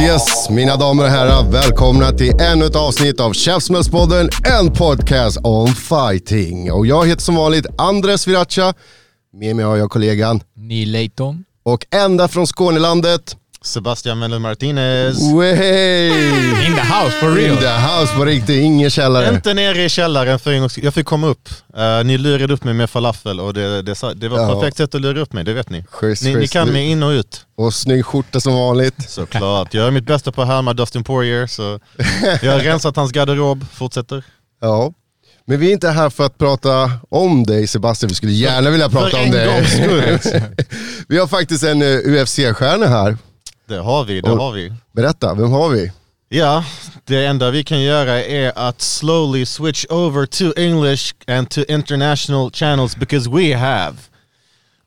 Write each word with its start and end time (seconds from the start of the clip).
Yes, 0.00 0.08
yes, 0.10 0.50
mina 0.50 0.76
damer 0.76 1.02
och 1.04 1.10
herrar. 1.10 1.50
Välkomna 1.50 2.10
till 2.12 2.40
ännu 2.40 2.64
ett 2.64 2.76
avsnitt 2.76 3.20
av 3.20 3.32
Käftsmällspodden, 3.32 4.28
en 4.58 4.72
podcast 4.72 5.38
om 5.42 5.66
fighting. 5.66 6.72
Och 6.72 6.86
jag 6.86 7.06
heter 7.06 7.22
som 7.22 7.34
vanligt 7.34 7.66
Andres 7.78 8.26
Viracha. 8.28 8.74
Med 9.32 9.56
mig 9.56 9.64
har 9.64 9.76
jag 9.76 9.90
kollegan 9.90 10.40
Neil 10.56 10.92
Layton. 10.92 11.44
och 11.62 11.86
ända 11.90 12.28
från 12.28 12.46
Skånelandet, 12.46 13.36
Sebastian 13.66 14.18
Mendel 14.18 14.38
Martinez. 14.40 15.22
In 16.66 16.74
the 16.74 16.80
house 16.80 17.10
for 17.20 17.28
In 17.30 17.34
real. 17.44 17.56
the 17.56 17.68
house 17.68 18.14
på 18.16 18.24
riktigt, 18.24 18.56
ingen 18.62 18.90
källare. 18.90 19.34
Inte 19.34 19.54
nere 19.54 19.84
i 19.84 19.88
källaren 19.88 20.38
för 20.38 20.52
en 20.52 20.68
skull. 20.68 20.84
Jag 20.84 20.94
fick 20.94 21.06
komma 21.06 21.26
upp. 21.26 21.48
Eh, 21.76 22.04
ni 22.04 22.18
lurade 22.18 22.54
upp 22.54 22.64
mig 22.64 22.74
med 22.74 22.90
falafel 22.90 23.40
och 23.40 23.54
det, 23.54 23.82
det, 23.82 23.94
det 24.14 24.28
var 24.28 24.38
ett 24.38 24.48
Ja. 24.50 24.60
perfekt 24.60 24.76
sätt 24.76 24.94
att 24.94 25.00
lura 25.00 25.20
upp 25.20 25.32
mig, 25.32 25.44
det 25.44 25.52
vet 25.52 25.70
ni. 25.70 25.84
Schysst, 25.90 26.22
Ni, 26.22 26.34
ni 26.34 26.48
kan 26.48 26.68
mig 26.68 26.90
in 26.90 27.02
och 27.02 27.10
ut. 27.10 27.40
Och 27.56 27.74
snygg 27.74 28.06
skjorta 28.06 28.40
som 28.40 28.54
vanligt. 28.54 29.10
Såklart. 29.10 29.74
Jag 29.74 29.84
gör 29.84 29.90
mitt 29.90 30.06
bästa 30.06 30.32
på 30.32 30.42
att 30.42 30.48
härma 30.48 30.72
Dustin 30.72 31.04
Poirier, 31.04 31.46
så 31.46 31.80
jag 32.42 32.52
har 32.52 32.58
rensat 32.60 32.96
hans 32.96 33.12
garderob. 33.12 33.64
Fortsätter. 33.72 34.24
Ja. 34.60 34.92
Men 35.48 35.60
vi 35.60 35.68
är 35.68 35.72
inte 35.72 35.88
här 35.90 36.10
för 36.10 36.26
att 36.26 36.38
prata 36.38 36.90
om 37.10 37.44
dig 37.44 37.66
Sebastian, 37.66 38.08
vi 38.08 38.14
skulle 38.14 38.32
gärna 38.32 38.70
vilja 38.70 38.88
prata 38.88 39.10
för 39.10 39.22
om 39.24 39.30
dig. 39.30 40.18
vi 41.08 41.18
har 41.18 41.26
faktiskt 41.26 41.62
en 41.64 41.82
eh, 41.82 41.88
UFC-stjärna 41.88 42.86
här. 42.86 43.18
Det 43.68 43.78
har 43.78 44.04
vi, 44.04 44.20
det 44.20 44.30
Och- 44.30 44.38
har 44.38 44.52
vi. 44.52 44.72
Berätta, 44.92 45.34
vem 45.34 45.50
har 45.50 45.68
vi? 45.68 45.92
Ja, 46.28 46.64
det 47.04 47.26
enda 47.26 47.50
vi 47.50 47.64
kan 47.64 47.82
göra 47.82 48.24
är 48.24 48.52
att 48.56 48.80
slowly 48.80 49.46
switch 49.46 49.84
over 49.88 50.26
to 50.26 50.52
English 50.60 51.14
and 51.26 51.50
to 51.50 51.60
international 51.68 52.50
channels 52.52 52.96
because 52.96 53.30
we 53.30 53.56
have 53.56 53.96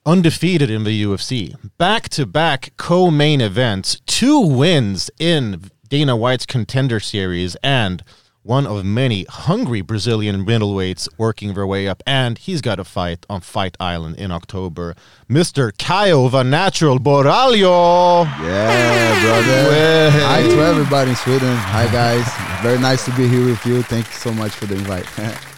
undefeated 0.05 0.69
in 0.71 0.85
the 0.85 0.91
UFC, 1.05 1.55
back 1.77 2.09
to 2.09 2.25
back 2.25 2.71
co 2.75 3.09
main 3.09 3.41
events, 3.41 4.01
two 4.05 4.59
wins 4.61 5.11
in 5.19 5.69
Dana 5.89 6.15
White's 6.17 6.45
contender 6.51 6.99
series, 6.99 7.55
and 7.63 8.03
one 8.43 8.65
of 8.65 8.85
many 8.85 9.25
hungry 9.25 9.81
Brazilian 9.81 10.45
middleweights 10.45 11.09
working 11.17 11.53
their 11.53 11.67
way 11.67 11.87
up. 11.87 12.01
And 12.07 12.37
he's 12.37 12.61
got 12.61 12.79
a 12.79 12.83
fight 12.83 13.25
on 13.29 13.41
Fight 13.41 13.75
Island 13.79 14.17
in 14.17 14.31
October. 14.31 14.95
Mr. 15.29 15.71
Caio 15.77 16.29
the 16.29 16.43
Natural 16.43 16.99
Borralho. 16.99 18.25
Yeah, 18.41 19.21
brother. 19.21 20.11
Hi 20.11 20.41
to 20.43 20.61
everybody 20.61 21.11
in 21.11 21.15
Sweden. 21.17 21.55
Hi, 21.55 21.85
guys. 21.91 22.25
Very 22.63 22.79
nice 22.79 23.03
to 23.05 23.15
be 23.15 23.27
here 23.27 23.45
with 23.45 23.65
you. 23.65 23.83
Thank 23.83 24.07
you 24.07 24.13
so 24.13 24.33
much 24.33 24.51
for 24.51 24.65
the 24.65 24.75
invite. 24.75 25.05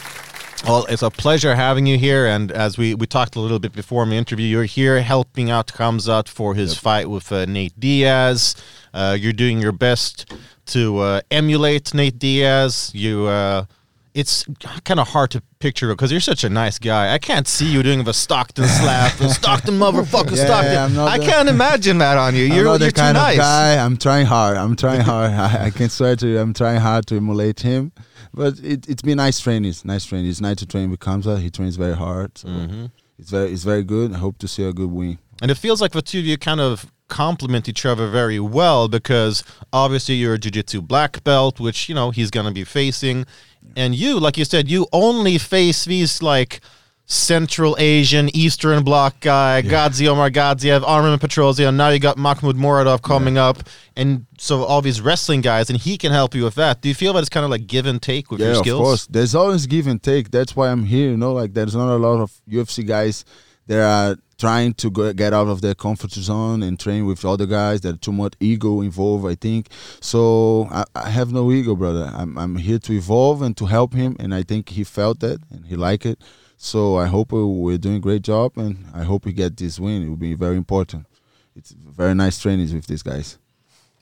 Well, 0.64 0.86
it's 0.90 1.02
a 1.02 1.10
pleasure 1.10 1.56
having 1.56 1.88
you 1.88 1.98
here. 1.98 2.28
And 2.28 2.52
as 2.52 2.78
we, 2.78 2.94
we 2.94 3.08
talked 3.08 3.36
a 3.36 3.40
little 3.40 3.58
bit 3.58 3.74
before 3.74 4.06
my 4.06 4.14
interview, 4.14 4.46
you're 4.46 4.66
here 4.66 5.02
helping 5.02 5.50
out 5.50 5.66
Khamzat 5.68 6.28
for 6.28 6.54
his 6.54 6.78
fight 6.78 7.10
with 7.10 7.32
uh, 7.32 7.46
Nate 7.46 7.80
Diaz. 7.80 8.56
Uh, 8.94 9.18
you're 9.20 9.34
doing 9.34 9.60
your 9.60 9.72
best 9.72 10.32
to 10.72 10.98
uh, 11.00 11.22
emulate 11.32 11.94
Nate 11.94 12.18
Diaz. 12.20 12.92
You, 12.94 13.26
uh, 13.28 13.66
it's 14.14 14.46
kind 14.84 15.00
of 15.00 15.08
hard 15.08 15.32
to 15.32 15.42
picture 15.60 15.88
because 15.90 16.12
you're 16.12 16.20
such 16.20 16.44
a 16.44 16.50
nice 16.50 16.78
guy. 16.80 17.14
I 17.14 17.18
can't 17.18 17.48
see 17.48 17.72
you 17.72 17.82
doing 17.82 18.04
the 18.04 18.14
Stockton 18.14 18.66
slap, 18.80 19.14
the 19.18 19.30
Stockton 19.30 19.76
motherfucker 19.80 20.36
Yeah, 20.36 20.46
Stockton. 20.46 20.78
I'm 20.78 20.94
not 20.94 21.08
I 21.08 21.18
the- 21.18 21.26
can't 21.26 21.48
imagine 21.48 21.98
that 22.00 22.18
on 22.18 22.36
you. 22.36 22.46
I'm 22.48 22.52
You're, 22.54 22.64
not 22.66 22.80
you're 22.82 22.90
the 22.92 22.94
kind 22.94 23.16
nice. 23.16 23.36
of 23.38 23.42
guy. 23.42 23.78
I'm 23.86 23.96
trying 23.98 24.26
hard. 24.26 24.58
I'm 24.58 24.76
trying 24.76 25.02
hard. 25.02 25.32
I, 25.48 25.66
I 25.68 25.70
can 25.70 25.90
swear 25.90 26.16
to 26.18 26.28
you, 26.28 26.40
I'm 26.40 26.54
trying 26.54 26.82
hard 26.82 27.06
to 27.08 27.16
emulate 27.16 27.62
him. 27.62 27.94
But 28.34 28.60
it, 28.60 28.90
it's 28.90 29.02
been 29.02 29.18
nice 29.18 29.40
training. 29.40 29.70
It's 29.70 29.86
nice 29.86 30.06
training. 30.06 30.30
It's 30.30 30.42
nice 30.42 30.58
to 30.58 30.66
train 30.66 30.90
with 30.92 31.00
Kamsa. 31.00 31.40
He 31.40 31.50
trains 31.50 31.76
very 31.78 31.96
hard. 31.96 32.38
So 32.38 32.48
Mm-hmm. 32.50 32.86
it's 33.20 33.30
very 33.30 33.52
it's 33.52 33.64
very 33.64 33.84
good. 33.84 34.14
I 34.14 34.18
hope 34.18 34.38
to 34.40 34.48
see 34.48 34.64
a 34.64 34.74
good 34.74 34.92
win. 34.92 35.20
And 35.42 35.50
it 35.50 35.56
feels 35.56 35.82
like 35.82 35.92
the 35.92 36.02
two 36.02 36.20
of 36.20 36.26
you 36.26 36.38
kind 36.38 36.62
of 36.62 36.92
complement 37.08 37.68
each 37.68 37.86
other 37.86 38.08
very 38.08 38.40
well 38.40 38.88
because 38.88 39.44
obviously 39.74 40.16
you're 40.16 40.36
a 40.36 40.40
jiu-jitsu 40.40 40.82
black 40.82 41.24
belt, 41.24 41.60
which, 41.60 41.90
you 41.90 41.96
know, 41.96 42.12
he's 42.12 42.32
going 42.32 42.46
to 42.46 42.54
be 42.54 42.64
facing. 42.64 43.26
And 43.76 43.94
you, 43.94 44.20
like 44.20 44.38
you 44.38 44.46
said, 44.46 44.70
you 44.70 44.88
only 44.94 45.38
face 45.38 45.84
these 45.84 46.22
like 46.22 46.62
Central 47.06 47.76
Asian, 47.78 48.34
Eastern 48.36 48.84
Bloc 48.84 49.20
guy, 49.20 49.62
Gazi 49.62 50.08
Omar 50.08 50.30
Gadziev, 50.30 50.84
Armen 50.88 51.20
Petrosyan. 51.20 51.76
Now 51.76 51.90
you 51.90 52.00
got 52.00 52.16
Makhmud 52.16 52.54
Muradov 52.54 53.02
coming 53.02 53.38
up. 53.38 53.58
And 53.98 54.26
so 54.38 54.64
all 54.64 54.82
these 54.82 55.02
wrestling 55.02 55.42
guys, 55.42 55.70
and 55.70 55.78
he 55.78 55.98
can 55.98 56.14
help 56.14 56.34
you 56.34 56.44
with 56.44 56.56
that. 56.56 56.82
Do 56.82 56.88
you 56.88 56.96
feel 56.96 57.12
that 57.14 57.20
it's 57.20 57.30
kind 57.30 57.44
of 57.44 57.50
like 57.50 57.68
give 57.68 57.86
and 57.86 58.02
take 58.02 58.32
with 58.32 58.40
yeah, 58.40 58.48
your 58.48 58.56
skills? 58.56 58.80
of 58.80 58.86
course. 58.86 59.08
There's 59.08 59.36
always 59.36 59.68
give 59.68 59.88
and 59.88 60.02
take. 60.02 60.32
That's 60.32 60.56
why 60.56 60.70
I'm 60.70 60.86
here. 60.86 61.10
You 61.10 61.18
know, 61.18 61.34
like 61.34 61.54
there's 61.54 61.76
not 61.76 61.94
a 61.94 61.98
lot 61.98 62.22
of 62.22 62.32
UFC 62.50 62.88
guys 62.88 63.26
that 63.72 63.80
are 63.80 64.18
trying 64.38 64.74
to 64.74 64.90
go, 64.90 65.14
get 65.14 65.34
out 65.34 65.48
of 65.48 65.62
their 65.62 65.74
comfort 65.74 66.12
zone 66.12 66.62
and 66.62 66.78
train 66.78 67.06
with 67.06 67.24
other 67.24 67.46
guys. 67.46 67.80
There's 67.80 68.00
too 68.00 68.12
much 68.12 68.34
ego 68.42 68.82
involved. 68.82 69.26
I 69.26 69.36
think 69.36 69.70
so. 70.02 70.68
I, 70.70 70.84
I 70.94 71.10
have 71.10 71.32
no 71.32 71.50
ego, 71.54 71.74
brother. 71.76 72.12
I'm 72.14 72.38
I'm 72.38 72.58
here 72.58 72.80
to 72.80 72.92
evolve 72.94 73.42
and 73.42 73.56
to 73.56 73.66
help 73.68 73.94
him, 73.94 74.18
and 74.20 74.36
I 74.36 74.44
think 74.44 74.70
he 74.70 74.84
felt 74.84 75.22
that 75.22 75.40
and 75.50 75.66
he 75.68 75.78
liked 75.78 76.06
it. 76.06 76.22
So 76.58 76.98
I 76.98 77.08
hope 77.08 77.32
we're 77.32 77.78
doing 77.78 77.96
a 77.96 78.00
great 78.00 78.24
job, 78.24 78.58
and 78.58 78.86
I 78.94 79.04
hope 79.04 79.26
we 79.26 79.32
get 79.32 79.56
this 79.56 79.80
win. 79.80 80.04
It 80.04 80.10
will 80.10 80.18
be 80.18 80.34
very 80.34 80.58
important. 80.58 81.06
It's 81.56 81.72
very 81.72 82.14
nice 82.14 82.40
trainings 82.42 82.74
with 82.74 82.88
these 82.88 83.04
guys. 83.04 83.38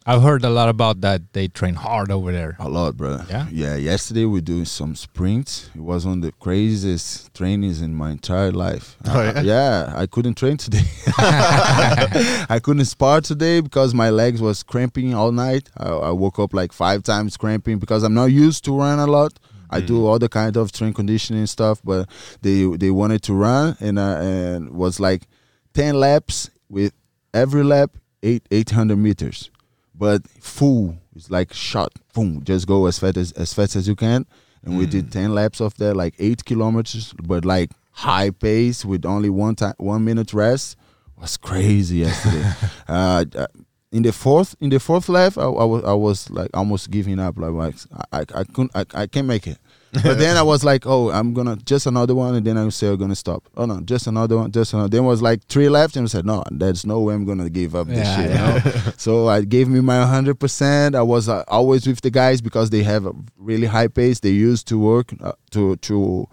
I've 0.10 0.24
heard 0.24 0.44
a 0.44 0.50
lot 0.50 0.70
about 0.70 1.02
that. 1.02 1.34
They 1.34 1.48
train 1.50 1.76
hard 1.76 2.10
over 2.10 2.32
there. 2.32 2.56
A 2.58 2.68
lot, 2.68 2.98
brother. 2.98 3.28
Yeah? 3.30 3.46
Yeah. 3.52 3.76
Yesterday 3.76 4.26
we 4.26 4.42
doing 4.42 4.66
some 4.66 4.96
sprints. 4.96 5.70
It 5.76 5.82
was 5.82 6.04
one 6.04 6.18
of 6.18 6.22
the 6.24 6.32
craziest 6.32 7.32
trainings 7.36 7.80
in 7.80 7.94
my 7.94 8.10
entire 8.10 8.52
life. 8.52 8.98
Oh, 9.06 9.20
I- 9.20 9.26
yeah? 9.34 9.42
yeah. 9.42 9.94
I 9.96 10.08
couldn't 10.08 10.34
train 10.34 10.58
today. 10.58 10.82
I 11.18 12.60
couldn't 12.64 12.86
spar 12.86 13.22
today 13.22 13.62
because 13.62 13.94
my 13.94 14.10
legs 14.10 14.42
was 14.42 14.64
cramping 14.64 15.14
all 15.14 15.32
night. 15.32 15.70
I, 15.78 15.90
I 15.90 16.10
woke 16.10 16.40
up 16.40 16.56
like 16.56 16.74
five 16.74 17.04
times 17.04 17.38
cramping 17.38 17.78
because 17.78 18.02
I'm 18.02 18.16
not 18.16 18.32
used 18.32 18.66
to 18.66 18.76
run 18.76 18.98
a 18.98 19.06
lot. 19.06 19.34
I 19.70 19.80
do 19.82 20.08
all 20.08 20.18
the 20.18 20.30
kind 20.30 20.58
of 20.58 20.70
strength 20.70 20.96
conditioning 20.96 21.46
stuff, 21.46 21.80
but 21.84 22.10
they 22.42 22.64
they 22.78 22.90
wanted 22.90 23.22
to 23.24 23.36
run 23.36 23.78
and 23.80 24.00
uh, 24.00 24.18
and 24.20 24.72
was 24.72 25.00
like 25.00 25.28
ten 25.76 25.94
laps 25.94 26.50
with 26.68 26.94
every 27.36 27.64
lap 27.64 27.92
eight 28.24 28.42
eight 28.50 28.72
hundred 28.72 28.98
meters 28.98 29.52
but 30.00 30.26
full 30.40 30.98
it's 31.16 31.30
like 31.30 31.54
shot 31.54 31.92
boom 32.14 32.42
just 32.44 32.66
go 32.66 32.86
as 32.88 32.98
fast 32.98 33.18
as 33.18 33.32
as 33.34 33.54
fast 33.54 33.76
as 33.76 33.88
you 33.88 33.96
can. 33.96 34.26
And 34.64 34.78
we 34.78 34.86
did 34.86 35.10
10 35.12 35.34
laps 35.34 35.62
of 35.62 35.74
that 35.76 35.96
like 35.96 36.16
8 36.20 36.44
kilometers 36.44 37.14
but 37.14 37.46
like 37.46 37.72
high 37.92 38.32
pace 38.32 38.84
with 38.84 39.06
only 39.06 39.30
one 39.30 39.56
time 39.56 39.76
one 39.78 40.04
minute 40.04 40.34
rest 40.34 40.78
was 41.18 41.38
crazy 41.38 41.98
yesterday. 41.98 42.52
Uh, 42.88 43.24
uh, 43.36 43.46
in 43.92 44.02
the 44.02 44.12
fourth 44.12 44.56
in 44.60 44.70
the 44.70 44.80
fourth 44.80 45.10
lap 45.10 45.38
I, 45.38 45.44
I 45.44 45.66
was 45.66 45.84
I 45.84 45.94
was 45.94 46.30
like 46.32 46.50
almost 46.56 46.90
giving 46.90 47.20
up 47.20 47.38
like, 47.38 47.52
like 47.52 47.76
I, 48.12 48.20
I, 48.20 48.40
I 48.40 48.44
couldn't 48.46 48.72
I, 48.74 48.86
I 48.94 49.08
can't 49.08 49.28
make 49.28 49.46
it 49.48 49.60
but 50.04 50.20
then 50.20 50.38
I 50.38 50.44
was 50.44 50.64
like, 50.64 50.86
oh, 50.86 51.10
I'm 51.10 51.34
gonna 51.34 51.56
just 51.56 51.88
another 51.88 52.14
one, 52.14 52.36
and 52.36 52.46
then 52.46 52.58
I 52.58 52.70
say 52.70 52.90
I'm 52.90 52.98
gonna 52.98 53.16
stop. 53.16 53.44
Oh 53.58 53.66
no, 53.66 53.82
just 53.82 54.06
another 54.06 54.38
one, 54.38 54.52
just 54.52 54.74
another. 54.74 54.90
Then 54.90 55.06
was 55.06 55.22
like 55.22 55.44
three 55.46 55.68
left, 55.68 55.96
and 55.96 56.06
I 56.06 56.08
said, 56.08 56.26
no, 56.26 56.44
there's 56.52 56.86
no 56.86 57.00
way 57.00 57.16
I'm 57.16 57.26
gonna 57.26 57.50
give 57.50 57.76
up 57.76 57.88
this 57.88 58.08
shit. 58.16 58.30
yeah. 58.30 58.56
You 58.58 58.64
know? 58.64 58.92
so 58.98 59.28
I 59.28 59.42
gave 59.42 59.68
me 59.68 59.80
my 59.80 60.00
100. 60.00 60.40
percent 60.40 60.96
I 60.96 61.02
was 61.02 61.28
uh, 61.28 61.44
always 61.48 61.88
with 61.88 62.02
the 62.02 62.12
guys 62.12 62.40
because 62.40 62.70
they 62.70 62.84
have 62.84 63.06
a 63.08 63.14
really 63.38 63.68
high 63.68 63.88
pace. 63.88 64.20
They 64.20 64.30
used 64.30 64.68
to 64.68 64.78
work 64.78 65.12
uh, 65.22 65.32
to 65.52 65.76
to 65.78 66.28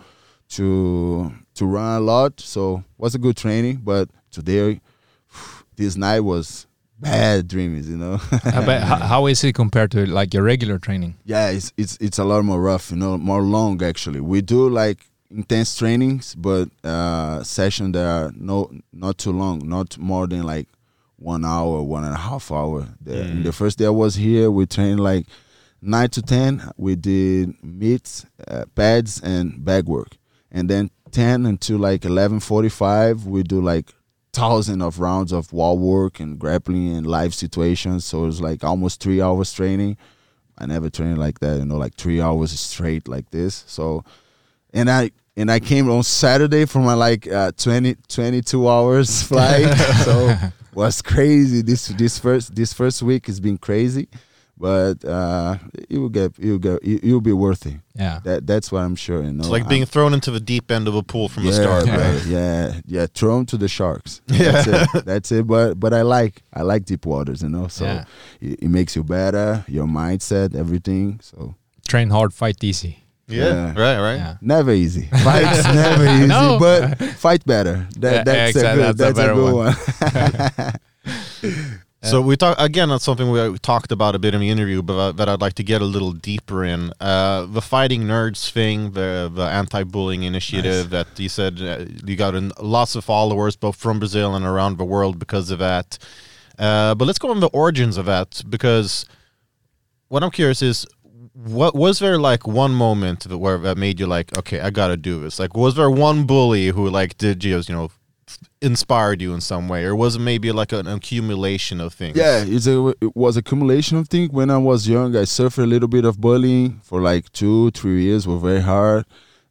to 0.51 1.33
to 1.55 1.67
run 1.67 1.97
a 1.97 2.05
lot. 2.05 2.41
So 2.41 2.85
was 2.99 3.15
a 3.15 3.19
good 3.19 3.37
training. 3.39 3.81
But 3.83 4.11
today, 4.31 4.81
this 5.77 5.97
night 5.97 6.21
was 6.21 6.67
bad 6.99 7.49
dreams. 7.49 7.89
You 7.89 7.97
know. 7.97 8.21
Uh, 8.33 8.65
but 8.67 8.83
how 9.13 9.27
is 9.27 9.43
it 9.45 9.55
compared 9.55 9.91
to 9.93 10.07
like 10.07 10.35
your 10.35 10.43
regular 10.43 10.79
training? 10.79 11.15
Yeah, 11.25 11.51
it's 11.51 11.73
it's 11.77 11.97
it's 12.01 12.19
a 12.19 12.25
lot 12.25 12.45
more 12.45 12.61
rough, 12.61 12.91
you 12.91 12.97
know, 12.97 13.17
more 13.19 13.43
long 13.43 13.83
actually. 13.83 14.21
We 14.21 14.41
do 14.43 14.69
like 14.69 14.99
intense 15.31 15.77
trainings, 15.77 16.35
but 16.35 16.69
uh 16.85 17.43
sessions 17.43 17.93
that 17.95 18.07
are 18.07 18.33
no 18.37 18.71
not 18.93 19.19
too 19.19 19.33
long, 19.33 19.69
not 19.69 19.99
more 19.99 20.27
than 20.27 20.43
like 20.45 20.69
one 21.19 21.45
hour, 21.45 21.83
one 21.83 22.05
and 22.05 22.15
a 22.15 22.19
half 22.19 22.53
hour. 22.53 22.87
The, 23.01 23.23
In 23.23 23.43
the 23.43 23.53
first 23.53 23.79
day 23.79 23.87
I 23.87 23.91
was 23.91 24.15
here, 24.17 24.51
we 24.51 24.67
trained 24.67 25.01
like 25.01 25.27
nine 25.81 26.11
to 26.11 26.23
ten, 26.23 26.63
we 26.77 26.95
did 26.95 27.63
meets, 27.63 28.27
uh, 28.47 28.65
pads, 28.75 29.21
and 29.23 29.65
bag 29.65 29.87
work, 29.87 30.17
and 30.51 30.69
then 30.69 30.91
ten 31.11 31.47
until 31.47 31.79
like 31.79 32.05
eleven 32.05 32.41
forty-five, 32.41 33.27
we 33.27 33.43
do 33.43 33.61
like 33.61 33.93
thousand 34.37 34.83
of 34.83 35.01
rounds 35.01 35.33
of 35.33 35.53
wall 35.53 35.79
work 35.79 36.21
and 36.21 36.39
grappling 36.39 36.95
and 36.95 37.07
live 37.07 37.35
situations. 37.35 38.05
So 38.05 38.27
it's 38.27 38.41
like 38.41 38.63
almost 38.63 39.01
three 39.01 39.23
hours 39.23 39.53
training. 39.53 39.97
I 40.59 40.67
never 40.67 40.91
trained 40.91 41.19
like 41.19 41.41
that, 41.41 41.59
you 41.59 41.65
know, 41.65 41.77
like 41.77 41.95
three 41.95 42.21
hours 42.21 42.59
straight 42.59 43.09
like 43.09 43.31
this. 43.31 43.65
So, 43.67 44.05
and 44.73 44.91
I 44.91 45.11
and 45.37 45.51
I 45.51 45.59
came 45.61 45.91
on 45.91 46.03
Saturday 46.03 46.67
for 46.67 46.79
my 46.79 46.95
like 46.95 47.27
uh, 47.27 47.53
20, 47.57 47.97
22 48.09 48.69
hours 48.69 49.23
flight. 49.31 49.75
so 50.05 50.35
was 50.75 51.01
crazy. 51.01 51.63
This 51.63 51.89
this 51.89 52.19
first 52.19 52.55
this 52.55 52.73
first 52.73 53.03
week 53.03 53.27
has 53.27 53.41
been 53.41 53.59
crazy, 53.59 54.09
but 54.59 55.05
uh, 55.05 55.59
it 55.89 55.99
will 55.99 56.09
get 56.09 56.33
it 56.39 56.51
will 56.51 56.59
get 56.59 56.83
it 56.83 57.03
will 57.13 57.21
be 57.21 57.33
worthy. 57.33 57.77
Yeah. 57.95 58.21
That 58.25 58.47
that's 58.47 58.73
what 58.73 58.81
I'm 58.83 58.97
sure. 58.97 59.23
You 59.23 59.33
know, 59.33 59.41
It's 59.41 59.49
like 59.51 59.63
I'm- 59.63 59.69
being 59.69 59.87
thrown 59.87 60.15
into 60.15 60.31
the 60.31 60.41
deep 60.41 60.71
end 60.71 60.89
of 60.89 60.95
a 60.95 61.03
pool 61.03 61.29
from 61.29 61.45
the 61.45 61.53
start. 61.53 61.87
yeah, 61.87 61.97
right? 62.13 62.27
yeah, 62.27 62.81
yeah, 62.87 63.07
thrown 63.13 63.47
to 63.47 63.57
the 63.57 63.69
sharks. 63.69 64.21
That's 64.27 64.67
it. 64.67 65.05
That's 65.05 65.33
it. 65.33 65.47
But 65.47 65.79
but 65.81 65.93
I 65.93 66.03
like 66.03 66.43
I 66.55 66.63
like 66.63 66.85
deep 66.85 67.05
waters, 67.07 67.43
you 67.43 67.49
know. 67.49 67.69
So 67.69 67.85
Yeah. 67.85 68.05
it, 68.41 68.63
it 68.65 68.69
makes 68.69 68.97
you 68.97 69.05
better, 69.05 69.65
your 69.69 69.87
mindset, 69.87 70.55
everything. 70.55 71.21
So 71.23 71.55
Train 71.89 72.11
hard, 72.11 72.33
fight 72.33 72.63
easy. 72.65 73.03
Yeah, 73.29 73.45
Yeah. 73.45 73.67
right, 73.77 74.01
right. 74.01 74.17
Yeah. 74.17 74.37
never 74.41 74.73
easy. 74.73 75.09
Fights 75.25 75.65
never 75.65 76.07
easy, 76.07 76.27
No. 76.39 76.59
but 76.61 76.97
fight 77.17 77.45
better. 77.45 77.87
That, 77.99 78.13
Yeah, 78.13 78.23
that's 78.25 78.57
a 78.57 78.59
exactly. 78.59 78.83
good. 78.85 78.97
That's 78.99 79.19
That's, 79.19 79.19
a 79.19 79.23
a, 79.23 79.25
better 79.25 79.35
good 79.35 79.55
one. 81.73 81.83
So 82.11 82.21
we 82.21 82.37
talk 82.37 82.57
again. 82.59 82.89
That's 82.89 83.05
something 83.05 83.31
we 83.31 83.59
talked 83.59 83.91
about 83.91 84.15
a 84.15 84.19
bit 84.19 84.35
in 84.35 84.41
the 84.41 84.49
interview, 84.49 84.81
but 84.83 84.99
uh, 84.99 85.13
that 85.13 85.29
I'd 85.29 85.41
like 85.41 85.55
to 85.55 85.65
get 85.65 85.83
a 85.83 85.85
little 85.85 86.13
deeper 86.13 86.65
in. 86.65 86.93
Uh, 87.01 87.47
the 87.47 87.61
fighting 87.61 88.03
nerds 88.05 88.51
thing, 88.51 88.93
the 88.93 89.31
the 89.33 89.43
anti-bullying 89.43 90.23
initiative 90.23 90.91
that 90.91 91.09
you 91.19 91.29
said 91.29 91.61
uh, 91.61 91.85
you 92.05 92.17
got 92.17 92.35
in 92.35 92.53
lots 92.61 92.95
of 92.95 93.05
followers 93.05 93.57
both 93.57 93.77
from 93.77 93.99
Brazil 93.99 94.35
and 94.37 94.45
around 94.45 94.79
the 94.79 94.85
world 94.85 95.19
because 95.19 95.51
of 95.51 95.59
that. 95.59 95.99
Uh, 96.59 96.95
but 96.95 97.07
let's 97.07 97.19
go 97.19 97.31
on 97.31 97.41
the 97.41 97.49
origins 97.49 97.97
of 97.97 98.07
that 98.07 98.43
because 98.49 99.07
what 100.09 100.23
I'm 100.23 100.31
curious 100.31 100.63
is. 100.63 100.87
What 101.35 101.75
was 101.75 101.99
there 101.99 102.19
like 102.19 102.47
one 102.47 102.75
moment 102.75 103.29
that 103.29 103.37
where 103.37 103.59
that 103.59 103.77
made 103.77 104.01
you 104.01 104.07
like 104.07 104.35
okay 104.39 104.59
I 104.61 104.71
gotta 104.71 104.97
do 104.97 105.21
this 105.21 105.39
like 105.39 105.55
was 105.55 105.75
there 105.75 105.91
one 105.91 106.25
bully 106.25 106.69
who 106.69 106.89
like 106.89 107.19
did 107.19 107.45
you 107.45 107.63
know 107.69 107.91
inspired 108.61 109.21
you 109.23 109.35
in 109.35 109.41
some 109.41 109.69
way 109.69 109.85
or 109.85 109.95
was 109.95 110.17
it 110.17 110.19
maybe 110.19 110.51
like 110.53 110.73
an 110.73 110.87
accumulation 110.87 111.81
of 111.81 111.95
things 111.95 112.17
Yeah, 112.17 112.45
it's 112.47 112.67
a, 112.67 112.95
it 113.01 113.15
was 113.15 113.37
accumulation 113.37 113.97
of 113.99 114.09
things. 114.09 114.31
When 114.31 114.51
I 114.51 114.59
was 114.59 114.89
young, 114.89 115.15
I 115.17 115.25
suffered 115.25 115.63
a 115.63 115.67
little 115.67 115.89
bit 115.89 116.05
of 116.05 116.21
bullying 116.21 116.81
for 116.83 117.01
like 117.01 117.31
two, 117.33 117.71
three 117.73 118.03
years. 118.05 118.27
Were 118.27 118.39
very 118.39 118.61
hard, 118.63 119.05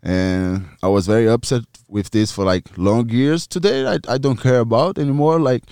and 0.04 0.66
I 0.84 0.88
was 0.88 1.08
very 1.08 1.28
upset 1.30 1.64
with 1.88 2.10
this 2.12 2.32
for 2.32 2.44
like 2.46 2.66
long 2.78 3.10
years. 3.10 3.48
Today, 3.48 3.86
I 3.88 3.98
I 4.08 4.18
don't 4.18 4.38
care 4.40 4.60
about 4.60 4.98
anymore. 4.98 5.40
Like. 5.40 5.64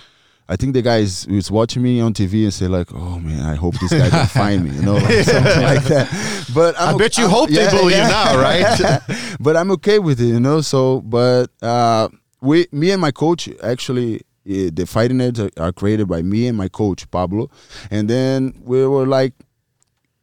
I 0.49 0.57
think 0.57 0.73
the 0.73 0.81
guy 0.81 0.97
is, 0.97 1.25
is 1.27 1.49
watching 1.49 1.81
me 1.81 2.01
on 2.01 2.13
TV 2.13 2.43
and 2.43 2.53
say 2.53 2.67
like, 2.67 2.89
"Oh 2.93 3.17
man, 3.17 3.39
I 3.45 3.55
hope 3.55 3.75
this 3.79 3.91
guy 3.91 4.09
don't 4.09 4.29
find 4.29 4.65
me," 4.65 4.71
you 4.75 4.81
know, 4.81 4.95
like 4.95 5.23
something 5.33 5.63
like 5.63 5.83
that. 5.85 6.45
But 6.53 6.75
I'm 6.77 6.95
I 6.95 6.97
bet 6.97 7.17
you 7.17 7.23
I'm- 7.23 7.31
hope 7.33 7.49
they 7.49 7.65
bully 7.69 7.93
you 7.93 8.01
now, 8.01 8.37
right? 8.37 8.99
but 9.39 9.55
I'm 9.55 9.71
okay 9.71 9.99
with 9.99 10.19
it, 10.19 10.25
you 10.25 10.41
know. 10.41 10.59
So, 10.59 10.99
but 10.99 11.47
uh, 11.61 12.09
we, 12.43 12.67
me 12.71 12.91
and 12.91 13.01
my 13.01 13.11
coach, 13.11 13.49
actually, 13.63 14.21
eh, 14.47 14.69
the 14.71 14.85
fighting 14.85 15.17
nerds 15.17 15.39
are, 15.39 15.63
are 15.63 15.71
created 15.71 16.07
by 16.07 16.21
me 16.21 16.47
and 16.47 16.57
my 16.57 16.67
coach 16.67 17.09
Pablo, 17.09 17.49
and 17.89 18.09
then 18.09 18.61
we 18.63 18.85
were 18.85 19.07
like 19.07 19.33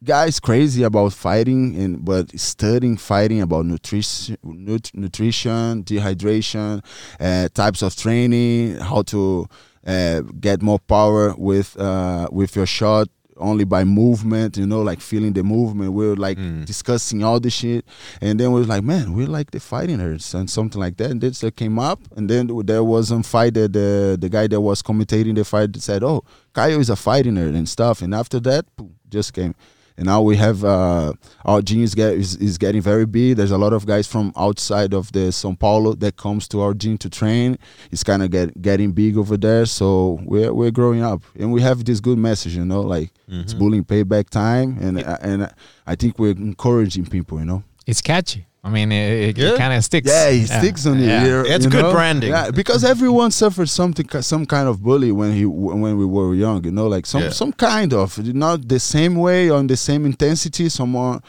guys 0.03 0.41
crazy 0.41 0.83
about 0.83 1.13
fighting 1.13 1.77
and 1.77 2.05
but 2.05 2.31
studying 2.39 2.97
fighting 2.97 3.43
about 3.43 3.67
nutrition 3.67 4.35
nut- 4.43 4.91
nutrition 4.95 5.85
dehydration 5.85 6.83
uh, 7.21 7.49
types 7.53 7.83
of 7.83 7.95
training 7.95 8.77
how 8.77 9.03
to 9.03 9.47
uh, 9.87 10.23
get 10.41 10.63
more 10.63 10.79
power 10.79 11.35
with 11.37 11.79
uh, 11.79 12.27
with 12.33 12.57
your 12.57 12.65
shot 12.65 13.09
only 13.41 13.65
by 13.65 13.85
movement 13.85 14.57
you 14.57 14.67
know 14.67 14.83
like 14.83 15.01
feeling 15.01 15.33
the 15.33 15.43
movement. 15.43 15.93
We 15.93 16.09
were 16.09 16.17
like 16.17 16.39
discussing 16.65 17.23
all 17.25 17.41
the 17.41 17.51
shit. 17.51 17.85
And 18.21 18.39
then 18.39 18.53
we 18.53 18.61
was 18.61 18.69
like 18.69 18.83
man 18.83 19.15
we're 19.15 19.27
like 19.27 19.51
the 19.51 19.61
fighting 19.61 19.99
nerds 19.99 20.35
and 20.35 20.49
something 20.49 20.81
like 20.81 20.97
that. 20.99 21.11
And 21.11 21.21
this 21.21 21.43
uh, 21.43 21.51
came 21.51 21.79
up 21.79 22.01
and 22.17 22.29
then 22.29 22.51
there 22.65 22.85
was 22.85 23.09
some 23.09 23.23
fight 23.23 23.55
that 23.55 23.73
the 23.73 24.17
the 24.21 24.29
guy 24.29 24.47
that 24.47 24.61
was 24.61 24.83
commentating 24.83 25.35
the 25.35 25.45
fight 25.45 25.77
said 25.77 26.05
oh 26.05 26.25
Caio 26.53 26.79
is 26.79 26.91
a 26.91 26.97
fighting 26.97 27.35
nerd 27.35 27.57
and 27.57 27.69
stuff. 27.69 28.03
And 28.03 28.15
after 28.15 28.41
that 28.41 28.67
just 29.09 29.33
came 29.33 29.55
and 30.01 30.07
now 30.07 30.23
we 30.23 30.35
have 30.37 30.65
uh, 30.65 31.13
our 31.45 31.61
gym 31.61 31.83
is, 31.83 31.95
get, 31.95 32.15
is, 32.15 32.35
is 32.37 32.57
getting 32.57 32.81
very 32.81 33.05
big. 33.05 33.37
There's 33.37 33.51
a 33.51 33.59
lot 33.59 33.75
of 33.75 33.85
guys 33.85 34.07
from 34.07 34.33
outside 34.35 34.95
of 34.95 35.13
the 35.13 35.29
São 35.29 35.59
Paulo 35.59 35.93
that 35.97 36.17
comes 36.17 36.49
to 36.49 36.63
our 36.63 36.73
gym 36.73 36.97
to 36.99 37.11
train. 37.11 37.59
It's 37.91 38.03
kind 38.03 38.23
of 38.23 38.31
get 38.31 38.63
getting 38.63 38.93
big 38.93 39.19
over 39.19 39.37
there. 39.37 39.67
So 39.67 40.19
we're 40.23 40.55
we're 40.55 40.71
growing 40.71 41.03
up, 41.03 41.23
and 41.39 41.53
we 41.53 41.61
have 41.61 41.85
this 41.85 42.01
good 42.01 42.17
message, 42.17 42.57
you 42.57 42.65
know, 42.65 42.81
like 42.81 43.11
it's 43.29 43.53
bullying 43.53 43.85
payback 43.85 44.31
time, 44.31 44.79
and 44.81 45.05
uh, 45.05 45.19
and 45.21 45.53
I 45.87 45.97
think 45.97 46.19
we're 46.19 46.31
encouraging 46.31 47.05
people, 47.05 47.39
you 47.39 47.45
know. 47.45 47.63
It's 47.87 48.01
catchy. 48.01 48.47
I 48.63 48.69
mean, 48.69 48.93
it, 48.93 49.31
it, 49.31 49.39
Yeah. 49.39 49.57
kind 49.57 49.73
of 49.73 49.83
sticks. 49.83 50.07
Yeah, 50.07 50.29
it 50.29 50.47
sticks 50.47 50.85
on 50.87 50.99
Yeah. 50.99 51.25
you. 51.25 51.41
It's 51.47 51.65
you 51.65 51.71
good 51.71 51.83
know? 51.83 51.93
branding. 51.93 52.31
Yeah, 52.31 52.51
because 52.51 52.85
everyone 52.85 53.31
suffered 53.31 53.71
something, 53.71 54.07
some 54.21 54.45
kind 54.45 54.69
of 54.69 54.83
bully 54.83 55.13
when 55.13 55.33
he 55.33 55.47
when 55.47 55.97
we 55.97 56.05
were 56.05 56.35
young. 56.35 56.63
You 56.65 56.71
know, 56.71 56.87
like 56.87 57.07
some 57.07 57.23
Yeah. 57.23 57.31
some 57.31 57.53
kind 57.55 57.95
of 57.95 58.19
not 58.35 58.69
the 58.69 58.79
same 58.79 59.15
way 59.17 59.51
or 59.51 59.59
in 59.61 59.67
the 59.67 59.77
same 59.79 60.05
intensity. 60.05 60.69
Someone 60.69 61.21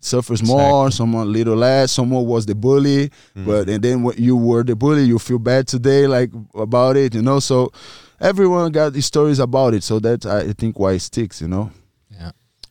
suffers 0.00 0.42
more, 0.42 0.90
someone 0.90 1.32
little 1.32 1.56
less. 1.56 1.92
Someone 1.92 2.24
was 2.26 2.44
the 2.46 2.54
bully, 2.56 3.10
Mm. 3.36 3.46
but 3.46 3.68
and 3.68 3.84
then 3.84 4.02
when 4.02 4.16
you 4.18 4.34
were 4.34 4.64
the 4.64 4.74
bully, 4.74 5.04
you 5.04 5.18
feel 5.20 5.38
bad 5.38 5.68
today, 5.68 6.08
like 6.08 6.30
about 6.56 6.96
it. 6.96 7.14
You 7.14 7.22
know, 7.22 7.38
so 7.38 7.70
everyone 8.20 8.72
got 8.72 8.96
stories 8.96 9.38
about 9.38 9.74
it. 9.74 9.84
So 9.84 10.00
that 10.00 10.26
I 10.26 10.52
think 10.54 10.78
why 10.80 10.94
it 10.94 11.02
sticks. 11.02 11.40
You 11.40 11.46
know. 11.48 11.70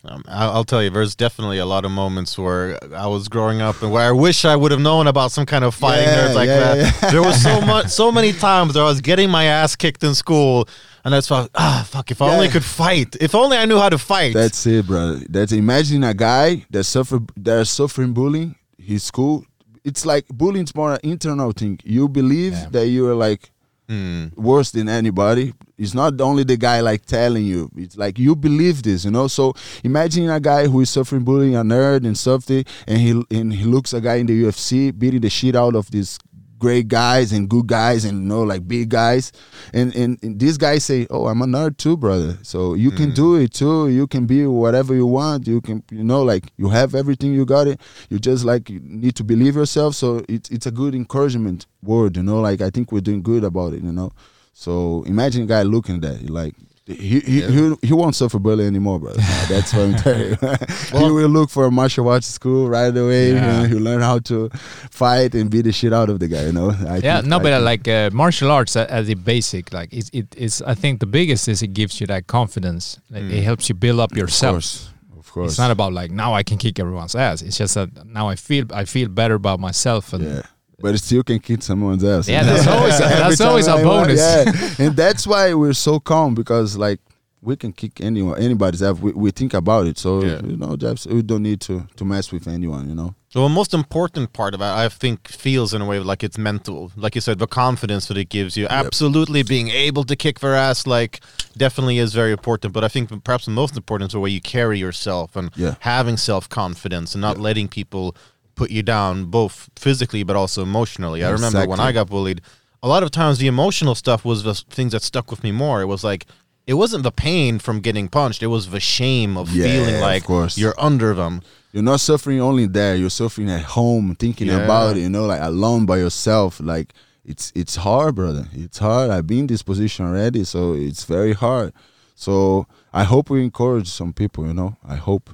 Yeah. 0.04 0.12
Um, 0.12 0.24
I'll, 0.30 0.64
tell 0.64 0.82
you, 0.82 0.90
there's 0.90 1.14
definitely 1.16 1.58
a 1.58 1.66
lot 1.66 1.84
of 1.84 1.92
moments 1.92 2.38
where 2.38 2.80
I 2.96 3.08
was 3.08 3.28
growing 3.28 3.60
up 3.62 3.82
and 3.82 3.92
where 3.92 4.08
I 4.08 4.12
wish 4.12 4.46
I 4.46 4.56
would 4.56 4.72
have 4.72 4.80
known 4.80 5.08
about 5.08 5.32
some 5.32 5.46
kind 5.46 5.66
of 5.66 5.76
fighting 5.76 6.06
Yeah, 6.08 6.28
nerds 6.30 6.36
like 6.36 6.48
yeah, 6.48 6.74
that. 6.76 7.12
There 7.12 7.22
was 7.22 7.42
so 7.42 7.60
much, 7.74 7.88
so 7.90 8.12
many 8.12 8.32
times 8.32 8.76
where 8.76 8.84
I 8.86 8.88
was 8.88 9.02
getting 9.02 9.30
my 9.30 9.44
ass 9.46 9.76
kicked 9.76 10.02
in 10.04 10.16
school, 10.16 10.70
and 11.04 11.14
that's 11.14 11.30
why 11.30 11.48
ah 11.56 11.86
fuck. 11.88 12.12
If 12.12 12.22
I 12.22 12.34
only 12.34 12.48
could 12.48 12.64
fight. 12.64 13.18
If 13.20 13.36
only 13.36 13.58
I 13.58 13.66
knew 13.66 13.78
how 13.78 13.90
to 13.90 13.98
fight. 13.98 14.34
That's 14.34 14.66
it, 14.66 14.88
bro. 14.88 15.16
That's 15.30 15.52
imagine 15.52 16.04
a 16.06 16.14
guy 16.14 16.66
that 16.70 16.86
suffer 16.86 17.20
that 17.38 17.60
is 17.60 17.70
suffering 17.70 18.14
bullying. 18.14 18.56
His 18.78 19.04
school. 19.04 19.46
It's 19.84 20.06
like 20.06 20.26
bullying's 20.30 20.74
more 20.76 20.94
an 20.94 21.00
internal 21.04 21.52
thing. 21.52 21.80
You 21.84 22.08
believe 22.08 22.54
Yeah. 22.54 22.68
that 22.72 22.88
you 22.88 23.06
are 23.08 23.16
like 23.16 23.52
Hmm. 23.90 24.28
worse 24.36 24.70
than 24.70 24.88
anybody. 24.88 25.52
It's 25.76 25.96
not 25.96 26.22
only 26.22 26.44
the 26.44 26.58
guy 26.58 26.80
like 26.82 27.08
telling 27.08 27.44
you. 27.44 27.72
It's 27.76 27.98
like 27.98 28.20
you 28.20 28.36
believe 28.36 28.84
this, 28.84 29.04
you 29.04 29.10
know. 29.10 29.28
So 29.28 29.56
imagine 29.84 30.30
a 30.30 30.40
guy 30.40 30.68
who 30.68 30.82
is 30.82 30.92
suffering 30.92 31.24
bullying, 31.24 31.56
a 31.56 31.64
nerd 31.64 32.06
and 32.06 32.16
something, 32.16 32.64
and 32.86 32.98
he 33.00 33.24
and 33.32 33.52
he 33.52 33.64
looks 33.64 33.92
a 33.94 34.00
guy 34.00 34.16
in 34.18 34.28
the 34.28 34.44
UFC 34.44 34.92
beating 34.96 35.22
the 35.22 35.30
shit 35.32 35.56
out 35.56 35.74
of 35.74 35.90
these 35.90 36.20
great 36.60 36.88
guys 36.88 37.32
and 37.32 37.50
good 37.50 37.68
guys 37.68 38.06
and 38.06 38.24
you 38.24 38.28
know 38.28 38.44
like 38.44 38.68
big 38.68 38.90
guys. 38.90 39.32
And, 39.74 39.96
and 39.96 40.22
and 40.24 40.40
these 40.40 40.58
guys 40.58 40.84
say 40.84 41.08
oh 41.10 41.28
i'm 41.28 41.42
a 41.42 41.46
nerd 41.46 41.78
too 41.78 41.98
brother. 41.98 42.38
So 42.44 42.74
you 42.74 42.92
can 42.92 43.12
do 43.14 43.38
mm. 43.40 43.46
it 43.46 43.54
too. 43.54 43.90
You 43.90 44.06
can 44.08 44.26
be 44.26 44.46
whatever 44.46 44.94
you 44.94 45.06
want. 45.06 45.48
You 45.48 45.62
can 45.62 45.84
you 45.90 46.04
know 46.04 46.24
like 46.24 46.52
you 46.58 46.70
have 46.70 46.94
everything 46.94 47.34
you 47.34 47.46
got 47.46 47.68
it. 47.68 47.80
You 48.10 48.20
just 48.20 48.46
like 48.46 48.70
you 48.70 48.80
need 48.84 49.16
to 49.16 49.24
believe 49.24 49.56
yourself. 49.56 49.96
So 49.96 50.24
it's 50.28 50.50
it's 50.50 50.66
a 50.66 50.72
good 50.72 50.94
encouragement 50.94 51.66
word 51.82 52.18
you 52.18 52.24
know 52.24 52.42
like 52.42 52.60
i 52.62 52.70
think 52.70 52.92
we're 52.92 53.00
doing 53.00 53.22
good 53.22 53.44
about 53.44 53.74
it 53.74 53.82
you 53.84 53.92
know. 53.92 54.12
So 54.54 55.04
imagine 55.08 55.44
a 55.44 55.46
guy 55.46 55.64
looking 55.64 55.96
at 55.96 56.02
that 56.02 56.30
like 56.30 56.54
he 56.90 57.20
he, 57.20 57.42
he, 57.42 57.76
he 57.82 57.94
won't 57.94 58.16
suffer 58.16 58.40
bullying 58.40 58.68
anymore, 58.68 59.00
brother. 59.00 59.20
Nah, 59.20 59.46
that's 59.48 59.74
what 59.74 59.82
I'm 59.84 59.94
telling 60.04 60.30
you. 60.32 60.38
he 61.00 61.12
will 61.12 61.30
look 61.30 61.50
for 61.50 61.66
a 61.66 61.72
martial 61.72 62.08
arts 62.10 62.28
school 62.28 62.68
right 62.70 62.96
away. 62.96 63.34
Yeah. 63.34 63.36
You 63.36 63.62
know, 63.62 63.68
he'll 63.70 63.84
learn 63.84 64.02
how 64.02 64.20
to 64.20 64.50
fight 64.92 65.36
and 65.36 65.50
beat 65.50 65.64
the 65.64 65.72
shit 65.72 65.94
out 65.94 66.10
of 66.10 66.20
the 66.20 66.28
guy. 66.28 66.46
You 66.48 66.52
know. 66.52 66.72
I 66.72 66.98
yeah, 66.98 67.18
think- 67.18 67.26
no, 67.28 67.38
I 67.38 67.44
but 67.44 67.54
uh, 67.54 67.58
think- 67.58 67.66
like 67.66 67.88
uh, 67.88 68.10
martial 68.14 68.52
arts 68.52 68.76
a- 68.76 68.92
as 68.92 69.10
a 69.10 69.14
basic, 69.16 69.72
like 69.72 69.94
it's, 69.94 70.10
it 70.14 70.36
is. 70.36 70.62
I 70.64 70.74
think 70.76 71.00
the 71.00 71.06
biggest 71.06 71.48
is 71.48 71.62
it 71.62 71.74
gives 71.74 72.02
you 72.02 72.08
that 72.08 72.28
confidence. 72.28 73.00
Like, 73.10 73.24
It 73.24 73.44
helps 73.44 73.70
you 73.70 73.76
build 73.76 74.00
up 74.00 74.16
yourself. 74.16 74.52
of 74.52 74.56
yourself. 74.58 74.94
course, 75.14 75.20
of 75.28 75.32
course. 75.34 75.52
It's 75.52 75.60
not 75.60 75.72
about 75.72 75.94
like 75.94 76.12
now 76.12 76.34
I 76.34 76.44
can 76.44 76.58
kick 76.58 76.80
everyone's 76.80 77.16
ass. 77.16 77.42
It's 77.42 77.58
just 77.58 77.76
that 77.76 77.90
now 78.08 78.28
I 78.30 78.36
feel 78.36 78.66
I 78.74 78.86
feel 78.86 79.08
better 79.10 79.36
about 79.36 79.60
myself 79.60 80.12
and 80.14 80.24
Yeah. 80.24 80.42
But 80.82 80.96
it 80.96 81.00
still 81.00 81.24
can 81.24 81.40
kick 81.40 81.62
someone's 81.62 82.04
ass. 82.04 82.28
Yeah, 82.28 82.44
that's 82.44 82.68
always- 82.68 83.00
Every 83.00 83.16
that's 83.18 83.38
time 83.38 83.48
always 83.50 83.68
a 83.68 83.72
I 83.72 83.84
want- 83.84 84.08
bonus. 84.08 84.20
Yeah. 84.20 84.86
and 84.88 84.96
that's 84.96 85.26
why 85.28 85.54
we're 85.54 85.74
so 85.74 86.00
calm 86.00 86.34
because 86.36 86.78
like 86.78 87.00
we 87.42 87.56
can 87.56 87.72
kick 87.72 88.02
anyone, 88.02 88.38
anybody's 88.38 88.82
ass. 88.84 88.98
We, 89.00 89.12
we 89.14 89.32
think 89.32 89.54
about 89.54 89.88
it, 89.88 89.98
so 89.98 90.22
Yeah. 90.24 90.42
you 90.44 90.58
know, 90.58 90.76
just 90.76 91.08
we 91.08 91.22
don't 91.22 91.44
need 91.44 91.62
to 91.62 91.88
to 91.96 92.04
mess 92.06 92.32
with 92.32 92.48
anyone. 92.48 92.90
You 92.90 92.96
know. 92.96 93.16
The 93.32 93.48
most 93.48 93.74
important 93.74 94.34
part 94.34 94.56
of 94.56 94.62
it, 94.62 94.66
I 94.66 94.90
think, 94.90 95.28
feels 95.28 95.74
in 95.74 95.82
a 95.82 95.86
way 95.86 96.00
like 96.00 96.24
it's 96.24 96.38
mental. 96.38 96.92
Like 96.98 97.14
you 97.16 97.22
said, 97.22 97.38
the 97.40 97.48
confidence 97.48 98.08
that 98.08 98.18
it 98.18 98.30
gives 98.30 98.58
you. 98.58 98.66
Absolutely, 98.70 99.44
being 99.44 99.68
able 99.70 100.04
to 100.06 100.16
kick 100.16 100.40
their 100.40 100.56
ass, 100.56 100.88
like, 100.88 101.20
definitely 101.56 102.00
is 102.00 102.14
very 102.14 102.32
important. 102.32 102.74
But 102.74 102.84
I 102.84 102.88
think 102.88 103.24
perhaps 103.24 103.46
the 103.46 103.52
most 103.52 103.78
important 103.78 104.10
is 104.10 104.14
the 104.14 104.20
way 104.20 104.32
you 104.32 104.42
carry 104.42 104.80
yourself 104.80 105.36
and 105.36 105.52
Yeah. 105.56 105.76
having 105.82 106.18
self 106.18 106.50
confidence 106.50 107.14
and 107.16 107.22
not 107.22 107.38
letting 107.38 107.68
people 107.68 108.16
put 108.60 108.70
you 108.78 108.84
down, 108.96 109.12
both 109.40 109.54
physically 109.86 110.24
but 110.30 110.36
also 110.42 110.60
emotionally. 110.72 111.20
I 111.24 111.30
remember 111.38 111.62
when 111.72 111.80
I 111.88 111.92
got 112.00 112.08
bullied, 112.14 112.40
a 112.86 112.88
lot 112.94 113.02
of 113.06 113.10
times 113.22 113.36
the 113.44 113.48
emotional 113.56 113.96
stuff 114.04 114.22
was 114.32 114.40
the 114.50 114.56
things 114.78 114.92
that 114.94 115.02
stuck 115.12 115.28
with 115.32 115.42
me 115.48 115.52
more. 115.64 115.78
It 115.86 115.90
was 115.96 116.04
like, 116.12 116.24
it 116.72 116.76
wasn't 116.84 117.04
the 117.10 117.16
pain 117.30 117.60
from 117.66 117.76
getting 117.88 118.08
punched, 118.10 118.42
it 118.48 118.52
was 118.58 118.64
the 118.70 118.80
shame 118.98 119.32
of 119.42 119.46
Yeah, 119.50 119.66
feeling 119.68 120.00
like 120.10 120.24
course. 120.26 120.56
you're 120.62 120.80
under 120.90 121.14
them. 121.22 121.42
You're 121.74 121.90
not 121.94 122.00
suffering 122.00 122.40
only 122.50 122.68
there. 122.80 122.96
You're 123.02 123.18
suffering 123.24 123.50
at 123.58 123.64
home, 123.78 124.16
thinking 124.24 124.48
Yeah. 124.48 124.64
about 124.66 124.98
it. 124.98 125.02
You 125.06 125.10
know, 125.16 125.26
like 125.34 125.42
alone 125.54 125.86
by 125.92 125.98
yourself. 126.06 126.52
Like 126.74 126.88
it's 127.32 127.46
it's 127.62 127.76
hard, 127.88 128.12
brother. 128.16 128.46
It's 128.64 128.80
hard. 128.88 129.08
I've 129.16 129.28
been 129.32 129.44
in 129.46 129.48
this 129.54 129.64
position 129.72 130.02
already, 130.10 130.44
so 130.54 130.62
it's 130.88 131.04
very 131.16 131.34
hard. 131.46 131.70
So 132.16 132.66
I 133.02 133.04
hope 133.12 133.26
we 133.30 133.40
encourage 133.50 133.88
some 134.00 134.12
people. 134.14 134.42
You 134.50 134.54
know, 134.60 134.72
I 134.96 134.96
hope. 135.10 135.26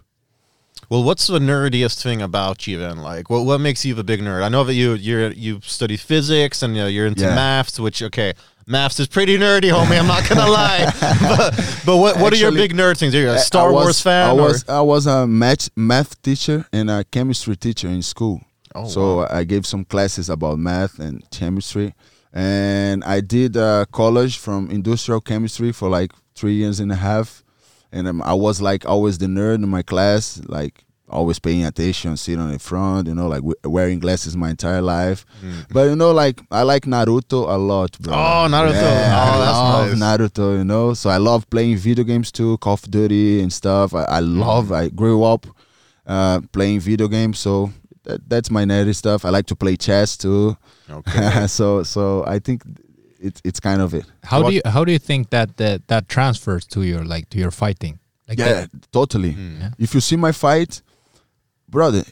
Well, 0.90 1.04
what's 1.04 1.28
the 1.28 1.40
nerdiest 1.40 2.02
thing 2.02 2.22
about 2.22 2.68
you 2.68 2.78
then? 2.78 2.98
Like, 2.98 3.30
what 3.30 3.46
what 3.46 3.60
makes 3.60 3.84
you 3.86 3.94
the 3.96 4.04
big 4.04 4.22
nerd? 4.22 4.44
I 4.44 4.50
know 4.50 4.64
that 4.64 4.74
you 4.74 4.94
you're 4.94 5.32
you 5.32 5.60
study 5.64 5.98
physics 5.98 6.62
and 6.64 6.76
you 6.76 6.82
know, 6.84 6.88
you're 6.88 7.08
into 7.08 7.24
Yeah. 7.24 7.36
maths, 7.36 7.80
which 7.80 8.02
okay, 8.04 8.34
maths 8.68 9.00
is 9.00 9.08
pretty 9.08 9.38
nerdy, 9.38 9.72
homie. 9.72 9.98
I'm 10.00 10.08
not 10.08 10.28
gonna 10.30 10.50
lie. 10.62 10.86
but, 11.38 11.82
but 11.86 11.98
what 11.98 12.20
what 12.20 12.34
are 12.34 12.38
your 12.38 12.52
big 12.52 12.74
nerd 12.74 12.98
things? 12.98 13.16
Are 13.16 13.22
you 13.22 13.30
a 13.30 13.40
Star 13.40 13.72
was, 13.72 13.84
Wars 13.84 14.02
fan? 14.02 14.30
I 14.30 14.34
or- 14.34 14.42
was 14.48 14.70
I 14.70 14.82
was 14.82 15.08
a 15.08 15.26
math 15.28 15.70
math 15.76 16.22
teacher 16.22 16.66
and 16.72 16.90
a 16.92 17.04
chemistry 17.06 17.56
teacher 17.56 17.88
in 17.88 18.02
school. 18.02 18.42
Oh, 18.76 18.88
so 18.88 19.18
wow. 19.18 19.28
I 19.32 19.44
gave 19.46 19.66
some 19.66 19.86
classes 19.86 20.30
about 20.30 20.60
math 20.60 21.00
and 21.00 21.24
chemistry, 21.32 21.94
and 22.34 23.04
I 23.06 23.22
did 23.22 23.56
uh, 23.56 23.86
college 23.92 24.38
from 24.38 24.70
industrial 24.70 25.22
chemistry 25.22 25.72
for 25.72 25.88
like 25.90 26.12
three 26.36 26.56
years 26.56 26.82
and 26.82 26.92
a 26.92 26.96
half, 26.96 27.45
and 27.96 28.08
um, 28.08 28.22
I 28.22 28.34
was 28.34 28.62
like 28.62 28.86
always 28.86 29.18
the 29.18 29.26
nerd 29.28 29.56
in 29.64 29.70
my 29.70 29.82
class, 29.82 30.40
like 30.48 30.84
always 31.08 31.38
paying 31.40 31.64
attention, 31.66 32.18
sitting 32.18 32.42
on 32.42 32.52
the 32.52 32.58
front, 32.60 33.08
you 33.08 33.14
know, 33.16 33.28
like 33.28 33.44
we- 33.44 33.54
wearing 33.76 34.00
glasses 34.00 34.36
my 34.36 34.50
entire 34.50 34.82
life. 34.82 35.24
But 35.72 35.84
you 35.90 35.96
know, 35.96 36.12
like 36.12 36.42
I 36.52 36.64
like 36.64 36.84
Naruto 36.86 37.48
a 37.48 37.58
lot, 37.58 37.98
bro. 38.00 38.14
Oh, 38.14 38.48
Naruto. 38.50 38.74
Yeah, 38.74 39.14
Oh, 39.16 39.34
I 39.36 39.46
that's 39.46 39.58
love 39.58 39.98
nice. 39.98 40.20
Naruto, 40.20 40.58
you 40.58 40.64
know. 40.66 40.94
So 40.96 41.10
I 41.10 41.18
love 41.18 41.48
playing 41.50 41.78
video 41.78 42.04
games 42.04 42.32
too, 42.32 42.58
Call 42.58 42.74
of 42.74 42.90
Duty 42.90 43.42
and 43.42 43.52
stuff. 43.54 43.94
I, 43.94 44.04
I 44.18 44.20
love. 44.20 44.72
I 44.72 44.90
grew 44.90 45.24
up 45.24 45.46
uh, 46.08 46.42
playing 46.52 46.80
video 46.82 47.08
games, 47.08 47.40
so 47.40 47.72
that, 48.04 48.28
that's 48.30 48.50
my 48.52 48.64
nerdy 48.66 48.94
stuff. 48.96 49.26
I 49.26 49.30
like 49.30 49.46
to 49.48 49.56
play 49.56 49.76
chess 49.78 50.18
too. 50.18 50.58
Okay. 50.90 51.48
so 51.58 51.84
so 51.84 52.24
I 52.28 52.40
think 52.40 52.64
it's 53.28 53.42
it's 53.44 53.60
kind 53.60 53.82
of 53.82 53.94
it. 53.94 54.06
How 54.24 54.42
What- 54.42 54.50
do 54.50 54.56
you 54.56 54.62
how 54.66 54.84
do 54.86 54.92
you 54.92 55.00
think 55.00 55.30
that 55.30 55.58
that, 55.58 55.88
that 55.88 56.04
transfers 56.16 56.66
to 56.74 56.80
your 56.84 57.04
like 57.14 57.26
to 57.32 57.38
your 57.38 57.52
fighting? 57.52 58.00
Like 58.28 58.40
Yeah, 58.40 58.54
that- 58.54 58.92
totally. 58.92 59.32
Yeah. 59.32 59.72
If 59.86 59.94
you 59.96 60.02
see 60.02 60.16
my 60.18 60.32
fight, 60.32 60.82
brother, 61.70 62.04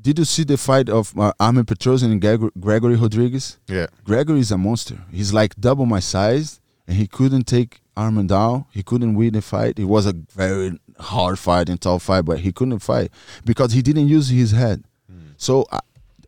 did 0.00 0.18
you 0.18 0.24
see 0.24 0.44
the 0.44 0.56
fight 0.56 0.88
of 0.88 1.18
uh, 1.18 1.32
Armen 1.40 1.64
Petrosyan 1.64 2.12
and 2.12 2.20
Gregor- 2.20 2.52
Gregory 2.60 2.96
Rodrigues? 2.96 3.58
yeah. 3.68 3.86
Gregory 4.04 4.40
is 4.40 4.50
a 4.52 4.58
monster. 4.58 4.98
He's 5.10 5.32
like 5.32 5.54
double 5.58 5.86
my 5.86 6.00
size, 6.00 6.60
and 6.86 6.96
he 6.96 7.06
couldn't 7.06 7.44
take 7.46 7.80
Armin 7.96 8.26
down. 8.26 8.64
He 8.70 8.82
couldn't 8.82 9.14
win 9.14 9.32
the 9.32 9.40
fight. 9.42 9.78
It 9.78 9.84
was 9.96 10.04
a 10.06 10.12
very 10.12 10.78
hard 10.98 11.38
fight 11.38 11.68
and 11.68 11.80
tough 11.80 12.02
fight, 12.02 12.24
but 12.24 12.40
he 12.40 12.52
couldn't 12.52 12.80
fight 12.80 13.10
because 13.44 13.72
he 13.72 13.82
didn't 13.82 14.08
use 14.08 14.28
his 14.28 14.50
head. 14.52 14.84
So 15.36 15.66
uh, 15.72 15.80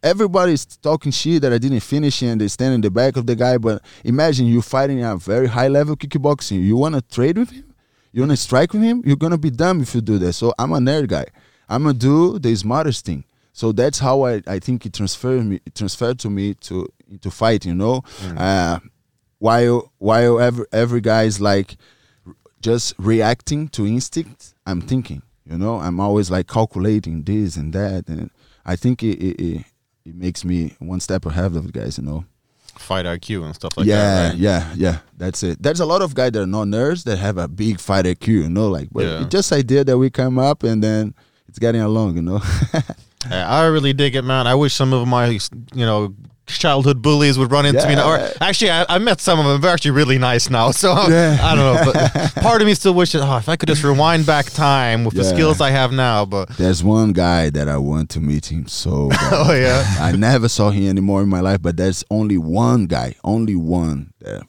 everybody's 0.06 0.64
talking 0.64 1.12
shit 1.12 1.42
that 1.42 1.52
I 1.52 1.58
didn't 1.58 1.80
finish 1.80 2.22
and 2.22 2.40
they 2.40 2.48
stand 2.48 2.74
in 2.74 2.80
the 2.80 2.90
back 2.90 3.16
of 3.16 3.26
the 3.26 3.34
guy. 3.34 3.58
But 3.58 3.82
imagine 4.04 4.46
you 4.46 4.62
fighting 4.62 5.02
a 5.02 5.16
very 5.16 5.48
high 5.48 5.68
level 5.68 5.96
kickboxing. 5.96 6.62
You 6.62 6.76
want 6.76 6.94
to 6.94 7.02
trade 7.02 7.36
with 7.38 7.50
him? 7.50 7.74
You 8.12 8.22
want 8.22 8.32
to 8.32 8.36
strike 8.36 8.72
with 8.72 8.82
him? 8.82 9.02
You're 9.04 9.16
gonna 9.16 9.36
be 9.36 9.50
dumb 9.50 9.82
if 9.82 9.94
you 9.94 10.00
do 10.00 10.16
that. 10.18 10.32
So 10.32 10.54
I'm 10.58 10.72
a 10.72 10.78
nerd 10.78 11.08
guy. 11.08 11.26
I'm 11.68 11.82
gonna 11.82 11.98
do 11.98 12.38
the 12.38 12.54
smartest 12.56 13.04
thing. 13.04 13.24
So 13.52 13.72
that's 13.72 13.98
how 13.98 14.22
I, 14.22 14.42
I 14.46 14.58
think 14.58 14.86
it 14.86 14.92
transferred 14.92 15.44
me 15.44 15.60
it 15.66 15.74
transferred 15.74 16.18
to 16.20 16.30
me 16.30 16.54
to 16.66 16.88
into 17.10 17.30
fighting. 17.30 17.72
You 17.72 17.78
know, 17.78 18.04
uh, 18.36 18.78
while 19.38 19.92
while 19.98 20.40
every 20.40 20.66
every 20.72 21.00
guy 21.00 21.24
is 21.24 21.40
like 21.40 21.76
just 22.60 22.94
reacting 22.98 23.68
to 23.68 23.86
instinct, 23.86 24.54
I'm 24.66 24.80
thinking. 24.80 25.22
You 25.44 25.58
know, 25.58 25.76
I'm 25.76 26.00
always 26.00 26.30
like 26.30 26.48
calculating 26.48 27.22
this 27.22 27.56
and 27.56 27.72
that, 27.72 28.08
and 28.08 28.30
I 28.64 28.76
think 28.76 29.02
it 29.02 29.18
it, 29.18 29.40
it, 29.40 29.64
it 30.06 30.14
makes 30.14 30.44
me 30.44 30.74
one 30.78 31.00
step 31.00 31.26
ahead 31.26 31.46
of 31.56 31.66
the 31.66 31.72
guys. 31.72 31.98
You 31.98 32.04
know. 32.04 32.24
Fight 32.78 33.06
IQ 33.06 33.44
and 33.44 33.54
stuff 33.54 33.76
like 33.76 33.86
yeah, 33.86 33.96
that. 33.96 34.28
Right? 34.30 34.38
yeah, 34.38 34.72
yeah. 34.76 34.98
That's 35.16 35.42
it. 35.42 35.62
There's 35.62 35.80
a 35.80 35.86
lot 35.86 36.02
of 36.02 36.14
guys 36.14 36.32
that 36.32 36.42
are 36.42 36.46
not 36.46 36.66
nerds 36.66 37.04
that 37.04 37.16
have 37.18 37.38
a 37.38 37.48
big 37.48 37.80
fight 37.80 38.04
IQ. 38.04 38.26
You 38.28 38.48
know, 38.50 38.68
like, 38.68 38.88
but 38.92 39.04
Yeah. 39.04 39.20
it's 39.22 39.30
just 39.30 39.50
idea 39.52 39.82
that 39.84 39.96
we 39.96 40.10
come 40.10 40.38
up 40.38 40.62
and 40.62 40.84
then 40.84 41.14
it's 41.48 41.58
getting 41.58 41.80
along. 41.80 42.16
You 42.16 42.22
know. 42.22 42.40
I 43.30 43.64
really 43.66 43.92
dig 43.92 44.14
it, 44.14 44.22
man. 44.22 44.46
I 44.46 44.54
wish 44.54 44.74
some 44.74 44.92
of 44.92 45.08
my, 45.08 45.26
you 45.74 45.86
know, 45.86 46.14
childhood 46.46 47.02
bullies 47.02 47.38
would 47.38 47.50
run 47.50 47.66
into 47.66 47.86
me. 47.88 47.94
Now. 47.96 48.08
Or 48.08 48.30
actually, 48.40 48.70
I, 48.70 48.86
I 48.88 48.98
met 48.98 49.20
some 49.20 49.38
of 49.38 49.46
them. 49.46 49.60
They're 49.60 49.72
actually 49.72 49.90
really 49.92 50.18
nice 50.18 50.48
now. 50.50 50.70
So 50.76 50.92
Yeah. 51.08 51.38
I 51.40 51.54
don't 51.54 51.64
know. 51.86 51.92
But 51.92 52.34
part 52.42 52.60
of 52.60 52.66
me 52.66 52.74
still 52.74 52.94
wishes, 52.94 53.20
oh, 53.24 53.36
if 53.38 53.48
I 53.48 53.56
could 53.56 53.68
just 53.68 53.82
rewind 53.82 54.26
back 54.26 54.46
time 54.46 55.04
with 55.04 55.14
the 55.14 55.24
skills 55.24 55.60
I 55.60 55.70
have 55.70 55.90
now. 55.92 56.24
But 56.24 56.50
There's 56.56 56.84
one 56.84 57.12
guy 57.12 57.50
that 57.50 57.68
I 57.68 57.76
want 57.78 58.10
to 58.10 58.20
meet 58.20 58.46
him 58.52 58.66
so 58.68 59.08
bad. 59.10 59.32
oh 59.32 59.52
yeah, 59.52 59.96
I 60.00 60.12
never 60.12 60.48
saw 60.48 60.70
him 60.70 60.88
anymore 60.88 61.22
in 61.22 61.28
my 61.28 61.40
life, 61.40 61.62
but 61.62 61.76
there's 61.76 62.04
only 62.10 62.38
one 62.38 62.86
guy, 62.86 63.14
only 63.24 63.56
one. 63.56 64.12
That, 64.20 64.42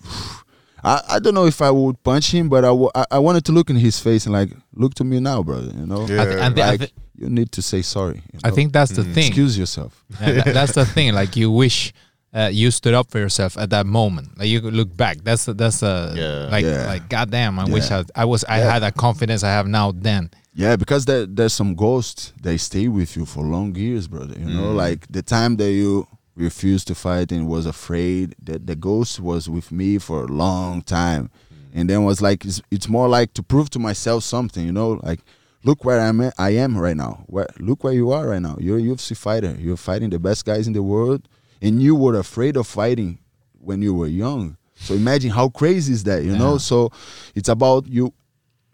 I, 0.87 1.15
I 1.15 1.19
don't 1.19 1.33
know 1.33 1.45
if 1.45 1.61
I 1.61 1.71
would 1.71 2.01
punch 2.03 2.31
him, 2.33 2.49
but 2.49 2.63
I, 2.63 2.67
w- 2.69 2.89
I, 2.95 3.05
I 3.11 3.19
wanted 3.19 3.43
to 3.45 3.51
look 3.51 3.69
in 3.69 3.75
his 3.75 3.99
face 3.99 4.25
and 4.25 4.33
like, 4.33 4.49
look 4.73 4.93
to 4.95 5.03
me 5.03 5.19
now, 5.19 5.43
brother. 5.43 5.71
You 5.75 5.85
know, 5.85 6.07
Yeah. 6.07 6.21
I, 6.21 6.25
th- 6.25 6.39
I, 6.39 6.49
thi- 6.53 6.61
I, 6.61 6.69
like 6.71 6.79
thi- 6.81 6.93
you 7.17 7.29
need 7.29 7.51
to 7.53 7.61
say 7.61 7.81
sorry. 7.81 8.21
you 8.33 8.39
I 8.43 8.51
think 8.51 8.73
that's 8.73 8.91
the 8.91 9.03
thing. 9.03 9.27
excuse 9.27 9.57
yourself. 9.57 10.03
Yeah, 10.21 10.31
that- 10.43 10.53
that's 10.53 10.73
the 10.73 10.85
thing. 10.85 11.13
Like 11.13 11.35
you 11.35 11.51
wish 11.51 11.93
uh, 12.33 12.49
you 12.51 12.69
stood 12.71 12.93
up 12.93 13.09
for 13.09 13.19
yourself 13.19 13.57
at 13.57 13.69
that 13.71 13.85
moment. 13.85 14.37
Like 14.37 14.47
you 14.49 14.59
look 14.61 14.95
back. 14.95 15.17
That's 15.23 15.45
the, 15.45 15.53
that's 15.53 15.79
the 15.79 16.13
Yeah. 16.15 16.51
like 16.51 16.65
Yeah. 16.65 16.85
like 16.85 17.09
goddamn. 17.09 17.57
I 17.59 17.65
wish 17.65 17.89
I 17.91 18.03
I 18.15 18.25
was 18.25 18.43
I 18.45 18.59
Yeah. 18.59 18.73
had 18.73 18.79
that 18.83 18.95
confidence 18.95 19.43
I 19.43 19.49
have 19.49 19.67
now. 19.67 19.91
Then 19.91 20.29
Yeah, 20.53 20.75
because 20.75 21.05
there, 21.05 21.25
there's 21.25 21.53
some 21.53 21.73
ghosts 21.75 22.33
they 22.41 22.57
stay 22.57 22.87
with 22.87 23.15
you 23.17 23.25
for 23.25 23.43
long 23.43 23.75
years, 23.75 24.07
brother. 24.07 24.35
You 24.39 24.45
know, 24.57 24.71
like 24.73 25.07
the 25.09 25.21
time 25.23 25.55
that 25.57 25.71
you 25.71 26.07
refused 26.37 26.87
to 26.87 26.95
fight 26.95 27.31
and 27.31 27.47
was 27.47 27.65
afraid, 27.65 28.35
that 28.41 28.67
the 28.67 28.75
ghost 28.75 29.19
was 29.19 29.49
with 29.49 29.71
me 29.71 29.97
for 29.97 30.23
a 30.23 30.27
long 30.27 30.81
time, 30.81 31.29
and 31.73 31.89
then 31.89 32.03
was 32.03 32.21
like, 32.21 32.45
it's, 32.45 32.61
it's 32.71 32.87
more 32.87 33.07
like 33.07 33.33
to 33.33 33.43
prove 33.43 33.69
to 33.71 33.79
myself 33.79 34.23
something. 34.23 34.65
You 34.65 34.71
know, 34.71 34.99
like 35.03 35.19
look 35.63 35.83
where 35.83 35.99
I'm 35.99 36.21
at, 36.21 36.33
I 36.37 36.51
am 36.51 36.77
right 36.77 36.95
now. 36.95 37.23
Where 37.27 37.47
look 37.59 37.83
where 37.83 37.93
you 37.93 38.11
are 38.11 38.27
right 38.27 38.41
now. 38.41 38.57
You're 38.59 38.77
a 38.77 38.81
UFC 38.81 39.17
fighter. 39.17 39.55
You're 39.59 39.77
fighting 39.77 40.09
the 40.09 40.19
best 40.19 40.45
guys 40.45 40.67
in 40.67 40.73
the 40.73 40.83
world, 40.83 41.27
and 41.61 41.81
you 41.81 41.95
were 41.95 42.17
afraid 42.17 42.55
of 42.55 42.67
fighting 42.67 43.19
when 43.59 43.81
you 43.81 43.93
were 43.93 44.07
young. 44.07 44.57
So 44.75 44.93
imagine 44.93 45.31
how 45.31 45.49
crazy 45.49 45.93
is 45.93 46.03
that, 46.03 46.23
you 46.23 46.37
know? 46.37 46.57
So 46.57 46.91
it's 47.35 47.49
about 47.49 47.87
you 47.87 48.13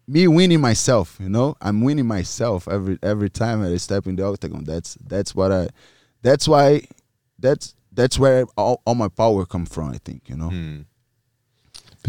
me 0.08 0.27
winning 0.27 0.60
myself, 0.60 1.17
you 1.20 1.29
know? 1.29 1.55
I'm 1.62 1.82
winning 1.82 2.05
myself 2.05 2.67
every 2.67 3.00
every 3.01 3.29
time 3.29 3.63
I 3.63 3.75
step 3.77 4.05
in 4.05 4.15
the 4.15 4.25
octagon. 4.25 4.63
That's 4.65 4.96
that's 4.96 5.34
what 5.34 5.51
I 5.51 5.70
that's 6.22 6.48
why 6.48 6.88
that's 7.44 7.76
that's 8.00 8.18
where 8.18 8.46
all, 8.58 8.82
all 8.86 8.96
my 8.96 9.10
power 9.10 9.46
come 9.46 9.66
from, 9.68 9.90
I 9.90 10.00
think, 10.06 10.22
you 10.30 10.36
know. 10.42 10.50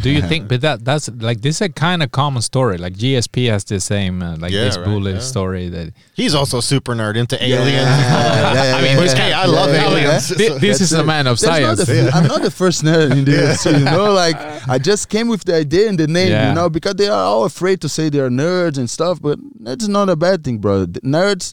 do 0.05 0.11
you 0.11 0.23
think? 0.23 0.49
But 0.51 0.61
that 0.63 0.85
that's 0.85 1.07
like 1.29 1.41
this 1.43 1.57
is 1.57 1.61
a 1.63 1.69
kind 1.69 2.03
of 2.03 2.11
common 2.11 2.43
story. 2.43 2.79
Like 2.79 2.95
GSP 3.03 3.51
has 3.51 3.63
the 3.65 3.79
same 3.81 4.23
uh, 4.23 4.37
like 4.43 4.51
Yeah, 4.53 4.65
this 4.65 4.77
right, 4.79 4.87
bullet 4.87 5.15
yeah. 5.17 5.33
story 5.33 5.69
that 5.77 5.93
he's 6.15 6.35
also 6.35 6.61
super 6.61 6.95
nerd 6.95 7.17
into 7.17 7.37
aliens. 7.43 7.69
yeah, 7.75 8.55
yeah, 8.55 8.77
I 8.79 8.83
mean, 8.83 8.97
yeah, 8.97 9.01
which, 9.03 9.13
yeah. 9.13 9.23
hey, 9.29 9.33
I 9.33 9.47
love 9.59 9.71
yeah, 9.71 9.85
aliens. 9.87 10.31
yeah. 10.31 10.37
Thi- 10.37 10.59
this 10.67 10.81
is 10.81 10.91
That's 10.91 11.03
a 11.03 11.07
man 11.15 11.27
of 11.27 11.39
That's 11.39 11.61
not 11.61 11.77
science. 11.77 11.87
the 11.87 12.09
f- 12.09 12.15
I'm 12.17 12.27
not 12.33 12.43
the 12.43 12.51
first 12.51 12.83
nerd 12.83 13.13
in 13.13 13.25
the 13.29 13.33
UFC, 13.45 13.79
you 13.79 13.85
know. 13.85 14.13
Like 14.25 14.37
I 14.75 14.79
just 14.91 15.09
came 15.15 15.29
with 15.29 15.45
the 15.45 15.55
idea 15.65 15.85
and 15.91 15.99
the 15.99 16.09
name, 16.09 16.31
Yeah. 16.31 16.49
you 16.49 16.55
know, 16.59 16.69
because 16.77 16.95
they 16.97 17.09
are 17.09 17.25
all 17.31 17.45
afraid 17.45 17.79
to 17.83 17.89
say 17.89 18.09
they 18.09 18.21
are 18.21 18.31
nerds 18.47 18.79
and 18.79 18.89
stuff. 18.99 19.21
But 19.21 19.39
that's 19.61 19.87
not 19.87 20.09
a 20.09 20.17
bad 20.17 20.43
thing, 20.45 20.59
bro. 20.65 20.87
The 20.87 21.01
nerds, 21.03 21.53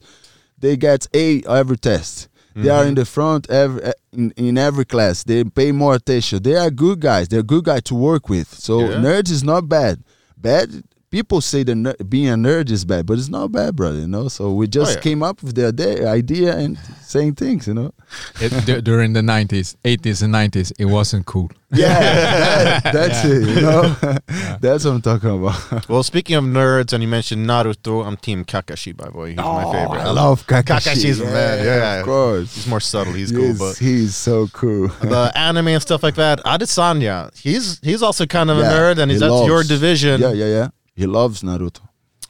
they 0.57 0.77
get 0.77 1.05
A 1.13 1.43
every 1.61 1.77
test. 1.77 2.29
They 2.55 2.69
are 2.69 2.83
in 2.83 2.89
mm-hmm. 2.89 2.95
the 2.95 3.05
front 3.05 3.49
every 3.49 3.81
in, 4.11 4.31
in 4.35 4.57
every 4.57 4.85
class. 4.85 5.23
They 5.23 5.43
pay 5.43 5.71
more 5.71 5.95
attention. 5.95 6.43
They 6.43 6.55
are 6.55 6.69
good 6.69 6.99
guys. 6.99 7.27
They're 7.29 7.43
good 7.43 7.63
guys 7.65 7.83
to 7.83 7.95
work 7.95 8.29
with. 8.29 8.47
So 8.53 8.81
Yeah. 8.81 8.97
nerds 8.97 9.31
is 9.31 9.43
not 9.43 9.69
bad. 9.69 10.03
Bad 10.37 10.83
people 11.11 11.41
say 11.41 11.63
that 11.63 11.75
ner- 11.75 11.95
being 12.07 12.29
a 12.29 12.35
nerd 12.35 12.71
is 12.71 12.85
bad, 12.85 13.05
but 13.05 13.19
it's 13.19 13.29
not 13.29 13.51
bad, 13.51 13.75
brother. 13.75 13.99
You 13.99 14.07
know. 14.07 14.27
So 14.29 14.51
we 14.53 14.67
just 14.67 14.91
Oh, 14.91 14.93
yeah. 14.95 14.99
came 15.01 15.21
up 15.21 15.43
with 15.43 15.55
the 15.55 15.67
idea, 15.67 16.07
idea 16.09 16.57
and 16.57 16.79
saying 17.01 17.35
things. 17.35 17.67
You 17.67 17.75
know. 17.75 17.93
It, 18.41 18.65
du- 18.65 18.81
during 18.81 19.13
the 19.13 19.21
90s, 19.21 19.75
80s, 19.83 20.23
and 20.23 20.33
90s, 20.33 20.71
it 20.79 20.85
wasn't 20.85 21.25
cool. 21.25 21.51
Yeah, 21.73 22.81
that, 22.81 22.93
that's 22.93 23.23
it. 23.23 23.47
You 23.47 23.61
know. 23.61 23.95
that's 24.59 24.83
what 24.83 24.91
I'm 24.91 25.01
talking 25.01 25.29
about. 25.29 25.87
Well, 25.89 26.03
speaking 26.03 26.35
of 26.35 26.43
nerds, 26.43 26.91
and 26.91 27.01
you 27.01 27.07
mentioned 27.07 27.47
Naruto, 27.47 28.05
I'm 28.05 28.17
Team 28.17 28.43
Kakashi, 28.43 28.95
by 28.95 29.09
the 29.09 29.17
way. 29.17 29.29
He's 29.29 29.37
my 29.37 29.63
oh, 29.63 29.71
favorite. 29.71 29.99
Oh, 29.99 30.09
I 30.09 30.11
love 30.11 30.45
Kakashi. 30.47 30.63
Kakashi's 30.63 31.19
the 31.19 31.25
man, 31.25 31.65
yeah. 31.65 31.99
of 31.99 32.05
course. 32.05 32.53
He's 32.55 32.67
more 32.67 32.81
subtle. 32.81 33.13
He's 33.13 33.29
He's, 33.29 33.39
cool, 33.39 33.55
but 33.57 33.77
he's 33.77 34.17
so 34.17 34.47
cool. 34.47 34.89
the 34.89 35.31
anime 35.33 35.69
and 35.69 35.81
stuff 35.81 36.03
like 36.03 36.15
that. 36.15 36.39
Adesanya, 36.43 37.31
he's 37.39 37.79
he's 37.79 38.03
also 38.03 38.25
kind 38.25 38.49
of 38.51 38.57
a 38.57 38.63
nerd, 38.63 38.97
and 38.97 39.09
he 39.09 39.15
he's, 39.15 39.21
that's 39.21 39.45
your 39.45 39.63
division. 39.63 40.19
Yeah, 40.19 40.33
yeah, 40.33 40.45
yeah. 40.47 40.67
He 41.01 41.07
loves 41.07 41.41
Naruto. 41.41 41.81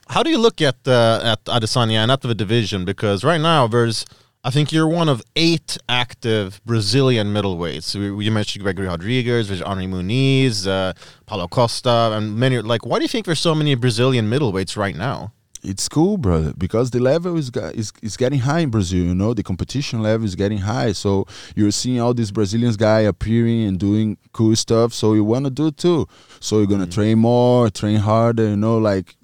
How 0.08 0.24
do 0.24 0.30
you 0.30 0.38
look 0.38 0.62
at 0.62 0.78
uh, 0.88 1.20
at 1.34 1.44
Adesanya 1.44 2.00
and 2.04 2.10
at 2.10 2.22
the 2.22 2.34
division? 2.34 2.86
Because 2.86 3.20
right 3.32 3.42
now 3.42 3.68
there's, 3.68 4.06
I 4.46 4.50
think 4.50 4.72
you're 4.72 4.88
one 4.88 5.10
of 5.10 5.22
eight 5.36 5.78
active 5.90 6.62
Brazilian 6.66 7.34
middleweights. 7.34 7.88
We, 8.00 8.26
you 8.26 8.32
mentioned 8.32 8.64
Gregory 8.64 8.88
Rodrigues, 8.88 9.50
there's 9.50 9.62
Henri 9.62 9.88
Muniz, 9.88 10.56
uh, 10.68 10.94
Paulo 11.26 11.50
Costa, 11.50 12.14
and 12.16 12.38
many. 12.38 12.62
Like, 12.62 12.86
why 12.86 12.98
do 13.00 13.04
you 13.04 13.10
think 13.10 13.26
there's 13.26 13.42
so 13.42 13.54
many 13.54 13.76
Brazilian 13.76 14.30
middleweights 14.30 14.78
right 14.78 14.96
now? 14.96 15.34
It's 15.64 15.88
cool, 15.88 16.18
brother, 16.18 16.54
because 16.58 16.90
the 16.90 17.00
level 17.00 17.38
is, 17.38 17.52
is 17.74 17.94
is 18.02 18.18
getting 18.18 18.40
high 18.40 18.60
in 18.62 18.70
Brazil. 18.72 19.06
You 19.06 19.14
know, 19.16 19.34
the 19.34 19.44
competition 19.44 20.02
level 20.02 20.26
is 20.26 20.36
getting 20.36 20.58
high. 20.58 20.94
So 20.94 21.28
you're 21.56 21.72
seeing 21.72 22.02
all 22.02 22.16
these 22.16 22.32
Brazilians 22.32 22.78
guy 22.78 23.02
appearing 23.02 23.66
and 23.66 23.80
doing 23.80 24.18
cool 24.34 24.56
stuff. 24.56 24.92
So 24.94 25.14
you 25.14 25.24
want 25.24 25.46
to 25.46 25.52
do 25.52 25.68
it 25.68 25.78
too. 25.78 26.08
So 26.40 26.58
you're 26.58 26.68
gonna 26.68 26.88
train 26.88 27.20
more, 27.20 27.70
train 27.70 27.98
harder. 27.98 28.50
You 28.50 28.58
know, 28.58 28.80
like 28.80 29.16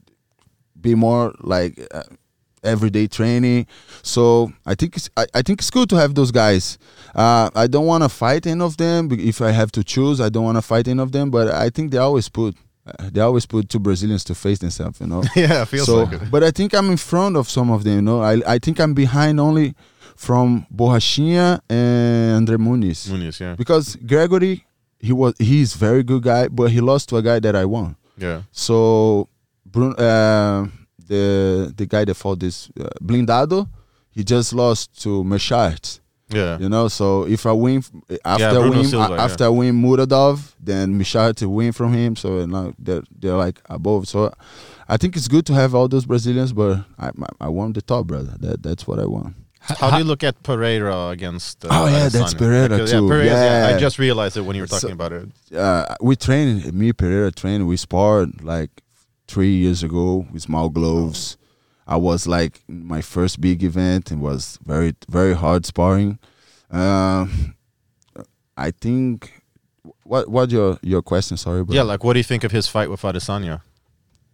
be 0.79 0.93
more 0.93 1.33
like 1.41 1.79
uh, 1.91 2.03
everyday 2.63 3.07
training. 3.07 3.65
So 4.03 4.51
I 4.65 4.75
think 4.75 4.95
it's 4.95 5.09
I, 5.17 5.25
I 5.33 5.41
think 5.41 5.59
it's 5.61 5.71
good 5.71 5.89
to 5.89 5.95
have 5.95 6.13
those 6.13 6.31
guys. 6.31 6.77
Uh, 7.15 7.49
I 7.55 7.65
don't 7.65 7.87
want 7.87 8.03
to 8.03 8.09
fight 8.09 8.45
any 8.45 8.61
of 8.61 8.77
them. 8.77 9.09
If 9.11 9.41
I 9.41 9.51
have 9.51 9.71
to 9.71 9.83
choose, 9.83 10.21
I 10.21 10.29
don't 10.29 10.43
want 10.43 10.57
to 10.57 10.61
fight 10.61 10.87
any 10.87 11.01
of 11.01 11.11
them. 11.11 11.31
But 11.31 11.47
I 11.49 11.69
think 11.71 11.91
they 11.91 11.97
always 11.97 12.29
put 12.29 12.55
they 12.99 13.21
always 13.21 13.45
put 13.45 13.69
two 13.69 13.79
Brazilians 13.79 14.23
to 14.25 14.35
face 14.35 14.59
themselves. 14.59 14.99
You 14.99 15.07
know. 15.07 15.23
yeah, 15.35 15.65
feels 15.65 15.85
so, 15.85 16.03
like 16.03 16.13
it. 16.21 16.31
but 16.31 16.43
I 16.43 16.51
think 16.51 16.73
I'm 16.73 16.89
in 16.89 16.97
front 16.97 17.35
of 17.35 17.49
some 17.49 17.71
of 17.71 17.83
them. 17.83 17.95
You 17.95 18.01
know, 18.01 18.21
I 18.21 18.41
I 18.47 18.59
think 18.59 18.79
I'm 18.79 18.93
behind 18.93 19.39
only 19.39 19.75
from 20.15 20.65
Borrachinha 20.73 21.61
and 21.69 22.35
Andre 22.37 22.57
Muniz 22.57 23.07
Muniz, 23.07 23.39
yeah, 23.39 23.55
because 23.55 23.95
Gregory 23.97 24.65
he 24.99 25.13
was 25.13 25.33
he's 25.37 25.73
very 25.73 26.03
good 26.03 26.23
guy, 26.23 26.47
but 26.47 26.71
he 26.71 26.81
lost 26.81 27.09
to 27.09 27.17
a 27.17 27.21
guy 27.21 27.39
that 27.39 27.55
I 27.55 27.65
won. 27.65 27.95
yeah. 28.17 28.41
So 28.51 29.29
Bruno, 29.65 29.95
uh, 29.95 30.67
the 31.07 31.73
the 31.75 31.85
guy 31.85 32.05
that 32.05 32.15
fought 32.15 32.39
this 32.39 32.69
uh, 32.79 32.89
Blindado, 33.01 33.67
he 34.09 34.23
just 34.23 34.53
lost 34.53 35.01
to 35.03 35.23
Machart. 35.23 35.99
Yeah. 36.29 36.59
You 36.59 36.67
know, 36.69 36.87
so 36.89 37.25
if 37.25 37.45
I 37.45 37.53
win 37.53 37.83
after 38.25 38.45
I 38.61 38.67
win 38.69 38.83
Silva, 38.85 39.13
a- 39.13 39.21
after 39.21 39.45
I 39.45 39.49
win 39.49 39.81
Muradov, 39.81 40.53
then 40.59 40.99
Machart 40.99 41.41
win 41.47 41.71
from 41.71 41.93
him. 41.93 42.15
So 42.17 42.45
now 42.45 42.73
they're 42.77 43.03
they're 43.17 43.37
like 43.37 43.61
above. 43.69 44.07
So 44.09 44.33
I 44.89 44.97
think 44.97 45.15
it's 45.15 45.27
good 45.29 45.45
to 45.45 45.53
have 45.53 45.73
all 45.73 45.87
those 45.87 46.05
Brazilians, 46.05 46.51
but 46.53 46.83
I 46.99 47.07
I, 47.07 47.11
I 47.41 47.47
want 47.47 47.75
the 47.75 47.81
top 47.81 48.07
brother. 48.07 48.35
That 48.39 48.61
that's 48.61 48.85
what 48.87 48.99
I 48.99 49.05
want. 49.05 49.35
How 49.59 49.91
do 49.91 49.97
you 49.97 50.03
look 50.05 50.23
at 50.23 50.41
Pereira 50.43 51.09
against? 51.09 51.65
Uh, 51.65 51.69
Oh, 51.71 51.87
yeah, 51.87 52.07
that's 52.07 52.33
Pereira 52.33 52.69
Because, 52.69 52.91
too. 52.91 53.03
Yeah, 53.03 53.09
Pereira, 53.09 53.25
yeah, 53.69 53.75
I 53.75 53.79
just 53.79 53.99
realized 53.99 54.37
it 54.37 54.41
when 54.41 54.55
you 54.55 54.61
were 54.63 54.67
talking 54.67 54.89
So- 54.89 54.93
about 54.93 55.11
it. 55.11 55.27
uh, 55.53 55.95
we 56.01 56.15
trained 56.15 56.73
me 56.73 56.93
Pereira 56.93 57.31
trained. 57.31 57.67
We 57.67 57.75
sparred 57.75 58.43
like 58.43 58.69
three 59.27 59.55
years 59.55 59.83
ago 59.83 60.25
with 60.31 60.43
small 60.43 60.69
gloves. 60.69 61.35
I 61.87 61.95
was 61.95 62.27
like 62.27 62.61
my 62.67 63.01
first 63.01 63.39
big 63.39 63.63
event 63.63 64.11
and 64.11 64.21
was 64.21 64.59
very 64.65 64.93
very 65.09 65.33
hard 65.33 65.65
sparring. 65.65 66.19
Um, 66.69 67.55
I 68.57 68.71
think 68.71 69.41
what 70.03 70.29
what 70.29 70.51
your 70.51 70.77
your 70.81 71.01
question? 71.01 71.37
Sorry, 71.37 71.63
but 71.63 71.75
Yeah, 71.75 71.83
like 71.83 72.03
what 72.03 72.13
do 72.13 72.19
you 72.19 72.23
think 72.23 72.43
of 72.43 72.51
his 72.51 72.67
fight 72.67 72.89
with 72.89 73.01
Adesanya? 73.01 73.61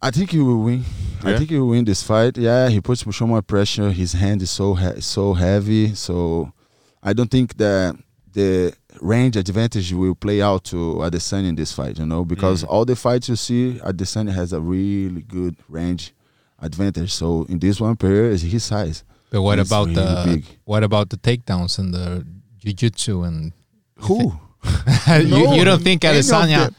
I 0.02 0.12
think 0.12 0.32
he 0.32 0.40
will 0.40 0.62
win. 0.62 0.84
I 1.24 1.38
think 1.38 1.50
he 1.52 1.58
will 1.60 1.70
win 1.70 1.86
this 1.86 2.04
fight. 2.04 2.38
Yeah, 2.38 2.68
he 2.70 2.82
puts 2.82 3.06
so 3.16 3.28
much 3.28 3.48
pressure. 3.48 3.90
His 3.92 4.12
hand 4.14 4.42
is 4.42 4.52
so 4.52 4.74
he- 4.74 5.00
so 5.02 5.34
heavy. 5.34 5.94
So 5.96 6.52
I 7.02 7.14
don't 7.14 7.32
think 7.32 7.56
that 7.58 7.96
the 8.34 8.74
range 9.00 9.38
advantage 9.38 9.94
will 9.94 10.16
play 10.16 10.42
out 10.42 10.64
to 10.66 10.96
Adesanya 11.06 11.50
in 11.50 11.56
this 11.56 11.72
fight. 11.72 12.00
You 12.00 12.06
know, 12.06 12.26
because 12.26 12.64
all 12.66 12.84
the 12.84 12.96
fights 12.96 13.30
you 13.30 13.36
see, 13.38 13.80
Adesanya 13.84 14.34
has 14.34 14.52
a 14.54 14.60
really 14.60 15.22
good 15.22 15.56
range 15.70 16.14
advantage. 16.64 17.14
So 17.14 17.46
in 17.50 17.60
this 17.60 17.80
one, 17.80 17.96
Pereira 17.96 18.30
is 18.30 18.42
his 18.42 18.64
size. 18.64 19.04
But 19.32 19.42
what 19.42 19.58
He's 19.60 19.68
about 19.68 19.88
really 19.88 19.96
the 19.96 20.24
big. 20.26 20.46
what 20.64 20.84
about 20.84 21.10
the 21.10 21.18
takedowns 21.18 21.80
and 21.80 21.94
the 21.94 22.26
jiu-jitsu 22.60 23.24
and 23.24 23.52
Who? 24.00 24.40
you, 25.08 25.54
you 25.56 25.66
don't 25.66 25.82
think 25.82 26.06
any 26.06 26.20
Adesanya 26.20 26.74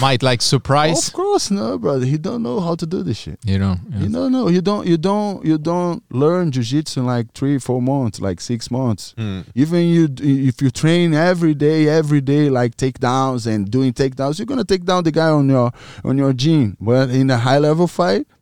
might 0.00 0.22
like 0.22 0.42
surprise? 0.42 1.08
Of 1.08 1.14
course, 1.14 1.50
no, 1.50 1.78
brother. 1.78 2.04
He 2.04 2.18
don't 2.18 2.42
know 2.42 2.60
how 2.60 2.74
to 2.74 2.86
do 2.86 3.02
this 3.02 3.18
shit. 3.18 3.38
You 3.44 3.58
know, 3.58 3.76
yeah. 3.90 3.98
You 4.00 4.08
don't 4.08 4.32
know. 4.32 4.48
You 4.48 4.60
don't. 4.60 4.86
You 4.86 4.96
don't. 4.96 5.44
You 5.44 5.58
don't 5.58 6.02
learn 6.10 6.50
jujitsu 6.50 6.96
in 6.98 7.06
like 7.06 7.32
three, 7.34 7.58
four 7.58 7.80
months, 7.80 8.20
like 8.20 8.40
six 8.40 8.70
months. 8.70 9.14
Hmm. 9.16 9.42
Even 9.54 9.82
you, 9.86 10.08
if 10.18 10.60
you 10.60 10.70
train 10.70 11.14
every 11.14 11.54
day, 11.54 11.88
every 11.88 12.20
day, 12.20 12.50
like 12.50 12.76
takedowns 12.76 13.46
and 13.46 13.70
doing 13.70 13.92
takedowns, 13.92 14.38
you're 14.38 14.46
gonna 14.46 14.64
take 14.64 14.84
down 14.84 15.04
the 15.04 15.12
guy 15.12 15.28
on 15.28 15.48
your 15.48 15.70
on 16.04 16.18
your 16.18 16.32
gym. 16.32 16.76
But 16.80 17.10
in 17.10 17.30
a 17.30 17.38
high 17.38 17.58
level 17.58 17.86
fight, 17.86 18.26
pff, 18.26 18.37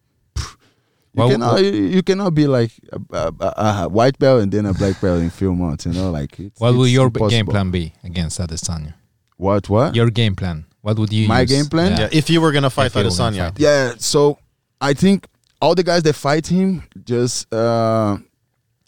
you 1.17 1.21
Well, 1.23 1.31
cannot. 1.31 1.55
well- 1.55 1.65
you, 1.65 1.73
you 1.97 2.03
cannot 2.03 2.35
be 2.35 2.47
like 2.47 2.73
a, 2.93 3.01
a, 3.17 3.33
a- 3.41 3.83
a 3.85 3.89
white 3.89 4.19
belt 4.19 4.43
and 4.43 4.53
then 4.53 4.67
a 4.67 4.75
black 4.75 5.01
belt 5.01 5.21
in 5.23 5.31
few 5.31 5.55
months. 5.55 5.87
You 5.87 5.93
know, 5.93 6.11
like 6.11 6.39
it's, 6.39 6.61
what 6.61 6.75
will 6.75 6.87
your 6.87 7.09
b- 7.11 7.27
game 7.29 7.47
plan 7.47 7.71
be 7.71 7.93
against 8.05 8.39
Adesanya? 8.41 8.95
What? 9.37 9.69
What? 9.69 9.95
Your 9.95 10.11
game 10.11 10.35
plan. 10.37 10.65
What 10.83 10.99
would 10.99 11.13
you 11.13 11.27
My 11.29 11.41
use? 11.41 11.51
game 11.51 11.67
plan? 11.67 11.99
Yeah, 11.99 12.09
if 12.13 12.31
you 12.31 12.41
were 12.41 12.53
gonna 12.53 12.71
fight 12.71 12.87
If 12.87 12.95
you 12.97 13.03
gonna 13.03 13.11
Adesanya, 13.15 13.49
fight. 13.51 13.59
Yeah, 13.61 13.95
so 13.99 14.39
I 14.81 14.93
think 14.95 15.27
all 15.61 15.75
the 15.75 15.83
guys 15.83 16.03
that 16.05 16.13
fight 16.15 16.47
him 16.47 16.83
just 17.05 17.53
uh 17.53 18.19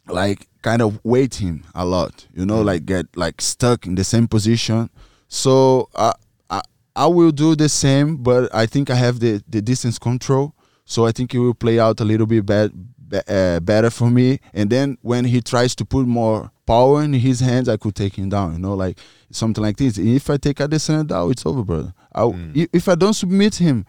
like 0.06 0.46
kind 0.62 0.80
of 0.82 1.00
weight 1.04 1.34
him 1.36 1.64
a 1.74 1.84
lot, 1.84 2.26
you 2.34 2.44
know, 2.46 2.62
like 2.62 2.84
get 2.86 3.06
like 3.16 3.40
stuck 3.40 3.86
in 3.86 3.94
the 3.94 4.04
same 4.04 4.26
position. 4.28 4.90
So 5.28 5.88
uh, 5.94 6.12
I 6.50 6.60
I 6.96 7.06
will 7.06 7.30
do 7.32 7.54
the 7.56 7.68
same, 7.68 8.16
but 8.16 8.54
I 8.54 8.66
think 8.66 8.90
I 8.90 8.94
have 8.94 9.20
the 9.20 9.42
the 9.48 9.60
distance 9.60 9.98
control, 9.98 10.54
so 10.88 11.06
I 11.06 11.12
think 11.12 11.34
it 11.34 11.38
will 11.38 11.54
play 11.54 11.78
out 11.78 12.00
a 12.00 12.04
little 12.04 12.26
bit 12.26 12.44
bad, 12.46 12.72
uh, 13.28 13.60
better 13.60 13.90
for 13.90 14.10
me. 14.10 14.40
And 14.54 14.70
then 14.70 14.96
when 15.02 15.24
he 15.26 15.40
tries 15.40 15.74
to 15.76 15.84
put 15.84 16.06
more 16.06 16.50
power 16.66 17.02
in 17.02 17.12
his 17.12 17.40
hands, 17.40 17.68
I 17.68 17.76
could 17.76 17.94
take 17.94 18.14
him 18.16 18.28
down, 18.30 18.52
you 18.54 18.58
know, 18.58 18.74
like 18.74 18.98
something 19.30 19.62
like 19.62 19.76
this. 19.76 19.98
If 19.98 20.28
I 20.30 20.36
take 20.38 20.56
Adesanya 20.58 21.06
down, 21.06 21.30
it's 21.30 21.44
over, 21.46 21.62
brother. 21.62 21.92
I, 22.14 22.22
i- 22.56 22.68
If 22.72 22.88
I 22.88 22.94
don't 22.94 23.14
submit 23.14 23.56
him, 23.56 23.84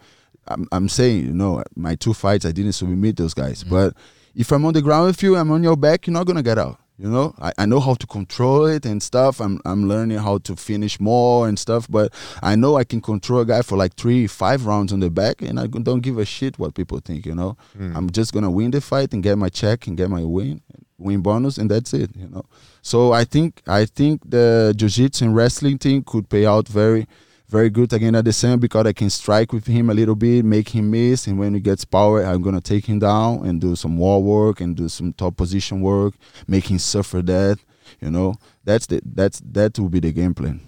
I'm, 0.48 0.66
I'm 0.72 0.88
saying, 0.88 1.26
you 1.26 1.32
know, 1.34 1.62
my 1.76 1.94
two 1.94 2.14
fights, 2.14 2.44
I 2.44 2.52
didn't 2.52 2.72
submit 2.72 3.16
those 3.16 3.34
guys. 3.34 3.62
But 3.64 3.94
if 4.34 4.50
I'm 4.52 4.64
on 4.64 4.72
the 4.74 4.82
ground 4.82 5.06
with 5.06 5.22
you, 5.22 5.36
I'm 5.36 5.50
on 5.52 5.62
your 5.62 5.76
back, 5.76 6.06
you're 6.06 6.14
not 6.14 6.26
gonna 6.26 6.42
get 6.42 6.58
out. 6.58 6.79
You 7.00 7.08
know, 7.08 7.34
I, 7.40 7.52
I 7.56 7.64
know 7.64 7.80
how 7.80 7.94
to 7.94 8.06
control 8.06 8.66
it 8.66 8.84
and 8.84 9.02
stuff. 9.02 9.40
I'm 9.40 9.58
I'm 9.64 9.88
learning 9.88 10.18
how 10.18 10.36
to 10.38 10.54
finish 10.54 11.00
more 11.00 11.48
and 11.48 11.58
stuff. 11.58 11.86
But 11.88 12.12
I 12.42 12.56
know 12.56 12.76
I 12.76 12.84
can 12.84 13.00
control 13.00 13.40
a 13.40 13.46
guy 13.46 13.62
for 13.62 13.78
like 13.78 13.94
three, 13.94 14.26
five 14.26 14.66
rounds 14.66 14.92
on 14.92 15.00
the 15.00 15.08
back, 15.08 15.40
and 15.40 15.58
I 15.58 15.66
don't 15.66 16.00
give 16.00 16.18
a 16.18 16.26
shit 16.26 16.58
what 16.58 16.74
people 16.74 17.00
think. 17.00 17.24
You 17.24 17.34
know, 17.34 17.56
hmm. 17.74 17.96
I'm 17.96 18.10
just 18.10 18.34
gonna 18.34 18.50
win 18.50 18.70
the 18.70 18.82
fight 18.82 19.14
and 19.14 19.22
get 19.22 19.38
my 19.38 19.48
check 19.48 19.86
and 19.86 19.96
get 19.96 20.10
my 20.10 20.22
win, 20.24 20.60
win 20.98 21.22
bonus, 21.22 21.56
and 21.56 21.70
that's 21.70 21.94
it. 21.94 22.10
You 22.14 22.28
know. 22.28 22.44
So 22.82 23.12
I 23.12 23.24
think 23.24 23.62
I 23.66 23.86
think 23.86 24.20
the 24.28 24.74
jiu-jitsu 24.76 25.24
and 25.24 25.34
wrestling 25.34 25.78
thing 25.78 26.02
could 26.02 26.28
pay 26.28 26.44
out 26.44 26.68
very 26.68 27.06
very 27.50 27.68
good 27.68 27.92
again 27.92 28.14
at 28.14 28.24
the 28.24 28.32
same 28.32 28.60
because 28.60 28.86
I 28.86 28.92
can 28.92 29.10
strike 29.10 29.52
with 29.52 29.66
him 29.66 29.90
a 29.90 29.94
little 29.94 30.14
bit, 30.14 30.44
make 30.44 30.68
him 30.68 30.92
miss, 30.92 31.26
and 31.26 31.36
when 31.36 31.52
he 31.54 31.60
gets 31.60 31.84
power, 31.84 32.22
I'm 32.22 32.42
gonna 32.42 32.60
take 32.60 32.86
him 32.86 33.00
down 33.00 33.44
and 33.44 33.60
do 33.60 33.74
some 33.74 33.98
wall 33.98 34.22
work 34.22 34.60
and 34.60 34.76
do 34.76 34.88
some 34.88 35.12
top 35.12 35.36
position 35.36 35.80
work, 35.80 36.14
make 36.46 36.70
him 36.70 36.78
suffer 36.78 37.20
that. 37.22 37.58
You 38.00 38.12
know, 38.12 38.34
that's 38.64 38.86
the 38.86 39.02
that's 39.04 39.42
that 39.52 39.78
will 39.80 39.88
be 39.88 39.98
the 39.98 40.12
game 40.12 40.32
plan. 40.32 40.60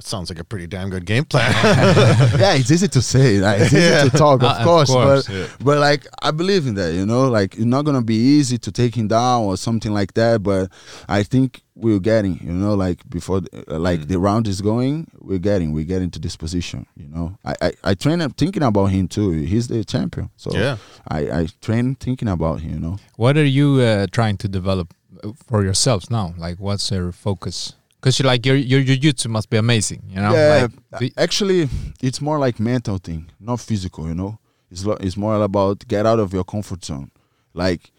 Sounds 0.00 0.28
like 0.30 0.38
a 0.38 0.44
pretty 0.44 0.66
damn 0.66 0.90
good 0.90 1.04
game 1.06 1.24
plan. 1.24 1.52
yeah, 2.38 2.54
it's 2.54 2.70
easy 2.70 2.88
to 2.88 3.02
say, 3.02 3.38
like, 3.38 3.60
it's 3.60 3.72
easy 3.72 4.10
to 4.10 4.16
talk, 4.16 4.42
of 4.42 4.48
Uh, 4.48 4.56
of 4.58 4.64
course, 4.64 4.90
course, 4.90 5.28
but 5.28 5.56
but 5.64 5.78
like 5.78 6.06
I 6.22 6.30
believe 6.30 6.66
in 6.66 6.74
that, 6.74 6.94
you 6.94 7.06
know, 7.06 7.28
like 7.28 7.54
it's 7.54 7.64
not 7.64 7.82
gonna 7.84 8.02
be 8.02 8.14
easy 8.16 8.58
to 8.58 8.72
take 8.72 8.94
him 8.96 9.08
down 9.08 9.42
or 9.42 9.56
something 9.56 9.92
like 9.92 10.14
that, 10.14 10.42
but 10.42 10.70
I 11.08 11.22
think 11.22 11.62
we're 11.76 11.98
getting, 12.00 12.38
you 12.42 12.52
know, 12.52 12.74
like 12.74 13.08
before, 13.10 13.40
the- 13.40 13.64
uh, 13.74 13.78
like 13.78 14.06
the 14.08 14.18
round 14.18 14.46
is 14.46 14.60
going, 14.60 15.10
we're 15.20 15.38
getting, 15.38 15.72
we're 15.72 15.84
getting 15.84 16.10
to 16.12 16.18
this 16.18 16.36
position, 16.36 16.86
you 16.96 17.08
know. 17.08 17.36
I 17.44 17.54
I, 17.62 17.72
I 17.90 17.94
train 17.94 18.20
up 18.20 18.36
thinking 18.36 18.62
about 18.62 18.86
him 18.86 19.08
too. 19.08 19.30
He's 19.30 19.68
the 19.68 19.84
champion, 19.84 20.30
so 20.36 20.50
Yeah. 20.56 20.76
I 21.08 21.18
I 21.40 21.48
train 21.60 21.94
thinking 21.96 22.28
about 22.28 22.60
him, 22.60 22.70
you 22.74 22.80
know. 22.80 22.96
What 23.16 23.36
are 23.36 23.44
you 23.58 23.80
uh, 23.80 24.06
trying 24.12 24.36
to 24.38 24.48
develop 24.48 24.94
uh, 25.22 25.32
for 25.48 25.62
yourselves 25.64 26.10
now? 26.10 26.34
Like, 26.38 26.58
what's 26.60 26.90
your 26.90 27.12
focus? 27.12 27.74
Because 28.04 28.18
you 28.18 28.26
like 28.26 28.44
your 28.44 28.56
your 28.56 28.82
jiu-jitsu 28.82 29.30
must 29.30 29.48
be 29.48 29.56
amazing, 29.56 30.02
you 30.10 30.16
know. 30.16 30.34
Yeah, 30.34 30.68
Like, 30.92 31.12
uh, 31.16 31.22
actually, 31.22 31.70
it's 32.02 32.20
more 32.20 32.38
like 32.38 32.60
mental 32.60 32.98
thing, 32.98 33.30
not 33.40 33.60
physical. 33.60 34.06
You 34.06 34.14
know, 34.14 34.38
It's 34.70 34.84
lo- 34.84 34.98
it's 35.00 35.16
more 35.16 35.42
about 35.42 35.88
get 35.88 36.04
out 36.04 36.20
of 36.20 36.34
your 36.34 36.44
comfort 36.44 36.84
zone. 36.84 37.10
Like 37.54 37.90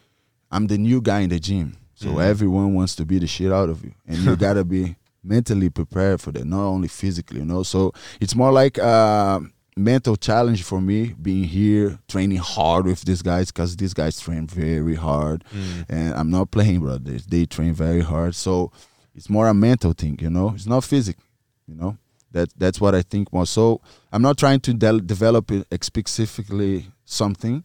I'm 0.51 0.67
the 0.67 0.77
new 0.77 1.01
guy 1.01 1.21
in 1.21 1.29
the 1.31 1.39
gym, 1.39 1.77
so 1.95 2.19
everyone 2.19 2.75
wants 2.75 2.95
to 2.97 3.03
beat 3.05 3.21
the 3.21 3.27
shit 3.27 3.51
out 3.51 3.67
of 3.69 3.83
you, 3.83 3.93
and 4.07 4.17
you 4.19 4.35
gotta 4.45 4.63
be 4.63 4.95
mentally 5.23 5.71
prepared 5.71 6.21
for 6.21 6.31
that, 6.33 6.45
not 6.45 6.65
only 6.67 6.87
physically. 6.87 7.39
You 7.39 7.45
know, 7.45 7.63
so 7.63 7.91
it's 8.21 8.35
more 8.35 8.51
like 8.51 8.77
a 8.77 9.41
mental 9.75 10.15
challenge 10.17 10.61
for 10.61 10.79
me 10.81 11.15
being 11.19 11.45
here, 11.45 11.97
training 12.07 12.37
hard 12.37 12.85
with 12.85 13.01
these 13.05 13.23
guys 13.23 13.51
because 13.51 13.75
these 13.75 13.95
guys 13.95 14.19
train 14.19 14.45
very 14.45 14.93
hard, 14.93 15.43
and 15.89 16.13
I'm 16.13 16.29
not 16.29 16.51
playing, 16.51 16.81
bro. 16.81 16.99
They, 16.99 17.17
they 17.27 17.45
train 17.47 17.73
very 17.73 18.01
hard, 18.01 18.35
so 18.35 18.71
it's 19.15 19.29
more 19.29 19.47
a 19.47 19.53
mental 19.53 19.93
thing. 19.93 20.17
You 20.21 20.29
know, 20.29 20.51
it's 20.55 20.67
not 20.67 20.83
physical. 20.83 21.23
You 21.67 21.75
know, 21.75 21.97
that 22.31 22.49
that's 22.57 22.79
what 22.79 22.93
I 22.93 23.01
think 23.01 23.31
more. 23.33 23.45
So 23.45 23.81
I'm 24.11 24.21
not 24.21 24.37
trying 24.37 24.59
to 24.61 24.73
de- 24.73 25.01
develop 25.01 25.51
it 25.51 25.83
specifically 25.83 26.87
something, 27.05 27.63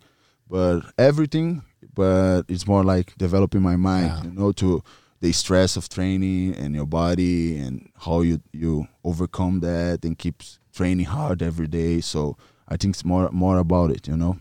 but 0.49 0.81
everything. 0.99 1.63
But 1.95 2.43
it's 2.49 2.67
more 2.67 2.85
like 2.85 3.17
developing 3.19 3.63
my 3.63 3.77
mind. 3.77 4.25
You 4.25 4.33
know, 4.33 4.53
to 4.53 4.83
the 5.21 5.33
stress 5.33 5.77
of 5.77 5.89
training 5.89 6.55
and 6.55 6.75
your 6.75 6.87
body 6.87 7.59
and 7.59 7.91
how 7.99 8.23
you 8.23 8.41
you 8.53 8.87
overcome 9.05 9.61
that 9.61 10.05
and 10.05 10.17
keep 10.17 10.43
training 10.73 11.07
hard 11.07 11.43
every 11.43 11.67
day. 11.67 12.01
So 12.01 12.37
I 12.69 12.77
think 12.77 12.95
it's 12.95 13.05
more 13.05 13.29
more 13.33 13.59
about 13.59 13.91
it. 13.91 14.09
You 14.09 14.17
know. 14.17 14.39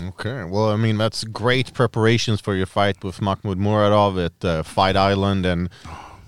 Okay. 0.00 0.44
Well, 0.44 0.70
I 0.70 0.76
mean, 0.76 0.96
that's 0.96 1.24
great 1.24 1.74
preparations 1.74 2.40
for 2.40 2.54
your 2.54 2.66
fight 2.66 3.04
with 3.04 3.20
Makhmud 3.20 3.56
Muradov 3.56 4.24
at 4.24 4.44
uh, 4.44 4.62
Fight 4.62 4.96
Island. 4.96 5.44
And 5.44 5.68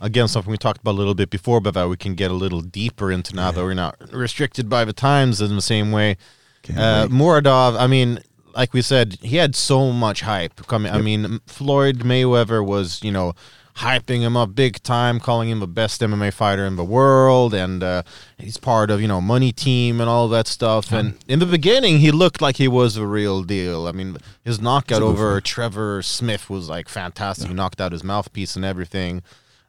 again, 0.01 0.29
something 0.29 0.51
we 0.51 0.59
talked 0.59 0.81
about 0.81 0.93
a 0.93 0.99
little 0.99 1.15
bit 1.15 1.31
before, 1.31 1.61
but 1.61 1.75
that 1.75 1.89
we 1.89 1.97
can 1.97 2.15
get 2.15 2.31
a 2.31 2.35
little 2.35 2.61
deeper 2.61 3.11
into 3.11 3.35
now 3.35 3.51
that 3.53 3.63
we're 3.63 3.75
not 3.75 3.97
restricted 4.13 4.69
by 4.69 4.85
the 4.85 4.93
times 4.93 5.41
in 5.41 5.57
the 5.57 5.63
same 5.63 5.93
way. 5.93 6.17
Uh. 6.69 7.07
Muradov, 7.09 7.79
I 7.79 7.87
mean, 7.87 8.21
like 8.55 8.73
we 8.73 8.83
said, 8.83 9.19
he 9.23 9.37
had 9.37 9.55
so 9.55 9.93
much 9.93 10.21
hype 10.21 10.67
coming. 10.67 10.93
I 10.93 11.01
mean, 11.01 11.41
Floyd 11.47 12.01
Mayweather 12.01 12.65
was, 12.65 13.03
you 13.03 13.11
know, 13.11 13.35
hyping 13.77 14.21
him 14.21 14.37
up 14.37 14.55
big 14.55 14.83
time, 14.83 15.19
calling 15.19 15.49
him 15.49 15.61
the 15.61 15.67
best 15.67 16.01
MMA 16.01 16.33
fighter 16.33 16.65
in 16.65 16.77
the 16.77 16.85
world, 16.85 17.53
and 17.53 17.83
uh, 17.83 18.03
he's 18.39 18.57
part 18.57 18.91
of 18.91 19.01
you 19.01 19.09
know 19.09 19.21
Money 19.21 19.53
Team 19.53 20.01
and 20.01 20.09
all 20.09 20.29
that 20.29 20.47
stuff. 20.47 20.93
And 20.93 21.17
in 21.29 21.39
the 21.39 21.47
beginning, 21.47 21.99
he 21.99 22.11
looked 22.11 22.41
like 22.41 22.57
he 22.57 22.69
was 22.69 22.95
the 22.95 23.07
real 23.07 23.43
deal. 23.43 23.87
I 23.87 23.93
mean, 23.93 24.17
his 24.43 24.61
knockout 24.61 25.03
over 25.03 25.41
Trevor 25.41 26.03
Smith 26.03 26.49
was 26.49 26.69
like 26.69 26.89
fantastic. 26.89 27.49
He 27.49 27.55
knocked 27.55 27.81
out 27.81 27.93
his 27.93 28.05
mouthpiece 28.05 28.57
and 28.57 28.65
everything. 28.65 29.23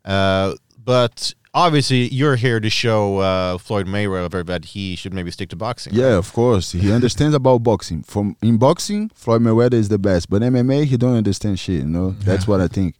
Uh, 0.03 0.53
but 0.83 1.33
obviously, 1.55 2.07
you're 2.09 2.35
here 2.35 2.59
to 2.59 2.69
show 2.69 3.17
uh, 3.17 3.57
Floyd 3.57 3.87
Mayweather 3.87 4.45
that 4.45 4.65
he 4.65 4.95
should 4.95 5.15
maybe 5.15 5.31
stick 5.31 5.49
to 5.49 5.55
boxing. 5.55 5.93
Yeah, 5.95 6.17
of 6.17 6.31
course. 6.31 6.73
He 6.73 6.91
understands 6.91 7.33
about 7.33 7.63
boxing. 7.63 8.03
From 8.03 8.37
in 8.43 8.57
boxing, 8.57 9.09
Floyd 9.15 9.41
Mayweather 9.41 9.73
is 9.73 9.89
the 9.89 9.97
best, 9.97 10.29
but 10.29 10.43
MMA 10.43 10.85
he 10.85 10.95
don't 10.95 11.15
understand 11.15 11.57
shit. 11.57 11.79
You 11.79 11.85
know, 11.85 12.11
that's 12.11 12.47
what 12.47 12.61
I 12.61 12.67
think. 12.67 12.95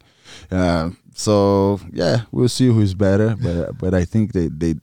Uh, 0.50 0.90
so 1.14 1.80
yeah, 1.92 2.22
we'll 2.30 2.48
see 2.48 2.66
who's 2.66 2.94
better, 2.94 3.36
but 3.36 3.78
but 3.78 3.94
I 3.94 4.04
think 4.04 4.32
they 4.32 4.48
they 4.48 4.74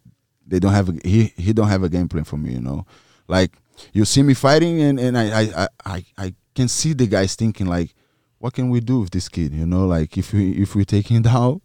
they 0.48 0.60
don't 0.60 0.74
have 0.74 0.89
a, 0.89 0.94
he 1.08 1.34
he 1.38 1.54
don't 1.54 1.68
have 1.68 1.84
a 1.84 1.89
game 1.89 2.10
plan 2.10 2.24
for 2.24 2.38
me. 2.38 2.54
You 2.54 2.62
know, 2.62 2.86
like 3.28 3.52
you 3.94 4.06
see 4.06 4.24
me 4.24 4.34
fighting, 4.34 4.82
and 4.82 5.00
and 5.00 5.18
I 5.18 5.26
I 5.42 5.68
I, 5.86 6.06
I, 6.18 6.34
can 6.56 6.68
see 6.68 6.94
the 6.94 7.08
guys 7.08 7.34
thinking 7.36 7.66
like, 7.66 7.96
what 8.38 8.54
can 8.54 8.70
we 8.70 8.80
do 8.80 9.00
with 9.00 9.10
this 9.10 9.28
kid? 9.28 9.54
You 9.54 9.66
know, 9.66 9.88
like 9.88 10.18
if 10.18 10.34
we 10.34 10.52
if 10.52 10.76
we 10.76 10.86
take 10.86 11.08
him 11.08 11.22
down, 11.34 11.62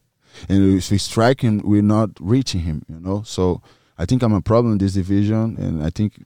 and 0.48 0.78
if 0.78 0.90
we 0.90 0.98
strike 0.98 1.42
him, 1.42 1.60
we're 1.64 1.82
not 1.82 2.10
reaching 2.20 2.60
him. 2.60 2.84
You 2.88 3.00
know, 3.00 3.22
so 3.24 3.62
I 3.98 4.06
think 4.06 4.22
I'm 4.22 4.32
a 4.32 4.40
problem 4.40 4.72
in 4.72 4.78
this 4.78 4.94
division, 4.94 5.56
and 5.58 5.82
I 5.82 5.90
think 5.90 6.24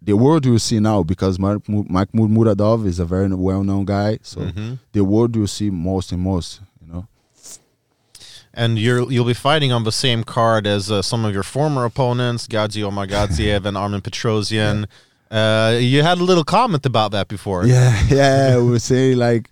the 0.00 0.16
world 0.16 0.46
will 0.46 0.58
see 0.58 0.78
now 0.78 1.02
because 1.02 1.38
Mike 1.38 1.68
Mu- 1.68 1.84
Muradov 2.28 2.86
is 2.86 2.98
a 3.00 3.04
very 3.04 3.28
well-known 3.28 3.84
guy. 3.84 4.18
So 4.22 4.40
the 4.92 5.04
world 5.04 5.34
will 5.36 5.48
see 5.48 5.70
most 5.70 6.12
and 6.12 6.22
most. 6.22 6.60
And 8.54 8.78
you're 8.78 9.10
you'll 9.10 9.26
be 9.26 9.34
fighting 9.34 9.72
on 9.72 9.84
the 9.84 9.92
same 9.92 10.24
card 10.24 10.66
as 10.66 10.90
uh, 10.90 11.02
some 11.02 11.24
of 11.24 11.32
your 11.32 11.42
former 11.44 11.84
opponents, 11.84 12.46
Gadzhi 12.48 12.82
Omargadzhiev 12.82 13.64
and 13.64 13.76
Armen 13.76 14.00
Petrosyan. 14.00 14.86
Uh, 15.30 15.76
you 15.78 16.02
had 16.02 16.16
a 16.16 16.24
little 16.24 16.42
comment 16.42 16.86
about 16.86 17.10
that 17.12 17.28
before. 17.28 17.66
Yeah, 17.66 18.02
yeah. 18.08 18.56
We 18.56 18.70
were 18.70 18.78
saying 18.78 19.18
like, 19.18 19.50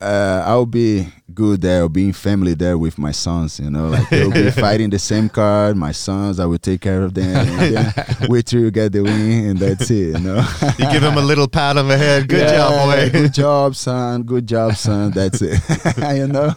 uh, 0.00 0.44
I'll 0.46 0.66
be 0.66 1.08
good 1.34 1.62
there, 1.62 1.88
being 1.88 2.12
family 2.12 2.54
there 2.54 2.78
with 2.78 2.96
my 2.96 3.10
sons. 3.10 3.58
You 3.58 3.70
know, 3.70 3.88
like 3.88 4.08
they'll 4.08 4.30
be 4.30 4.50
fighting 4.66 4.88
the 4.90 5.00
same 5.00 5.28
card. 5.28 5.76
My 5.76 5.90
sons, 5.90 6.38
I 6.38 6.46
will 6.46 6.58
take 6.58 6.80
care 6.82 7.02
of 7.02 7.14
them. 7.14 7.92
Wait 8.28 8.46
till 8.46 8.60
you 8.60 8.70
get 8.70 8.92
the 8.92 9.02
win, 9.02 9.46
and 9.50 9.58
that's 9.58 9.90
it. 9.90 10.16
You 10.16 10.20
know. 10.20 10.46
You 10.78 10.90
give 10.92 11.02
him 11.02 11.18
a 11.18 11.22
little 11.22 11.48
pat 11.48 11.76
on 11.76 11.88
the 11.88 11.98
head. 11.98 12.28
Good 12.28 12.42
Yeah, 12.42 12.56
job, 12.58 12.86
boy. 12.86 13.10
Good 13.10 13.34
job, 13.34 13.74
son. 13.74 14.22
Good 14.22 14.46
job, 14.46 14.76
son. 14.76 15.10
That's 15.10 15.42
it. 15.42 15.58
you 16.16 16.28
know. 16.28 16.54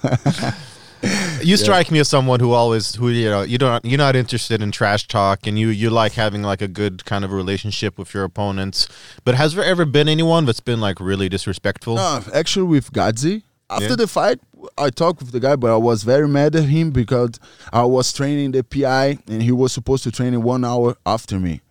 You 1.43 1.57
strike 1.57 1.91
me 1.91 1.99
as 1.99 2.07
someone 2.07 2.39
who 2.39 2.51
always 2.53 2.95
who 2.95 3.09
you 3.09 3.29
know 3.29 3.41
you 3.41 3.57
don't 3.57 3.83
you're 3.85 3.97
not 3.97 4.15
interested 4.15 4.61
in 4.61 4.71
trash 4.71 5.07
talk 5.07 5.45
and 5.47 5.57
you 5.59 5.69
you 5.69 5.89
like 5.89 6.13
having 6.13 6.41
like 6.43 6.61
a 6.61 6.67
good 6.67 7.05
kind 7.05 7.23
of 7.25 7.31
relationship 7.31 7.97
with 7.97 8.13
your 8.13 8.23
opponents. 8.23 8.87
But 9.25 9.35
has 9.35 9.53
there 9.55 9.63
ever 9.63 9.85
been 9.85 10.07
anyone 10.07 10.45
that's 10.45 10.59
been 10.59 10.79
like 10.81 10.99
really 10.99 11.29
disrespectful? 11.29 11.95
No, 11.95 12.21
actually, 12.33 12.67
with 12.67 12.91
Gadzhi, 12.91 13.43
after 13.69 13.89
Yeah. 13.89 13.95
the 13.95 14.07
fight, 14.07 14.39
I 14.77 14.89
talked 14.89 15.19
with 15.21 15.31
the 15.31 15.39
guy, 15.39 15.55
but 15.55 15.71
I 15.71 15.77
was 15.77 16.03
very 16.03 16.27
mad 16.27 16.55
at 16.55 16.65
him 16.65 16.91
because 16.91 17.31
I 17.71 17.83
was 17.83 18.11
training 18.13 18.51
the 18.51 18.63
PI 18.63 19.19
and 19.27 19.41
he 19.43 19.51
was 19.51 19.73
supposed 19.73 20.03
to 20.03 20.11
train 20.11 20.33
in 20.33 20.43
one 20.43 20.63
hour 20.63 20.95
after 21.05 21.39
me. 21.39 21.61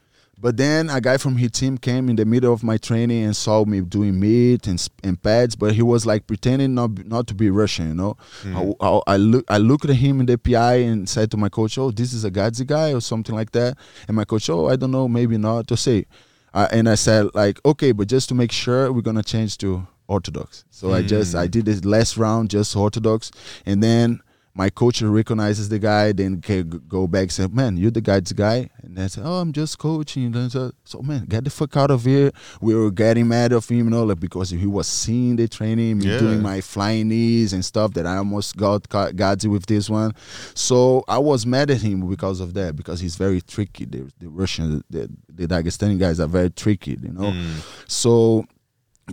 But 0.43 0.57
then 0.57 0.91
a 0.91 1.01
guy 1.01 1.19
from 1.19 1.37
his 1.37 1.53
team 1.53 1.79
came 1.79 2.09
in 2.09 2.17
the 2.17 2.25
middle 2.25 2.53
of 2.53 2.65
my 2.65 2.77
training 2.77 3.23
and 3.23 3.37
saw 3.37 3.65
me 3.65 3.81
doing 3.81 4.19
meat 4.19 4.67
and, 4.67 4.85
and 5.05 5.23
pads, 5.23 5.55
but 5.55 5.73
he 5.73 5.83
was 5.83 6.05
like 6.05 6.27
pretending 6.27 6.75
not 6.75 7.07
not 7.07 7.29
to 7.29 7.35
be 7.35 7.49
Russian, 7.49 7.89
you 7.91 7.95
know. 7.95 8.17
I, 8.45 8.75
I, 8.81 9.01
I 9.15 9.17
look 9.19 9.45
I 9.49 9.59
looked 9.59 9.85
at 9.85 9.95
him 9.95 10.19
in 10.19 10.27
the 10.27 10.37
PI 10.37 10.75
and 10.79 11.09
said 11.09 11.31
to 11.31 11.37
my 11.37 11.49
coach, 11.49 11.79
"Oh, 11.79 11.93
this 11.93 12.13
is 12.13 12.25
a 12.25 12.31
Gadzhi 12.31 12.67
guy 12.67 12.93
or 12.93 13.01
something 13.01 13.37
like 13.37 13.53
that." 13.53 13.79
And 14.09 14.17
my 14.17 14.25
coach, 14.25 14.51
"Oh, 14.51 14.67
I 14.69 14.75
don't 14.75 14.91
know, 14.91 15.07
maybe 15.07 15.39
not." 15.39 15.69
To 15.69 15.77
say, 15.77 16.07
uh, 16.53 16.67
and 16.73 16.89
I 16.89 16.97
said 16.97 17.29
like, 17.35 17.61
"Okay, 17.65 17.93
but 17.93 18.09
just 18.09 18.29
to 18.31 18.35
make 18.35 18.51
sure, 18.51 18.93
we're 18.93 19.03
gonna 19.03 19.23
change 19.23 19.59
to 19.59 19.87
Orthodox." 20.09 20.65
So 20.71 20.93
I 20.93 21.03
just 21.03 21.37
I 21.37 21.47
did 21.47 21.67
this 21.67 21.85
last 21.85 22.17
round 22.17 22.51
just 22.51 22.75
Orthodox, 22.75 23.31
and 23.65 23.81
then 23.81 24.21
my 24.55 24.69
coach 24.69 25.01
recognizes 25.01 25.69
the 25.69 25.79
guy, 25.79 26.13
then 26.13 26.41
can 26.41 26.69
go 26.89 27.07
back 27.07 27.23
and 27.23 27.33
say, 27.33 27.47
"Man, 27.47 27.77
you're 27.77 27.91
the 27.91 28.01
guy's 28.03 28.33
guy," 28.33 28.69
and 28.83 28.97
then 28.97 29.09
say, 29.09 29.23
"Oh, 29.25 29.41
I'm 29.41 29.53
just 29.53 29.79
coaching." 29.79 30.27
And 30.27 30.35
then 30.35 30.51
so, 30.51 30.73
so 30.85 31.01
man, 31.01 31.25
get 31.27 31.45
the 31.45 31.51
fuck 31.51 31.77
out 31.77 31.91
of 31.91 32.05
here. 32.05 32.31
We 32.61 32.75
were 32.75 32.91
getting 32.91 33.29
mad 33.29 33.53
of 33.53 33.69
him, 33.69 33.79
you 33.79 33.85
know, 33.91 34.05
like 34.05 34.21
because 34.21 34.51
he 34.51 34.67
was 34.67 34.87
seeing 34.87 35.37
the 35.37 35.49
training, 35.49 35.99
me 35.99 36.07
Yeah. 36.09 36.19
doing 36.19 36.43
my 36.43 36.61
flying 36.61 37.09
knees 37.09 37.53
and 37.53 37.65
stuff 37.65 37.95
that 37.95 38.07
I 38.07 38.17
almost 38.19 38.57
got 38.57 38.89
got 38.89 39.45
with 39.47 39.67
this 39.67 39.89
one. 39.89 40.13
So 40.55 41.03
I 41.09 41.19
was 41.19 41.47
mad 41.47 41.71
at 41.71 41.81
him 41.81 42.07
because 42.09 42.41
of 42.41 42.53
that 42.55 42.77
because 42.77 43.01
he's 43.01 43.17
very 43.17 43.41
tricky. 43.41 43.87
The, 43.87 44.11
the 44.19 44.29
Russian, 44.29 44.85
the, 44.91 45.09
the 45.29 45.47
Dagestani 45.47 45.99
guys 45.99 46.21
are 46.21 46.27
very 46.27 46.51
tricky, 46.51 46.99
you 47.03 47.13
know. 47.13 47.33
Mm. 47.33 47.63
So 47.89 48.45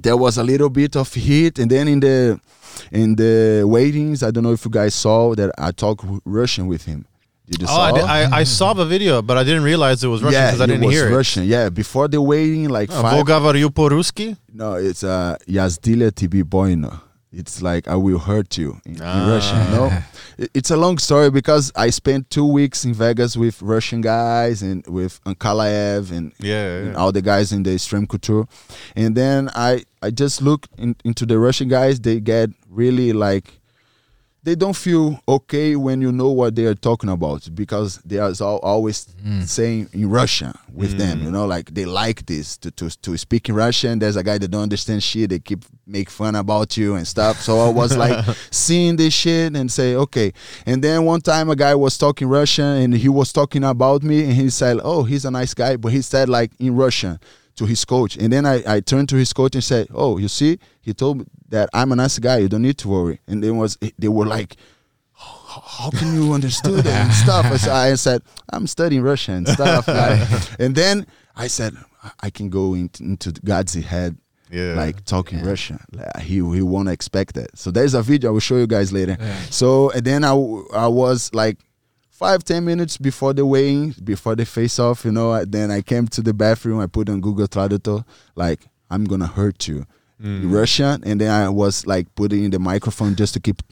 there 0.01 0.17
was 0.17 0.37
a 0.37 0.43
little 0.43 0.69
bit 0.69 0.95
of 0.95 1.13
heat 1.13 1.59
and 1.59 1.69
then 1.71 1.87
in 1.87 1.99
the 1.99 2.39
in 2.91 3.15
the 3.15 3.63
waitings 3.65 4.23
i 4.23 4.31
don't 4.31 4.43
know 4.43 4.53
if 4.53 4.63
you 4.65 4.71
guys 4.71 4.93
saw 4.95 5.33
that 5.35 5.51
i 5.57 5.71
talked 5.71 6.03
russian 6.25 6.67
with 6.67 6.85
him 6.85 7.05
did 7.49 7.61
you 7.61 7.67
Oh, 7.67 7.75
saw 7.75 7.81
I, 7.81 7.91
did- 7.91 8.03
I, 8.03 8.37
I 8.41 8.43
saw 8.43 8.73
the 8.73 8.85
video, 8.85 9.23
but 9.23 9.35
I 9.35 9.43
didn't 9.43 9.63
realize 9.63 10.03
it 10.03 10.07
was 10.07 10.21
Russian 10.21 10.39
yeah 10.39 10.47
because 10.51 10.61
I 10.61 10.67
didn't 10.67 10.83
it 10.83 10.85
was 10.85 10.95
hear 10.95 11.09
it. 11.09 11.15
russian 11.15 11.43
yeah 11.45 11.69
before 11.69 12.07
the 12.07 12.21
waiting 12.21 12.69
like 12.69 12.89
Oh, 12.93 13.01
five 13.01 13.25
po-ruski? 13.73 14.37
no 14.53 14.73
it's 14.75 15.03
uh 15.03 15.35
yazdilia 15.47 16.11
tb 16.11 16.43
boino 16.43 17.01
it's 17.31 17.61
like 17.61 17.87
i 17.87 17.95
will 17.95 18.17
hurt 18.17 18.57
you 18.57 18.79
in, 18.85 18.93
in 18.95 18.99
russian 19.01 19.57
Ah. 19.57 19.71
no 20.37 20.45
it's 20.53 20.71
a 20.71 20.77
long 20.77 20.97
story 20.97 21.29
because 21.29 21.71
i 21.75 21.89
spent 21.89 22.29
two 22.29 22.45
weeks 22.45 22.83
in 22.85 22.93
vegas 22.93 23.37
with 23.37 23.61
russian 23.61 24.01
guys 24.01 24.61
and 24.63 24.85
with 24.87 25.23
ankalaev 25.25 26.11
and 26.11 26.33
Yeah, 26.39 26.77
and 26.77 26.97
all 26.97 27.11
the 27.11 27.21
guys 27.21 27.51
in 27.51 27.63
the 27.63 27.71
Xtreme 27.75 28.07
Couture. 28.09 28.47
And 28.95 29.15
then 29.15 29.49
i 29.53 29.83
i 30.01 30.09
just 30.09 30.41
look 30.41 30.67
in, 30.77 30.95
into 31.03 31.25
the 31.25 31.37
russian 31.37 31.67
guys 31.67 31.99
they 31.99 32.19
get 32.19 32.49
really 32.69 33.13
like 33.13 33.58
they 34.43 34.55
don't 34.55 34.75
feel 34.75 35.19
okay 35.27 35.75
when 35.75 36.01
you 36.01 36.11
know 36.11 36.29
what 36.29 36.55
they 36.55 36.65
are 36.65 36.75
talking 36.75 37.09
about 37.09 37.49
because 37.53 37.97
they 37.99 38.17
are 38.17 38.31
al- 38.39 38.59
always 38.59 39.07
mm. 39.23 39.43
saying 39.43 39.89
in 39.91 40.09
Russian 40.09 40.53
with 40.73 40.97
them, 40.97 41.19
mm. 41.19 41.23
you 41.23 41.31
know, 41.31 41.45
like 41.45 41.73
they 41.73 41.85
like 41.85 42.25
this 42.25 42.57
to, 42.57 42.71
to 42.71 42.89
to 43.01 43.17
speak 43.17 43.49
in 43.49 43.55
Russian. 43.55 43.99
There's 43.99 44.15
a 44.15 44.23
guy 44.23 44.37
that 44.37 44.47
don't 44.47 44.63
understand 44.63 45.03
shit. 45.03 45.29
They 45.29 45.39
keep 45.39 45.65
make 45.85 46.09
fun 46.09 46.35
about 46.35 46.77
you 46.77 46.95
and 46.95 47.05
stuff. 47.05 47.41
So 47.41 47.59
I 47.59 47.69
was 47.69 47.97
like 47.97 48.25
seeing 48.51 48.95
this 48.95 49.13
shit 49.13 49.55
and 49.55 49.69
say 49.69 49.95
okay. 49.95 50.31
And 50.65 50.81
then 50.83 51.03
one 51.03 51.21
time 51.21 51.49
a 51.49 51.55
guy 51.55 51.75
was 51.75 51.97
talking 51.97 52.29
Russian 52.29 52.65
and 52.65 52.93
he 52.93 53.09
was 53.09 53.33
talking 53.33 53.65
about 53.65 54.03
me 54.03 54.23
and 54.23 54.33
he 54.33 54.49
said, 54.49 54.79
"Oh, 54.83 55.03
he's 55.03 55.25
a 55.25 55.31
nice 55.31 55.53
guy," 55.53 55.75
but 55.75 55.91
he 55.91 56.01
said 56.01 56.29
like 56.29 56.51
in 56.59 56.75
Russian 56.75 57.19
to 57.59 57.65
his 57.65 57.85
coach. 57.85 58.17
And 58.17 58.31
then 58.33 58.45
I, 58.45 58.63
I 58.75 58.79
turned 58.79 59.09
to 59.09 59.15
his 59.17 59.31
coach 59.33 59.53
and 59.55 59.63
said, 59.63 59.87
"Oh, 59.93 60.17
you 60.17 60.27
see, 60.27 60.57
he 60.81 60.93
told 60.93 61.19
me 61.19 61.25
that 61.49 61.69
I'm 61.73 61.91
a 61.91 61.95
nice 61.95 62.17
guy. 62.19 62.37
You 62.43 62.49
don't 62.49 62.61
need 62.63 62.77
to 62.79 62.87
worry." 62.89 63.19
And 63.27 63.43
then 63.43 63.57
was 63.57 63.77
they 63.97 64.07
were 64.07 64.25
like, 64.25 64.55
"How 65.13 65.61
how 65.77 65.89
can 65.91 66.13
you 66.15 66.33
understand 66.33 66.79
it 66.79 66.87
and 66.87 67.13
stuff? 67.25 67.45
I 67.45 67.57
said, 67.57 67.71
I 67.91 67.95
said, 67.95 68.21
I'm 68.53 68.67
studying 68.67 69.03
Russian 69.03 69.35
and 69.35 69.47
stuff. 69.49 69.87
like- 70.01 70.59
and 70.59 70.73
then 70.75 71.05
I 71.35 71.47
said, 71.47 71.73
I- 72.21 72.29
can 72.29 72.49
go 72.49 72.73
into, 72.75 73.03
into 73.03 73.31
God's 73.43 73.73
head, 73.73 74.17
Yeah. 74.51 74.75
like 74.75 75.03
talking 75.05 75.43
Russian. 75.43 75.79
Like, 75.91 76.19
he 76.21 76.35
he 76.35 76.61
won't 76.73 76.89
expect 76.89 77.35
that. 77.35 77.57
So 77.57 77.71
there's 77.71 77.93
a 77.93 78.01
video 78.01 78.29
I 78.29 78.33
will 78.33 78.39
show 78.49 78.57
you 78.57 78.67
guys 78.67 78.91
later. 78.93 79.17
So 79.49 79.89
and 79.91 80.03
then 80.05 80.23
I 80.23 80.31
I 80.73 80.87
was 80.87 81.29
like 81.33 81.57
five 82.19 82.43
ten 82.43 82.65
minutes 82.65 82.97
before 82.97 83.33
the 83.33 83.45
weighing, 83.45 83.95
before 84.03 84.35
the 84.35 84.45
face 84.45 84.77
off, 84.77 85.05
you 85.05 85.11
know. 85.11 85.45
Then 85.45 85.71
I 85.71 85.81
came 85.81 86.05
to 86.09 86.21
the 86.21 86.33
bathroom. 86.33 86.79
I 86.81 86.87
put 86.87 87.07
on 87.09 87.21
Google 87.21 87.47
Traductor, 87.47 88.03
like 88.35 88.59
I'm 88.91 89.05
gonna 89.05 89.27
hurt 89.27 89.67
you, 89.69 89.85
in 90.21 90.51
Russian, 90.51 91.01
and 91.05 91.21
then 91.21 91.31
I 91.31 91.47
was 91.47 91.87
like 91.87 92.13
putting 92.15 92.43
in 92.43 92.51
the 92.51 92.59
microphone 92.59 93.15
just 93.15 93.33
to 93.35 93.39
keep 93.39 93.63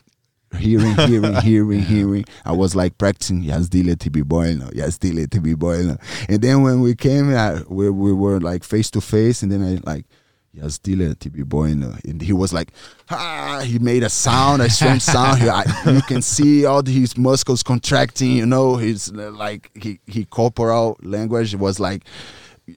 hearing, 0.57 0.95
hearing, 0.95 1.35
hearing, 1.43 1.81
hearing. 1.81 2.25
I 2.45 2.53
was 2.53 2.73
like 2.73 2.97
practicing. 2.97 3.41
Yes, 3.43 3.67
dile 3.67 3.95
ti 3.97 4.09
bi 4.09 4.21
bojno. 4.21 4.71
Yes, 4.73 4.97
dile 4.97 5.27
ti 5.27 5.39
be 5.39 5.53
bojno. 5.55 5.99
And 6.29 6.41
then 6.41 6.61
when 6.61 6.79
we 6.79 6.95
came, 6.95 7.35
I, 7.35 7.61
we 7.67 7.89
we 7.89 8.13
were 8.13 8.39
like 8.39 8.63
face 8.63 8.89
to 8.91 9.01
face, 9.01 9.43
and 9.43 9.51
then 9.51 9.61
I 9.61 9.91
like. 9.91 10.05
Yes, 10.53 10.79
dile 10.79 11.13
ti 11.19 11.29
bi 11.29 11.43
bojno. 11.43 12.03
And 12.03 12.21
he 12.21 12.33
was 12.33 12.51
like, 12.51 12.71
ah, 13.09 13.61
he 13.63 13.77
made 13.79 14.03
a 14.03 14.09
sound, 14.09 14.61
a 14.61 14.69
strange 14.69 15.01
sound. 15.13 15.41
He, 15.41 15.49
I, 15.49 15.63
you 15.85 16.01
can 16.01 16.21
see 16.21 16.65
all 16.65 16.83
his 16.83 17.17
muscles 17.17 17.61
contracting. 17.63 18.31
You 18.31 18.45
know, 18.45 18.75
his 18.75 19.11
uh, 19.11 19.31
like 19.31 19.69
he 19.77 19.99
he 20.07 20.25
corporal 20.25 20.97
language 21.03 21.53
was 21.55 21.79
like 21.79 22.03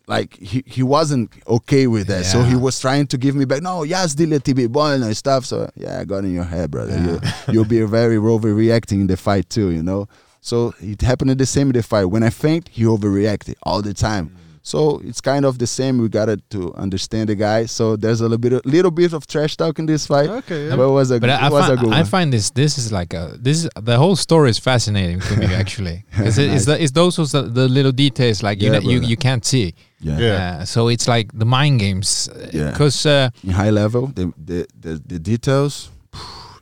like 0.07 0.37
he, 0.37 0.63
he 0.67 0.83
wasn't 0.83 1.31
okay 1.47 1.87
with 1.87 2.07
that. 2.09 2.25
So 2.25 2.43
he 2.43 2.55
was 2.55 2.79
trying 2.79 3.07
to 3.09 3.19
give 3.19 3.35
me 3.35 3.45
back, 3.45 3.63
no, 3.63 3.83
yes, 3.83 4.15
dile 4.15 4.39
TV 4.39 4.69
boy 4.69 4.93
and 4.93 5.17
stuff. 5.17 5.45
So 5.45 5.69
yeah, 5.75 6.01
I 6.01 6.05
got 6.05 6.25
in 6.25 6.35
your 6.35 6.45
head, 6.45 6.71
brother. 6.71 6.97
You, 6.99 7.21
you'll 7.53 7.65
be 7.65 7.83
very 7.83 8.17
overreacting 8.17 9.01
in 9.01 9.07
the 9.07 9.17
fight 9.17 9.49
too, 9.51 9.71
you 9.71 9.83
know. 9.83 10.07
So 10.41 10.75
it 10.81 11.03
happened 11.03 11.39
the 11.39 11.47
same 11.47 11.69
in 11.69 11.73
the 11.75 11.83
fight. 11.83 12.07
When 12.07 12.23
I 12.23 12.31
faint, 12.31 12.69
he 12.69 12.85
overreacted 12.85 13.57
all 13.63 13.83
the 13.83 13.95
time. 13.95 14.37
So 14.63 15.01
it's 15.05 15.21
kind 15.23 15.45
of 15.47 15.59
the 15.59 15.67
same. 15.67 15.99
We 15.99 16.09
got 16.11 16.29
to 16.51 16.75
understand 16.75 17.29
the 17.31 17.35
guy. 17.35 17.67
So 17.67 17.97
there's 17.97 18.21
a 18.21 18.25
little 18.25 18.39
bit, 18.39 18.67
little 18.67 18.91
bit 18.91 19.13
of 19.15 19.27
trash 19.27 19.57
talk 19.57 19.79
in 19.79 19.87
this 19.87 20.07
fight. 20.07 20.29
Okay, 20.29 20.69
but 20.69 20.85
it 20.89 20.93
was 20.93 21.11
a, 21.11 21.19
But 21.19 21.31
I, 21.31 21.47
I, 21.47 21.49
was 21.51 21.67
find, 21.67 21.79
a 21.79 21.83
good 21.83 21.93
I 21.95 21.97
one. 22.03 22.05
find 22.07 22.33
this 22.33 22.51
this 22.51 22.77
is 22.77 22.93
like 22.93 23.15
a 23.15 23.37
this 23.41 23.65
is 23.65 23.71
the 23.81 23.97
whole 23.97 24.17
story 24.17 24.51
is 24.51 24.59
fascinating 24.59 25.21
to 25.21 25.37
me 25.37 25.47
actually 25.63 26.05
because 26.11 26.37
it, 26.43 26.51
it's, 26.53 26.67
the, 26.67 26.77
it's 26.83 26.93
those 26.93 27.17
the, 27.33 27.43
the 27.43 27.69
little 27.69 27.93
details 27.93 28.43
like 28.43 28.61
you 28.63 28.71
Yeah, 28.73 28.81
know, 28.81 28.91
you 28.91 29.01
you 29.01 29.17
can't 29.17 29.45
see. 29.45 29.75
yeah. 30.01 30.19
Yeah. 30.19 30.59
Uh, 30.61 30.65
so 30.67 30.89
it's 30.89 31.07
like 31.09 31.27
the 31.39 31.47
mind 31.47 31.81
games 31.81 32.29
Yeah. 32.53 32.71
because 32.71 33.07
uh, 33.07 33.31
In 33.43 33.51
high 33.53 33.71
level, 33.71 34.09
the 34.15 34.33
the 34.47 34.67
the, 34.81 35.01
the 35.07 35.19
details, 35.19 35.91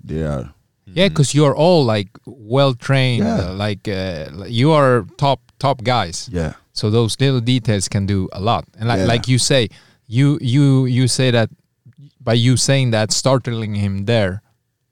they 0.05 0.23
are 0.23 0.51
yeah 0.95 1.09
because 1.09 1.35
you're 1.35 1.55
all 1.57 1.85
like 1.85 2.09
well 2.27 2.75
trained 2.75 3.25
Yeah. 3.25 3.51
uh, 3.51 3.55
like 3.69 3.89
uh, 3.89 4.47
you 4.47 4.71
are 4.73 5.05
top 5.17 5.41
top 5.59 5.83
guys. 5.83 6.29
yeah. 6.33 6.53
So 6.79 6.91
those 6.91 7.17
little 7.21 7.41
details 7.41 7.89
can 7.89 8.07
do 8.07 8.29
a 8.33 8.41
lot. 8.41 8.65
And 8.79 8.89
like 8.89 8.99
Yeah. 9.01 9.13
like 9.15 9.25
you 9.33 9.39
say, 9.39 9.69
you 10.07 10.39
you 10.55 10.87
you 10.87 11.09
say 11.09 11.31
that 11.33 11.49
by 12.29 12.35
you 12.47 12.57
saying 12.57 12.93
that, 12.93 13.13
startling 13.13 13.75
him 13.85 14.05
there, 14.07 14.43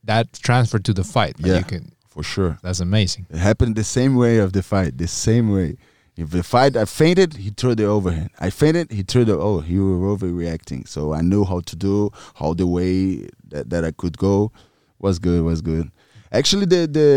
that 0.05 0.27
transferred 0.49 0.85
to 0.85 0.93
the 0.93 1.05
fight. 1.05 1.35
Like, 1.41 1.47
Yeah. 1.51 1.59
You 1.59 1.65
can, 1.65 1.93
For 2.09 2.23
sure. 2.23 2.53
that's 2.63 2.81
amazing. 2.81 3.27
It 3.31 3.39
happened 3.39 3.77
the 3.77 3.85
same 3.99 4.13
way 4.17 4.39
of 4.39 4.51
the 4.53 4.63
fight, 4.63 4.97
the 4.99 5.07
same 5.09 5.47
way. 5.57 5.77
If 6.17 6.31
the 6.31 6.43
fight 6.43 6.77
I 6.77 6.87
fainted, 6.87 7.31
he 7.45 7.51
threw 7.51 7.75
the 7.75 7.85
overhand. 7.97 8.31
I 8.41 8.49
fainted, 8.51 8.87
he 8.91 9.03
threw 9.03 9.25
the 9.31 9.37
oh, 9.49 9.61
he 9.61 9.79
were 9.79 10.17
overreacting. 10.17 10.89
So 10.89 11.01
I 11.13 11.21
knew 11.31 11.45
how 11.45 11.61
to 11.71 11.77
do, 11.77 12.11
how 12.41 12.55
the 12.55 12.67
way 12.67 13.29
that, 13.51 13.69
that 13.71 13.85
I 13.85 13.93
could 14.01 14.17
go 14.17 14.51
was 14.99 15.19
good, 15.19 15.43
was 15.51 15.61
good. 15.61 15.91
Actually 16.33 16.67
the 16.75 16.83
the 16.99 17.11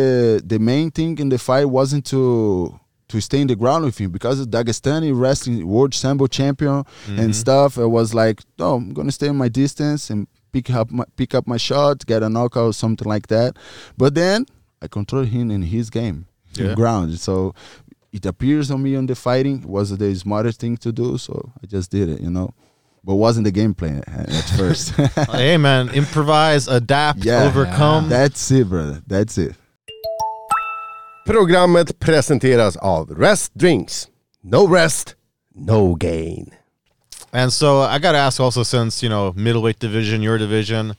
the 0.53 0.59
main 0.59 0.91
thing 0.91 1.17
in 1.23 1.29
the 1.29 1.37
fight 1.39 1.65
wasn't 1.79 2.05
to 2.13 2.21
to 3.09 3.19
stay 3.19 3.41
in 3.41 3.47
the 3.47 3.55
ground 3.55 3.85
with 3.85 3.97
him 3.97 4.11
because 4.11 4.39
of 4.39 4.47
Dagestani 4.47 5.11
wrestling 5.13 5.67
world 5.67 5.93
sambo 5.93 6.27
champion 6.27 6.85
and 7.07 7.17
mm-hmm. 7.17 7.31
stuff. 7.31 7.77
It 7.77 7.87
was 7.87 8.13
like, 8.13 8.41
no, 8.57 8.75
I'm 8.75 8.93
gonna 8.93 9.11
stay 9.11 9.27
in 9.27 9.35
my 9.35 9.49
distance 9.49 10.09
and 10.09 10.27
pick 10.51 10.69
up 10.69 10.89
my 10.91 11.05
pick 11.15 11.35
up 11.35 11.47
my 11.47 11.57
shot, 11.57 12.05
get 12.05 12.23
a 12.23 12.29
knockout, 12.29 12.69
or 12.69 12.73
something 12.73 13.07
like 13.07 13.27
that. 13.27 13.57
But 13.97 14.15
then 14.15 14.45
I 14.81 14.87
control 14.87 15.23
him 15.23 15.51
in 15.51 15.63
his 15.63 15.89
game, 15.89 16.27
Yeah. 16.53 16.75
ground. 16.75 17.19
So 17.19 17.53
it 18.11 18.25
appears 18.25 18.71
on 18.71 18.81
me 18.81 18.95
on 18.95 19.05
the 19.05 19.15
fighting 19.15 19.63
was 19.67 19.95
the 19.97 20.15
smartest 20.15 20.59
thing 20.59 20.77
to 20.77 20.91
do. 20.91 21.17
So 21.17 21.51
I 21.61 21.67
just 21.67 21.91
did 21.91 22.09
it, 22.09 22.21
you 22.21 22.29
know. 22.29 22.53
But 23.03 23.15
wasn't 23.15 23.45
the 23.45 23.51
game 23.51 23.73
plan 23.73 24.03
at 24.07 24.29
first. 24.57 24.91
hey 25.31 25.57
man, 25.57 25.89
improvise, 25.89 26.67
adapt, 26.67 27.25
Yeah. 27.25 27.43
overcome. 27.43 28.09
That's 28.09 28.51
it, 28.51 28.69
brother. 28.69 29.01
That's 29.07 29.37
it. 29.37 29.55
Programmet 31.29 31.99
presenteras 31.99 32.77
av 32.77 33.11
Rest 33.11 33.51
Drinks. 33.53 34.07
No 34.41 34.67
rest, 34.67 35.15
no 35.55 35.93
gain. 35.93 36.55
And 37.31 37.53
so 37.53 37.81
I 37.81 37.99
got 37.99 38.13
to 38.13 38.17
ask 38.17 38.39
also, 38.39 38.63
since 38.63 39.03
you 39.03 39.09
know 39.09 39.33
middleweight 39.35 39.77
division, 39.77 40.23
your 40.23 40.39
division, 40.39 40.95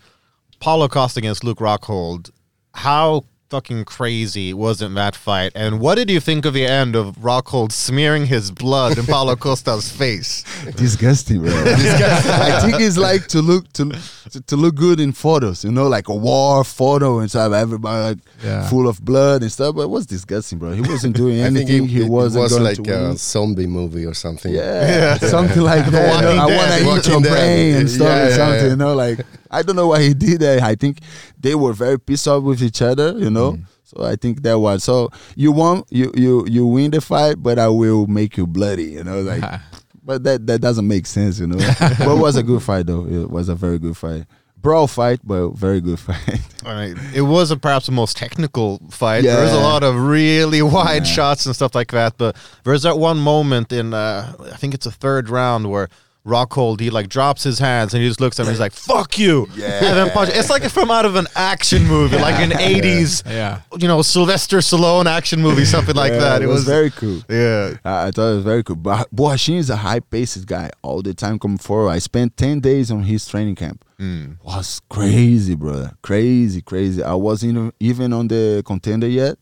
Paulo 0.61 0.87
Costa 0.87 1.19
against 1.19 1.43
Luke 1.43 1.59
Rockhold, 1.59 2.31
how 2.75 3.25
fucking 3.51 3.85
crazy 3.85 4.55
wasn't 4.55 4.95
that 4.95 5.17
fight? 5.17 5.51
And 5.57 5.81
what 5.81 5.97
did 5.97 6.09
you 6.09 6.21
think 6.21 6.45
of 6.45 6.55
the 6.55 6.65
end 6.65 6.95
of 6.95 7.17
Rockhold 7.17 7.73
smearing 7.73 8.27
his 8.27 8.51
blood 8.53 8.97
in 8.97 9.05
Paulo 9.07 9.35
Costa's 9.45 9.91
face? 9.91 10.45
disgusting, 10.77 11.41
bro. 11.43 11.51
I 11.67 12.61
think 12.63 12.81
it's 12.81 12.97
like 12.97 13.27
to 13.29 13.43
look 13.43 13.71
to, 13.75 13.91
to 14.31 14.41
to 14.43 14.57
look 14.57 14.77
good 14.77 15.01
in 15.01 15.13
photos, 15.13 15.65
you 15.65 15.73
know, 15.73 15.89
like 15.89 16.09
a 16.09 16.15
war 16.15 16.63
photo 16.65 17.19
and 17.19 17.29
stuff. 17.29 17.53
Everybody 17.53 18.15
like 18.15 18.19
Yeah. 18.45 18.69
full 18.69 18.89
of 18.89 19.05
blood 19.05 19.43
and 19.43 19.51
stuff. 19.53 19.75
But 19.75 19.83
it 19.83 19.91
was 19.91 20.07
disgusting, 20.07 20.59
bro. 20.59 20.71
He 20.73 20.81
wasn't 20.83 21.17
doing 21.17 21.41
anything. 21.51 21.85
it, 21.85 21.89
he 21.91 22.03
it 22.03 22.09
wasn't 22.09 22.43
was 22.45 22.53
going 22.53 22.65
like 22.65 22.83
to 22.83 22.95
a 22.95 23.09
win. 23.09 23.17
zombie 23.17 23.67
movie 23.67 24.07
or 24.07 24.15
something. 24.15 24.55
Yeah, 24.55 25.19
something 25.19 25.63
like 25.63 25.87
that. 25.87 26.09
Walking 26.09 26.29
You 26.31 26.37
know, 26.37 26.43
I 26.43 26.57
want 26.57 26.71
to 27.05 27.11
eat 27.11 27.13
your 27.13 27.21
brain 27.21 27.75
and 27.77 27.91
stuff 27.91 28.07
Yeah, 28.07 28.25
or 28.27 28.29
yeah, 28.31 28.37
something. 28.37 28.65
yeah. 28.65 28.71
You 28.71 28.77
know, 28.77 28.95
like 28.95 29.21
I 29.51 29.63
don't 29.63 29.77
know 29.77 29.89
why 29.89 30.03
he 30.03 30.15
did 30.15 30.41
that. 30.41 30.63
I 30.63 30.75
think 30.75 30.99
they 31.39 31.55
were 31.55 31.73
very 31.73 31.99
pissed 31.99 32.29
off 32.29 32.43
with 32.43 32.63
each 32.63 32.83
other. 32.83 33.19
You 33.19 33.31
know. 33.31 33.53
Mm. 33.53 33.65
So 33.85 34.05
I 34.05 34.15
think 34.15 34.43
that 34.43 34.57
was 34.57 34.85
so 34.85 35.11
you 35.35 35.51
won 35.51 35.83
you 35.91 36.13
you 36.15 36.47
you 36.47 36.65
win 36.65 36.93
the 36.93 37.01
fight, 37.01 37.43
but 37.43 37.59
I 37.59 37.69
will 37.69 38.07
make 38.07 38.37
you 38.37 38.47
bloody. 38.47 38.85
You 38.85 39.03
know, 39.03 39.21
like 39.23 39.43
but 40.05 40.23
that 40.25 40.47
that 40.47 40.61
doesn't 40.61 40.87
make 40.87 41.07
sense. 41.07 41.41
You 41.41 41.49
know, 41.49 41.57
but 41.81 42.01
it 42.01 42.21
was 42.21 42.37
a 42.37 42.43
good 42.45 42.63
fight 42.63 42.87
though. 42.87 43.05
It 43.07 43.29
was 43.31 43.49
a 43.49 43.57
very 43.57 43.81
good 43.81 43.97
fight, 43.97 44.27
brawl 44.57 44.87
fight, 44.87 45.21
but 45.25 45.51
very 45.51 45.81
good 45.81 45.99
fight. 46.09 46.41
All 46.65 46.73
right. 46.73 46.95
It 47.15 47.23
was 47.23 47.51
a, 47.51 47.57
perhaps 47.57 47.87
the 47.87 47.93
most 47.93 48.17
technical 48.17 48.81
fight. 48.91 49.23
There 49.23 49.43
was 49.43 49.53
a 49.53 49.61
lot 49.61 49.83
of 49.83 49.97
really 49.97 50.63
wide 50.63 51.07
shots 51.07 51.47
and 51.47 51.55
stuff 51.55 51.75
like 51.75 51.91
that. 51.93 52.17
But 52.19 52.37
there's 52.65 52.83
that 52.83 52.99
one 52.99 53.19
moment 53.19 53.73
in, 53.73 53.95
uh, 53.95 54.35
I 54.53 54.57
think 54.57 54.75
it's 54.75 54.87
a 54.87 54.91
third 54.91 55.29
round 55.29 55.71
where 55.71 55.89
Rockhold 56.27 56.81
he 56.81 56.91
like 56.91 57.09
drops 57.09 57.43
his 57.43 57.59
hands 57.59 57.95
and 57.95 58.03
he 58.03 58.09
just 58.09 58.21
looks 58.21 58.39
at 58.39 58.45
him. 58.47 58.51
He's 58.53 58.61
like, 58.61 58.73
"Fuck 58.73 59.19
you!" 59.19 59.49
Yeah. 59.57 59.67
And 59.85 59.97
then 59.97 60.11
punch. 60.11 60.31
It's 60.35 60.51
like 60.51 60.63
from 60.71 60.91
out 60.91 61.07
of 61.07 61.17
an 61.17 61.27
action 61.35 61.85
movie, 61.87 62.19
like 62.19 62.35
an 62.41 62.51
'80s, 62.51 63.23
Yeah. 63.27 63.63
you 63.79 63.89
know, 63.89 64.03
Sylvester 64.03 64.59
Stallone 64.59 65.07
action 65.07 65.41
movie, 65.41 65.65
something 65.65 65.95
like 65.97 66.13
Yeah, 66.13 66.19
that. 66.19 66.43
It, 66.43 66.47
was, 66.47 66.65
very 66.65 66.91
cool. 66.91 67.23
yeah. 67.29 67.75
I, 67.85 68.09
I 68.09 68.11
thought 68.11 68.33
it 68.33 68.35
was 68.37 68.45
very 68.45 68.63
cool. 68.63 68.77
But 68.77 69.09
Borrachinha 69.15 69.57
is 69.59 69.71
a 69.71 69.77
high 69.77 70.01
paced 70.01 70.47
guy 70.47 70.71
all 70.83 71.01
the 71.01 71.15
time 71.15 71.39
coming 71.39 71.57
forward. 71.59 71.91
I 71.91 71.99
spent 72.01 72.37
10 72.37 72.61
days 72.61 72.91
on 72.91 73.03
his 73.05 73.27
training 73.27 73.55
camp. 73.55 73.83
Mm. 73.99 74.37
Was 74.45 74.81
crazy, 74.91 75.55
brother. 75.55 75.93
Crazy, 76.03 76.61
crazy. 76.61 77.03
I 77.03 77.15
wasn't 77.15 77.75
even 77.81 78.13
on 78.13 78.29
the 78.29 78.63
contender 78.67 79.09
yet. 79.09 79.39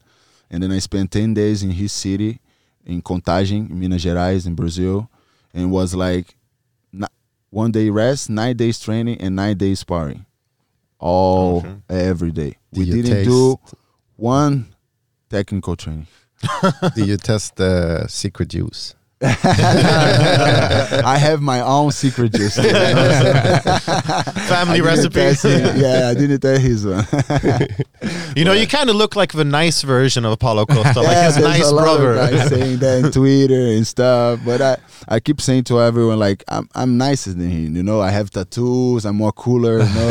And 0.51 0.63
then 0.63 0.71
I 0.73 0.79
spent 0.79 1.11
10 1.11 1.35
days 1.35 1.63
in 1.65 1.71
his 1.71 1.93
city, 1.93 2.41
in 2.87 3.03
Contagem, 3.03 3.69
in 3.71 3.79
Minas 3.81 4.05
Gerais, 4.05 4.47
in 4.47 4.55
Brazil. 4.55 5.11
And 5.53 5.71
was 5.71 5.95
like 5.95 6.27
ni- 6.27 6.38
one 7.51 7.73
day 7.73 7.91
rest, 7.91 8.31
nine 8.31 8.57
days 8.57 8.79
training, 8.81 9.21
and 9.21 9.37
nine 9.37 9.57
days 9.57 9.81
sparring. 9.81 10.25
All, 10.99 11.65
every 11.89 12.33
day. 12.33 12.57
we 12.73 12.85
Did 12.85 12.89
you 12.89 13.03
didn't 13.03 13.17
taste- 13.19 13.29
do 13.31 13.59
one 14.17 14.75
technical 15.31 15.77
training. 15.77 16.09
Did 16.95 17.07
you 17.07 17.17
test 17.17 17.57
the 17.57 18.07
secret 18.09 18.49
juice? 18.49 18.95
I 21.05 21.17
have 21.21 21.41
my 21.41 21.61
own 21.61 21.91
secret 21.91 22.33
juice. 22.33 22.57
you 22.57 22.71
know, 22.71 23.11
so- 23.21 23.33
Family 24.49 24.81
recipe. 24.81 25.15
test. 25.15 25.45
Yeah, 25.79 26.09
I 26.09 26.15
didn't 26.15 26.41
tell 26.41 26.59
his 26.59 26.87
one. 26.87 27.05
You 28.37 28.45
know, 28.45 28.53
you 28.53 28.69
kind 28.69 28.89
of 28.89 28.95
look 28.95 29.17
like 29.17 29.33
the 29.33 29.45
nice 29.45 29.83
version 29.83 30.25
of 30.25 30.39
Paulo 30.39 30.65
Costa, 30.65 31.01
like 31.01 31.11
yeah, 31.11 31.25
his 31.27 31.39
nice 31.39 31.69
a 31.69 31.75
brother. 31.75 32.13
Of 32.13 32.31
guys 32.31 32.49
saying 32.49 32.79
that 32.79 33.05
in 33.05 33.11
Twitter 33.11 33.73
and 33.77 33.85
stuff, 33.85 34.39
but 34.45 34.61
I, 34.63 34.77
I 35.09 35.19
keep 35.19 35.41
saying 35.41 35.65
to 35.65 35.81
everyone 35.81 36.21
like 36.21 36.45
I'm 36.47 36.69
I'm 36.77 36.97
nicer 36.97 37.33
than 37.33 37.51
him. 37.51 37.75
You 37.75 37.83
know, 37.83 38.01
I 38.01 38.11
have 38.11 38.31
tattoos. 38.31 39.05
I'm 39.05 39.17
more 39.17 39.33
cooler. 39.33 39.81
You 39.83 39.93
know, 39.95 40.09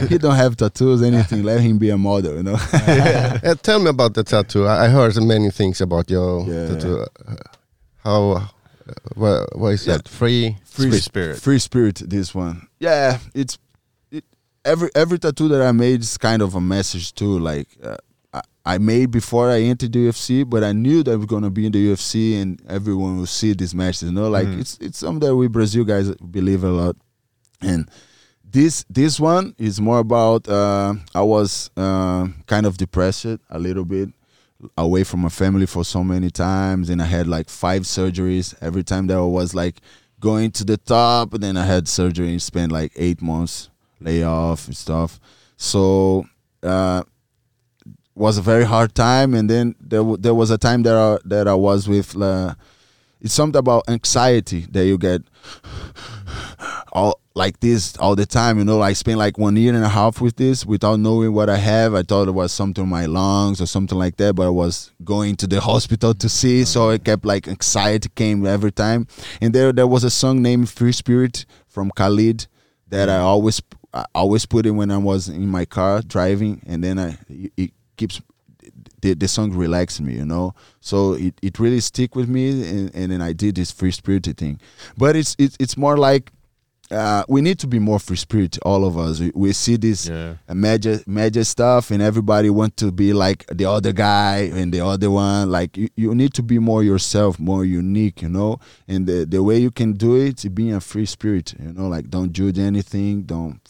Like, 0.00 0.08
he 0.08 0.18
don't 0.18 0.34
have 0.34 0.56
tattoos. 0.56 1.02
Anything. 1.02 1.44
Let 1.44 1.60
him 1.60 1.78
be 1.78 1.90
a 1.90 1.96
model. 1.98 2.36
You 2.38 2.42
know. 2.42 2.56
Uh, 2.72 3.54
tell 3.62 3.78
me 3.78 3.90
about 3.90 4.14
the 4.14 4.24
tattoo. 4.24 4.66
I, 4.66 4.86
I 4.86 4.88
heard 4.88 5.14
many 5.22 5.50
things 5.50 5.80
about 5.80 6.10
your 6.10 6.44
Yeah. 6.48 6.66
tattoo. 6.74 7.06
How, 8.04 8.32
uh, 8.32 8.46
what, 9.14 9.56
what 9.58 9.68
is 9.74 9.86
Yeah. 9.86 9.96
that? 9.98 10.08
Free? 10.08 10.56
Free 10.64 10.90
spirit. 10.98 11.38
Free 11.40 11.58
spirit. 11.58 12.02
This 12.06 12.34
one. 12.34 12.66
Yeah, 12.78 13.18
it's 13.34 13.58
it, 14.10 14.24
every 14.64 14.90
every 14.94 15.18
tattoo 15.18 15.48
that 15.48 15.62
I 15.62 15.72
made 15.72 16.00
is 16.00 16.18
kind 16.18 16.42
of 16.42 16.54
a 16.54 16.60
message 16.60 17.14
too. 17.14 17.38
Like 17.38 17.68
uh, 17.82 17.96
I, 18.34 18.40
I 18.64 18.78
made 18.78 19.10
before 19.10 19.50
I 19.50 19.60
entered 19.60 19.92
the 19.92 20.08
UFC, 20.08 20.48
but 20.48 20.64
I 20.64 20.72
knew 20.72 21.02
that 21.04 21.18
we're 21.18 21.26
gonna 21.26 21.50
be 21.50 21.66
in 21.66 21.72
the 21.72 21.92
UFC 21.92 22.40
and 22.40 22.60
everyone 22.68 23.18
will 23.18 23.26
see 23.26 23.52
these 23.52 23.74
matches. 23.74 24.04
You 24.04 24.12
know, 24.12 24.28
like 24.28 24.48
it's 24.48 24.78
it's 24.80 24.98
something 24.98 25.28
that 25.28 25.36
we 25.36 25.46
Brazil 25.48 25.84
guys 25.84 26.10
believe 26.16 26.64
a 26.64 26.70
lot, 26.70 26.96
and 27.60 27.88
this 28.50 28.84
this 28.90 29.20
one 29.20 29.54
is 29.58 29.80
more 29.80 29.98
about 30.00 30.48
uh, 30.48 30.94
I 31.14 31.22
was 31.22 31.70
uh, 31.76 32.26
kind 32.46 32.66
of 32.66 32.76
depressed 32.78 33.26
a 33.26 33.58
little 33.58 33.84
bit 33.84 34.08
away 34.76 35.04
from 35.04 35.20
my 35.20 35.28
family 35.28 35.66
for 35.66 35.84
so 35.84 36.04
many 36.04 36.30
times 36.30 36.88
and 36.90 37.02
I 37.02 37.06
had 37.06 37.26
like 37.26 37.48
five 37.48 37.82
surgeries. 37.82 38.54
Every 38.60 38.84
time 38.84 39.06
that 39.08 39.16
I 39.16 39.20
was 39.20 39.54
like 39.54 39.80
going 40.20 40.50
to 40.52 40.64
the 40.64 40.76
top 40.76 41.34
and 41.34 41.42
then 41.42 41.56
I 41.56 41.64
had 41.64 41.88
surgery 41.88 42.30
and 42.30 42.40
spent 42.40 42.72
like 42.72 42.92
eight 42.96 43.20
months 43.20 43.70
lay 44.00 44.22
off 44.22 44.66
and 44.66 44.76
stuff. 44.76 45.20
So 45.56 46.26
uh 46.62 47.02
was 48.14 48.36
a 48.36 48.42
very 48.42 48.64
hard 48.64 48.94
time 48.94 49.34
and 49.34 49.48
then 49.48 49.74
there 49.80 50.00
w- 50.00 50.18
there 50.18 50.34
was 50.34 50.50
a 50.50 50.58
time 50.58 50.82
that 50.82 50.94
I, 50.94 51.18
that 51.24 51.48
I 51.48 51.54
was 51.54 51.88
with 51.88 52.20
uh, 52.20 52.54
it's 53.20 53.32
something 53.32 53.58
about 53.58 53.88
anxiety 53.88 54.66
that 54.70 54.84
you 54.84 54.98
get. 54.98 55.22
All 56.92 57.21
like 57.34 57.60
this 57.60 57.96
all 57.96 58.14
the 58.14 58.26
time. 58.26 58.58
You 58.58 58.64
know, 58.64 58.82
I 58.82 58.92
spent 58.92 59.18
like 59.18 59.38
one 59.38 59.56
year 59.56 59.74
and 59.74 59.84
a 59.84 59.88
half 59.88 60.20
with 60.20 60.36
this 60.36 60.66
without 60.66 61.00
knowing 61.00 61.32
what 61.32 61.48
I 61.48 61.56
have. 61.56 61.94
I 61.94 62.02
thought 62.02 62.28
it 62.28 62.32
was 62.32 62.52
something 62.52 62.84
in 62.84 62.90
my 62.90 63.06
lungs 63.06 63.60
or 63.60 63.66
something 63.66 63.98
like 63.98 64.16
that, 64.16 64.34
but 64.34 64.46
I 64.46 64.50
was 64.50 64.90
going 65.04 65.36
to 65.36 65.46
the 65.46 65.60
hospital 65.60 66.14
to 66.14 66.28
see. 66.28 66.64
So 66.64 66.90
I 66.90 66.98
kept 66.98 67.24
like 67.24 67.48
anxiety 67.48 68.10
came 68.14 68.46
every 68.46 68.72
time. 68.72 69.06
And 69.40 69.54
there 69.54 69.72
there 69.72 69.86
was 69.86 70.04
a 70.04 70.10
song 70.10 70.42
named 70.42 70.68
Free 70.68 70.92
Spirit 70.92 71.46
from 71.66 71.90
Khalid 71.90 72.46
that 72.88 73.08
I 73.08 73.18
always 73.18 73.62
I 73.94 74.04
always 74.14 74.46
put 74.46 74.66
it 74.66 74.70
when 74.70 74.90
I 74.90 74.98
was 74.98 75.28
in 75.28 75.48
my 75.48 75.64
car 75.64 76.02
driving, 76.02 76.62
and 76.66 76.82
then 76.82 76.98
I 76.98 77.18
it, 77.56 77.72
keeps 77.96 78.20
the, 79.02 79.14
the 79.14 79.28
song 79.28 79.52
relaxed 79.52 80.00
me, 80.00 80.14
you 80.14 80.24
know. 80.24 80.54
So 80.80 81.14
it, 81.14 81.34
it 81.42 81.58
really 81.58 81.80
stick 81.80 82.14
with 82.14 82.28
me, 82.28 82.50
and, 82.68 82.94
and 82.94 83.12
then 83.12 83.20
I 83.20 83.32
did 83.32 83.56
this 83.56 83.70
free 83.70 83.90
spirited 83.90 84.38
thing. 84.38 84.60
But 84.96 85.16
it's 85.16 85.36
it's 85.38 85.56
it's 85.60 85.76
more 85.76 85.96
like 85.98 86.32
uh, 86.92 87.24
we 87.28 87.40
need 87.40 87.58
to 87.60 87.66
be 87.66 87.78
more 87.78 87.98
free 87.98 88.16
spirit, 88.16 88.58
all 88.62 88.84
of 88.84 88.96
us. 88.98 89.20
We, 89.20 89.32
we 89.34 89.52
see 89.52 89.76
this 89.76 90.06
Yeah. 90.08 90.34
major 90.54 91.00
major 91.06 91.44
stuff, 91.44 91.90
and 91.90 92.02
everybody 92.02 92.50
want 92.50 92.76
to 92.78 92.92
be 92.92 93.12
like 93.12 93.46
the 93.46 93.64
other 93.64 93.92
guy 93.92 94.50
and 94.54 94.72
the 94.72 94.80
other 94.84 95.10
one. 95.10 95.50
Like 95.50 95.76
you, 95.76 95.88
you 95.96 96.14
need 96.14 96.32
to 96.34 96.42
be 96.42 96.58
more 96.58 96.82
yourself, 96.84 97.38
more 97.38 97.64
unique, 97.64 98.22
you 98.22 98.28
know. 98.28 98.58
And 98.86 99.06
the 99.06 99.24
the 99.24 99.42
way 99.42 99.58
you 99.58 99.70
can 99.70 99.94
do 99.94 100.16
it, 100.16 100.44
being 100.54 100.74
a 100.74 100.80
free 100.80 101.06
spirit, 101.06 101.54
you 101.58 101.72
know. 101.72 101.88
Like 101.88 102.10
don't 102.10 102.32
judge 102.32 102.58
anything, 102.58 103.22
don't 103.22 103.60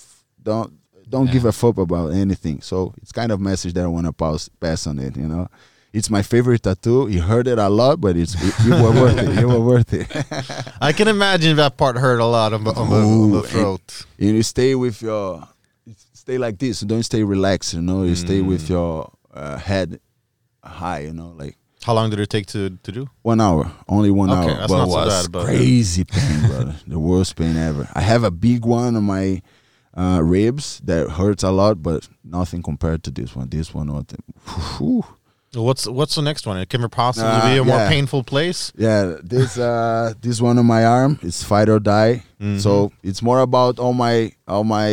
don't 0.42 0.72
don't 1.08 1.30
give 1.30 1.44
a 1.44 1.52
fuck 1.52 1.78
about 1.78 2.08
anything. 2.12 2.60
So 2.62 2.94
it's 3.02 3.12
kind 3.12 3.30
of 3.32 3.40
message 3.40 3.74
that 3.74 3.84
I 3.84 3.88
want 3.88 4.06
to 4.06 4.12
pass 4.12 4.48
pass 4.60 4.86
on 4.86 4.98
it, 4.98 5.16
you 5.16 5.28
know. 5.28 5.48
It's 5.92 6.08
my 6.08 6.22
favorite 6.22 6.62
tattoo. 6.62 7.06
It 7.08 7.20
a 7.58 7.68
lot, 7.68 8.00
but 8.00 8.16
it's 8.16 8.34
you 8.64 8.70
were 8.72 8.92
worth 8.92 9.18
it. 9.18 9.40
You 9.40 9.48
were 9.48 9.60
worth 9.60 9.92
it. 9.92 10.06
I 10.80 10.92
can 10.92 11.06
imagine 11.08 11.56
that 11.56 11.76
part 11.76 11.96
hurt 11.96 12.18
a 12.20 12.24
lot 12.24 12.52
on 12.54 12.64
the, 12.64 12.72
on 12.72 12.88
the, 12.88 12.96
on 12.96 13.30
the 13.32 13.42
throat. 13.42 14.06
and 14.18 14.30
you 14.30 14.42
stay 14.42 14.74
with 14.74 15.02
your 15.02 15.46
stay 16.14 16.38
like 16.38 16.56
this 16.58 16.80
don't 16.80 17.02
stay 17.02 17.24
relaxed 17.24 17.74
you 17.74 17.82
know 17.82 18.04
you 18.04 18.14
stay 18.14 18.40
with 18.40 18.70
your 18.70 19.10
uh, 19.34 19.58
head 19.58 19.98
high 20.62 21.00
you 21.00 21.12
know 21.12 21.34
like 21.36 21.56
How 21.82 21.94
long 21.94 22.10
did 22.10 22.20
it 22.20 22.30
take 22.30 22.46
to, 22.46 22.70
to 22.84 22.92
do? 22.92 23.08
one 23.22 23.40
hour 23.40 23.70
only 23.88 24.10
one 24.12 24.30
Okay, 24.30 24.38
hour 24.52 24.58
that's 24.58 24.72
but 24.72 24.78
not 24.78 24.88
it 24.88 24.90
so 24.92 24.96
was 24.96 25.22
bad, 25.26 25.32
but- 25.32 25.44
crazy 25.46 26.04
pain 26.14 26.40
brother 26.46 26.76
the 26.86 26.98
worst 27.00 27.34
pain 27.34 27.56
ever 27.56 27.88
i 27.94 28.00
have 28.00 28.22
a 28.22 28.30
big 28.30 28.64
one 28.64 28.94
on 28.96 29.02
my 29.04 29.42
uh, 29.94 30.20
ribs 30.22 30.80
that 30.84 31.10
hurts 31.10 31.42
a 31.42 31.50
lot 31.50 31.82
but 31.82 32.08
nothing 32.22 32.62
compared 32.62 33.02
to 33.02 33.10
this 33.10 33.34
one 33.34 33.48
this 33.48 33.74
one 33.74 33.92
what 33.92 34.12
Whew. 34.78 35.04
What's 35.54 35.86
what's 35.86 36.14
the 36.14 36.22
next 36.22 36.46
one? 36.46 36.56
It 36.58 36.68
can 36.70 36.88
possibly 36.88 37.28
Uh, 37.30 37.52
be 37.52 37.58
a 37.58 37.64
more 37.64 37.86
painful 37.88 38.24
place. 38.24 38.72
Yeah, 38.76 39.16
this 39.22 39.58
uh 39.58 40.14
this 40.20 40.40
one 40.40 40.58
on 40.58 40.66
my 40.66 40.84
arm 40.84 41.18
is 41.22 41.42
fight 41.42 41.68
or 41.68 41.78
die. 41.78 42.22
So 42.58 42.90
it's 43.04 43.22
more 43.22 43.40
about 43.40 43.78
all 43.78 43.92
my 43.92 44.32
all 44.48 44.64
my 44.64 44.88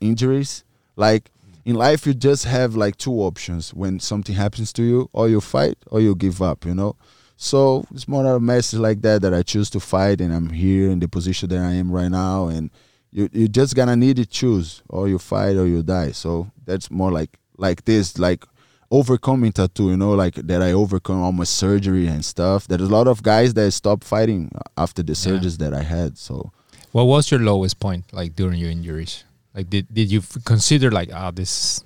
injuries. 0.00 0.64
Like 0.96 1.30
in 1.64 1.76
life 1.76 2.06
you 2.06 2.14
just 2.14 2.44
have 2.44 2.74
like 2.74 2.96
two 2.96 3.12
options 3.22 3.72
when 3.72 4.00
something 4.00 4.34
happens 4.34 4.72
to 4.74 4.82
you, 4.82 5.08
or 5.12 5.28
you 5.28 5.40
fight 5.40 5.76
or 5.90 6.00
you 6.00 6.14
give 6.14 6.42
up, 6.42 6.64
you 6.66 6.74
know? 6.74 6.96
So 7.36 7.84
it's 7.94 8.06
more 8.08 8.26
of 8.26 8.36
a 8.36 8.40
message 8.40 8.78
like 8.80 9.00
that 9.02 9.22
that 9.22 9.32
I 9.32 9.42
choose 9.42 9.70
to 9.70 9.80
fight 9.80 10.20
and 10.20 10.32
I'm 10.34 10.50
here 10.50 10.90
in 10.90 10.98
the 11.00 11.08
position 11.08 11.48
that 11.50 11.58
I 11.58 11.72
am 11.74 11.90
right 11.90 12.10
now 12.10 12.48
and 12.48 12.70
you 13.12 13.28
you 13.32 13.48
just 13.48 13.74
gonna 13.74 13.96
need 13.96 14.16
to 14.16 14.26
choose 14.26 14.82
or 14.88 15.08
you 15.08 15.18
fight 15.18 15.56
or 15.56 15.66
you 15.66 15.82
die. 15.82 16.10
So 16.12 16.50
that's 16.66 16.90
more 16.90 17.12
like 17.12 17.38
like 17.56 17.84
this, 17.84 18.18
like 18.18 18.44
overcoming 18.92 19.52
tattoo, 19.52 19.88
you 19.90 19.96
know, 19.96 20.12
like 20.12 20.34
that 20.34 20.60
I 20.62 20.72
overcome 20.72 21.22
all 21.22 21.32
my 21.32 21.44
surgery 21.44 22.06
and 22.06 22.22
stuff. 22.24 22.68
There's 22.68 22.82
a 22.82 22.94
lot 22.98 23.08
of 23.08 23.22
guys 23.22 23.54
that 23.54 23.70
stop 23.72 24.04
fighting 24.04 24.50
after 24.76 25.02
the 25.02 25.14
surgeries 25.14 25.56
that 25.58 25.72
I 25.72 25.82
had. 25.82 26.18
So 26.18 26.52
What 26.92 27.04
was 27.04 27.30
your 27.30 27.40
lowest 27.40 27.80
point 27.80 28.04
like 28.12 28.36
during 28.36 28.58
your 28.60 28.70
injuries? 28.70 29.24
Like 29.54 29.70
did 29.70 29.86
did 29.92 30.12
you 30.12 30.20
consider 30.44 30.90
like 30.90 31.10
ah 31.12 31.30
this 31.30 31.82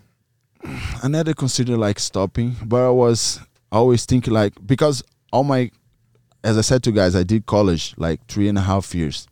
I 1.04 1.08
never 1.08 1.32
considered 1.34 1.78
like 1.78 1.98
stopping, 2.00 2.56
but 2.64 2.82
I 2.82 2.90
was 2.90 3.40
always 3.70 4.04
thinking 4.04 4.34
like 4.34 4.54
because 4.66 5.02
all 5.32 5.44
my, 5.44 5.70
as 6.42 6.56
I 6.58 6.62
said 6.62 6.82
to 6.84 6.90
you 6.90 6.96
guys, 6.96 7.14
I 7.16 7.22
did 7.24 7.46
college 7.46 7.94
like 7.98 8.20
three 8.26 8.48
and 8.48 8.58
a 8.58 8.62
half 8.62 8.94
years. 8.94 9.26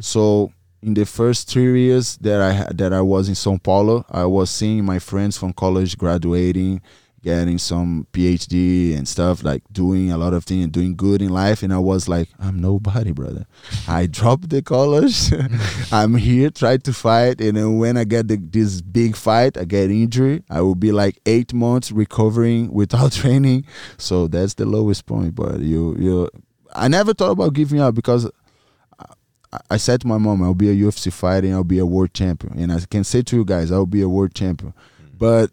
So 0.00 0.52
in 0.82 0.94
the 0.94 1.04
first 1.06 1.48
three 1.48 1.82
years 1.84 2.16
that 2.18 2.40
I 2.40 2.72
that 2.74 2.92
I 2.92 3.02
was 3.02 3.28
in 3.28 3.34
São 3.36 3.62
Paulo, 3.62 4.04
I 4.10 4.24
was 4.24 4.50
seeing 4.50 4.84
my 4.84 4.98
friends 4.98 5.36
from 5.38 5.52
college 5.52 5.96
graduating, 5.96 6.80
getting 7.22 7.58
some 7.58 8.06
PhD 8.12 8.96
and 8.96 9.06
stuff, 9.06 9.44
like 9.44 9.62
doing 9.72 10.10
a 10.10 10.16
lot 10.18 10.32
of 10.32 10.44
things, 10.44 10.64
and 10.64 10.72
doing 10.72 10.96
good 10.96 11.20
in 11.20 11.28
life, 11.28 11.62
and 11.62 11.72
I 11.72 11.78
was 11.78 12.08
like, 12.08 12.28
I'm 12.38 12.58
nobody, 12.60 13.12
brother. 13.12 13.46
I 13.86 14.06
dropped 14.06 14.48
the 14.48 14.62
college. 14.62 15.30
I'm 15.92 16.14
here, 16.14 16.50
try 16.50 16.78
to 16.78 16.92
fight, 16.92 17.40
and 17.40 17.56
then 17.56 17.78
when 17.78 17.96
I 17.96 18.04
get 18.04 18.28
the, 18.28 18.36
this 18.36 18.80
big 18.80 19.16
fight, 19.16 19.58
I 19.58 19.64
get 19.64 19.90
injury. 19.90 20.42
I 20.48 20.62
will 20.62 20.74
be 20.74 20.92
like 20.92 21.20
eight 21.26 21.52
months 21.52 21.92
recovering 21.92 22.72
without 22.72 23.12
training. 23.20 23.66
So 23.98 24.26
that's 24.26 24.54
the 24.54 24.66
lowest 24.66 25.06
point. 25.06 25.34
But 25.34 25.60
you, 25.60 25.96
you, 25.98 26.30
I 26.74 26.88
never 26.88 27.12
thought 27.14 27.32
about 27.32 27.52
giving 27.54 27.80
up 27.80 27.94
because 27.94 28.26
I- 28.26 29.60
I 29.68 29.76
said 29.78 30.00
to 30.02 30.06
my 30.06 30.16
mom, 30.18 30.42
I'll 30.44 30.54
be 30.54 30.70
a 30.70 30.74
UFC 30.74 31.12
fighter 31.12 31.46
and 31.48 31.56
I'll 31.56 31.64
be 31.64 31.80
a 31.80 31.86
world 31.86 32.14
champion. 32.14 32.56
And 32.58 32.72
I 32.72 32.78
can 32.88 33.02
say 33.02 33.22
to 33.22 33.36
you 33.36 33.44
guys, 33.44 33.72
I'll 33.72 33.84
be 33.84 34.00
a 34.00 34.08
world 34.08 34.32
champion. 34.32 34.72
Mm. 34.72 35.18
But 35.18 35.50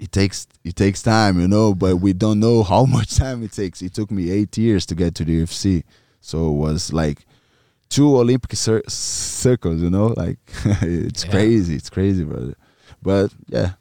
it 0.00 0.10
takes 0.12 0.46
it 0.64 0.74
takes 0.76 1.02
time, 1.02 1.40
you 1.40 1.46
know. 1.48 1.74
But 1.74 1.96
we 1.96 2.12
don't 2.12 2.40
know 2.40 2.62
how 2.64 2.84
much 2.96 3.16
time 3.16 3.42
it 3.44 3.52
takes. 3.52 3.82
It 3.82 3.94
took 3.94 4.10
me 4.10 4.30
eight 4.30 4.56
years 4.58 4.84
to 4.86 4.94
get 4.94 5.14
to 5.16 5.24
the 5.24 5.42
UFC, 5.42 5.84
so 6.20 6.48
it 6.50 6.54
was 6.56 6.92
like 6.92 7.26
two 7.88 8.16
Olympic 8.16 8.56
cir- 8.56 8.82
circles, 8.88 9.80
you 9.82 9.90
know. 9.90 10.08
Like 10.16 10.38
it's 10.82 11.24
Yeah. 11.24 11.30
crazy, 11.30 11.74
it's 11.76 11.90
crazy, 11.90 12.24
brother. 12.24 12.54
But 13.02 13.32
yeah. 13.48 13.72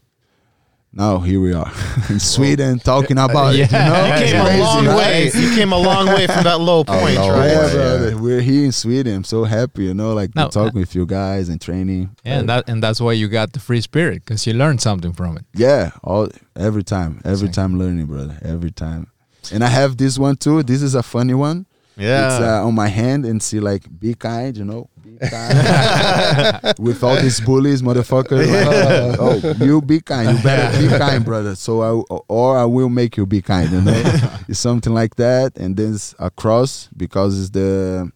Now 0.91 1.19
here 1.19 1.39
we 1.39 1.53
are 1.53 1.71
in 2.09 2.19
Sweden 2.19 2.79
talking 2.79 3.17
about 3.19 3.53
it. 3.53 3.71
You 3.71 3.77
know? 3.77 4.05
You 4.05 4.13
It's 4.13 4.31
came 4.31 4.41
a 4.41 4.57
long 4.59 4.85
right? 4.87 4.95
way. 4.97 5.23
You 5.41 5.55
came 5.55 5.71
a 5.71 5.77
long 5.77 6.07
way 6.07 6.25
from 6.25 6.43
that 6.43 6.59
low 6.59 6.83
point, 6.95 7.15
low 7.15 7.29
right? 7.29 7.47
Yeah, 7.47 7.65
way. 7.65 7.73
brother. 7.73 8.17
We're 8.17 8.41
here 8.41 8.65
in 8.65 8.71
Sweden. 8.71 9.15
I'm 9.17 9.23
so 9.23 9.43
happy, 9.43 9.83
you 9.85 9.93
know, 9.93 10.13
like 10.13 10.35
No, 10.35 10.45
to 10.45 10.51
talk 10.51 10.73
with 10.73 10.95
you 10.95 11.05
guys 11.05 11.47
and 11.47 11.61
training. 11.61 12.15
yeah, 12.25 12.39
and 12.39 12.49
that 12.49 12.67
and 12.67 12.81
that's 12.81 12.99
why 12.99 13.11
you 13.13 13.27
got 13.27 13.53
the 13.53 13.59
free 13.59 13.81
spirit 13.81 14.25
because 14.25 14.47
you 14.47 14.53
learned 14.53 14.81
something 14.81 15.13
from 15.13 15.37
it. 15.37 15.45
Yeah, 15.53 15.91
all 16.03 16.27
every 16.55 16.83
time, 16.83 17.21
every 17.23 17.47
Same. 17.47 17.51
time 17.53 17.79
learning, 17.79 18.07
brother, 18.07 18.39
every 18.41 18.71
time. 18.71 19.11
And 19.53 19.63
I 19.63 19.67
have 19.67 19.97
this 19.97 20.17
one 20.17 20.37
too. 20.37 20.63
This 20.63 20.81
is 20.81 20.95
a 20.95 21.03
funny 21.03 21.35
one. 21.35 21.67
Yeah. 21.97 22.25
It's 22.33 22.41
uh, 22.41 22.65
on 22.65 22.73
my 22.75 22.87
hand 22.87 23.25
and 23.25 23.43
see 23.43 23.59
like 23.59 23.83
be 23.99 24.15
kind, 24.15 24.57
you 24.57 24.65
know, 24.65 24.89
With 26.79 27.03
all 27.03 27.15
these 27.17 27.41
bullies, 27.41 27.81
motherfuckers. 27.81 28.47
like, 28.47 29.19
oh, 29.19 29.65
you 29.65 29.81
be 29.81 29.99
kind. 29.99 30.37
You 30.37 30.43
better 30.43 30.81
be 30.81 30.87
kind, 30.97 31.25
brother. 31.25 31.55
So 31.55 31.81
I 31.81 32.15
or 32.27 32.57
I 32.57 32.65
will 32.65 32.89
make 32.89 33.17
you 33.17 33.25
be 33.25 33.41
kind. 33.41 33.69
You 33.71 33.81
know, 33.81 33.93
it's 34.47 34.59
something 34.59 34.93
like 34.93 35.15
that. 35.15 35.57
And 35.57 35.75
then 35.75 35.95
it's 35.95 36.15
a 36.19 36.29
cross 36.29 36.89
because 36.95 37.39
it's 37.39 37.49
the 37.49 38.11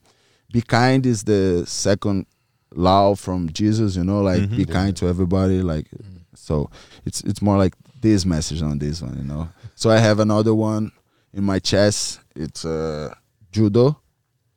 be 0.52 0.62
kind 0.62 1.06
is 1.06 1.24
the 1.24 1.66
second 1.68 2.26
law 2.74 3.16
from 3.16 3.52
Jesus. 3.52 3.96
You 3.96 4.04
know, 4.04 4.22
like 4.22 4.50
be 4.50 4.66
kind 4.66 4.96
to 4.98 5.08
everybody. 5.08 5.62
Like 5.62 5.88
so, 6.36 6.70
it's 7.06 7.22
it's 7.22 7.42
more 7.42 7.58
like 7.58 7.74
this 8.00 8.26
message 8.26 8.62
on 8.62 8.80
this 8.80 9.02
one. 9.02 9.18
You 9.18 9.26
know. 9.26 9.50
So 9.76 9.90
I 9.90 9.98
have 9.98 10.20
another 10.20 10.54
one 10.56 10.92
in 11.34 11.44
my 11.44 11.60
chest. 11.60 12.22
It's 12.36 12.64
uh, 12.64 13.14
judo. 13.52 14.00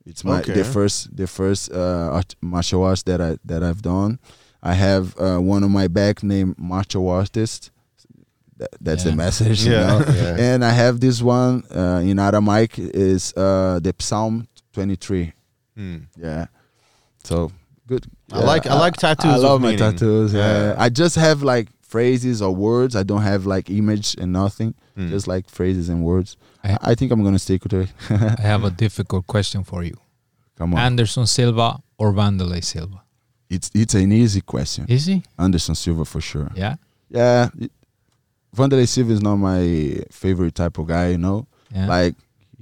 It's 0.07 0.23
my 0.25 0.38
Okay. 0.40 0.53
the 0.55 0.64
first 0.64 1.16
the 1.16 1.27
first 1.27 1.71
uh, 1.73 2.23
martial 2.40 2.83
arts 2.85 3.03
that 3.05 3.21
I 3.21 3.37
that 3.45 3.62
I've 3.62 3.83
done. 3.83 4.19
I 4.62 4.75
have 4.75 5.14
uh, 5.19 5.38
one 5.38 5.64
on 5.64 5.71
my 5.73 5.88
back 5.88 6.23
named 6.23 6.55
martial 6.59 7.09
artist. 7.09 7.71
That, 8.59 8.71
that's 8.81 9.03
the 9.05 9.11
Yeah. 9.11 9.16
message, 9.16 9.64
you 9.66 9.73
Yeah. 9.73 9.87
know. 9.87 10.05
Yeah. 10.14 10.37
And 10.55 10.64
I 10.64 10.71
have 10.71 10.99
this 11.01 11.21
one 11.23 11.62
uh, 11.71 12.01
in 12.05 12.19
Aramaic 12.19 12.79
is 12.79 13.33
uh, 13.37 13.81
the 13.83 13.95
Psalm 13.99 14.47
twenty 14.73 14.97
three. 14.97 15.33
Hmm. 15.76 15.97
Yeah. 16.16 16.47
So 17.24 17.51
good. 17.87 18.07
I 18.33 18.41
like- 18.41 18.66
I 18.66 18.74
like 18.78 18.97
tattoos 18.97 19.30
I 19.30 19.35
with 19.35 19.45
love 19.45 19.61
my 19.61 19.72
meaning. 19.72 19.78
tattoos. 19.93 20.33
Yeah. 20.33 20.41
Yeah. 20.68 20.74
I 20.78 20.89
just 20.89 21.16
have 21.16 21.43
like 21.43 21.68
phrases 21.83 22.41
or 22.43 22.55
words. 22.55 22.97
I 22.97 23.03
don't 23.03 23.22
have 23.22 23.45
like 23.47 23.70
image 23.70 24.16
and 24.18 24.33
nothing, 24.33 24.74
Mm. 24.97 25.11
just 25.11 25.26
like 25.28 25.49
phrases 25.51 25.89
and 25.89 26.03
words. 26.03 26.37
I- 26.64 26.78
I, 26.93 26.95
think 26.95 27.12
I'm 27.12 27.22
gonna 27.22 27.39
stick 27.39 27.62
with 27.64 27.74
it. 27.74 27.89
I 28.11 28.41
have 28.43 28.64
a 28.64 28.70
difficult 28.85 29.26
question 29.26 29.62
for 29.64 29.85
you. 29.85 29.95
Come 30.57 30.74
on, 30.74 30.80
Anderson 30.80 31.26
Silva 31.26 31.78
or 31.98 32.12
Wanderlei 32.12 32.62
Silva? 32.64 33.02
it's 33.48 33.70
it's 33.74 33.94
an 33.94 34.11
easy 34.12 34.40
question. 34.40 34.86
Is 34.88 35.07
he? 35.07 35.22
Anderson 35.38 35.74
Silva 35.74 36.04
for 36.04 36.20
sure. 36.20 36.50
Yeah. 36.57 36.76
Yeah, 37.11 37.50
it- 37.61 37.72
Wanderlei 38.57 38.88
Silva 38.88 39.12
is 39.12 39.20
not 39.22 39.36
my 39.36 40.02
favorite 40.11 40.54
type 40.54 40.78
of 40.78 40.86
guy. 40.86 41.09
You 41.11 41.18
know, 41.18 41.46
Yeah. 41.74 41.86
like 41.86 42.14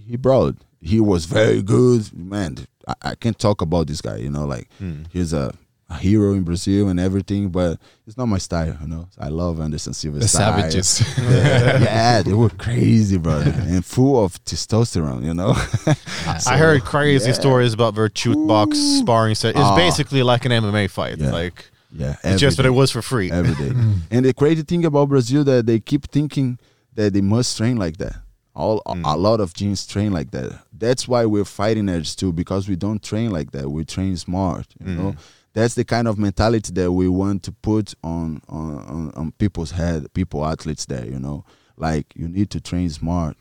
he 0.07 0.17
brought, 0.17 0.57
he 0.81 1.01
was 1.01 1.25
very 1.27 1.63
good. 1.63 2.13
Man, 2.13 2.57
I, 2.89 2.95
I 3.11 3.15
can't 3.15 3.39
talk 3.39 3.63
about 3.63 3.87
this 3.87 4.01
guy. 4.03 4.17
You 4.17 4.31
know, 4.31 4.45
like 4.45 4.69
Mm. 4.81 5.07
he's 5.13 5.33
a, 5.33 5.55
a 5.95 5.99
hero 5.99 6.33
in 6.35 6.43
Brazil 6.45 6.89
and 6.89 6.99
everything, 7.01 7.49
but 7.49 7.79
it's 8.07 8.17
not 8.17 8.27
my 8.27 8.39
style. 8.39 8.77
You 8.83 8.89
know, 8.89 9.09
I 9.19 9.29
love 9.29 9.61
Anderson 9.61 9.95
Silva's 9.95 10.23
the 10.23 10.29
style. 10.29 10.57
savages. 10.61 10.89
yeah, 11.19 12.23
they 12.23 12.33
were 12.33 12.51
crazy, 12.51 13.19
brother, 13.19 13.53
and 13.57 13.85
full 13.85 14.23
of 14.25 14.43
testosterone. 14.45 15.25
You 15.25 15.35
know, 15.35 15.53
I 16.47 16.57
heard 16.59 16.83
crazy 16.83 17.29
yeah. 17.29 17.35
stories 17.35 17.73
about 17.73 17.95
Virtute 17.95 18.47
box 18.47 18.79
sparring 18.79 19.35
set. 19.35 19.51
It's 19.51 19.59
Ah. 19.61 19.77
basically 19.77 20.23
like 20.23 20.45
an 20.45 20.53
MMA 20.53 20.89
fight. 20.91 21.19
Yeah. 21.19 21.33
Like 21.33 21.71
yeah, 21.93 22.17
it's 22.25 22.41
just 22.41 22.57
that 22.57 22.67
it 22.67 22.71
was 22.71 22.91
for 22.91 23.03
free. 23.03 23.31
every 23.31 23.55
day. 23.55 23.73
and 24.11 24.25
the 24.25 24.35
crazy 24.35 24.63
thing 24.63 24.85
about 24.85 25.09
Brazil 25.09 25.45
that 25.45 25.67
they 25.67 25.81
keep 25.81 26.09
thinking 26.11 26.59
that 26.95 27.13
they 27.13 27.21
must 27.21 27.57
train 27.57 27.77
like 27.77 27.97
that. 27.99 28.17
All 28.57 28.83
a- 28.87 29.01
a 29.15 29.17
lot 29.17 29.41
of 29.41 29.53
gyms 29.53 29.89
train 29.89 30.13
like 30.13 30.31
that. 30.31 30.61
That's 30.73 31.09
why 31.09 31.25
we're 31.27 31.45
fighting 31.45 31.89
edge 31.89 32.15
too 32.15 32.33
because 32.33 32.69
we 32.69 32.77
don't 32.77 33.03
train 33.03 33.31
like 33.33 33.51
that. 33.53 33.69
We 33.71 33.85
train 33.85 34.17
smart. 34.17 34.67
You 34.85 34.95
know, 34.95 35.15
that's 35.55 35.75
the 35.75 35.85
kind 35.85 36.07
of 36.07 36.19
mentality 36.19 36.73
that 36.75 36.93
we 36.93 37.09
want 37.09 37.43
to 37.45 37.53
put 37.53 37.95
on 38.03 38.43
on 38.49 38.79
on, 38.79 39.13
on 39.15 39.33
people's 39.33 39.71
head, 39.71 40.13
people 40.13 40.45
athletes 40.45 40.85
there. 40.85 41.07
You 41.07 41.19
know, 41.19 41.45
like 41.77 42.13
you 42.15 42.29
need 42.29 42.51
to 42.51 42.61
train 42.61 42.91
smart, 42.91 43.37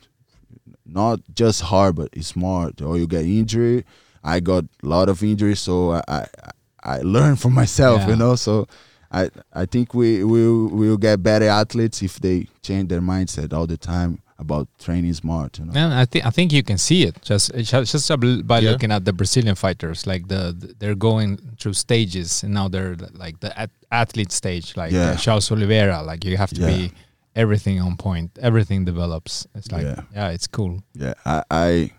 not 0.85 1.19
just 1.33 1.61
hard, 1.61 1.95
but 1.95 2.15
smart. 2.23 2.81
Or 2.81 2.97
you 2.97 3.07
get 3.07 3.25
injury. 3.25 3.83
I 4.23 4.39
got 4.39 4.63
a 4.83 4.87
lot 4.87 5.09
of 5.09 5.21
injuries, 5.23 5.59
so 5.59 5.93
I 5.93 6.01
I, 6.07 6.27
I 6.83 6.97
learned 6.99 7.41
from 7.41 7.53
myself. 7.53 8.01
Yeah. 8.01 8.09
You 8.09 8.15
know, 8.15 8.35
so. 8.35 8.67
I, 9.15 9.29
I 9.53 9.67
think 9.67 9.93
we 9.93 10.23
will 10.23 10.69
will 10.69 10.97
get 10.97 11.21
better 11.21 11.47
athletes 11.47 12.01
if 12.01 12.19
they 12.19 12.47
change 12.63 12.89
their 12.89 12.99
mindset 12.99 13.53
all 13.53 13.67
the 13.67 13.77
time 13.77 14.22
about 14.45 14.67
training 14.85 15.13
smart. 15.23 15.51
You 15.59 15.65
know? 15.65 15.73
And 15.81 15.93
I 16.03 16.05
think 16.11 16.23
I 16.29 16.31
think 16.37 16.47
you 16.57 16.63
can 16.69 16.77
see 16.87 16.99
it 17.09 17.15
just 17.29 17.45
just 17.71 17.91
just 17.93 18.47
by 18.51 18.59
Yeah. 18.59 18.71
looking 18.71 18.91
at 18.97 19.03
the 19.07 19.13
Brazilian 19.19 19.55
fighters. 19.55 19.99
Like 20.11 20.23
the, 20.33 20.41
the- 20.59 20.73
they're 20.79 20.99
going 21.09 21.29
through 21.59 21.73
stages, 21.87 22.43
and 22.43 22.51
now 22.59 22.65
they're 22.73 22.95
like 23.23 23.35
the 23.43 23.51
at- 23.63 23.77
athlete 24.03 24.31
stage. 24.41 24.67
Like 24.81 24.91
Yeah. 24.93 25.11
uh, 25.11 25.15
Charles 25.23 25.51
Oliveira, 25.51 25.97
like 26.09 26.21
you 26.27 26.37
have 26.43 26.51
to 26.57 26.61
Yeah. 26.61 26.71
be 26.73 26.81
everything 27.43 27.77
on 27.87 27.93
point. 27.97 28.29
Everything 28.49 28.85
develops. 28.85 29.47
It's 29.57 29.71
like 29.75 29.85
Yeah. 29.87 30.01
yeah, 30.17 30.35
it's 30.35 30.47
cool. 30.57 30.73
Yeah, 31.03 31.13
I, 31.25 31.37
I 31.65 31.91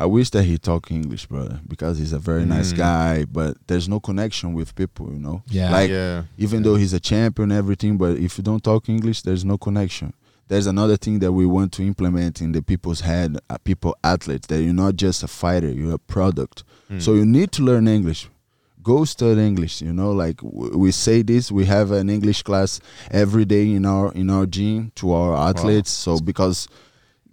I 0.00 0.06
wish 0.06 0.30
that 0.30 0.44
he 0.44 0.58
talk 0.58 0.92
English, 0.92 1.26
brother, 1.26 1.56
because 1.66 1.98
he's 1.98 2.12
a 2.12 2.20
very 2.30 2.44
nice 2.56 2.72
Mm. 2.72 2.76
guy. 2.86 3.24
But 3.38 3.56
there's 3.66 3.88
no 3.88 3.98
connection 4.08 4.48
with 4.58 4.68
people, 4.80 5.06
you 5.14 5.18
know. 5.26 5.42
Yeah. 5.58 5.72
like 5.78 5.90
yeah. 5.90 6.22
even 6.44 6.62
though 6.62 6.76
he's 6.82 6.92
a 6.92 7.00
champion 7.00 7.50
everything, 7.50 7.98
but 7.98 8.12
if 8.26 8.38
you 8.38 8.44
don't 8.44 8.62
talk 8.62 8.88
English, 8.88 9.18
there's 9.22 9.44
no 9.44 9.56
connection. 9.58 10.12
There's 10.48 10.66
another 10.66 10.96
thing 10.96 11.18
that 11.20 11.32
we 11.32 11.44
want 11.46 11.72
to 11.74 11.82
implement 11.82 12.40
in 12.40 12.52
the 12.52 12.62
people's 12.62 13.00
head, 13.02 13.38
uh, 13.50 13.58
people 13.58 13.96
athletes, 14.02 14.46
that 14.48 14.62
you're 14.62 14.72
not 14.72 14.96
just 14.96 15.22
a 15.22 15.28
fighter, 15.28 15.68
you're 15.70 15.94
a 15.94 15.98
product. 15.98 16.64
So 16.98 17.12
you 17.14 17.26
need 17.26 17.52
to 17.52 17.62
learn 17.62 17.86
English. 17.86 18.30
Go 18.82 19.04
study 19.04 19.42
English. 19.46 19.82
You 19.82 19.92
know, 19.92 20.10
like 20.12 20.38
w- 20.38 20.78
we 20.78 20.90
say 20.90 21.20
this, 21.20 21.52
we 21.52 21.66
have 21.66 21.90
an 21.90 22.08
English 22.08 22.42
class 22.42 22.80
every 23.10 23.44
day 23.44 23.70
in 23.74 23.84
our 23.84 24.10
in 24.14 24.30
our 24.30 24.46
gym 24.46 24.90
to 24.94 25.12
our 25.12 25.36
athletes. 25.36 25.90
So 25.90 26.18
because 26.18 26.66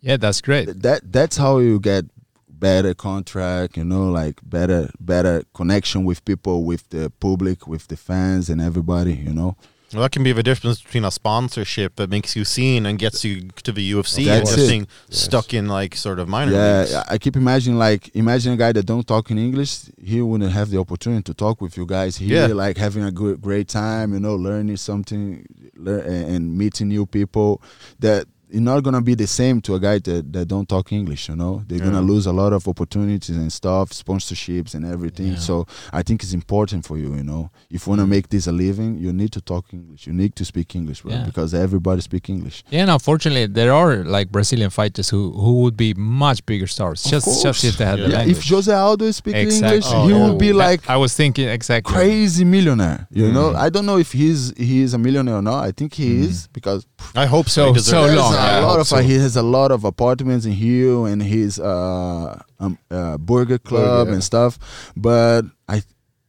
Yeah, 0.01 0.17
that's 0.17 0.41
great. 0.41 0.81
that 0.81 1.09
that's 1.11 1.37
how 1.37 1.59
you 1.59 1.79
get 1.79 2.05
better 2.49 2.93
contract 2.93 3.75
you 3.77 3.83
know 3.83 4.09
like 4.09 4.39
better 4.43 4.89
better 4.99 5.43
connection 5.53 6.05
with 6.05 6.23
people 6.23 6.63
with 6.63 6.87
the 6.89 7.11
public 7.19 7.67
with 7.67 7.87
the 7.87 7.97
fans 7.97 8.49
and 8.49 8.61
everybody 8.61 9.13
you 9.13 9.33
know 9.33 9.55
Well, 9.93 10.01
that 10.01 10.11
can 10.11 10.23
be 10.23 10.31
the 10.33 10.43
difference 10.43 10.81
between 10.81 11.05
a 11.05 11.11
sponsorship 11.11 11.95
that 11.97 12.09
makes 12.09 12.35
you 12.35 12.43
seen 12.43 12.85
and 12.85 12.97
gets 12.99 13.23
you 13.23 13.49
to 13.63 13.71
the 13.71 13.91
UFC 13.93 14.27
and 14.27 14.45
just 14.45 14.57
it. 14.57 14.67
being 14.67 14.87
stuck 15.09 15.53
in 15.53 15.67
like 15.67 15.95
sort 15.95 16.19
of 16.19 16.27
minor 16.27 16.51
leagues. 16.51 16.91
yeah 16.91 17.03
i 17.07 17.17
keep 17.17 17.35
imagining 17.35 17.77
like 17.77 18.09
imagine 18.15 18.53
a 18.53 18.57
guy 18.57 18.71
that 18.71 18.85
don't 18.85 19.07
talk 19.07 19.29
in 19.31 19.37
english 19.37 19.83
he 20.01 20.21
wouldn't 20.21 20.51
have 20.51 20.69
the 20.69 20.77
opportunity 20.79 21.21
to 21.23 21.33
talk 21.33 21.61
with 21.61 21.77
you 21.77 21.85
guys 21.85 22.17
here 22.17 22.47
Yeah. 22.47 22.53
like 22.53 22.77
having 22.77 23.03
a 23.03 23.11
good 23.11 23.41
great 23.41 23.67
time 23.67 24.13
you 24.13 24.19
know 24.19 24.35
learning 24.35 24.77
something 24.77 25.45
lear- 25.75 25.99
and 26.33 26.57
meeting 26.57 26.87
new 26.89 27.05
people 27.05 27.61
that 27.99 28.27
you're 28.49 28.61
not 28.61 28.81
gonna 28.83 29.01
be 29.01 29.15
the 29.15 29.27
same 29.27 29.59
to 29.61 29.75
a 29.75 29.79
guy 29.79 29.99
that, 29.99 30.31
that 30.33 30.45
don't 30.47 30.67
talk 30.69 30.91
English, 30.91 31.29
you 31.29 31.35
know. 31.35 31.63
They're 31.67 31.79
gonna 31.79 32.01
lose 32.01 32.25
a 32.25 32.31
lot 32.33 32.53
of 32.53 32.67
opportunities 32.67 33.35
and 33.35 33.51
stuff, 33.51 33.89
sponsorships 33.89 34.75
and 34.75 34.85
everything. 34.85 35.29
Yeah. 35.33 35.37
So 35.39 35.65
I 35.91 36.03
think 36.03 36.23
it's 36.23 36.33
important 36.33 36.85
for 36.85 36.97
you, 36.97 37.15
you 37.15 37.23
know. 37.23 37.49
If 37.69 37.85
you 37.85 37.91
wanna 37.91 38.07
make 38.07 38.29
this 38.29 38.47
a 38.47 38.51
living, 38.51 38.97
you 38.97 39.11
need 39.13 39.31
to 39.33 39.41
talk 39.41 39.65
English. 39.73 40.07
You 40.07 40.13
need 40.13 40.35
to 40.35 40.45
speak 40.45 40.75
English, 40.75 41.01
bro, 41.01 41.11
Yeah. 41.11 41.25
because 41.25 41.53
everybody 41.53 42.01
speak 42.01 42.29
English. 42.29 42.63
Yeah, 42.69 42.81
and 42.83 42.91
unfortunately, 42.91 43.47
there 43.47 43.73
are 43.73 44.03
like 44.03 44.31
Brazilian 44.31 44.69
fighters 44.69 45.09
who 45.09 45.31
who 45.31 45.61
would 45.61 45.75
be 45.77 45.93
much 45.95 46.45
bigger 46.45 46.67
stars. 46.67 47.03
just 47.03 47.25
just 47.25 47.43
course. 47.43 47.63
if 47.63 47.77
they 47.77 47.85
had 47.85 47.99
the 47.99 48.07
language. 48.07 48.37
If 48.37 48.49
Jose 48.49 48.71
Aldo 48.73 49.05
is 49.05 49.15
speaking 49.17 49.41
Exactly. 49.41 49.77
English, 49.77 49.91
Oh, 49.93 50.07
he 50.07 50.13
yeah. 50.13 50.29
would 50.29 50.37
be 50.37 50.53
like 50.53 50.87
I 50.89 50.97
was 50.97 51.13
thinking 51.15 51.47
exactly. 51.47 51.93
crazy 51.93 52.45
millionaire. 52.45 53.07
You 53.11 53.31
know, 53.31 53.51
Mm. 53.51 53.55
I 53.65 53.69
don't 53.69 53.85
know 53.85 53.97
if 53.97 54.11
he's 54.11 54.53
he 54.57 54.81
is 54.81 54.93
a 54.93 54.97
millionaire 54.97 55.35
or 55.37 55.41
not. 55.41 55.63
I 55.63 55.71
think 55.71 55.93
he 55.93 56.07
is 56.21 56.47
because 56.53 56.85
I 57.15 57.25
hope 57.25 57.47
so. 57.49 57.67
So- 57.67 57.73
He 57.73 57.79
so 57.79 58.15
long, 58.15 58.33
a 58.33 58.61
lot 58.61 58.79
of 58.79 58.87
so. 58.87 58.97
he 58.97 59.13
has 59.15 59.35
a 59.35 59.43
lot 59.43 59.71
of 59.71 59.83
apartments 59.83 60.45
in 60.45 60.53
Hill 60.53 61.05
and 61.05 61.21
his 61.21 61.59
uh, 61.59 62.41
um, 62.59 62.77
uh 62.89 63.17
burger 63.17 63.57
club 63.59 64.07
yeah. 64.07 64.13
and 64.13 64.23
stuff. 64.23 64.57
But 64.95 65.43
I 65.67 65.83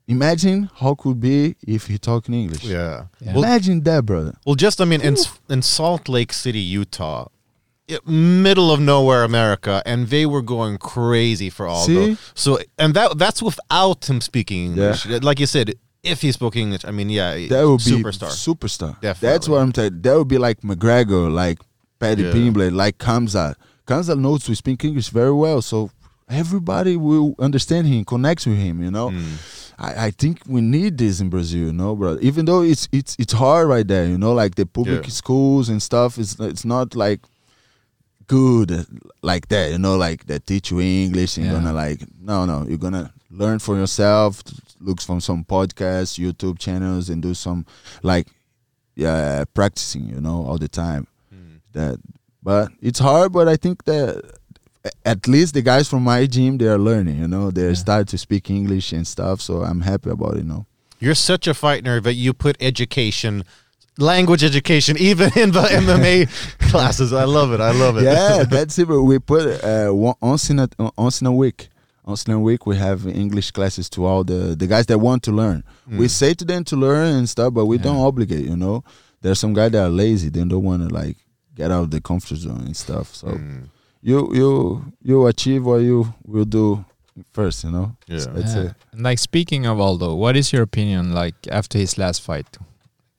imagine 0.08 0.70
how 0.76 0.94
could 0.94 1.20
be 1.20 1.56
if 1.66 1.86
he 1.86 1.98
talking 1.98 2.34
English. 2.34 2.64
Yeah. 2.64 3.06
Yeah. 3.20 3.34
Well, 3.34 3.44
Imagine 3.44 3.82
that, 3.84 4.04
brother. 4.06 4.34
well, 4.44 4.54
just 4.54 4.80
I 4.80 4.84
mean, 4.84 5.00
in 5.00 5.16
in 5.48 5.62
Salt 5.62 6.08
Lake 6.08 6.32
City, 6.32 6.60
Utah, 6.60 7.26
i- 7.90 7.98
middle 8.06 8.70
of 8.70 8.80
nowhere, 8.80 9.24
America, 9.24 9.82
and 9.86 10.08
they 10.08 10.24
were 10.26 10.42
going 10.42 10.78
crazy 10.78 11.50
for 11.50 11.66
Aldo. 11.66 11.86
See? 11.86 12.16
So, 12.34 12.58
and 12.78 12.94
that 12.94 13.18
that's 13.18 13.42
without 13.42 14.08
him 14.08 14.20
speaking 14.20 14.58
Yeah. 14.76 14.94
English. 14.94 15.06
Like 15.22 15.40
you 15.40 15.46
said, 15.46 15.74
if 16.06 16.22
he 16.22 16.32
spoke 16.32 16.56
English, 16.56 16.84
I 16.84 16.90
mean, 16.90 17.10
yeah, 17.10 17.32
That 17.48 17.66
would 17.66 17.78
be 17.84 17.90
superstar. 17.90 18.30
Superstar. 18.30 19.20
That's 19.20 19.48
what 19.48 19.58
I'm 19.62 19.72
telling. 19.72 20.00
That 20.02 20.16
would 20.16 20.28
be 20.28 20.38
like 20.38 20.60
McGregor, 20.62 21.32
like 21.32 21.58
Paddy 21.98 22.22
Yeah. 22.24 22.32
Pimblett, 22.32 22.72
like 22.74 22.98
Khamzat. 22.98 23.54
Khamzat 23.86 24.18
knows 24.18 24.44
to 24.44 24.54
speak 24.54 24.84
English 24.84 25.08
very 25.10 25.32
well, 25.32 25.62
so 25.62 25.90
everybody 26.28 26.96
will 26.96 27.34
understand 27.38 27.86
him, 27.86 28.04
connects 28.04 28.46
with 28.46 28.58
him. 28.58 28.82
You 28.82 28.90
know. 28.90 29.10
Mm. 29.10 29.52
I, 29.78 30.06
I 30.06 30.10
think 30.10 30.40
we 30.48 30.62
need 30.62 30.96
this 30.96 31.20
in 31.20 31.28
Brazil, 31.28 31.66
you 31.66 31.72
know, 31.72 31.94
bro. 31.94 32.16
Even 32.22 32.46
though 32.46 32.62
it's 32.62 32.88
it's 32.92 33.14
it's 33.18 33.34
hard 33.34 33.68
right 33.68 33.86
there, 33.86 34.06
you 34.06 34.16
know, 34.18 34.32
like 34.32 34.54
the 34.54 34.64
public 34.64 35.04
Yeah. 35.04 35.10
schools 35.10 35.68
and 35.68 35.82
stuff. 35.82 36.18
It's 36.18 36.34
it's 36.40 36.64
not 36.64 36.94
like 36.96 37.20
good 38.26 38.86
like 39.22 39.48
that, 39.48 39.70
you 39.72 39.78
know, 39.78 39.96
like 39.96 40.26
that 40.26 40.46
teach 40.46 40.70
you 40.70 40.80
English 40.80 41.36
and 41.36 41.46
Yeah. 41.46 41.52
gonna 41.52 41.72
like 41.72 42.00
no 42.20 42.44
no, 42.46 42.64
you're 42.68 42.78
gonna 42.78 43.12
learn 43.30 43.58
for 43.58 43.76
yourself. 43.76 44.42
Look 44.80 45.00
from 45.00 45.20
some 45.20 45.44
podcasts, 45.44 46.18
YouTube 46.18 46.58
channels, 46.58 47.08
and 47.10 47.22
do 47.22 47.34
some 47.34 47.64
like 48.02 48.28
yeah 48.94 49.44
practicing, 49.54 50.08
you 50.08 50.20
know, 50.20 50.44
all 50.46 50.58
the 50.58 50.68
time. 50.68 51.06
That, 51.72 51.98
but 52.42 52.70
it's 52.80 52.98
hard. 52.98 53.32
But 53.32 53.48
I 53.48 53.56
think 53.56 53.84
that 53.84 54.22
at 55.04 55.26
least 55.28 55.52
the 55.54 55.62
guys 55.62 55.88
from 55.88 56.04
my 56.04 56.26
gym 56.26 56.58
they 56.58 56.66
are 56.68 56.78
learning, 56.78 57.18
you 57.18 57.28
know, 57.28 57.50
they're 57.50 57.68
Yeah. 57.70 57.74
starting 57.74 58.06
to 58.06 58.18
speak 58.18 58.50
English 58.50 58.92
and 58.92 59.06
stuff. 59.06 59.40
So 59.40 59.62
I'm 59.62 59.80
happy 59.82 60.10
about 60.10 60.34
it, 60.34 60.38
you 60.38 60.44
know. 60.44 60.64
You're 61.00 61.14
such 61.14 61.46
a 61.46 61.52
fighter 61.54 62.00
that 62.00 62.14
you 62.14 62.32
put 62.32 62.56
education, 62.60 63.44
language 63.98 64.42
education, 64.44 64.96
even 64.98 65.30
in 65.36 65.50
the 65.52 65.60
MMA 65.84 66.26
classes. 66.70 67.12
I 67.12 67.24
love 67.24 67.52
it. 67.52 67.60
I 67.60 67.72
love 67.72 67.98
it. 67.98 68.04
yeah, 68.04 68.44
that's 68.48 68.78
it. 68.78 68.88
We 68.88 69.18
put 69.18 69.62
uh, 69.62 69.90
once 69.92 70.48
in 70.48 70.58
a 70.60 70.68
once 70.96 71.20
in 71.20 71.26
a 71.26 71.32
week. 71.32 71.68
Once 72.06 72.20
Slam 72.22 72.42
week, 72.42 72.66
we 72.66 72.76
have 72.76 73.04
English 73.06 73.50
classes 73.50 73.90
to 73.90 74.04
all 74.06 74.22
the 74.22 74.54
the 74.56 74.66
guys 74.68 74.86
that 74.86 74.98
want 74.98 75.22
to 75.24 75.32
learn. 75.32 75.64
We 75.88 76.06
say 76.08 76.34
to 76.34 76.44
them 76.44 76.62
to 76.64 76.76
learn 76.76 77.16
and 77.16 77.28
stuff, 77.28 77.52
but 77.52 77.66
we 77.66 77.78
don't 77.78 77.96
obligate. 77.96 78.44
You 78.46 78.56
know, 78.56 78.84
there's 79.22 79.40
some 79.40 79.52
guys 79.54 79.72
that 79.72 79.84
are 79.86 79.90
lazy. 79.90 80.28
They 80.28 80.44
don't 80.44 80.62
want 80.62 80.88
to 80.88 80.94
like 80.94 81.16
get 81.54 81.70
out 81.72 81.82
of 81.84 81.90
the 81.90 82.00
comfort 82.00 82.36
zone 82.38 82.60
and 82.66 82.76
stuff. 82.76 83.12
So 83.14 83.26
Mm. 83.28 83.68
you 84.02 84.32
you 84.34 84.84
you 85.02 85.26
achieve 85.26 85.64
what 85.66 85.78
you 85.82 86.14
will 86.24 86.44
do 86.44 86.84
first. 87.32 87.64
You 87.64 87.72
know. 87.72 87.96
Yeah. 88.06 88.26
That's 88.32 88.54
Yeah. 88.54 88.62
it. 88.70 88.74
And 88.92 89.02
like 89.02 89.18
speaking 89.18 89.66
of 89.66 89.80
Aldo, 89.80 90.14
what 90.14 90.36
is 90.36 90.52
your 90.52 90.62
opinion 90.62 91.12
like 91.12 91.34
after 91.50 91.76
his 91.78 91.98
last 91.98 92.22
fight? 92.22 92.46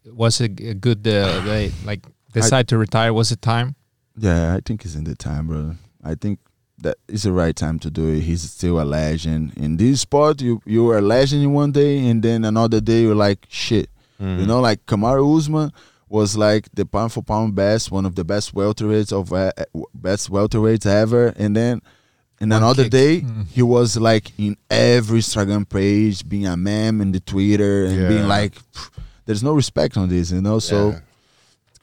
Was 0.06 0.40
it 0.40 0.60
a 0.62 0.74
good 0.74 1.06
uh, 1.06 1.42
they 1.44 1.72
like 1.86 2.06
decide 2.32 2.68
to 2.70 2.78
retire? 2.78 3.12
Was 3.12 3.32
it 3.34 3.42
time? 3.42 3.76
Yeah, 4.18 4.56
I 4.56 4.62
think 4.66 4.86
it's 4.86 4.96
in 4.96 5.04
the 5.04 5.16
time, 5.16 5.48
brother. 5.48 5.76
I 6.04 6.16
think 6.16 6.40
that 6.80 6.98
it's 7.08 7.24
the 7.24 7.32
right 7.32 7.56
time 7.56 7.80
to 7.80 7.90
do 7.90 8.08
it. 8.10 8.22
He's 8.22 8.42
still 8.44 8.80
a 8.80 8.86
legend 8.86 9.54
in 9.58 9.78
this 9.78 10.02
sport. 10.02 10.42
You 10.42 10.62
you 10.66 10.84
were 10.86 10.98
a 10.98 11.02
legend 11.02 11.44
in 11.44 11.54
one 11.54 11.72
day, 11.72 12.08
and 12.08 12.22
then 12.22 12.46
another 12.46 12.80
day 12.82 13.02
you're 13.04 13.16
like 13.16 13.46
shit. 13.50 13.90
Mm. 14.22 14.40
You 14.42 14.46
know, 14.46 14.60
like 14.62 14.86
Kamaru 14.86 15.38
Usman 15.38 15.72
was 16.10 16.38
like 16.38 16.68
the 16.74 16.86
pound 16.86 17.12
for 17.14 17.22
pound 17.24 17.56
best, 17.56 17.92
one 17.92 18.06
of 18.06 18.16
the 18.16 18.24
best 18.24 18.54
welterweights 18.56 19.12
of 19.12 19.34
uh, 19.34 19.52
best 19.94 20.30
welterweights 20.32 20.86
ever. 20.86 21.34
And 21.38 21.56
then, 21.56 21.82
and 22.40 22.52
One 22.52 22.62
another 22.64 22.84
kick. 22.84 22.92
day, 22.92 23.22
Mm. 23.22 23.48
he 23.48 23.62
was 23.64 23.98
like 23.98 24.32
in 24.38 24.56
every 24.70 25.20
Instagram 25.20 25.68
page, 25.68 26.28
being 26.28 26.46
a 26.48 26.56
meme 26.56 27.02
in 27.02 27.12
the 27.12 27.20
Twitter, 27.20 27.86
and 27.86 27.96
Yeah. 28.02 28.08
being 28.10 28.28
like, 28.28 28.54
"There's 29.26 29.44
no 29.44 29.54
respect 29.54 29.98
on 29.98 30.10
this," 30.10 30.32
you 30.32 30.42
know. 30.42 30.60
So 30.60 30.90
Yeah. 30.90 30.96
it's 30.98 31.02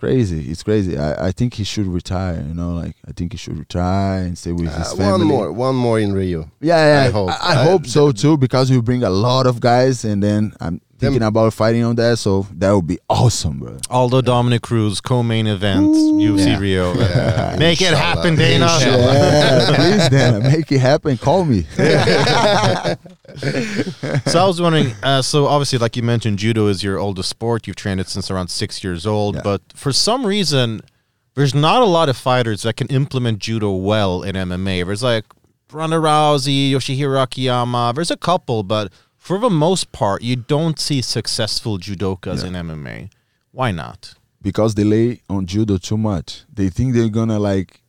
crazy. 0.04 0.50
It's 0.50 0.62
crazy. 0.62 0.98
I, 0.98 1.28
I 1.28 1.32
think 1.32 1.54
he 1.54 1.64
should 1.64 1.86
retire. 1.86 2.44
You 2.46 2.54
know, 2.54 2.72
like 2.82 2.94
I 3.08 3.12
think 3.16 3.32
he 3.32 3.38
should 3.38 3.58
retire 3.58 4.22
and 4.26 4.36
stay 4.36 4.52
with 4.52 4.68
his 4.72 4.92
Uh, 4.92 4.96
family. 4.96 5.26
one 5.26 5.26
more, 5.26 5.52
one 5.52 5.76
more 5.76 5.98
in 5.98 6.12
Rio. 6.12 6.50
Yeah, 6.60 6.82
yeah. 7.02 7.08
I 7.08 7.10
hope. 7.10 7.30
I, 7.30 7.38
I 7.40 7.60
I- 7.60 7.64
hope 7.70 7.86
so 7.86 8.12
too 8.22 8.36
because 8.36 8.70
we 8.70 8.80
bring 8.80 9.02
a 9.02 9.10
lot 9.10 9.46
of 9.46 9.60
guys, 9.60 10.04
and 10.04 10.22
then 10.22 10.52
I'm 10.60 10.80
thinking 10.98 11.22
about 11.22 11.52
fighting 11.52 11.82
on 11.84 11.96
that. 11.96 12.18
So 12.18 12.46
that 12.54 12.72
would 12.72 12.86
be 12.86 12.98
awesome, 13.08 13.58
bro. 13.58 13.78
Aldo 13.90 14.20
Dominick 14.22 14.62
Cruz 14.62 15.00
co-main 15.00 15.46
event 15.46 15.86
UFC 15.86 16.46
Yeah. 16.46 16.58
Rio. 16.58 16.94
Yeah, 16.94 17.56
Make 17.58 17.80
it 17.82 17.94
happen, 17.94 18.36
Dana. 18.36 18.66
Yeah, 18.80 19.74
please, 19.74 20.08
Dana, 20.08 20.40
make 20.40 20.70
it 20.72 20.78
happen. 20.80 21.16
Call 21.18 21.44
me. 21.44 21.62
so 24.26 24.40
I 24.40 24.46
was 24.46 24.60
wondering. 24.60 24.92
Uh, 25.02 25.22
so 25.22 25.46
obviously, 25.46 25.78
like 25.78 25.96
you 25.96 26.02
mentioned, 26.02 26.38
judo 26.38 26.66
is 26.68 26.82
your 26.82 26.98
oldest 26.98 27.28
sport. 27.28 27.66
You've 27.66 27.76
trained 27.76 28.00
it 28.00 28.08
since 28.08 28.30
around 28.30 28.48
six 28.48 28.82
years 28.84 29.06
old. 29.06 29.36
Yeah. 29.36 29.42
But 29.42 29.62
for 29.74 29.92
some 29.92 30.24
reason, 30.26 30.80
there's 31.34 31.54
not 31.54 31.82
a 31.82 31.86
lot 31.86 32.08
of 32.08 32.16
fighters 32.16 32.62
that 32.62 32.76
can 32.76 32.86
implement 32.88 33.38
judo 33.40 33.72
well 33.74 34.22
in 34.22 34.34
MMA. 34.34 34.86
There's 34.86 35.02
like 35.02 35.24
Ronda 35.72 35.96
Rousey, 35.96 36.70
Yoshihiro 36.70 37.22
Akiyama. 37.22 37.92
There's 37.94 38.10
a 38.10 38.16
couple, 38.16 38.62
but 38.62 38.92
for 39.26 39.36
the 39.38 39.50
most 39.50 39.84
part, 40.00 40.18
you 40.22 40.36
don't 40.36 40.78
see 40.78 41.00
successful 41.02 41.78
judokas 41.78 42.38
Yeah. 42.42 42.48
in 42.48 42.54
MMA. 42.66 42.98
Why 43.52 43.70
not? 43.72 44.00
because 44.44 44.74
they 44.74 44.84
lay 44.84 45.22
on 45.28 45.46
judo 45.46 45.78
too 45.78 45.96
much. 45.96 46.44
They 46.52 46.68
think 46.68 46.94
they're 46.94 47.08
gonna 47.08 47.40
like 47.40 47.80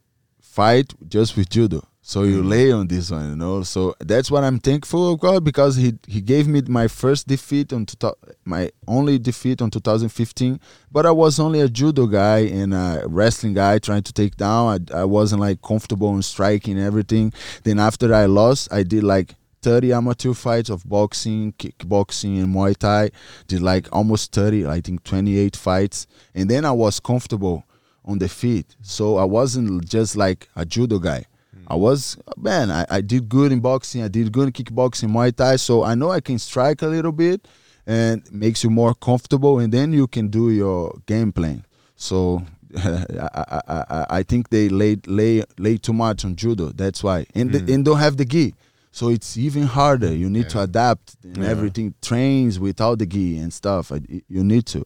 fight 0.42 0.94
just 1.08 1.36
with 1.38 1.50
judo. 1.50 1.86
So 2.02 2.22
you 2.24 2.44
mm. 2.44 2.50
lay 2.50 2.72
on 2.72 2.88
this 2.88 3.10
one, 3.12 3.32
you 3.32 3.36
know. 3.36 3.64
So 3.64 3.96
that's 4.00 4.30
what 4.32 4.44
I'm 4.44 4.60
thankful 4.60 5.12
of 5.12 5.20
God 5.20 5.44
because 5.44 5.76
he 5.76 5.98
he 6.08 6.22
gave 6.22 6.48
me 6.48 6.62
my 6.68 6.88
first 6.88 7.28
defeat 7.28 7.74
on 7.74 7.86
two, 7.86 8.14
my 8.46 8.72
only 8.88 9.20
defeat 9.20 9.62
on 9.62 9.70
2015. 9.70 10.60
But 10.92 11.06
I 11.06 11.12
was 11.12 11.40
only 11.40 11.60
a 11.62 11.68
judo 11.68 12.06
guy 12.08 12.40
and 12.60 12.74
a 12.74 13.04
wrestling 13.08 13.54
guy 13.56 13.80
trying 13.80 14.04
to 14.04 14.14
take 14.14 14.38
down. 14.38 14.88
I, 14.94 15.02
I 15.02 15.04
wasn't 15.04 15.42
like 15.42 15.62
comfortable 15.62 16.16
in 16.16 16.22
striking 16.22 16.78
and 16.78 16.88
everything. 16.88 17.34
Then 17.64 17.80
after 17.80 18.14
I 18.14 18.26
lost, 18.26 18.72
I 18.72 18.84
did 18.84 19.04
like 19.04 19.36
30 19.66 19.94
amateur 19.94 20.34
fights 20.36 20.70
of 20.70 20.88
boxing, 20.88 21.52
kickboxing, 21.54 22.44
and 22.44 22.54
Muay 22.54 22.78
Thai. 22.78 23.10
Did 23.48 23.64
like 23.64 23.88
almost 23.92 24.32
30, 24.32 24.68
I 24.68 24.80
think 24.80 25.04
28 25.04 25.56
fights. 25.56 26.06
And 26.36 26.48
then 26.48 26.66
I 26.66 26.72
was 26.72 27.00
comfortable 27.00 27.64
on 28.06 28.20
the 28.20 28.30
feet. 28.30 28.76
So 28.84 29.18
I 29.18 29.24
wasn't 29.24 29.90
just 29.90 30.16
like 30.16 30.50
a 30.56 30.66
judo 30.66 31.00
guy. 31.00 31.26
Hmm. 31.52 31.64
I 31.68 31.76
was, 31.78 32.16
man, 32.38 32.70
I, 32.70 32.86
I 32.92 33.02
did 33.02 33.28
good 33.28 33.52
in 33.52 33.60
boxing. 33.60 34.04
I 34.04 34.08
did 34.08 34.32
good 34.32 34.46
in 34.50 34.54
kickboxing, 34.54 35.10
Muay 35.10 35.36
Thai. 35.36 35.56
So 35.56 35.84
I 35.84 35.96
know 35.96 36.12
I 36.12 36.22
can 36.22 36.38
strike 36.38 36.84
a 36.84 36.88
little 36.88 37.12
bit 37.12 37.48
and 37.88 38.22
makes 38.32 38.64
you 38.64 38.70
more 38.70 38.94
comfortable. 38.94 39.58
And 39.58 39.74
then 39.74 39.94
you 39.94 40.06
can 40.06 40.28
do 40.28 40.52
your 40.52 40.96
game 41.08 41.32
plan. 41.32 41.66
So 41.96 42.44
I, 42.78 43.04
I, 43.34 43.62
I, 43.68 44.06
I 44.20 44.22
think 44.22 44.50
they 44.50 44.70
lay, 44.70 44.98
lay, 45.08 45.44
lay 45.58 45.78
too 45.78 45.94
much 45.94 46.24
on 46.24 46.36
judo. 46.36 46.66
That's 46.66 47.04
why. 47.04 47.26
And, 47.34 47.52
the, 47.52 47.74
and 47.74 47.84
don't 47.84 47.98
have 47.98 48.18
the 48.18 48.26
gi. 48.26 48.54
So 48.96 49.10
it's 49.10 49.36
even 49.36 49.64
harder. 49.64 50.16
You 50.16 50.30
need 50.30 50.48
to 50.52 50.62
adapt 50.62 51.18
and 51.22 51.44
everything 51.44 51.96
trains 52.02 52.58
without 52.58 52.98
the 52.98 53.06
gi 53.06 53.38
and 53.40 53.52
stuff. 53.52 53.92
I- 53.92 54.22
You 54.30 54.42
need 54.42 54.66
to. 54.68 54.86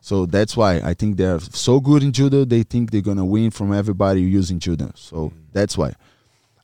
So 0.00 0.24
that's 0.24 0.56
why 0.56 0.80
I 0.80 0.94
think 0.94 1.18
they're 1.18 1.38
so 1.38 1.78
good 1.78 2.02
in 2.02 2.12
judo. 2.12 2.46
They 2.46 2.62
think 2.62 2.90
they're 2.90 3.02
gonna 3.02 3.26
win 3.26 3.50
from 3.50 3.74
everybody 3.74 4.22
using 4.22 4.58
judo. 4.58 4.92
So 4.94 5.16
mm. 5.16 5.32
that's 5.52 5.76
why 5.76 5.92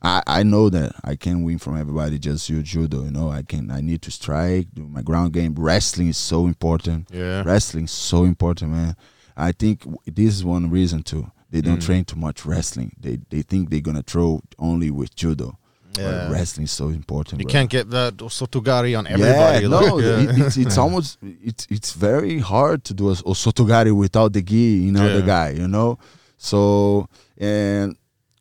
I, 0.01 0.23
I 0.25 0.41
know 0.41 0.71
that 0.71 0.93
I 1.03 1.15
can 1.15 1.43
win 1.43 1.59
from 1.59 1.77
everybody 1.77 2.17
just 2.17 2.49
use 2.49 2.63
judo. 2.63 3.03
You 3.03 3.11
know, 3.11 3.29
I 3.29 3.43
can. 3.43 3.69
I 3.69 3.81
need 3.81 4.01
to 4.01 4.11
strike, 4.11 4.69
do 4.73 4.87
my 4.87 5.03
ground 5.03 5.33
game. 5.33 5.53
Wrestling 5.55 6.07
is 6.07 6.17
so 6.17 6.47
important. 6.47 7.09
Yeah. 7.11 7.43
Wrestling 7.45 7.83
is 7.85 7.91
so 7.91 8.23
important, 8.23 8.71
man. 8.71 8.95
I 9.37 9.51
think 9.51 9.81
w- 9.81 9.99
this 10.07 10.33
is 10.33 10.43
one 10.43 10.71
reason 10.71 11.03
too. 11.03 11.29
They 11.51 11.61
don't 11.61 11.77
mm. 11.77 11.85
train 11.85 12.05
too 12.05 12.19
much 12.19 12.47
wrestling. 12.47 12.93
They 12.99 13.19
they 13.29 13.43
think 13.43 13.69
they're 13.69 13.79
gonna 13.79 14.01
throw 14.01 14.41
only 14.57 14.89
with 14.89 15.15
judo. 15.15 15.59
Yeah. 15.97 16.27
But 16.27 16.31
wrestling 16.31 16.65
is 16.65 16.71
so 16.71 16.89
important. 16.89 17.41
You 17.41 17.45
bro. 17.45 17.51
can't 17.51 17.69
get 17.69 17.89
that 17.89 18.17
Sotogari 18.17 18.97
on 18.97 19.07
everybody. 19.07 19.65
Yeah, 19.65 19.69
like, 19.69 19.87
no, 19.87 19.99
yeah. 19.99 20.19
it, 20.19 20.39
it's, 20.39 20.57
it's 20.57 20.77
almost 20.83 21.17
it's 21.21 21.67
it's 21.69 21.93
very 21.93 22.39
hard 22.39 22.83
to 22.85 22.93
do 22.93 23.09
a, 23.09 23.13
a 23.13 23.33
sotogari 23.33 23.95
without 23.95 24.33
the 24.33 24.41
gi, 24.41 24.55
you 24.55 24.91
know, 24.91 25.15
the 25.15 25.25
guy, 25.25 25.49
you 25.51 25.67
know. 25.67 25.97
So 26.37 27.07
and 27.37 27.97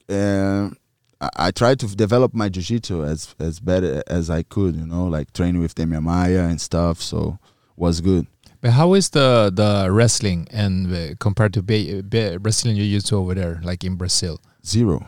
and 0.08 0.76
I, 1.20 1.30
I 1.36 1.50
tried 1.50 1.80
to 1.80 1.86
develop 1.96 2.34
my 2.34 2.48
jiu-jitsu 2.48 3.04
as 3.04 3.34
as 3.38 3.60
better 3.60 4.02
as 4.06 4.30
I 4.30 4.42
could, 4.42 4.76
you 4.76 4.86
know, 4.86 5.06
like 5.06 5.32
training 5.32 5.62
with 5.62 5.74
Demian 5.74 6.02
Maia 6.02 6.44
and 6.44 6.60
stuff. 6.60 7.00
So 7.00 7.38
was 7.76 8.00
good. 8.00 8.26
But 8.60 8.72
how 8.72 8.94
is 8.94 9.10
the 9.10 9.52
the 9.54 9.90
wrestling 9.90 10.48
and 10.50 10.92
uh, 10.92 11.14
compared 11.18 11.52
to 11.54 11.62
be, 11.62 12.02
be 12.02 12.36
Brazilian 12.38 12.76
jiu-jitsu 12.76 13.16
over 13.16 13.34
there, 13.34 13.60
like 13.62 13.84
in 13.84 13.94
Brazil? 13.96 14.40
Zero. 14.66 15.06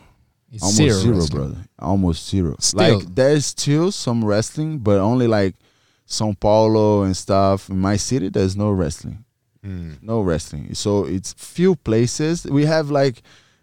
It's 0.52 0.62
Almost 0.62 1.00
zero, 1.00 1.20
zero, 1.20 1.26
brother. 1.28 1.64
Almost 1.78 2.28
zero. 2.28 2.56
Still. 2.58 2.98
Like 2.98 3.14
there's 3.14 3.46
still 3.46 3.92
some 3.92 4.24
wrestling, 4.24 4.78
but 4.78 4.98
only 4.98 5.28
like 5.28 5.54
São 6.08 6.38
Paulo 6.38 7.02
and 7.02 7.16
stuff. 7.16 7.68
In 7.68 7.78
my 7.78 7.96
city, 7.96 8.28
there's 8.28 8.56
no 8.56 8.70
wrestling. 8.70 9.24
No 9.62 10.22
wrestling. 10.22 10.74
So 10.74 11.04
it's 11.04 11.34
few 11.34 11.76
places. 11.76 12.46
We 12.46 12.64
have 12.64 12.90
like 12.90 13.22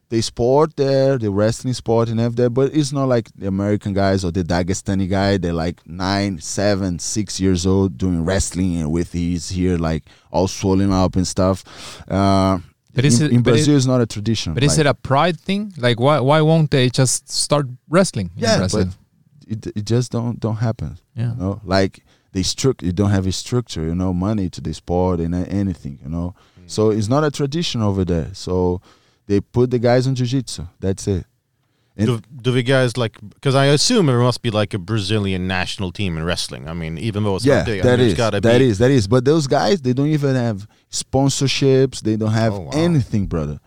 the 0.09 0.21
sport 0.21 0.77
there, 0.77 1.17
the 1.17 1.29
wrestling 1.31 1.73
sport 1.73 2.07
and 2.07 2.19
have 2.19 2.35
there, 2.35 2.49
but 2.49 2.73
it's 2.73 2.93
not 2.93 3.05
like 3.05 3.29
the 3.35 3.47
American 3.47 3.93
guys 3.93 4.23
or 4.23 4.31
the 4.31 4.43
Dagestani 4.43 5.09
guy. 5.09 5.37
They're 5.37 5.53
like 5.53 5.85
nine, 5.87 6.39
seven, 6.39 6.99
six 6.99 7.39
years 7.39 7.65
old 7.65 7.97
doing 7.97 8.23
wrestling 8.23 8.77
and 8.77 8.91
with 8.91 9.11
his 9.11 9.49
here 9.49 9.77
like 9.77 10.03
all 10.31 10.47
swollen 10.47 10.93
up 10.93 11.15
and 11.15 11.27
stuff. 11.27 11.63
Uh, 12.09 12.59
But 12.97 13.05
is 13.05 13.21
in, 13.21 13.27
it- 13.27 13.31
in 13.35 13.41
but 13.43 13.51
it- 13.51 13.53
Brazil, 13.53 13.75
it's 13.77 13.85
not 13.85 14.01
a 14.01 14.05
tradition. 14.07 14.53
But 14.53 14.63
is 14.63 14.77
it 14.79 14.87
a 14.87 14.93
pride 14.93 15.39
thing? 15.39 15.71
Like 15.77 15.99
why 15.99 16.19
why 16.19 16.41
won't 16.41 16.71
they 16.71 16.89
just 16.89 17.29
start 17.29 17.65
wrestling 17.87 18.31
in 18.35 18.43
yeah, 18.43 18.57
Brazil? 18.57 18.85
but 18.85 18.97
it, 19.53 19.77
it 19.77 19.85
just 19.85 20.11
don't 20.11 20.39
don't 20.39 20.57
happen. 20.57 20.97
Yeah. 21.15 21.31
You 21.33 21.37
know, 21.41 21.61
like 21.63 22.03
they 22.33 22.41
struct 22.41 22.81
you 22.81 22.91
don't 22.91 23.11
have 23.11 23.27
a 23.27 23.31
structure, 23.31 23.83
you 23.83 23.95
know, 23.95 24.13
money 24.13 24.49
to 24.49 24.61
the 24.61 24.73
sport 24.73 25.19
and 25.19 25.33
anything, 25.35 25.99
you 26.03 26.09
know. 26.09 26.33
Mm. 26.59 26.69
So 26.69 26.89
it's 26.89 27.07
not 27.07 27.23
a 27.23 27.31
tradition 27.31 27.81
over 27.81 28.03
there. 28.03 28.29
So 28.33 28.81
they 29.27 29.41
put 29.41 29.71
the 29.71 29.79
guys 29.79 30.07
on 30.07 30.15
jiu-jitsu. 30.15 30.63
That's 30.79 31.07
it. 31.07 31.25
Do, 32.05 32.21
do 32.41 32.51
the 32.51 32.61
guys 32.63 32.95
like? 32.95 33.17
Because 33.27 33.55
I 33.55 33.65
assume 33.65 34.05
there 34.05 34.19
must 34.19 34.41
be 34.43 34.51
like 34.51 34.73
a 34.73 34.77
Brazilian 34.77 35.47
national 35.47 35.91
team 35.91 36.17
in 36.17 36.23
wrestling. 36.23 36.67
I 36.69 36.73
mean, 36.73 36.97
even 36.99 37.23
though 37.23 37.35
it's 37.37 37.45
yeah, 37.45 37.57
not 37.57 37.65
big, 37.65 37.85
I 37.85 37.95
mean, 37.95 37.99
is 38.01 38.15
that 38.17 38.41
be, 38.43 38.65
is 38.65 38.77
that 38.77 38.91
is. 38.91 39.07
But 39.07 39.25
those 39.25 39.47
guys, 39.47 39.81
they 39.81 39.93
don't 39.93 40.07
even 40.07 40.35
have 40.35 40.67
sponsorships. 40.91 42.01
They 42.01 42.15
don't 42.15 42.31
have 42.31 42.53
Oh, 42.53 42.59
wow. 42.61 42.71
anything, 42.73 43.25
brother. 43.27 43.59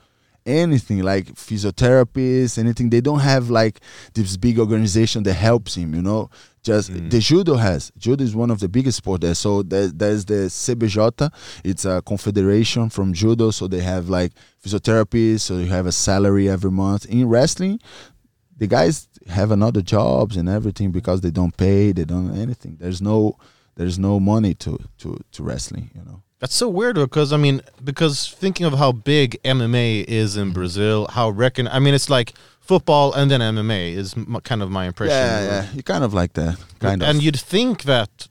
Anything 0.47 1.03
like 1.03 1.27
physiotherapists, 1.35 2.57
anything. 2.59 2.89
They 2.91 3.01
don't 3.03 3.21
have 3.21 3.51
like 3.51 3.81
this 4.15 4.37
big 4.37 4.59
organization 4.59 5.23
that 5.25 5.35
helps 5.35 5.75
him. 5.77 5.95
You 5.95 6.01
know, 6.03 6.31
just 6.63 6.91
Mm. 6.91 7.11
the 7.11 7.19
judo 7.21 7.57
has 7.57 7.93
judo 7.99 8.25
is 8.25 8.35
one 8.35 8.51
of 8.51 8.59
the 8.61 8.69
biggest 8.69 8.99
sport 8.99 9.21
there. 9.21 9.35
So 9.35 9.63
there, 9.63 9.89
there's 9.89 10.25
the 10.25 10.49
CBJ. 10.49 11.31
It's 11.63 11.85
a 11.85 12.01
confederation 12.07 12.89
from 12.91 13.13
judo. 13.13 13.51
So 13.51 13.69
they 13.69 13.81
have 13.81 14.09
like 14.09 14.33
physiotherapists. 14.65 15.41
So 15.41 15.59
you 15.59 15.67
have 15.67 15.87
a 15.87 15.93
salary 15.93 16.49
every 16.49 16.71
month. 16.71 17.05
In 17.07 17.29
wrestling, 17.29 17.79
the 18.61 18.67
guys 18.67 19.09
have 19.29 19.51
another 19.51 19.81
jobs 19.81 20.37
and 20.37 20.49
everything 20.49 20.93
because 20.93 21.23
they 21.23 21.31
don't 21.31 21.57
pay. 21.57 21.93
They 21.93 22.05
don't 22.05 22.37
anything. 22.37 22.77
There's 22.79 23.01
no 23.01 23.37
there's 23.75 23.99
no 23.99 24.21
money 24.21 24.55
to 24.55 24.79
to 24.99 25.19
to 25.33 25.43
wrestling. 25.43 25.91
You 25.95 26.03
know. 26.05 26.23
That's 26.41 26.55
so 26.55 26.69
weird 26.69 26.97
because 26.97 27.33
I 27.33 27.39
mean, 27.39 27.63
because 27.83 28.29
thinking 28.29 28.67
of 28.67 28.75
how 28.75 28.93
big 28.93 29.43
MMA 29.45 30.05
is 30.05 30.37
in 30.37 30.53
Brazil, 30.53 31.07
how 31.09 31.31
reckon 31.31 31.69
I 31.69 31.79
mean, 31.79 31.95
it's 31.95 32.11
like 32.11 32.35
football 32.61 33.13
and 33.15 33.31
then 33.31 33.41
MMA 33.41 33.95
is 33.95 34.15
m- 34.15 34.39
kind 34.45 34.63
of 34.63 34.71
my 34.71 34.85
impression. 34.87 35.17
Yeah, 35.17 35.45
yeah. 35.45 35.73
You 35.73 35.83
kind 35.83 36.05
of 36.05 36.13
like 36.13 36.35
that. 36.35 36.59
Kind 36.81 37.03
of. 37.03 37.09
and 37.09 37.23
you'd 37.23 37.41
think 37.41 37.85
that 37.85 38.29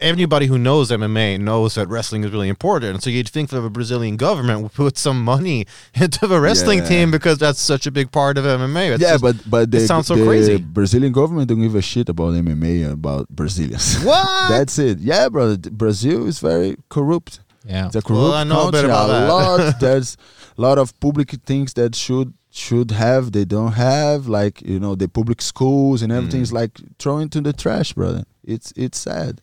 anybody 0.00 0.46
who 0.46 0.58
knows 0.58 0.90
MMA 0.90 1.38
knows 1.40 1.74
that 1.74 1.88
wrestling 1.88 2.24
is 2.24 2.30
really 2.30 2.48
important. 2.48 3.02
So 3.02 3.10
you'd 3.10 3.28
think 3.28 3.50
that 3.50 3.60
the 3.60 3.70
Brazilian 3.70 4.16
government 4.16 4.62
would 4.62 4.72
put 4.72 4.98
some 4.98 5.22
money 5.24 5.66
into 5.94 6.26
the 6.26 6.40
wrestling 6.40 6.78
Yeah. 6.80 6.88
team 6.88 7.10
because 7.10 7.38
that's 7.38 7.60
such 7.60 7.86
a 7.86 7.90
big 7.90 8.10
part 8.10 8.38
of 8.38 8.44
MMA. 8.44 8.92
It's 8.94 9.02
yeah, 9.02 9.12
just- 9.12 9.22
but 9.22 9.36
but 9.50 9.70
the, 9.70 9.80
sounds 9.80 10.06
so 10.06 10.14
the 10.16 10.24
crazy. 10.24 10.56
Brazilian 10.58 11.12
government 11.12 11.48
don't 11.48 11.60
give 11.62 11.74
a 11.74 11.82
shit 11.82 12.08
about 12.08 12.34
MMA 12.34 12.90
about 12.92 13.28
Brazilians. 13.28 14.02
What? 14.04 14.48
That's 14.48 14.78
it. 14.78 14.98
Yeah, 14.98 15.28
brother. 15.28 15.56
Brazil 15.70 16.26
is 16.26 16.38
very 16.40 16.76
corrupt. 16.88 17.40
Yeah. 17.66 17.86
It's 17.86 17.96
a 17.96 18.02
corrupt 18.02 18.34
I 18.34 18.44
know 18.44 18.68
a 18.68 18.72
country. 18.72 18.88
about 18.90 19.06
that. 19.08 19.28
lot. 19.28 19.80
There's 19.80 20.16
a 20.56 20.60
lot 20.60 20.78
of 20.78 20.98
public 21.00 21.30
things 21.44 21.74
that 21.74 21.94
should 21.94 22.32
should 22.52 22.90
have 22.90 23.30
they 23.32 23.44
don't 23.44 23.72
have. 23.72 24.26
Like 24.26 24.60
you 24.62 24.80
know 24.80 24.94
the 24.96 25.08
public 25.08 25.40
schools 25.42 26.02
and 26.02 26.10
everything 26.10 26.40
Mm. 26.40 26.48
is 26.48 26.52
like 26.52 26.72
thrown 26.98 27.20
into 27.22 27.40
the 27.42 27.52
trash, 27.52 27.92
brother. 27.92 28.24
It's 28.42 28.72
it's 28.76 28.98
sad. 28.98 29.40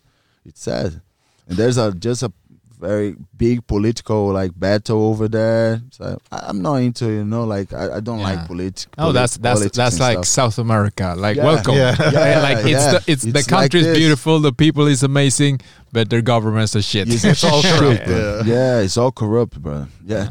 It's 0.48 0.62
sad. 0.62 1.00
And 1.48 1.56
there's 1.56 1.76
a 1.78 1.92
just 1.92 2.22
a 2.22 2.32
very 2.78 3.16
big 3.36 3.66
political 3.66 4.32
like 4.32 4.52
battle 4.58 5.06
over 5.10 5.26
there. 5.28 5.80
So 5.90 6.16
I, 6.30 6.44
I'm 6.48 6.62
not 6.62 6.76
into 6.76 7.06
you 7.10 7.24
know 7.24 7.44
like 7.44 7.72
I, 7.72 7.96
I 7.96 8.00
don't 8.00 8.18
Yeah. 8.20 8.24
like 8.36 8.46
politics. 8.46 8.86
Oh, 8.96 9.12
that's 9.12 9.36
that's 9.38 9.68
that's 9.70 9.98
like 9.98 10.24
South 10.24 10.58
America. 10.58 11.14
Like 11.16 11.36
Yeah. 11.36 11.44
welcome. 11.44 11.74
Yeah. 11.84 11.96
Yeah, 12.12 12.40
like 12.40 12.58
it's 12.58 12.68
yeah. 12.70 12.90
the 12.92 13.04
it's, 13.06 13.22
the 13.22 13.28
It's 13.30 13.50
like 13.50 13.70
country 13.72 13.80
is 13.80 13.96
beautiful, 13.96 14.38
the 14.40 14.52
people 14.52 14.86
is 14.86 15.02
amazing, 15.02 15.60
but 15.92 16.08
their 16.08 16.22
governments 16.22 16.76
are 16.76 16.82
shit. 16.82 17.08
It's, 17.12 17.44
all 17.50 17.62
corrupt, 17.62 18.04
bro. 18.06 18.42
Yeah. 18.46 18.80
it's 18.80 18.96
all 18.96 19.10
corrupt, 19.12 19.60
bro. 19.60 19.86
Yeah, 20.04 20.28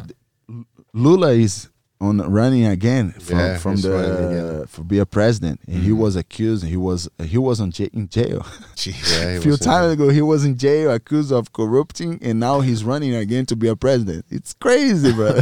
L- 0.49 0.65
Lula 0.93 1.31
is 1.33 1.67
on 1.99 2.17
running 2.19 2.65
again 2.65 3.11
from, 3.11 3.37
Yeah, 3.39 3.57
from 3.57 3.77
the 3.77 3.89
running 3.91 4.31
again. 4.31 4.67
for 4.67 4.83
be 4.83 4.99
a 4.99 5.05
president, 5.05 5.61
and 5.67 5.81
he 5.83 5.91
was 5.91 6.15
accused. 6.15 6.63
He 6.65 6.77
was 6.77 7.09
he 7.23 7.37
was 7.37 7.59
on 7.59 7.71
ja- 7.75 7.87
in 7.93 8.07
jail. 8.09 8.45
Yeah, 8.85 9.37
a 9.37 9.41
few 9.41 9.57
times 9.57 9.93
ago, 9.93 10.09
he 10.09 10.21
was 10.21 10.45
in 10.45 10.57
jail 10.57 10.91
accused 10.91 11.31
of 11.31 11.51
corrupting, 11.53 12.19
and 12.21 12.39
now 12.39 12.61
he's 12.61 12.83
running 12.83 13.15
again 13.15 13.45
to 13.47 13.55
be 13.55 13.67
a 13.67 13.75
president. 13.75 14.25
It's 14.29 14.53
crazy, 14.53 15.11
bro. 15.13 15.39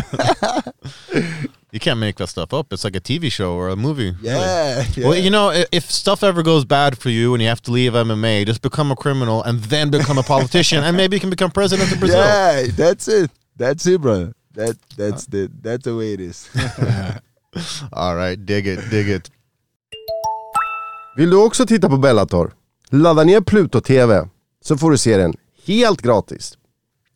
You 1.71 1.79
can't 1.81 1.99
make 1.99 2.15
that 2.17 2.27
stuff 2.27 2.53
up. 2.53 2.71
It's 2.71 2.85
like 2.85 2.95
a 2.95 3.01
TV 3.01 3.29
show 3.29 3.53
or 3.55 3.67
a 3.67 3.75
movie. 3.75 4.13
yeah, 4.21 4.85
yeah. 4.95 5.07
Well, 5.09 5.17
you 5.17 5.29
know, 5.29 5.49
i- 5.49 5.65
if 5.73 5.91
stuff 5.91 6.23
ever 6.23 6.41
goes 6.41 6.63
bad 6.63 6.97
for 6.97 7.09
you 7.09 7.33
and 7.33 7.43
you 7.43 7.49
have 7.49 7.61
to 7.63 7.71
leave 7.71 7.91
MMA, 7.91 8.45
just 8.45 8.61
become 8.61 8.91
a 8.91 8.95
criminal 8.95 9.43
and 9.43 9.59
then 9.59 9.89
become 9.89 10.17
a 10.17 10.23
politician, 10.23 10.85
and 10.85 10.95
maybe 10.95 11.17
you 11.17 11.19
can 11.19 11.29
become 11.29 11.51
president 11.51 11.91
of 11.91 11.99
Brazil. 11.99 12.19
Yeah, 12.23 12.67
that's 12.73 13.09
it. 13.09 13.29
That's 13.57 13.85
it, 13.87 13.99
bro. 13.99 14.31
That 14.55 14.77
that's 14.97 15.25
the 15.25 15.49
that's 15.63 15.83
the 15.83 15.91
way 15.95 16.13
it 16.13 16.19
is. 16.19 16.49
All 17.91 18.15
right, 18.15 18.45
dig 18.45 18.67
it, 18.67 18.89
dig 18.89 19.09
it. 19.09 19.31
Vill 21.17 21.29
du 21.29 21.37
också 21.45 21.65
titta 21.65 21.89
på 21.89 21.97
Bellator? 21.97 22.53
Ladda 22.89 23.23
ner 23.23 23.41
Pluto 23.41 23.81
TV 23.81 24.27
så 24.65 24.77
får 24.77 24.91
du 24.91 24.97
se 24.97 25.17
den 25.17 25.33
helt 25.65 26.01
gratis. 26.01 26.57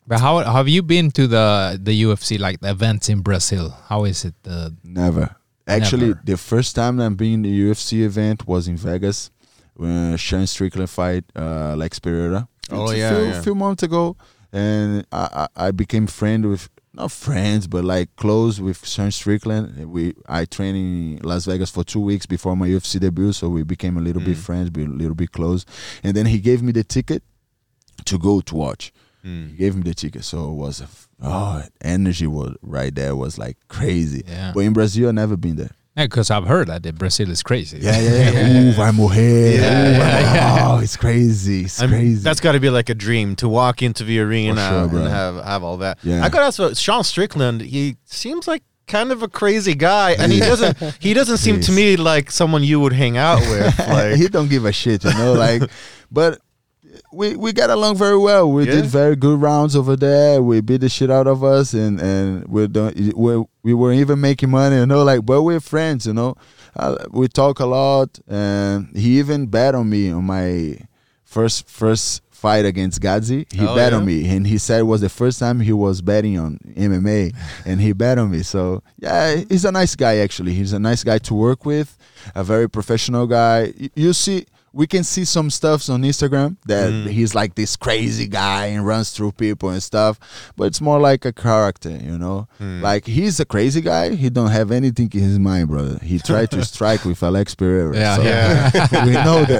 But 0.06 0.20
how 0.20 0.44
have 0.44 0.70
you 0.70 0.84
been 0.84 1.12
to 1.12 1.28
the 1.28 1.78
the 1.86 1.92
UFC 2.06 2.32
like 2.32 2.58
the 2.62 2.70
events 2.70 3.10
in 3.10 3.22
Brazil? 3.22 3.72
How 3.88 4.06
is 4.08 4.26
it? 4.26 4.36
Uh, 4.48 4.70
Never. 4.82 5.28
Actually, 5.68 6.08
Never. 6.08 6.22
the 6.26 6.38
first 6.38 6.76
time 6.76 7.00
I'm 7.00 7.16
being 7.16 7.44
the 7.44 7.70
UFC 7.70 7.92
event 8.06 8.48
was 8.48 8.68
in 8.68 8.78
Vegas 8.78 9.30
when 9.76 10.18
Sean 10.18 10.48
Strickland 10.48 10.90
fight 10.90 11.24
uh, 11.36 11.76
Lex 11.78 12.00
Pereira. 12.00 12.48
Oh, 12.72 12.84
It's 12.92 13.02
a 13.02 13.10
few, 13.16 13.26
yeah. 13.26 13.42
few 13.42 13.56
months 13.56 13.84
ago, 13.84 14.16
and 14.52 15.06
I, 15.12 15.48
I 15.56 15.68
I 15.68 15.72
became 15.72 16.08
friend 16.08 16.46
with 16.46 16.70
not 17.00 17.12
friends 17.12 17.68
but 17.68 17.84
like 17.84 18.16
close 18.16 18.60
with 18.60 18.86
Sean 18.86 19.12
Strickland. 19.12 19.91
We 19.91 20.14
I 20.28 20.45
trained 20.45 20.78
in 20.78 21.20
Las 21.28 21.45
Vegas 21.45 21.70
for 21.72 21.84
two 21.84 22.02
weeks 22.02 22.26
before 22.26 22.56
my 22.56 22.68
UFC 22.68 23.00
debut, 23.00 23.34
so 23.34 23.50
we 23.50 23.64
became 23.64 23.97
a 23.97 24.02
little 24.02 24.22
bit 24.22 24.38
mm. 24.38 24.41
friends, 24.41 24.70
be 24.70 24.84
a 24.84 24.88
little 24.88 25.16
bit 25.16 25.32
close. 25.32 25.66
And 26.04 26.16
then 26.16 26.26
he 26.26 26.39
gave 26.39 26.62
me 26.62 26.72
the 26.72 26.84
ticket 26.84 27.24
to 28.06 28.18
go 28.18 28.41
to 28.41 28.56
watch. 28.56 28.91
He 29.24 29.30
mm. 29.30 29.58
gave 29.58 29.76
me 29.76 29.82
the 29.84 29.93
ticket, 29.93 30.24
so 30.24 30.52
it 30.52 30.56
was 30.56 31.08
oh 31.22 31.64
energy 31.82 32.28
was 32.28 32.56
right 32.62 32.93
there 32.93 33.16
was 33.16 33.38
like 33.38 33.58
crazy. 33.68 34.24
Yeah. 34.28 34.52
But 34.54 34.62
in 34.62 34.74
Brazil, 34.74 35.10
I 35.10 35.12
never 35.12 35.38
been 35.38 35.56
there. 35.56 35.72
Because 36.06 36.32
I've 36.32 36.45
heard 36.45 36.68
that 36.68 36.84
the 36.84 36.93
Brazil 36.93 37.30
is 37.32 37.43
crazy. 37.43 37.80
Yeah, 37.82 38.00
yeah, 38.00 38.32
yeah. 38.32 38.62
Ooh, 38.70 38.72
vai 38.74 38.91
morrer. 38.91 39.16
Ooh, 39.16 39.97
vai- 39.97 40.60
Oh, 40.62 40.80
it's 40.80 40.95
crazy. 40.97 41.66
It's 41.66 41.82
I 41.82 41.88
mean, 41.88 41.95
crazy. 42.00 42.24
That's 42.24 42.39
got 42.39 42.54
to 42.54 42.60
be 42.60 42.70
like 42.70 42.89
a 42.89 42.95
dream 42.95 43.36
to 43.38 43.50
walk 43.50 43.82
into 43.82 44.04
the 44.04 44.20
arena 44.20 44.70
sure, 44.70 44.88
bro. 44.88 45.00
and 45.02 45.10
have 45.10 45.43
have 45.43 45.64
all 45.64 45.78
that. 45.78 45.97
Yeah. 46.04 46.24
I 46.24 46.30
got 46.30 46.39
to 46.39 46.45
ask 46.45 46.60
about 46.60 46.78
Sean 46.78 47.04
Strickland. 47.04 47.62
He 47.62 47.97
seems 48.06 48.47
like 48.47 48.64
kind 48.88 49.12
of 49.12 49.22
a 49.22 49.28
crazy 49.28 49.76
guy, 49.76 50.12
and 50.14 50.32
he 50.32 50.39
doesn't 50.39 50.78
he 51.00 51.14
doesn't 51.14 51.38
seem 51.38 51.60
to 51.62 51.72
me 51.72 51.95
like 51.95 52.32
someone 52.32 52.64
you 52.64 52.80
would 52.80 52.93
hang 52.93 53.18
out 53.18 53.39
with. 53.41 54.18
he 54.20 54.28
don't 54.28 54.50
give 54.50 54.66
a 54.66 54.72
shit, 54.72 55.04
you 55.04 55.14
know. 55.14 55.34
Like, 55.34 55.62
but 56.12 56.39
we 57.12 57.36
we 57.36 57.53
got 57.53 57.70
along 57.70 57.95
very 57.97 58.18
well. 58.18 58.51
We 58.51 58.66
Yeah? 58.66 58.76
did 58.76 58.86
very 58.86 59.16
good 59.16 59.41
rounds 59.41 59.76
over 59.76 59.95
there. 59.95 60.41
We 60.41 60.62
beat 60.62 60.82
the 60.82 60.89
shit 60.89 61.10
out 61.10 61.28
of 61.28 61.43
us, 61.43 61.74
and 61.74 61.99
and 61.99 62.47
we 62.47 62.68
don't 62.68 62.95
we 63.16 63.43
we 63.64 63.74
were 63.74 63.93
even 63.93 64.22
making 64.22 64.49
money, 64.51 64.76
you 64.78 64.86
know. 64.86 65.03
Like, 65.03 65.26
but 65.26 65.43
we're 65.43 65.60
friends, 65.60 66.05
you 66.05 66.14
know. 66.14 66.36
Uh, 66.76 66.95
we 67.12 67.28
talk 67.28 67.60
a 67.60 67.66
lot, 67.66 68.20
and 68.28 68.89
he 68.95 69.20
even 69.20 69.47
bet 69.47 69.76
on 69.76 69.89
me 69.89 70.12
on 70.12 70.24
my 70.26 70.78
first 71.24 71.68
first 71.68 72.22
fight 72.32 72.64
against 72.64 73.01
Gadzhi. 73.01 73.51
He 73.51 73.66
Oh, 73.68 73.76
bet 73.76 73.91
yeah? 73.91 73.97
on 73.97 74.05
me, 74.05 74.26
and 74.30 74.47
he 74.47 74.57
said 74.57 74.80
it 74.80 74.84
was 74.84 75.01
the 75.01 75.10
first 75.10 75.39
time 75.39 75.60
he 75.60 75.74
was 75.74 76.01
betting 76.01 76.38
on 76.39 76.57
MMA, 76.78 77.34
and 77.66 77.82
he 77.82 77.91
bet 77.91 78.18
on 78.18 78.32
me. 78.32 78.43
So 78.43 78.82
yeah, 78.99 79.36
he's 79.49 79.66
a 79.66 79.72
nice 79.72 79.95
guy. 79.95 80.18
Actually, 80.18 80.53
he's 80.53 80.74
a 80.74 80.80
nice 80.80 81.03
guy 81.03 81.18
to 81.20 81.34
work 81.34 81.66
with, 81.66 81.97
a 82.36 82.43
very 82.43 82.70
professional 82.70 83.26
guy. 83.28 83.74
You 83.95 84.14
see. 84.14 84.45
We 84.72 84.86
can 84.88 85.04
see 85.04 85.26
some 85.26 85.50
stuffs 85.50 85.90
on 85.90 86.04
Instagram 86.04 86.58
that 86.68 86.90
Mm. 86.92 87.08
he's 87.10 87.34
like 87.34 87.56
this 87.56 87.76
crazy 87.76 88.28
guy 88.28 88.68
and 88.68 88.86
runs 88.86 89.10
through 89.12 89.32
people 89.34 89.70
and 89.70 89.82
stuff, 89.82 90.20
but 90.56 90.66
it's 90.66 90.80
more 90.80 91.00
like 91.00 91.26
a 91.26 91.34
character, 91.34 91.90
you 91.90 92.18
know. 92.20 92.48
Mm. 92.62 92.82
Like 92.82 93.06
he's 93.06 93.40
a 93.40 93.46
crazy 93.46 93.82
guy. 93.82 94.16
He 94.16 94.30
don't 94.30 94.52
have 94.52 94.72
anything 94.72 95.10
in 95.14 95.20
his 95.22 95.40
mind, 95.40 95.70
brother. 95.70 95.98
He 96.04 96.20
tried 96.20 96.52
to 96.52 96.64
strike 96.74 97.04
with 97.06 97.22
Alex 97.24 97.56
Pereira. 97.56 97.96
Yeah, 97.96 98.16
so 98.16 98.22
yeah. 98.24 98.72
we 99.06 99.12
know 99.14 99.44
that. 99.46 99.60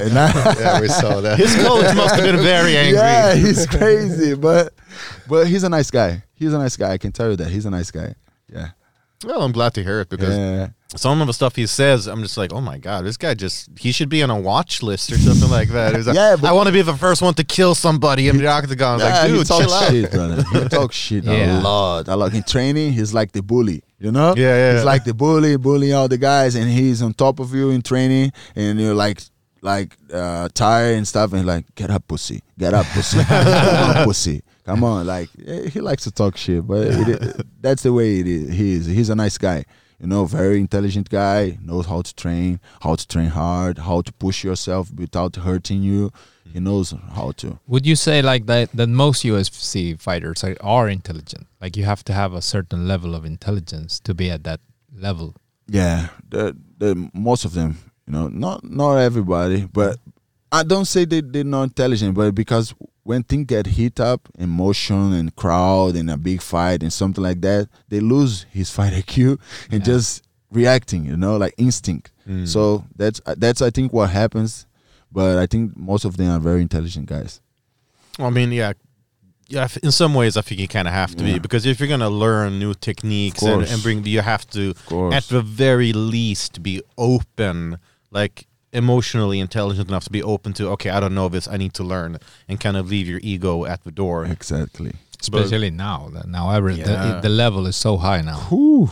Yeah, 0.60 0.80
we 0.80 0.88
saw 0.88 1.20
that. 1.20 1.38
his 1.38 1.54
coach 1.56 1.94
must 1.96 2.14
have 2.14 2.24
been 2.24 2.42
very 2.42 2.76
angry. 2.76 2.98
Yeah, 2.98 3.34
he's 3.34 3.66
crazy, 3.66 4.34
but 4.34 4.72
but 5.28 5.46
he's 5.46 5.64
a 5.64 5.68
nice 5.68 5.90
guy. 5.90 6.22
He's 6.34 6.52
a 6.52 6.58
nice 6.58 6.76
guy. 6.76 6.92
I 6.92 6.98
can 6.98 7.12
tell 7.12 7.30
you 7.30 7.36
that 7.36 7.48
he's 7.48 7.66
a 7.66 7.70
nice 7.70 7.90
guy. 7.90 8.14
Yeah, 8.52 8.68
Well, 9.24 9.42
I'm 9.42 9.52
glad 9.52 9.74
to 9.74 9.82
hear 9.84 10.00
it 10.00 10.08
because 10.08 10.36
yeah. 10.36 10.68
some 10.96 11.20
of 11.20 11.26
the 11.26 11.34
stuff 11.34 11.54
he 11.54 11.66
says, 11.66 12.06
I'm 12.06 12.22
just 12.22 12.38
like, 12.38 12.54
oh 12.54 12.60
my 12.62 12.78
god, 12.78 13.04
this 13.04 13.18
guy 13.18 13.34
just 13.34 13.68
he 13.78 13.92
should 13.92 14.08
be 14.08 14.22
on 14.22 14.30
a 14.30 14.40
watch 14.40 14.82
list 14.82 15.12
or 15.12 15.18
something 15.18 15.50
like 15.50 15.68
that. 15.68 16.06
Like, 16.06 16.14
Yeah, 16.14 16.36
I 16.42 16.52
want 16.52 16.68
to 16.68 16.72
be 16.72 16.80
the 16.80 16.96
first 16.96 17.20
one 17.20 17.34
to 17.34 17.44
kill 17.44 17.74
somebody 17.74 18.28
in 18.28 18.38
the 18.38 18.46
octagon. 18.46 18.98
Yeah, 18.98 19.20
like, 19.22 19.28
dude, 19.28 19.46
chill 19.46 19.72
out. 19.72 19.90
shit, 19.90 20.10
brother. 20.10 20.42
He 20.52 20.68
talks 20.70 20.96
shit 20.96 21.24
Yeah. 21.24 21.60
a 21.60 21.62
lot. 21.62 22.08
A 22.08 22.16
lot. 22.16 22.32
In 22.32 22.42
training, 22.44 22.94
he's 22.94 23.12
like 23.12 23.32
the 23.32 23.42
bully. 23.42 23.82
You 23.98 24.10
know? 24.10 24.34
Yeah, 24.34 24.56
yeah, 24.56 24.74
He's 24.76 24.84
like 24.84 25.04
the 25.04 25.12
bully, 25.12 25.56
bullying 25.58 25.92
all 25.92 26.08
the 26.08 26.16
guys, 26.16 26.54
and 26.54 26.70
he's 26.70 27.02
on 27.02 27.12
top 27.12 27.38
of 27.38 27.52
you 27.54 27.68
in 27.68 27.82
training, 27.82 28.32
and 28.56 28.80
you're 28.80 28.94
like, 28.94 29.20
like 29.60 29.94
uh, 30.10 30.48
tired 30.54 30.96
and 30.96 31.06
stuff, 31.06 31.34
and 31.34 31.44
like, 31.44 31.66
get 31.74 31.90
up, 31.90 32.08
pussy, 32.08 32.42
get 32.58 32.72
up, 32.72 32.86
pussy, 32.86 33.18
on, 33.30 34.04
pussy, 34.06 34.42
come 34.64 34.84
on. 34.84 35.06
Like 35.06 35.28
eh, 35.46 35.68
he 35.68 35.80
likes 35.80 36.04
to 36.04 36.10
talk 36.10 36.36
shit, 36.36 36.66
but 36.66 36.86
it, 36.86 37.46
that's 37.60 37.82
the 37.82 37.92
way 37.92 38.20
it 38.20 38.26
is. 38.26 38.50
He 38.50 38.72
is. 38.74 38.86
He's 38.86 39.10
a 39.10 39.14
nice 39.14 39.38
guy. 39.38 39.64
You 40.00 40.06
know, 40.06 40.24
very 40.24 40.58
intelligent 40.58 41.10
guy. 41.10 41.58
Knows 41.62 41.86
how 41.86 42.02
to 42.02 42.14
train, 42.14 42.60
how 42.80 42.94
to 42.94 43.06
train 43.06 43.28
hard, 43.28 43.78
how 43.78 44.00
to 44.00 44.12
push 44.14 44.42
yourself 44.42 44.90
without 44.92 45.36
hurting 45.36 45.82
you. 45.82 46.10
He 46.52 46.58
knows 46.58 46.94
how 47.12 47.32
to. 47.32 47.58
Would 47.68 47.86
you 47.86 47.96
say 47.96 48.22
like 48.22 48.46
that 48.46 48.70
that 48.72 48.88
most 48.88 49.24
UFC 49.24 50.00
fighters 50.00 50.42
are, 50.42 50.56
are 50.60 50.88
intelligent? 50.88 51.46
Like 51.60 51.76
you 51.76 51.84
have 51.84 52.02
to 52.04 52.12
have 52.12 52.32
a 52.32 52.42
certain 52.42 52.88
level 52.88 53.14
of 53.14 53.24
intelligence 53.24 54.00
to 54.00 54.14
be 54.14 54.30
at 54.30 54.44
that 54.44 54.60
level. 54.94 55.36
Yeah, 55.68 56.08
the 56.28 56.56
the 56.78 57.08
most 57.12 57.44
of 57.44 57.52
them, 57.52 57.78
you 58.06 58.12
know, 58.12 58.28
not 58.28 58.64
not 58.64 58.96
everybody, 58.96 59.66
but 59.66 59.98
I 60.50 60.64
don't 60.64 60.86
say 60.86 61.04
they 61.04 61.20
they're 61.20 61.44
not 61.44 61.64
intelligent, 61.64 62.14
but 62.14 62.34
because 62.34 62.74
when 63.10 63.22
things 63.30 63.46
get 63.54 63.66
hit 63.66 63.98
up, 64.10 64.20
emotion 64.38 65.12
and 65.18 65.34
crowd 65.42 65.92
and 66.00 66.08
a 66.10 66.16
big 66.16 66.40
fight 66.52 66.82
and 66.84 66.92
something 66.92 67.24
like 67.30 67.40
that, 67.48 67.68
they 67.90 68.00
lose 68.00 68.46
his 68.50 68.68
fight 68.76 68.92
IQ 69.02 69.38
and 69.72 69.80
Yeah. 69.80 69.92
just 69.92 70.22
reacting, 70.52 71.02
you 71.10 71.16
know, 71.16 71.36
like 71.44 71.54
instinct. 71.66 72.06
Mm. 72.28 72.46
So 72.54 72.84
that's 73.00 73.20
that's 73.44 73.60
I 73.68 73.70
think 73.70 73.92
what 73.92 74.10
happens, 74.10 74.66
but 75.16 75.38
I 75.44 75.46
think 75.52 75.64
most 75.76 76.04
of 76.08 76.12
them 76.16 76.30
are 76.36 76.40
very 76.50 76.62
intelligent 76.68 77.06
guys. 77.14 77.40
I 78.18 78.30
mean, 78.30 78.50
yeah, 78.52 78.72
yeah. 79.48 79.66
In 79.82 79.92
some 79.92 80.12
ways, 80.20 80.36
I 80.36 80.42
think 80.42 80.60
you 80.60 80.68
kind 80.68 80.86
of 80.88 80.94
have 80.94 81.12
to 81.16 81.24
Yeah. 81.24 81.34
be 81.34 81.38
because 81.46 81.66
if 81.66 81.80
you're 81.80 81.88
gonna 81.96 82.10
learn 82.24 82.58
new 82.64 82.74
techniques 82.74 83.42
and, 83.42 83.62
and 83.72 83.82
bring, 83.82 84.04
you 84.06 84.20
have 84.22 84.44
to 84.56 84.62
at 85.18 85.24
the 85.34 85.42
very 85.42 85.92
least 85.92 86.62
be 86.62 86.82
open, 86.96 87.78
like 88.18 88.46
emotionally 88.72 89.40
intelligent 89.40 89.88
enough 89.88 90.04
to 90.04 90.10
be 90.10 90.22
open 90.22 90.52
to. 90.54 90.68
Okay, 90.70 90.90
I 90.90 91.00
don't 91.00 91.14
know 91.14 91.28
this. 91.28 91.48
I 91.48 91.56
need 91.56 91.74
to 91.74 91.84
learn, 91.84 92.18
and 92.48 92.60
kind 92.60 92.76
of 92.76 92.88
leave 92.90 93.08
your 93.08 93.20
ego 93.22 93.64
at 93.64 93.84
the 93.84 93.90
door. 93.90 94.24
Exactly. 94.24 94.92
Especially 95.20 95.70
now. 95.70 96.08
That 96.12 96.26
now 96.26 96.50
every 96.50 96.74
Yeah. 96.74 97.14
the, 97.14 97.20
the 97.22 97.28
level 97.28 97.66
is 97.66 97.76
so 97.76 97.96
high 97.98 98.22
now. 98.22 98.38
Whew, 98.48 98.90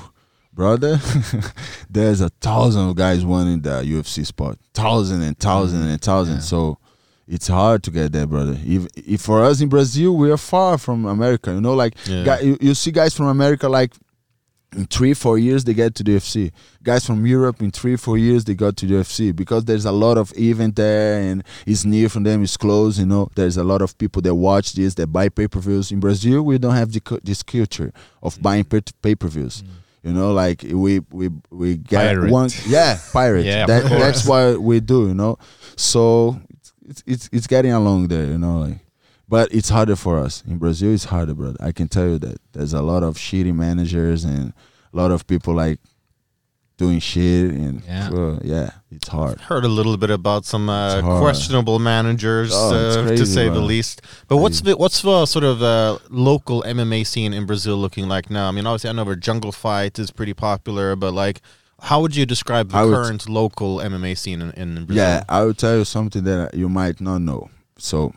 brother, 0.53 1.01
there's 1.91 2.21
a 2.21 2.29
thousand 2.29 2.89
of 2.91 2.97
guys 2.97 3.25
wanting 3.25 3.61
the 3.61 3.83
UFC 3.83 4.27
spot, 4.27 4.59
thousand 4.75 5.23
and 5.23 5.39
thousand 5.39 5.83
mm. 5.83 5.93
and 5.93 6.01
thousand. 6.01 6.37
Yeah. 6.37 6.41
So 6.43 6.79
it's 7.27 7.49
hard 7.49 7.83
to 7.85 7.91
get 7.91 8.13
there, 8.13 8.27
brother. 8.27 8.59
If, 8.65 8.87
if 8.97 9.21
for 9.23 9.45
us 9.45 9.61
in 9.61 9.69
Brazil, 9.69 10.17
we 10.17 10.31
are 10.31 10.37
far 10.37 10.77
from 10.79 11.07
America. 11.07 11.53
You 11.53 11.61
know, 11.61 11.75
like 11.75 11.95
Yeah. 12.07 12.25
guy, 12.25 12.41
you, 12.41 12.59
you 12.61 12.75
see 12.75 12.91
guys 12.91 13.15
from 13.15 13.27
America 13.27 13.69
like. 13.69 13.93
In 14.77 14.85
three, 14.85 15.15
four 15.15 15.39
years, 15.39 15.65
they 15.65 15.73
get 15.73 15.95
to 15.95 16.05
the 16.05 16.17
UFC. 16.17 16.53
Guys 16.83 17.07
from 17.07 17.25
Europe, 17.25 17.63
in 17.63 17.71
three, 17.71 17.97
four 17.97 18.19
years, 18.19 18.45
they 18.45 18.55
got 18.55 18.77
to 18.77 18.87
the 18.87 18.95
UFC 18.97 19.35
because 19.35 19.65
there's 19.65 19.87
a 19.87 19.93
lot 19.93 20.19
of 20.19 20.31
event 20.37 20.77
there 20.77 21.21
and 21.21 21.43
it's 21.67 21.87
near 21.87 22.11
from 22.11 22.25
them, 22.25 22.43
it's 22.43 22.57
close. 22.59 22.99
You 22.99 23.07
know, 23.07 23.31
there's 23.35 23.57
a 23.57 23.65
lot 23.65 23.81
of 23.81 23.97
people 23.97 24.21
that 24.23 24.35
watch 24.35 24.75
this, 24.75 24.95
that 24.95 25.07
buy 25.07 25.31
pay 25.31 25.49
per 25.49 25.61
views. 25.61 25.91
In 25.91 26.01
Brazil, 26.01 26.43
we 26.43 26.59
don't 26.59 26.75
have 26.75 26.93
the, 26.93 27.21
this 27.25 27.43
culture 27.43 27.93
of 28.23 28.37
mm. 28.37 28.43
buying 28.43 28.65
pay 28.65 29.15
per 29.15 29.29
views. 29.29 29.63
Mm. 29.63 29.69
You 30.03 30.13
know, 30.13 30.33
like 30.33 30.63
we 30.63 31.01
we 31.11 31.29
we 31.51 31.77
get 31.77 32.15
Pirate. 32.15 32.31
one, 32.31 32.51
yeah, 32.67 32.99
pirate. 33.13 33.45
Yeah, 33.45 33.67
that, 33.67 33.85
that's 33.85 34.27
what 34.27 34.61
we 34.61 34.81
do. 34.81 35.09
You 35.09 35.15
know, 35.15 35.39
so 35.77 36.41
it's, 36.87 37.03
it's 37.07 37.29
it's 37.33 37.47
getting 37.47 37.73
along 37.73 38.09
there. 38.09 38.27
You 38.27 38.39
know, 38.39 38.61
like 38.61 38.79
but 39.29 39.53
it's 39.53 39.69
harder 39.69 39.97
for 39.97 40.19
us 40.19 40.43
in 40.47 40.59
Brazil. 40.59 40.93
It's 40.95 41.05
harder, 41.05 41.35
brother. 41.35 41.57
I 41.61 41.73
can 41.73 41.89
tell 41.89 42.07
you 42.09 42.19
that 42.21 42.39
there's 42.53 42.73
a 42.73 42.83
lot 42.83 43.03
of 43.03 43.17
shitty 43.17 43.55
managers 43.55 44.25
and 44.25 44.53
a 44.93 44.97
lot 44.97 45.11
of 45.11 45.27
people 45.27 45.55
like 45.55 45.81
doing 46.77 47.01
shit 47.01 47.51
and 47.51 47.83
Yeah. 47.85 48.09
uh, 48.11 48.39
yeah, 48.43 48.71
it's 48.91 49.09
hard. 49.09 49.41
Heard 49.41 49.65
a 49.65 49.69
little 49.69 49.97
bit 49.97 50.11
about 50.11 50.45
some 50.45 50.71
uh, 50.71 51.03
questionable 51.19 51.81
managers, 51.81 52.53
Oh, 52.55 52.73
it's 52.73 52.97
uh, 52.97 53.01
to 53.03 53.07
crazy, 53.09 53.25
say 53.25 53.49
the 53.49 53.61
least. 53.61 54.01
But 54.29 54.37
what's 54.37 54.61
the, 54.61 54.77
what's 54.77 55.03
the 55.03 55.27
sort 55.27 55.45
of 55.45 55.61
uh, 55.61 55.99
local 56.09 56.63
MMA 56.63 57.05
scene 57.05 57.33
in 57.35 57.47
Brazil 57.47 57.77
looking 57.77 58.07
like 58.07 58.31
now? 58.31 58.47
I 58.47 58.53
mean, 58.53 58.65
obviously, 58.65 58.91
I 58.91 58.93
know 58.93 59.05
where 59.05 59.17
Jungle 59.17 59.51
Fight 59.51 59.99
is 59.99 60.13
pretty 60.13 60.35
popular, 60.35 60.95
but 60.95 61.13
like, 61.13 61.41
how 61.81 62.01
would 62.01 62.15
you 62.15 62.25
describe 62.25 62.71
the 62.71 62.79
would- 62.87 62.95
current 62.95 63.29
local 63.29 63.79
MMA 63.79 64.17
scene 64.17 64.41
in, 64.41 64.51
in 64.53 64.85
Brazil? 64.85 65.03
Yeah, 65.05 65.25
I 65.29 65.43
will 65.45 65.55
tell 65.55 65.79
you 65.79 65.85
something 65.85 66.23
that 66.25 66.55
you 66.55 66.69
might 66.69 67.01
not 67.01 67.19
know. 67.23 67.51
So, 67.77 68.15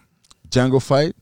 Jungle 0.51 0.79
Fight 0.79 1.15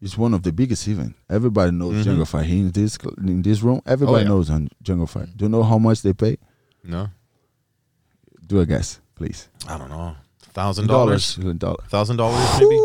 is 0.00 0.16
one 0.18 0.34
of 0.34 0.42
the 0.42 0.52
biggest 0.52 0.86
event. 0.88 1.14
Everybody 1.30 1.70
knows 1.72 1.94
Mhm. 1.94 2.04
Jungle 2.04 2.26
Fight. 2.26 2.46
Here 2.46 2.58
in 2.58 2.70
this 2.72 2.98
in 3.18 3.42
this 3.42 3.62
room, 3.62 3.80
everybody 3.86 4.22
yeah. 4.24 4.28
knows 4.28 4.50
on 4.50 4.68
Jungle 4.82 5.06
Fight. 5.06 5.36
Do 5.36 5.44
you 5.46 5.48
know 5.48 5.62
how 5.62 5.78
much 5.78 6.02
they 6.02 6.12
pay? 6.12 6.36
No, 6.84 7.08
Do 8.46 8.60
a 8.60 8.66
guess, 8.66 9.00
please. 9.14 9.48
I 9.68 9.76
don't 9.78 9.90
know. 9.90 10.14
Thousand 10.54 10.86
dollars, 10.88 11.36
Dollar. 11.36 11.76
thousand 11.88 12.16
dollars, 12.16 12.60
maybe. 12.60 12.78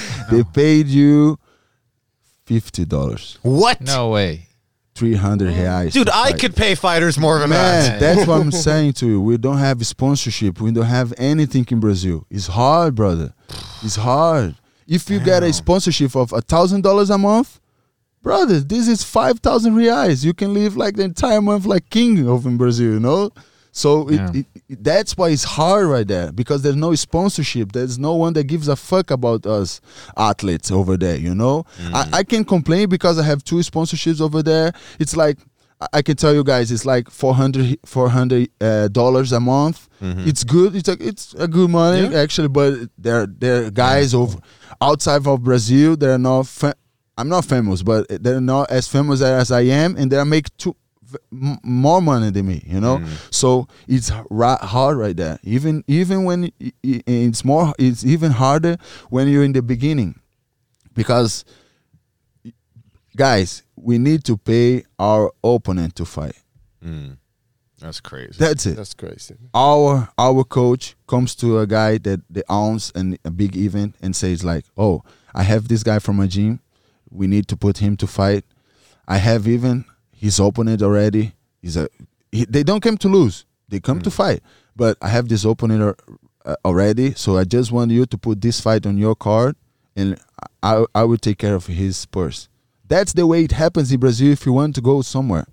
They 0.30 0.42
paid 0.44 0.86
you 0.86 1.38
fifty 2.46 2.84
dollars, 2.84 3.38
What? 3.42 3.80
No 3.80 4.08
way. 4.10 4.48
three 4.94 5.14
hundred 5.16 5.52
reais. 5.54 5.92
Dude, 5.92 6.08
I 6.08 6.30
fight. 6.30 6.40
could 6.40 6.54
pay 6.56 6.74
fighters 6.76 7.18
more 7.18 7.38
than 7.40 7.50
Man, 7.50 7.82
that. 7.82 8.00
that's 8.00 8.26
what 8.28 8.40
I'm 8.40 8.52
saying 8.68 8.92
to 8.94 9.06
you. 9.06 9.20
We 9.20 9.36
don't 9.36 9.58
have 9.58 9.84
sponsorship. 9.84 10.60
We 10.60 10.70
don't 10.70 10.84
have 10.86 11.12
anything 11.18 11.66
in 11.70 11.80
Brazil. 11.80 12.24
It's 12.30 12.46
hard, 12.46 12.94
brother. 12.94 13.34
It's 13.82 13.96
hard. 13.96 14.54
If 14.86 15.08
you 15.10 15.18
get 15.20 15.42
a 15.42 15.52
sponsorship 15.52 16.14
of 16.16 16.32
a 16.32 16.40
thousand 16.40 16.82
dollars 16.82 17.10
a 17.10 17.18
month, 17.18 17.60
brother, 18.22 18.60
this 18.60 18.88
is 18.88 19.02
five 19.02 19.40
thousand 19.40 19.74
reais. 19.74 20.24
You 20.24 20.34
can 20.34 20.52
live 20.54 20.76
like 20.76 20.96
the 20.96 21.04
entire 21.04 21.40
month 21.40 21.64
like 21.66 21.88
king 21.90 22.28
of 22.28 22.46
in 22.46 22.56
Brazil, 22.56 22.92
you 22.92 23.00
know. 23.00 23.30
So 23.72 24.08
Yeah. 24.10 24.30
it, 24.32 24.46
it- 24.68 24.82
that's 24.84 25.16
why 25.16 25.28
it's 25.30 25.44
hard 25.44 25.86
right 25.86 26.06
there 26.06 26.32
because 26.32 26.62
there's 26.62 26.76
no 26.76 26.94
sponsorship. 26.94 27.72
There's 27.72 27.98
no 27.98 28.14
one 28.14 28.32
that 28.34 28.44
gives 28.44 28.68
a 28.68 28.76
fuck 28.76 29.10
about 29.10 29.46
us 29.46 29.80
athletes 30.16 30.70
over 30.70 30.96
there. 30.96 31.16
You 31.16 31.34
know, 31.34 31.64
mm. 31.78 31.92
I, 31.94 32.18
I 32.18 32.22
can 32.24 32.44
complain 32.44 32.88
because 32.88 33.18
I 33.18 33.24
have 33.24 33.42
two 33.44 33.56
sponsorships 33.56 34.20
over 34.20 34.42
there. 34.42 34.72
It's 34.98 35.16
like 35.16 35.38
I- 35.92 36.02
can 36.02 36.16
tell 36.16 36.34
you 36.34 36.44
guys, 36.44 36.70
it's 36.70 36.84
like 36.84 37.10
400 37.10 37.78
400 37.84 38.48
uh, 38.60 38.88
dollars 38.88 39.32
a 39.32 39.40
month. 39.40 39.88
It's 40.00 40.44
good. 40.44 40.74
It's 40.76 40.88
a 40.88 40.96
it's 41.00 41.34
a 41.38 41.48
good 41.48 41.70
money 41.70 42.08
Yeah. 42.08 42.20
actually, 42.20 42.48
but 42.48 42.74
there 42.98 43.26
there 43.26 43.64
are 43.66 43.70
guys 43.70 44.12
over 44.14 44.38
outside 44.80 45.26
of 45.26 45.42
Brazil. 45.42 45.96
They're 45.96 46.18
not. 46.18 46.46
Fa- 46.46 46.74
I'm 47.16 47.28
not 47.28 47.44
famous, 47.44 47.82
but 47.82 48.06
they're 48.22 48.40
not 48.40 48.70
as 48.70 48.86
famous 48.88 49.22
as 49.22 49.50
I 49.50 49.62
am, 49.62 49.96
and 49.96 50.10
they 50.10 50.22
make 50.24 50.54
two 50.58 50.74
m- 51.32 51.58
more 51.62 52.02
money 52.02 52.30
than 52.30 52.46
me. 52.46 52.62
You 52.66 52.80
know, 52.80 52.98
so 53.30 53.66
it's 53.88 54.10
ra- 54.30 54.58
hard 54.66 54.98
right 54.98 55.16
there. 55.16 55.38
Even 55.42 55.84
even 55.86 56.24
when 56.24 56.50
it's 56.82 57.44
more, 57.44 57.72
it's 57.78 58.04
even 58.04 58.32
harder 58.32 58.76
when 59.10 59.28
you're 59.28 59.44
in 59.44 59.52
the 59.54 59.62
beginning, 59.62 60.16
because 60.94 61.44
guys, 63.16 63.62
we 63.84 63.98
need 63.98 64.24
to 64.24 64.36
pay 64.36 64.84
our 64.98 65.30
opponent 65.42 65.94
to 65.96 66.04
fight. 66.04 66.36
Mm. 66.84 67.18
That's 67.78 68.00
crazy. 68.00 68.32
That's 68.38 68.64
it. 68.66 68.76
That's 68.76 68.94
crazy. 68.94 69.34
our 69.52 70.08
our 70.16 70.42
coach 70.44 70.96
comes 71.06 71.34
to 71.36 71.58
a 71.58 71.66
guy 71.66 71.98
that 71.98 72.20
that 72.30 72.44
owns 72.48 72.90
an, 72.94 73.18
a 73.24 73.30
big 73.30 73.56
event 73.56 73.96
and 74.00 74.16
says 74.16 74.42
like, 74.42 74.64
"Oh, 74.76 75.02
I 75.34 75.42
have 75.42 75.68
this 75.68 75.82
guy 75.82 75.98
from 75.98 76.16
my 76.16 76.26
gym. 76.26 76.60
We 77.10 77.26
need 77.26 77.46
to 77.48 77.56
put 77.56 77.78
him 77.78 77.96
to 77.98 78.06
fight. 78.06 78.44
I 79.06 79.18
have 79.18 79.46
even 79.46 79.84
his 80.12 80.40
opponent 80.40 80.80
already. 80.82 81.34
He's 81.60 81.76
a 81.76 81.88
he, 82.32 82.46
they 82.46 82.62
don't 82.62 82.80
come 82.82 82.96
to 82.98 83.08
lose. 83.08 83.44
They 83.68 83.80
come 83.80 84.00
to 84.02 84.10
fight. 84.10 84.42
But 84.76 84.96
I 85.02 85.08
have 85.08 85.28
this 85.28 85.44
opponent 85.44 85.82
al- 85.82 86.18
uh, 86.46 86.56
already. 86.64 87.14
So 87.14 87.36
I 87.36 87.44
just 87.44 87.70
want 87.70 87.90
you 87.90 88.06
to 88.06 88.16
put 88.18 88.40
this 88.40 88.60
fight 88.60 88.86
on 88.86 88.96
your 88.96 89.14
card, 89.14 89.56
and 89.94 90.18
I 90.62 90.84
I 90.94 91.04
will 91.04 91.18
take 91.18 91.38
care 91.38 91.54
of 91.54 91.66
his 91.66 92.06
purse. 92.06 92.48
That's 92.94 93.12
the 93.20 93.26
way 93.32 93.40
it 93.48 93.52
happens 93.64 93.88
in 93.94 93.98
Brazil. 94.04 94.30
If 94.36 94.42
you 94.46 94.52
want 94.60 94.72
to 94.78 94.82
go 94.90 95.02
somewhere, 95.02 95.46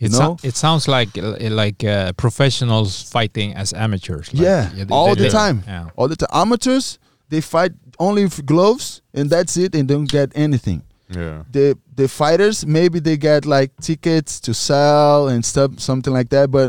you 0.00 0.06
It, 0.08 0.12
know. 0.12 0.32
it 0.50 0.56
sounds 0.64 0.84
like 0.96 1.10
uh, 1.18 1.36
like 1.62 1.80
uh, 1.84 2.12
professionals 2.24 2.90
fighting 3.16 3.48
as 3.62 3.68
amateurs. 3.84 4.26
Like, 4.34 4.42
yeah, 4.46 4.62
they- 4.74 4.94
all 4.96 5.14
they 5.14 5.22
the 5.28 5.28
learn. 5.30 5.40
time. 5.42 5.58
Yeah. 5.66 5.96
All 5.96 6.08
the 6.12 6.16
time. 6.22 6.32
Amateurs, 6.42 6.98
they 7.32 7.40
fight 7.54 7.72
only 7.98 8.22
with 8.24 8.38
gloves 8.52 9.02
and 9.16 9.24
that's 9.34 9.54
it 9.64 9.74
and 9.76 9.84
don't 9.92 10.08
get 10.18 10.28
anything. 10.46 10.80
Yeah. 11.20 11.42
The 11.56 11.66
the 12.00 12.06
fighters 12.08 12.56
maybe 12.78 12.98
they 13.08 13.16
get 13.30 13.40
like 13.56 13.70
tickets 13.88 14.40
to 14.46 14.52
sell 14.54 15.28
and 15.32 15.44
stuff 15.44 15.70
something 15.78 16.14
like 16.18 16.28
that, 16.36 16.46
but 16.50 16.68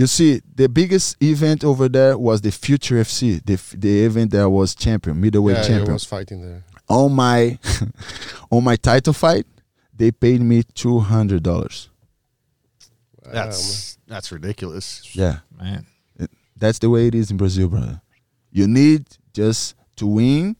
you 0.00 0.06
see, 0.08 0.40
the 0.56 0.68
biggest 0.68 1.16
event 1.22 1.62
over 1.64 1.88
there 1.88 2.14
was 2.18 2.40
the 2.40 2.50
Future 2.50 2.96
FC, 3.08 3.40
the 3.44 3.52
f- 3.54 3.74
the 3.84 4.04
event 4.08 4.32
that 4.32 4.48
was 4.50 4.74
champion, 4.74 5.20
middleweight 5.20 5.56
Yeah, 5.56 5.62
he 5.62 5.68
champion. 5.68 5.92
was 5.92 6.04
fighting 6.04 6.40
there. 6.42 6.62
On 6.88 7.12
my 7.12 7.58
on 8.50 8.62
my 8.64 8.76
title 8.76 9.12
fight, 9.12 9.46
they 9.96 10.10
paid 10.10 10.40
me 10.40 10.62
two 10.74 10.98
hundred 11.00 11.42
dollars. 11.42 11.88
That's 13.24 13.98
that's 14.06 14.30
ridiculous. 14.30 15.14
Yeah. 15.14 15.38
Man. 15.58 15.86
That's 16.56 16.78
the 16.78 16.88
way 16.88 17.08
it 17.08 17.14
is 17.14 17.30
in 17.30 17.36
Brazil, 17.36 17.68
brother. 17.68 18.00
You 18.52 18.68
need 18.68 19.06
just 19.32 19.74
to 19.96 20.06
win 20.06 20.56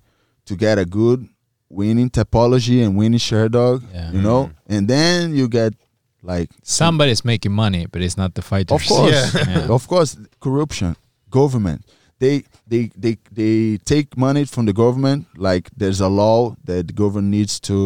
to 0.47 0.57
get 0.57 0.79
a 0.79 0.85
good 0.85 1.29
winning 1.69 2.11
Tapology 2.11 2.85
and 2.85 2.97
winning 2.97 3.19
Sherdog, 3.21 3.83
Yeah. 3.93 4.11
you 4.13 4.21
know, 4.21 4.45
mm-hmm. 4.47 4.75
and 4.75 4.89
then 4.89 5.35
you 5.35 5.49
get 5.49 5.75
like 6.23 6.51
Somebody's 6.63 7.25
making 7.25 7.53
money, 7.53 7.87
but 7.87 8.03
it's 8.03 8.17
not 8.17 8.35
the 8.35 8.43
fighters. 8.43 8.75
of 8.75 8.87
course, 8.87 9.35
Yeah. 9.35 9.45
Yeah. 9.49 9.69
of 9.69 9.87
course, 9.87 10.17
corruption, 10.41 10.97
government. 11.31 11.85
They 12.25 12.37
they 12.73 12.83
they 13.05 13.15
they 13.41 13.55
take 13.93 14.09
money 14.27 14.45
from 14.55 14.65
the 14.67 14.73
government. 14.83 15.21
Like 15.49 15.65
there's 15.81 16.01
a 16.01 16.09
law 16.23 16.39
that 16.69 16.83
the 16.89 16.95
government 17.03 17.29
needs 17.39 17.55
to 17.69 17.79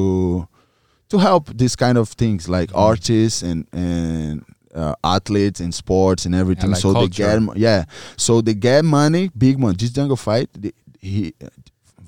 to 1.10 1.16
help 1.28 1.44
this 1.62 1.74
kind 1.84 1.96
of 2.02 2.06
things, 2.22 2.42
like 2.56 2.68
Mm-hmm. 2.70 2.90
artists 2.90 3.42
and 3.48 3.60
and 3.72 4.44
uh, 4.80 4.94
athletes 5.16 5.60
and 5.64 5.72
sports 5.82 6.26
and 6.26 6.34
everything. 6.34 6.70
like 6.70 6.80
so 6.82 6.92
culture. 6.92 7.08
they 7.08 7.46
get 7.46 7.56
yeah, 7.66 7.80
so 8.16 8.32
they 8.46 8.54
get 8.54 8.84
money, 8.84 9.24
big 9.36 9.58
money. 9.58 9.76
This 9.80 9.90
jungle 9.90 10.16
fight, 10.16 10.48
they, 10.62 10.72
he 11.00 11.32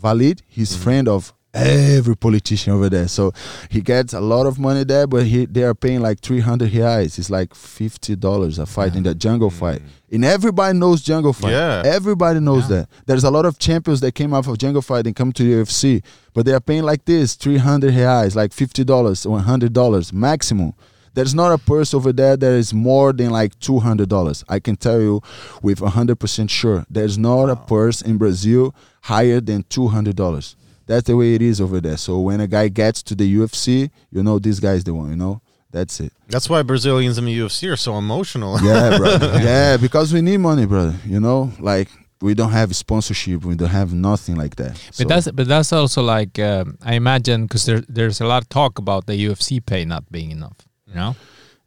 Wallid, 0.03 0.39
he's 0.57 0.71
Mm-hmm. 0.73 0.83
friend 0.85 1.09
of 1.09 1.33
every 1.53 2.17
politician 2.17 2.73
over 2.73 2.89
there. 2.89 3.09
So 3.09 3.33
he 3.71 3.81
gets 3.81 4.13
a 4.13 4.21
lot 4.21 4.47
of 4.47 4.59
money 4.59 4.85
there, 4.85 5.07
but 5.07 5.27
he 5.27 5.47
they 5.47 5.65
are 5.65 5.75
paying 5.75 6.01
like 6.01 6.21
three 6.21 6.41
hundred 6.41 6.73
reais. 6.73 7.19
It's 7.19 7.31
like 7.31 7.55
fifty 7.55 8.17
dollars 8.17 8.59
a 8.59 8.67
fight 8.67 8.95
in 8.95 9.03
the 9.03 9.15
jungle 9.15 9.51
mm. 9.51 9.55
fight. 9.59 9.83
And 10.13 10.25
everybody 10.25 10.77
knows 10.77 11.03
jungle 11.03 11.33
fight. 11.33 11.53
Yeah. 11.53 11.83
Everybody 11.85 12.41
knows 12.41 12.69
Yeah. 12.69 12.79
that. 12.81 12.89
There's 13.07 13.25
a 13.25 13.31
lot 13.31 13.47
of 13.47 13.59
champions 13.59 14.01
that 14.01 14.13
came 14.15 14.35
out 14.35 14.47
of 14.47 14.59
jungle 14.59 14.83
fight 14.83 15.07
and 15.07 15.15
come 15.15 15.33
to 15.33 15.43
the 15.43 15.63
UFC, 15.63 16.03
but 16.35 16.47
they 16.47 16.53
are 16.53 16.61
paying 16.61 16.83
like 16.83 17.05
this, 17.05 17.35
three 17.35 17.59
hundred 17.59 17.95
reais, 17.95 18.35
like 18.35 18.53
fifty 18.53 18.85
dollars, 18.85 19.27
one 19.27 19.45
hundred 19.45 19.73
dollars 19.73 20.13
maximum. 20.13 20.75
There's 21.13 21.35
not 21.35 21.53
a 21.53 21.59
purse 21.59 21.93
over 21.93 22.13
there 22.13 22.37
that 22.37 22.53
is 22.53 22.73
more 22.73 23.13
than 23.13 23.31
like 23.31 23.59
two 23.59 23.81
hundred 23.81 24.09
dollars. 24.09 24.45
I 24.49 24.61
can 24.61 24.77
tell 24.77 25.01
you 25.01 25.21
with 25.61 25.81
hundred 25.81 26.17
percent 26.21 26.51
sure. 26.51 26.87
There's 26.89 27.19
not 27.19 27.51
a 27.51 27.57
purse 27.57 28.01
in 28.01 28.17
Brazil 28.17 28.75
higher 29.03 29.41
than 29.41 29.65
two 29.69 29.89
hundred 29.89 30.15
dollars. 30.15 30.55
That's 30.91 31.07
the 31.07 31.17
way 31.17 31.35
it 31.37 31.43
is 31.51 31.61
over 31.61 31.81
there. 31.81 31.97
So 31.97 32.19
when 32.29 32.41
a 32.41 32.49
guy 32.57 32.67
gets 32.83 33.01
to 33.09 33.15
the 33.15 33.27
UFC, 33.39 33.91
you 34.15 34.23
know 34.27 34.39
this 34.47 34.59
guy's 34.67 34.83
the 34.85 34.93
one. 34.93 35.11
You 35.11 35.17
know 35.25 35.41
that's 35.71 36.01
it. 36.01 36.13
That's 36.33 36.49
why 36.51 36.63
Brazilians 36.63 37.17
in 37.19 37.25
the 37.31 37.37
UFC 37.39 37.71
are 37.73 37.77
so 37.77 37.97
emotional. 37.97 38.53
Yeah, 38.61 38.99
brother. 39.03 39.31
yeah, 39.51 39.77
because 39.77 40.13
we 40.13 40.21
need 40.21 40.39
money, 40.39 40.67
brother. 40.67 40.97
You 41.07 41.21
know, 41.21 41.53
like 41.61 41.89
we 42.21 42.35
don't 42.35 42.51
have 42.61 42.75
sponsorship. 42.75 43.45
We 43.45 43.55
don't 43.55 43.71
have 43.83 43.93
nothing 43.95 44.35
like 44.43 44.55
that. 44.57 44.75
So- 44.91 45.05
But 45.05 45.09
that's 45.09 45.27
but 45.39 45.47
that's 45.47 45.73
also 45.73 46.03
like 46.03 46.35
um, 46.51 46.77
I 46.83 46.95
imagine 46.95 47.45
because 47.47 47.65
there 47.67 47.83
there's 47.97 48.21
a 48.21 48.27
lot 48.27 48.43
of 48.43 48.49
talk 48.49 48.79
about 48.79 49.07
the 49.07 49.15
UFC 49.27 49.61
pay 49.65 49.85
not 49.85 50.03
being 50.11 50.31
enough, 50.33 50.59
you 50.89 50.95
know, 51.01 51.15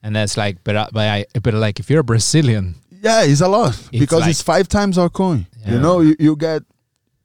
and 0.04 0.14
that's 0.16 0.36
like 0.36 0.58
but 0.66 0.76
I, 0.76 0.86
but 0.92 1.08
I 1.08 1.26
but 1.42 1.54
like 1.54 1.80
if 1.80 1.90
you're 1.90 2.02
a 2.02 2.10
Brazilian, 2.14 2.76
Yeah, 3.08 3.24
it's 3.32 3.42
a 3.42 3.48
lot 3.48 3.74
because 3.92 4.22
like- 4.22 4.32
it's 4.32 4.42
five 4.44 4.68
times 4.68 4.98
our 4.98 5.10
coin. 5.10 5.46
You 5.66 5.80
know, 5.80 6.02
you, 6.02 6.14
you 6.20 6.36
get 6.36 6.62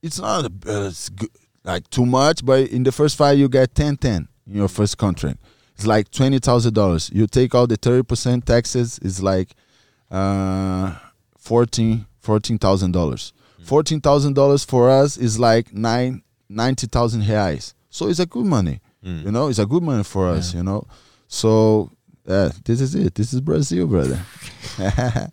it's 0.01 0.21
not 0.21 0.45
uh, 0.45 0.87
it's 0.91 1.09
good, 1.09 1.31
like 1.69 1.89
too 1.91 2.07
much, 2.07 2.45
but 2.45 2.69
in 2.71 2.83
the 2.83 2.91
first 2.93 3.17
five 3.17 3.39
you 3.39 3.49
get 3.49 3.75
10 3.75 3.97
10 3.99 4.29
in 4.49 4.55
your 4.55 4.69
first 4.69 4.99
contract. 4.99 5.39
It's 5.75 5.87
like 5.87 6.11
twenty 6.11 6.41
thousand 6.41 6.75
dollars. 6.75 7.09
You 7.15 7.29
take 7.29 7.55
out 7.55 7.69
the 7.69 7.77
thirty 7.77 8.03
percent 8.03 8.45
taxes. 8.47 8.99
It's 9.01 9.23
like 9.23 9.51
uh, 10.11 10.97
fourteen 11.39 12.07
fourteen 12.19 12.59
thousand 12.59 12.93
dollars. 12.93 13.33
Fourteen 13.63 14.01
thousand 14.01 14.35
dollars 14.35 14.65
for 14.65 14.91
us 14.91 15.17
is 15.17 15.39
like 15.39 15.73
nine 15.73 16.23
ninety 16.49 16.89
thousand 16.89 17.23
reais. 17.23 17.75
So 17.91 18.09
it's 18.09 18.19
a 18.19 18.27
good 18.27 18.47
money. 18.47 18.81
You 19.03 19.31
know, 19.31 19.49
it's 19.49 19.61
a 19.61 19.67
good 19.67 19.83
money 19.85 20.03
for 20.03 20.29
us. 20.29 20.53
You 20.53 20.65
know, 20.65 20.87
so 21.29 21.93
uh, 22.27 22.51
this 22.65 22.81
is 22.81 22.95
it. 22.97 23.15
This 23.15 23.33
is 23.33 23.41
Brazil, 23.41 23.87
brother. 23.87 24.21
Man, 24.79 25.31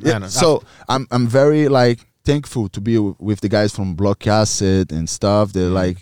Yeah, 0.00 0.26
so 0.28 0.62
I'm 0.88 1.06
I'm 1.10 1.26
very 1.26 1.68
like 1.68 2.00
thankful 2.30 2.64
to 2.76 2.80
be 2.88 2.94
w- 3.02 3.16
with 3.28 3.38
the 3.44 3.48
guys 3.56 3.70
from 3.76 3.88
Blockasset 3.96 4.86
and 4.96 5.08
stuff. 5.18 5.52
They're 5.54 5.76
like 5.84 5.98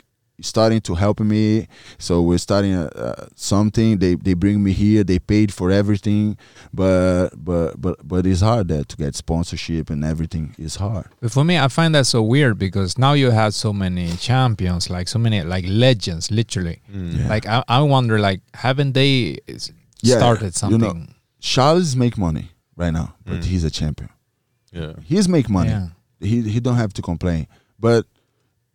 starting 0.52 0.80
to 0.82 0.94
help 0.94 1.18
me. 1.20 1.66
So 1.98 2.12
we're 2.28 2.38
starting 2.48 2.74
uh, 2.74 2.90
uh, 3.06 3.26
something. 3.52 3.98
They 4.02 4.12
they 4.26 4.34
bring 4.44 4.58
me 4.66 4.72
here. 4.84 5.02
They 5.04 5.18
paid 5.18 5.48
for 5.58 5.68
everything, 5.80 6.36
but 6.80 7.30
but 7.48 7.68
but 7.84 7.96
but 8.10 8.26
it's 8.26 8.42
hard 8.50 8.68
there 8.68 8.84
to 8.84 8.96
get 8.96 9.14
sponsorship 9.16 9.90
and 9.90 10.04
everything. 10.04 10.46
It's 10.58 10.76
hard. 10.76 11.06
But 11.22 11.30
for 11.36 11.44
me, 11.50 11.54
I 11.64 11.68
find 11.68 11.94
that 11.94 12.06
so 12.06 12.20
weird 12.34 12.58
because 12.58 12.90
now 12.98 13.14
you 13.22 13.30
have 13.32 13.52
so 13.54 13.72
many 13.72 14.06
champions, 14.28 14.90
like 14.90 15.08
so 15.08 15.18
many 15.18 15.38
like 15.54 15.64
legends, 15.68 16.30
literally. 16.30 16.78
Yeah. 16.92 17.28
Like 17.34 17.46
I, 17.46 17.62
I 17.78 17.80
wonder, 17.94 18.18
like 18.28 18.40
haven't 18.64 18.92
they 18.92 19.38
s- 19.48 19.72
Yeah, 20.02 20.18
started 20.18 20.52
you 20.70 20.78
know. 20.78 20.94
Charles 21.40 21.94
make 21.96 22.16
money 22.18 22.46
right 22.76 22.92
now, 22.92 23.08
but 23.24 23.44
he's 23.50 23.64
a 23.64 23.70
champion. 23.70 24.10
Yeah. 24.72 24.92
He's 25.10 25.28
make 25.28 25.48
money. 25.48 25.70
Yeah. 25.70 25.88
He 26.20 26.42
he 26.42 26.60
don't 26.60 26.76
have 26.76 26.92
to 26.94 27.02
complain. 27.02 27.46
But 27.78 28.06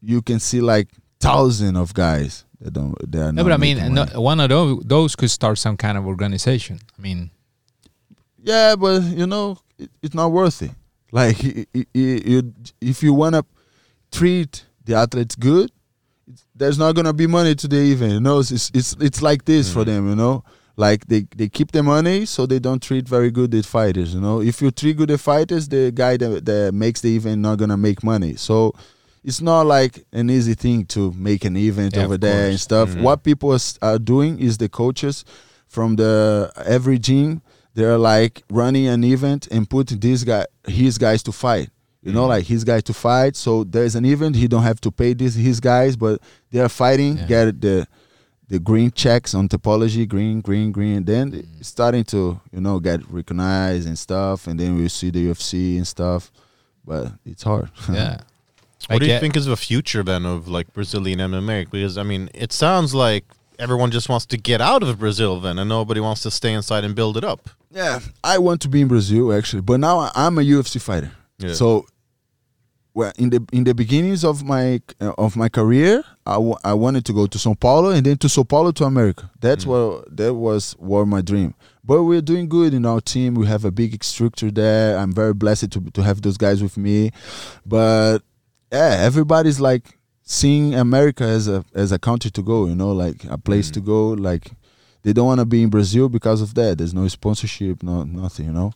you 0.02 0.22
can 0.22 0.40
see 0.40 0.62
like 0.62 0.88
thousand 1.20 1.76
of 1.76 1.94
guys 1.94 2.46
that 2.60 2.72
don't. 2.72 2.96
They 3.10 3.20
are 3.20 3.32
No, 3.32 3.44
not 3.44 3.44
but 3.44 3.52
I 3.54 3.58
mean, 3.58 3.94
no, 3.94 4.06
one 4.22 4.40
of 4.40 4.50
those, 4.50 4.84
those 4.86 5.16
could 5.16 5.32
start 5.32 5.58
some 5.58 5.78
kind 5.78 5.98
of 5.98 6.06
organization. 6.06 6.80
I 6.98 7.02
mean, 7.02 7.32
Yeah, 8.44 8.76
but 8.76 9.04
you 9.04 9.28
know, 9.28 9.58
it, 9.78 9.90
it's 10.02 10.16
not 10.16 10.32
worth 10.32 10.62
it. 10.62 10.72
Like 11.12 11.38
if 11.74 13.04
you 13.04 13.14
wanna 13.14 13.44
treat 14.12 14.66
the 14.86 14.96
athletes 14.96 15.36
good, 15.36 15.72
it's, 16.28 16.46
there's 16.56 16.78
not 16.78 16.96
gonna 16.96 17.14
be 17.14 17.28
money 17.28 17.54
to 17.56 17.68
the 17.68 17.92
event. 17.92 18.14
You 18.14 18.20
know, 18.22 18.40
it's 18.40 18.72
it's 18.74 18.96
it's 19.00 19.22
like 19.22 19.46
this 19.46 19.72
for 19.72 19.82
mm-hmm. 19.82 19.92
them. 19.92 20.10
You 20.10 20.16
know, 20.16 20.44
like 20.86 21.02
they 21.08 21.22
they 21.40 21.48
keep 21.58 21.70
the 21.72 21.84
money 21.84 22.26
so 22.26 22.46
they 22.46 22.60
don't 22.60 22.82
treat 22.82 23.08
very 23.08 23.32
good 23.32 23.52
the 23.52 23.62
fighters. 23.64 24.14
You 24.16 24.22
know, 24.22 24.42
if 24.42 24.62
you 24.62 24.70
treat 24.72 24.98
good 24.98 25.10
the 25.10 25.18
fighters, 25.18 25.68
the 25.68 25.92
guy 25.92 26.18
that 26.18 26.46
that 26.46 26.74
makes 26.74 27.00
the 27.02 27.16
event 27.16 27.42
not 27.42 27.58
gonna 27.58 27.78
make 27.78 28.04
money. 28.04 28.36
So. 28.36 28.74
It's 29.24 29.40
not 29.40 29.68
like 29.68 30.04
an 30.12 30.32
easy 30.32 30.56
thing 30.56 30.84
to 30.96 31.12
make 31.12 31.46
an 31.46 31.56
event 31.56 31.96
Yeah, 31.96 32.06
over 32.06 32.18
there 32.18 32.50
and 32.50 32.60
stuff. 32.60 32.90
Mm-hmm. 32.90 33.04
What 33.04 33.22
people 33.22 33.56
are 33.84 34.00
doing 34.00 34.40
is 34.40 34.58
the 34.58 34.68
coaches 34.68 35.24
from 35.68 35.96
the 35.96 36.52
every 36.66 36.98
gym 36.98 37.44
they're 37.74 37.98
like 37.98 38.44
running 38.50 38.88
an 38.88 39.04
event 39.04 39.48
and 39.52 39.70
putting 39.70 40.00
this 40.00 40.24
guy 40.24 40.46
his 40.68 40.98
guys 40.98 41.24
to 41.24 41.32
fight 41.32 41.70
you 42.04 42.12
know 42.12 42.22
mm-hmm. 42.22 42.30
like 42.30 42.46
his 42.46 42.64
guys 42.64 42.84
to 42.84 42.94
fight 42.94 43.36
so 43.36 43.64
there's 43.64 43.96
an 43.96 44.06
event 44.06 44.36
he 44.36 44.48
don't 44.48 44.64
have 44.64 44.82
to 44.82 44.92
pay 44.92 45.14
this 45.14 45.36
his 45.36 45.60
guys 45.60 45.96
but 45.96 46.20
they're 46.52 46.70
fighting 46.70 47.18
Yeah. 47.18 47.26
get 47.28 47.62
the 47.62 47.88
the 48.52 48.60
green 48.60 48.92
checks 48.92 49.34
on 49.34 49.48
Tapology 49.48 50.08
green 50.08 50.42
green 50.42 50.72
green 50.72 51.04
then 51.06 51.32
mm. 51.32 51.46
it's 51.60 51.70
starting 51.70 52.04
to 52.04 52.40
you 52.52 52.62
know 52.62 52.80
get 52.80 53.00
recognized 53.10 53.88
and 53.88 53.98
stuff 53.98 54.48
and 54.48 54.60
then 54.60 54.76
we 54.78 54.88
see 54.90 55.10
the 55.10 55.28
ufc 55.32 55.54
and 55.78 55.88
stuff 55.88 56.32
but 56.86 57.14
it's 57.26 57.44
hard 57.44 57.70
yeah. 57.92 58.18
What 58.88 59.00
do 59.00 59.08
you 59.08 59.20
think 59.20 59.38
is 59.38 59.46
the 59.46 59.58
future 59.58 60.04
then 60.04 60.26
of 60.26 60.48
like 60.48 60.74
Brazilian 60.74 61.20
MMA? 61.20 61.70
Because 61.70 61.98
I 61.98 62.04
mean, 62.04 62.30
it 62.34 62.52
sounds 62.52 62.96
like 62.96 63.26
everyone 63.60 63.92
just 63.92 64.10
wants 64.10 64.26
to 64.28 64.38
get 64.38 64.60
out 64.60 64.84
of 64.84 65.00
Brazil 65.00 65.40
then, 65.40 65.60
and 65.60 65.70
nobody 65.70 66.00
wants 66.00 66.22
to 66.24 66.32
stay 66.32 66.54
inside 66.54 66.84
and 66.84 66.96
build 66.96 67.18
it 67.18 67.24
up. 67.24 67.50
Yeah, 67.70 68.00
I 68.24 68.38
want 68.40 68.62
to 68.62 68.70
be 68.70 68.82
in 68.82 68.88
Brazil 68.88 69.32
actually, 69.34 69.62
but 69.62 69.80
now 69.80 70.00
I- 70.00 70.12
I'm 70.16 70.38
a 70.38 70.42
UFC 70.42 70.82
fighter. 70.82 71.12
Yeah. 71.38 71.54
So, 71.54 71.86
well, 72.94 73.12
in 73.18 73.30
the 73.30 73.44
in 73.54 73.64
the 73.64 73.74
beginnings 73.74 74.26
of 74.26 74.44
my 74.44 74.82
uh, 75.00 75.14
of 75.18 75.36
my 75.38 75.48
career, 75.48 76.04
I, 76.26 76.36
I 76.64 76.74
wanted 76.74 77.06
to 77.06 77.14
go 77.14 77.26
to 77.26 77.38
São 77.38 77.58
Paulo 77.58 77.90
and 77.90 78.06
then 78.06 78.18
to 78.18 78.28
São 78.28 78.48
Paulo 78.48 78.72
to 78.72 78.84
America. 78.84 79.30
That's 79.40 79.66
what 79.66 80.16
that 80.16 80.34
was 80.34 80.74
what 80.74 81.08
my 81.08 81.22
dream. 81.22 81.54
But 81.84 82.04
we're 82.04 82.22
doing 82.22 82.50
good 82.50 82.74
in 82.74 82.86
our 82.86 83.02
team. 83.02 83.36
We 83.36 83.48
have 83.48 83.66
a 83.66 83.72
big 83.72 84.04
structure 84.04 84.52
there. 84.52 84.98
I'm 84.98 85.14
very 85.14 85.34
blessed 85.34 85.72
to 85.72 85.80
to 85.80 86.04
have 86.04 86.22
those 86.22 86.38
guys 86.38 86.62
with 86.62 86.78
me. 86.78 87.12
But 87.66 88.20
yeah, 88.72 88.98
everybody's 89.00 89.62
like 89.62 89.98
seeing 90.24 90.76
America 90.76 91.24
as 91.24 91.48
a 91.48 91.64
as 91.74 91.94
a 91.94 92.00
country 92.00 92.32
to 92.32 92.42
go. 92.42 92.66
You 92.66 92.76
know, 92.76 92.92
like 92.92 93.24
a 93.26 93.38
place 93.38 93.72
to 93.72 93.80
go. 93.80 94.10
Like 94.10 94.52
they 95.04 95.14
don't 95.14 95.28
want 95.28 95.40
to 95.40 95.46
be 95.46 95.64
in 95.64 95.70
Brazil 95.70 96.10
because 96.10 96.42
of 96.42 96.56
that. 96.56 96.78
There's 96.78 96.94
no 96.94 97.08
sponsorship, 97.08 97.84
no 97.84 98.04
nothing. 98.04 98.48
You 98.48 98.54
know. 98.54 98.74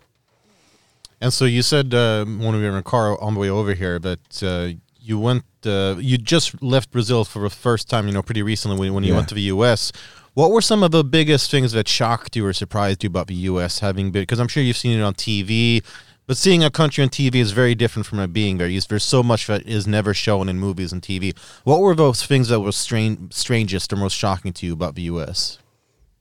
And 1.26 1.34
so 1.34 1.46
you 1.46 1.64
said 1.64 1.92
uh, 1.92 2.24
when 2.24 2.54
we 2.56 2.62
were 2.62 2.68
in 2.70 2.76
the 2.76 2.84
car 2.84 3.20
on 3.20 3.34
the 3.34 3.40
way 3.40 3.50
over 3.50 3.74
here 3.74 3.98
that 3.98 4.44
uh, 4.44 4.78
you 5.00 5.18
went, 5.18 5.44
uh, 5.66 5.96
you 5.98 6.20
just 6.20 6.62
left 6.62 6.92
Brazil 6.92 7.26
for 7.26 7.42
the 7.42 7.50
first 7.50 7.90
time, 7.90 8.06
you 8.08 8.14
know, 8.14 8.22
pretty 8.22 8.44
recently 8.44 8.78
when, 8.78 8.94
when 8.94 9.04
you 9.04 9.10
Yeah. 9.10 9.16
went 9.16 9.30
to 9.30 9.34
the 9.34 9.48
U.S. 9.56 9.92
What 10.36 10.52
were 10.52 10.62
some 10.62 10.84
of 10.84 10.92
the 10.92 11.04
biggest 11.04 11.50
things 11.50 11.72
that 11.72 11.88
shocked 11.88 12.36
you 12.36 12.46
or 12.46 12.54
surprised 12.54 13.04
you 13.04 13.08
about 13.08 13.26
the 13.26 13.34
U.S. 13.52 13.80
having 13.80 14.12
been? 14.12 14.22
Because 14.22 14.38
I'm 14.38 14.48
sure 14.48 14.62
you've 14.62 14.78
seen 14.78 15.00
it 15.00 15.02
on 15.02 15.16
TV, 15.16 15.84
but 16.28 16.38
seeing 16.38 16.64
a 16.64 16.70
country 16.70 17.04
on 17.04 17.10
TV 17.10 17.38
is 17.38 17.54
very 17.54 17.74
different 17.74 18.06
from 18.06 18.20
it 18.20 18.32
being 18.32 18.60
there. 18.60 18.68
There's 18.88 19.04
so 19.04 19.24
much 19.24 19.48
that 19.48 19.66
is 19.66 19.88
never 19.88 20.14
shown 20.14 20.48
in 20.48 20.60
movies 20.60 20.94
and 20.94 21.02
TV. 21.02 21.36
What 21.64 21.80
were 21.80 21.96
those 21.96 22.24
things 22.24 22.50
that 22.50 22.60
were 22.60 22.72
strange, 22.72 23.34
strangest 23.34 23.92
or 23.92 23.96
most 23.96 24.14
shocking 24.16 24.54
to 24.54 24.68
you 24.68 24.74
about 24.74 24.94
the 24.94 25.02
U.S.? 25.14 25.58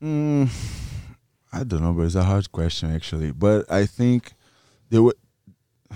Mm, 0.01 0.49
I 1.53 1.63
don't 1.63 1.83
know, 1.83 1.93
but 1.93 2.03
it's 2.07 2.15
a 2.15 2.23
hard 2.23 2.51
question 2.51 2.91
actually. 2.91 3.31
But 3.31 3.71
I 3.71 3.85
think 3.85 4.33
they 4.89 4.99
were. 4.99 5.15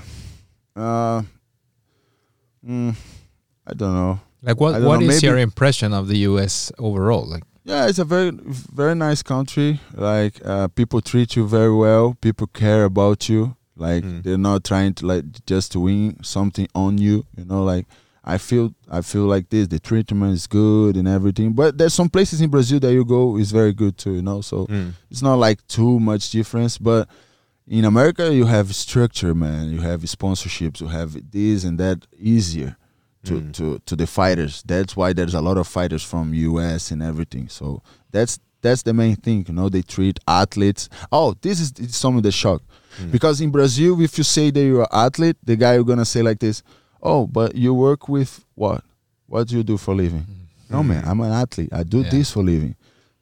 Uh, 0.76 1.24
mm, 2.66 2.96
I 3.68 3.74
don't 3.74 3.94
know. 3.94 4.20
Like 4.42 4.60
what? 4.60 4.82
What 4.82 5.02
know, 5.02 5.10
is 5.10 5.22
your 5.22 5.38
impression 5.38 5.94
of 5.94 6.08
the 6.08 6.18
U.S. 6.20 6.72
overall? 6.80 7.26
Like, 7.26 7.44
Yeah, 7.66 7.88
it's 7.88 8.00
a 8.00 8.06
very 8.06 8.32
very 8.32 8.96
nice 8.96 9.22
country. 9.22 9.82
Like 9.94 10.40
uh, 10.46 10.70
people 10.70 11.02
treat 11.02 11.36
you 11.36 11.48
very 11.48 11.74
well. 11.76 12.16
People 12.22 12.48
care 12.48 12.86
about 12.86 13.28
you. 13.28 13.56
Like 13.76 14.04
Mm. 14.06 14.24
they're 14.24 14.38
not 14.38 14.64
trying 14.64 14.94
to 14.96 15.06
like 15.08 15.26
just 15.46 15.72
to 15.74 15.80
win 15.82 16.24
something 16.24 16.68
on 16.74 16.98
you. 16.98 17.26
You 17.36 17.44
know, 17.46 17.64
like 17.66 17.86
I 18.24 18.38
feel 18.38 18.74
I 18.90 19.02
feel 19.02 19.24
like 19.26 19.50
this. 19.50 19.68
The 19.68 19.80
treatment 19.80 20.34
is 20.34 20.48
good 20.48 20.96
and 20.96 21.08
everything. 21.08 21.52
But 21.54 21.78
there's 21.78 21.94
some 21.94 22.10
places 22.10 22.40
in 22.40 22.50
Brazil 22.50 22.80
that 22.80 22.94
you 22.94 23.04
go 23.04 23.36
is 23.38 23.52
very 23.52 23.74
good 23.74 23.98
too. 23.98 24.14
You 24.14 24.22
know, 24.22 24.40
so 24.42 24.66
Mm. 24.68 24.94
it's 25.12 25.22
not 25.22 25.36
like 25.40 25.66
too 25.68 26.00
much 26.00 26.32
difference. 26.32 26.78
But 26.78 27.10
in 27.70 27.86
America, 27.86 28.34
you 28.34 28.46
have 28.46 28.74
structure, 28.76 29.34
man. 29.36 29.70
You 29.72 29.80
have 29.82 30.02
sponsorships. 30.02 30.82
You 30.82 30.88
have 30.88 31.32
this 31.32 31.64
and 31.64 31.80
that 31.80 32.06
easier 32.20 32.76
to 33.26 33.34
Mm. 33.34 33.54
to 33.54 33.80
to 33.86 33.96
the 33.96 34.08
fighters. 34.08 34.64
That's 34.66 34.96
why 34.96 35.14
there's 35.14 35.36
a 35.36 35.42
lot 35.42 35.58
of 35.58 35.68
fighters 35.68 36.04
from 36.04 36.34
US 36.34 36.92
and 36.92 37.02
everything. 37.04 37.48
So 37.50 37.82
that's 38.12 38.40
that's 38.62 38.82
the 38.84 38.94
main 38.94 39.16
thing. 39.16 39.46
You 39.48 39.54
know, 39.54 39.70
they 39.70 39.82
treat 39.84 40.20
athletes. 40.28 40.90
Oh, 41.12 41.36
this 41.42 41.60
is 41.62 41.74
it's 41.78 41.96
some 41.98 42.18
of 42.18 42.24
the 42.24 42.32
shock. 42.32 42.62
Mm. 43.02 43.12
Because 43.12 43.40
in 43.42 43.52
Brazil, 43.52 44.02
if 44.02 44.18
you 44.18 44.24
say 44.24 44.52
that 44.52 44.60
you're 44.62 44.82
an 44.82 44.88
athlete, 44.92 45.38
the 45.44 45.56
guy 45.56 45.76
you're 45.76 45.84
gonna 45.84 46.06
say 46.06 46.22
like 46.22 46.40
this, 46.40 46.64
"Oh, 47.04 47.28
but 47.28 47.56
you 47.56 47.74
work 47.74 48.10
with 48.10 48.44
what? 48.56 48.84
What 49.28 49.48
do 49.48 49.56
you 49.58 49.64
do 49.64 49.78
for 49.78 49.92
a 49.94 49.98
living?" 49.98 50.26
No, 50.70 50.82
man, 50.84 51.04
I'm 51.06 51.20
an 51.22 51.32
athlete. 51.32 51.70
I 51.72 51.84
do 51.84 52.02
Yeah. 52.02 52.10
this 52.10 52.32
for 52.32 52.40
a 52.42 52.44
living. 52.44 52.76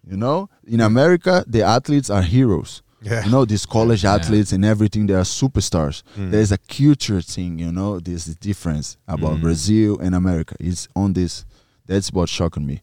You 0.10 0.18
know, 0.18 0.50
in 0.66 0.80
America, 0.82 1.43
the 1.48 1.62
athletes 1.64 2.10
are 2.10 2.22
heroes. 2.24 2.82
Yeah. 3.02 3.24
You 3.26 3.32
know, 3.32 3.45
these 3.45 3.66
college 3.66 4.04
Yeah. 4.04 4.16
athletes 4.16 4.52
and 4.52 4.66
everything, 4.66 5.06
they 5.08 5.14
are 5.14 5.24
superstars. 5.24 6.02
Mm. 6.18 6.32
There's 6.32 6.52
a 6.52 6.58
culture 6.58 7.22
thing, 7.22 7.60
you 7.60 7.72
know, 7.72 8.00
there's 8.00 8.26
the 8.26 8.36
difference 8.36 8.98
about 9.08 9.38
Mm. 9.38 9.41
Brazil 9.41 10.00
and 10.00 10.16
America. 10.16 10.56
It's 10.60 10.88
on 10.95 11.14
this. 11.14 11.45
That's 11.86 12.12
what 12.12 12.28
shocked 12.30 12.60
me. 12.60 12.82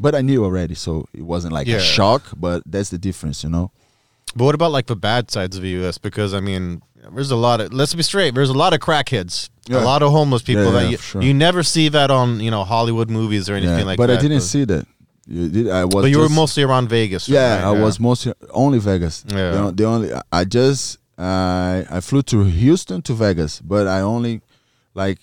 But 0.00 0.14
I 0.14 0.22
knew 0.22 0.44
already, 0.44 0.74
so 0.74 1.06
it 1.14 1.22
wasn't 1.22 1.52
like 1.52 1.66
Yeah. 1.66 1.76
a 1.76 1.80
shock, 1.80 2.22
but 2.36 2.62
that's 2.66 2.88
the 2.90 2.98
difference, 2.98 3.44
you 3.44 3.50
know. 3.50 3.70
But 4.34 4.44
what 4.44 4.54
about 4.54 4.72
like 4.72 4.86
the 4.86 4.96
bad 4.96 5.30
sides 5.30 5.56
of 5.56 5.62
the 5.62 5.68
U.S.? 5.80 5.98
Because 5.98 6.32
I 6.32 6.40
mean, 6.40 6.80
there's 7.14 7.30
a 7.30 7.36
lot 7.36 7.60
of 7.60 7.72
let's 7.74 7.94
be 7.94 8.02
straight. 8.02 8.34
There's 8.34 8.48
a 8.48 8.54
lot 8.54 8.72
of 8.72 8.80
crackheads, 8.80 9.50
a 9.70 9.80
lot 9.80 10.02
of 10.02 10.10
homeless 10.12 10.40
people 10.42 10.64
Yeah, 10.64 10.70
that 10.72 10.84
yeah, 10.84 10.90
you, 10.90 10.96
sure. 10.96 11.22
you 11.22 11.34
never 11.34 11.62
see 11.62 11.88
that 11.90 12.10
on 12.10 12.40
you 12.40 12.50
know 12.50 12.64
Hollywood 12.64 13.10
movies 13.10 13.50
or 13.50 13.54
anything 13.54 13.80
Yeah, 13.80 13.84
like 13.84 13.98
but 13.98 14.06
that. 14.06 14.14
But 14.16 14.24
I 14.24 14.28
didn't 14.28 14.40
see 14.42 14.64
that. 14.64 14.86
You 15.26 15.70
I 15.70 15.84
was 15.84 15.94
But 15.94 16.10
you 16.10 16.18
were 16.18 16.28
mostly 16.28 16.62
around 16.62 16.88
Vegas. 16.88 17.28
Yeah, 17.28 17.56
right? 17.56 17.64
I 17.64 17.70
was 17.80 18.00
mostly 18.00 18.32
only 18.50 18.78
Vegas. 18.78 19.24
Yeah. 19.28 19.50
The, 19.52 19.72
the 19.72 19.84
only 19.84 20.10
I 20.32 20.44
just 20.44 20.98
I 21.16 21.86
I 21.90 22.00
flew 22.00 22.22
to 22.22 22.44
Houston 22.44 23.02
to 23.02 23.14
Vegas, 23.14 23.60
but 23.60 23.86
I 23.86 24.00
only 24.00 24.40
like 24.94 25.18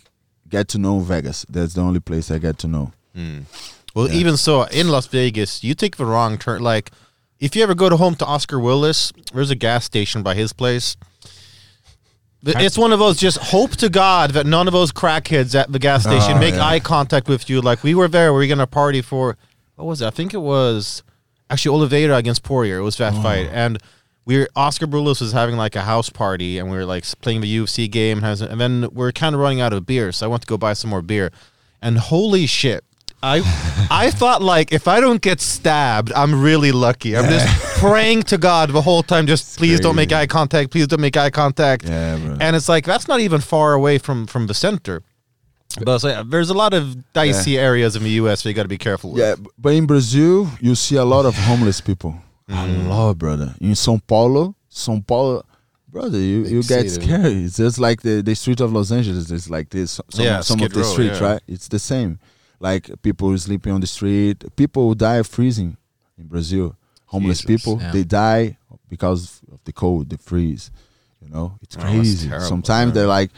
get 0.47 0.67
to 0.69 0.77
know 0.77 0.99
Vegas. 0.99 1.45
That's 1.49 1.73
the 1.73 1.81
only 1.81 1.99
place 1.99 2.31
I 2.31 2.37
get 2.37 2.57
to 2.59 2.67
know. 2.67 2.93
Mm. 3.15 3.43
Well, 3.95 4.09
even 4.11 4.37
so, 4.37 4.63
in 4.63 4.87
Las 4.89 5.07
Vegas, 5.07 5.63
you 5.63 5.73
take 5.73 5.97
the 5.97 6.05
wrong 6.05 6.37
turn. 6.37 6.61
Like, 6.61 6.91
if 7.39 7.55
you 7.55 7.63
ever 7.63 7.73
go 7.75 7.89
to 7.89 7.97
home 7.97 8.15
to 8.15 8.25
Oscar 8.25 8.59
Willis, 8.59 9.11
there's 9.33 9.49
a 9.49 9.55
gas 9.55 9.83
station 9.83 10.23
by 10.23 10.35
his 10.35 10.53
place. 10.53 10.95
It's 12.41 12.77
one 12.77 12.93
of 12.93 12.99
those 12.99 13.17
just 13.17 13.37
hope 13.37 13.71
to 13.77 13.89
God 13.89 14.31
that 14.31 14.45
none 14.45 14.67
of 14.67 14.73
those 14.73 14.93
crackheads 14.93 15.59
at 15.59 15.71
the 15.71 15.79
gas 15.79 16.03
station 16.03 16.37
Oh, 16.37 16.39
make 16.39 16.53
yeah. 16.53 16.65
eye 16.65 16.79
contact 16.79 17.27
with 17.27 17.49
you. 17.49 17.59
Like 17.59 17.83
we 17.83 17.93
were 17.95 18.07
there, 18.07 18.31
we 18.31 18.39
were 18.39 18.47
gonna 18.47 18.67
party 18.67 19.01
for 19.01 19.35
what 19.79 19.87
was 19.87 20.01
it? 20.01 20.07
I 20.07 20.11
think 20.11 20.33
it 20.33 20.41
was 20.41 21.03
actually 21.49 21.75
Oliveira 21.75 22.15
against 22.17 22.43
Poirier. 22.43 22.77
It 22.77 22.83
was 22.83 22.97
that 22.97 23.13
Oh. 23.13 23.21
fight, 23.21 23.49
and 23.51 23.79
we 24.25 24.37
were 24.37 24.47
Oscar 24.55 24.85
Willis 24.85 25.21
was 25.21 25.31
having 25.31 25.55
like 25.57 25.75
a 25.75 25.81
house 25.81 26.09
party, 26.09 26.57
and 26.59 26.69
we 26.69 26.77
were 26.77 26.85
like 26.85 27.03
playing 27.21 27.41
the 27.41 27.47
UFC 27.57 27.87
game, 27.89 28.21
has, 28.21 28.41
and 28.41 28.59
then 28.61 28.87
we're 28.91 29.11
kind 29.11 29.33
of 29.35 29.41
running 29.41 29.61
out 29.61 29.73
of 29.73 29.85
beer, 29.85 30.11
so 30.11 30.25
I 30.25 30.29
went 30.29 30.41
to 30.43 30.47
go 30.47 30.57
buy 30.57 30.73
some 30.73 30.89
more 30.89 31.01
beer, 31.01 31.31
and 31.81 31.97
holy 31.97 32.45
shit, 32.45 32.83
I 33.23 33.37
I 33.89 34.11
thought 34.11 34.41
like 34.41 34.71
if 34.71 34.87
I 34.87 34.99
don't 35.01 35.21
get 35.21 35.41
stabbed, 35.41 36.11
I'm 36.13 36.41
really 36.41 36.71
lucky. 36.71 37.17
I'm 37.17 37.29
just 37.29 37.47
praying 37.79 38.23
to 38.23 38.37
God 38.37 38.69
the 38.71 38.81
whole 38.81 39.03
time. 39.03 39.25
Just 39.27 39.57
please 39.57 39.79
don't 39.79 39.95
make 39.95 40.11
eye 40.13 40.27
contact. 40.27 40.71
Please 40.71 40.87
don't 40.87 41.01
make 41.01 41.17
eye 41.17 41.29
contact. 41.31 41.85
Yeah. 41.85 42.37
And 42.39 42.55
it's 42.55 42.69
like 42.69 42.85
that's 42.85 43.07
not 43.07 43.19
even 43.21 43.41
far 43.41 43.73
away 43.73 43.97
from 43.97 44.27
from 44.27 44.47
the 44.47 44.53
center. 44.53 45.01
But 45.83 45.95
it's 45.95 46.03
like, 46.03 46.27
there's 46.29 46.49
a 46.49 46.53
lot 46.55 46.73
of 46.73 47.11
dicey 47.13 47.57
areas 47.57 47.95
in 47.95 48.03
the 48.03 48.09
U.S. 48.21 48.41
that 48.43 48.49
you 48.49 48.55
got 48.55 48.63
to 48.63 48.69
be 48.69 48.77
careful 48.77 49.11
with. 49.11 49.21
Yeah, 49.21 49.35
but 49.57 49.73
in 49.73 49.85
Brazil, 49.85 50.49
you 50.59 50.73
see 50.75 50.95
a 50.95 51.05
lot 51.05 51.25
of 51.25 51.35
homeless 51.35 51.81
people. 51.81 52.15
Mm. 52.49 52.87
A 52.87 52.89
lot, 52.89 53.17
brother. 53.19 53.53
In 53.61 53.73
São 53.73 54.01
Paulo, 54.07 54.55
São 54.71 55.05
Paulo, 55.05 55.43
brother, 55.87 56.17
you, 56.17 56.45
you 56.45 56.63
get 56.63 56.89
scared. 56.89 57.25
It's 57.27 57.57
just 57.57 57.77
like 57.77 58.01
the, 58.01 58.23
the 58.23 58.33
street 58.33 58.59
of 58.59 58.73
Los 58.73 58.91
Angeles. 58.91 59.29
It's 59.29 59.51
like 59.51 59.69
this. 59.69 60.01
Some, 60.09 60.25
Yeah, 60.25 60.39
some 60.41 60.59
of 60.63 60.73
the 60.73 60.79
Row, 60.79 60.85
streets, 60.91 61.21
yeah. 61.21 61.33
right? 61.33 61.41
It's 61.47 61.67
the 61.67 61.77
same. 61.77 62.17
Like 62.59 62.89
people 63.03 63.37
sleeping 63.37 63.71
on 63.71 63.81
the 63.81 63.85
street. 63.85 64.43
People 64.55 64.95
die 64.95 65.17
of 65.17 65.27
freezing 65.27 65.77
in 66.17 66.25
Brazil. 66.25 66.75
Homeless 67.05 67.41
Jesus. 67.41 67.63
people, 67.63 67.79
Yeah. 67.79 67.91
they 67.91 68.03
die 68.03 68.57
because 68.89 69.41
of 69.51 69.63
the 69.65 69.71
cold, 69.71 70.09
the 70.09 70.17
freeze. 70.17 70.71
You 71.21 71.29
know, 71.29 71.59
it's 71.61 71.77
Oh, 71.77 71.81
crazy. 71.81 72.29
Sometimes 72.39 72.89
yeah. 72.89 72.93
they're 72.95 73.07
like, 73.07 73.29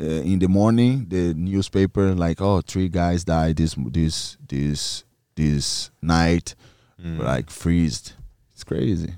uh, 0.00 0.04
in 0.04 0.38
the 0.38 0.48
morning, 0.48 1.06
the 1.08 1.34
newspaper 1.34 2.14
like, 2.14 2.40
oh, 2.40 2.60
three 2.60 2.88
guys 2.88 3.24
died 3.24 3.56
this 3.56 3.74
this 3.92 4.36
this 4.48 5.04
this 5.36 5.90
night, 6.02 6.54
Mm. 7.02 7.18
like 7.18 7.50
freezed. 7.50 8.12
It's 8.54 8.64
crazy. 8.64 9.14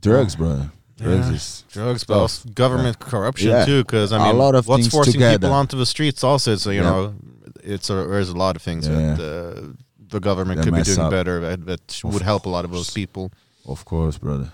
Drugs, 0.00 0.36
brother. 0.36 0.70
Drugs 0.96 1.28
Yeah. 1.28 1.34
is 1.34 1.64
Drugs, 1.72 2.04
but 2.04 2.16
also 2.18 2.48
government 2.50 2.98
corruption 2.98 3.50
Yeah. 3.50 3.64
too. 3.64 3.82
Because 3.82 4.12
i 4.12 4.18
mean, 4.18 4.34
a 4.36 4.38
lot 4.38 4.54
of 4.54 4.68
what's 4.68 4.82
things 4.84 4.92
forcing 4.92 5.14
together. 5.14 5.38
people 5.38 5.52
onto 5.52 5.76
the 5.76 5.86
streets 5.86 6.22
also? 6.22 6.54
So 6.56 6.70
you 6.70 6.82
Yeah. 6.82 6.90
know, 6.90 7.14
it's 7.62 7.90
a, 7.90 7.94
there's 7.94 8.28
a 8.28 8.36
lot 8.36 8.54
of 8.56 8.62
things 8.62 8.86
Yeah. 8.86 9.14
that 9.16 9.20
uh, 9.20 9.66
the 10.08 10.20
government 10.20 10.58
They 10.60 10.64
could 10.70 10.74
be 10.74 10.82
doing 10.82 10.98
up. 11.00 11.10
better 11.10 11.40
that, 11.40 11.66
that 11.66 12.00
would 12.04 12.22
help 12.22 12.46
a 12.46 12.50
lot 12.50 12.64
of 12.64 12.70
those 12.70 12.90
people. 12.90 13.32
of 13.66 13.84
course, 13.84 14.18
brother. 14.18 14.52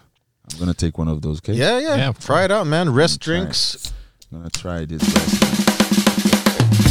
I'm 0.53 0.59
gonna 0.59 0.73
take 0.75 0.97
one 0.99 1.09
of 1.09 1.21
those. 1.21 1.39
Okay. 1.41 1.55
Yeah, 1.55 1.79
yeah, 1.79 1.97
Yeah, 1.97 2.13
Try 2.13 2.45
it 2.45 2.51
out, 2.51 2.67
man. 2.67 2.91
Rest 2.91 3.21
Try 3.21 3.35
it. 3.35 3.39
drinks. 3.41 3.93
I'm 4.33 4.39
gonna 4.39 4.51
try 4.51 4.85
this. 4.87 5.03
Rest. 5.03 5.45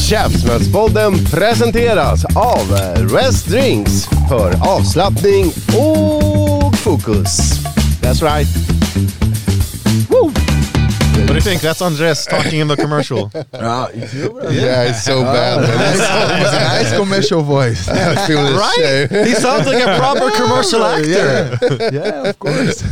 Käftsmällspodden 0.09 1.25
presenteras 1.25 2.25
av 2.35 2.71
Rest 3.09 3.45
Drinks 3.47 4.05
för 4.29 4.55
avslappning 4.69 5.45
och 5.67 6.75
fokus. 6.75 7.59
That's 8.01 8.21
right. 8.35 8.47
Woo! 10.09 10.31
What 11.19 11.27
do 11.27 11.33
you 11.35 11.41
think? 11.41 11.61
That's 11.61 11.81
Andres 11.85 12.25
talking 12.25 12.59
in 12.61 12.67
the 12.67 12.75
commercial. 12.75 13.29
Ah, 13.53 13.87
it's 13.93 14.13
you, 14.13 14.29
brother. 14.29 14.51
Yeah, 14.53 14.89
it's 14.89 15.03
so 15.03 15.21
bad. 15.23 15.61
man. 15.61 15.93
It's 15.93 15.99
so 15.99 16.35
It's 16.37 16.53
a 16.53 16.77
nice 16.79 16.97
commercial 16.97 17.41
voice. 17.43 17.87
I 17.89 18.15
feel 18.27 18.41
Right? 18.57 18.79
ashamed. 19.09 19.27
he 19.27 19.33
sounds 19.35 19.67
like 19.67 19.83
a 19.83 19.97
proper 19.97 20.31
commercial 20.31 20.83
actor. 20.93 21.07
yeah, 21.09 21.89
yeah, 21.93 22.29
of 22.29 22.39
course. 22.39 22.83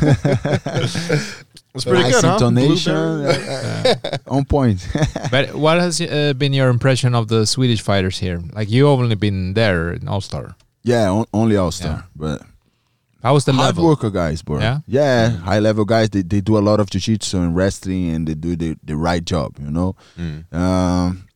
It's 1.78 1.86
pretty 1.86 2.04
nice 2.04 2.16
good, 2.22 2.26
huh? 2.26 2.34
intonation. 2.36 2.94
Blueberry. 2.94 4.18
On 4.28 4.44
point. 4.46 4.80
But 5.32 5.56
what 5.56 5.80
has 5.80 6.02
uh, 6.02 6.34
been 6.38 6.54
your 6.54 6.70
impression 6.70 7.16
of 7.16 7.28
the 7.28 7.46
Swedish 7.46 7.82
fighters 7.82 8.20
here? 8.20 8.42
Like 8.54 8.70
you 8.70 8.88
only 8.88 9.16
been 9.16 9.54
there 9.54 9.94
in 9.94 10.08
All 10.08 10.22
Star. 10.22 10.56
yeah, 10.84 11.10
on, 11.12 11.26
only 11.34 11.56
All 11.58 11.72
Star, 11.72 11.92
Yeah. 11.92 12.02
but 12.16 12.42
How 13.24 13.34
was 13.34 13.44
the 13.46 13.52
hard 13.54 13.76
level? 13.76 13.86
worker 13.90 14.10
guys, 14.10 14.42
bro. 14.44 14.60
Yeah? 14.60 14.80
yeah, 14.88 15.30
high 15.44 15.60
level 15.60 15.86
guys. 15.86 16.10
They 16.10 16.24
they 16.24 16.42
do 16.42 16.58
a 16.58 16.64
lot 16.70 16.80
of 16.80 16.90
jiu-jitsu 16.90 17.38
and 17.38 17.56
wrestling, 17.56 18.16
and 18.16 18.28
they 18.28 18.36
do 18.36 18.56
the 18.56 18.76
the 18.84 18.96
right 18.96 19.24
job. 19.26 19.58
You 19.60 19.72
know. 19.72 19.96
Um, 20.52 21.27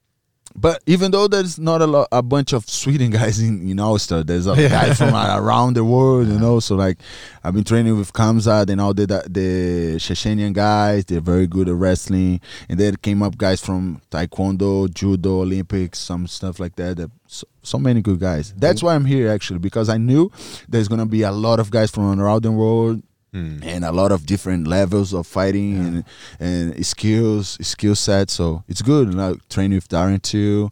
but 0.55 0.81
even 0.85 1.11
though 1.11 1.27
there's 1.27 1.57
not 1.57 1.81
a 1.81 1.87
lot, 1.87 2.07
a 2.11 2.21
bunch 2.21 2.53
of 2.53 2.69
Sweden 2.69 3.11
guys 3.11 3.39
in 3.39 3.69
in 3.69 3.79
Ulster, 3.79 4.23
there's 4.23 4.47
a 4.47 4.55
guy 4.55 4.93
from 4.93 5.13
around 5.15 5.75
the 5.75 5.83
world, 5.83 6.27
you 6.27 6.39
know. 6.39 6.59
So 6.59 6.75
like, 6.75 6.97
I've 7.43 7.53
been 7.53 7.63
training 7.63 7.97
with 7.97 8.13
Khamzat 8.13 8.69
and 8.69 8.81
all 8.81 8.93
the 8.93 9.05
the 9.05 9.95
Chechenian 9.97 10.53
guys. 10.53 11.05
They're 11.05 11.21
very 11.21 11.47
good 11.47 11.69
at 11.69 11.75
wrestling, 11.75 12.41
and 12.69 12.79
then 12.79 12.95
came 12.97 13.23
up 13.23 13.37
guys 13.37 13.61
from 13.61 14.01
Taekwondo, 14.11 14.93
Judo, 14.93 15.41
Olympics, 15.41 15.99
some 15.99 16.27
stuff 16.27 16.59
like 16.59 16.75
that. 16.75 16.97
that 16.97 17.11
so, 17.27 17.47
so 17.63 17.77
many 17.77 18.01
good 18.01 18.19
guys. 18.19 18.53
That's 18.57 18.83
why 18.83 18.95
I'm 18.95 19.05
here 19.05 19.29
actually 19.29 19.59
because 19.59 19.87
I 19.87 19.97
knew 19.97 20.31
there's 20.67 20.87
gonna 20.87 21.05
be 21.05 21.21
a 21.21 21.31
lot 21.31 21.59
of 21.59 21.71
guys 21.71 21.91
from 21.91 22.19
around 22.19 22.43
the 22.43 22.51
world 22.51 23.01
and 23.33 23.85
a 23.85 23.91
lot 23.91 24.11
of 24.11 24.25
different 24.25 24.67
levels 24.67 25.13
of 25.13 25.25
fighting 25.25 25.77
and 25.77 26.03
and 26.39 26.85
skills 26.85 27.57
skill 27.61 27.95
set. 27.95 28.29
So 28.29 28.63
it's 28.67 28.81
good. 28.81 29.13
Like 29.13 29.47
training 29.49 29.77
with 29.77 29.87
Darren 29.87 30.21
too. 30.21 30.69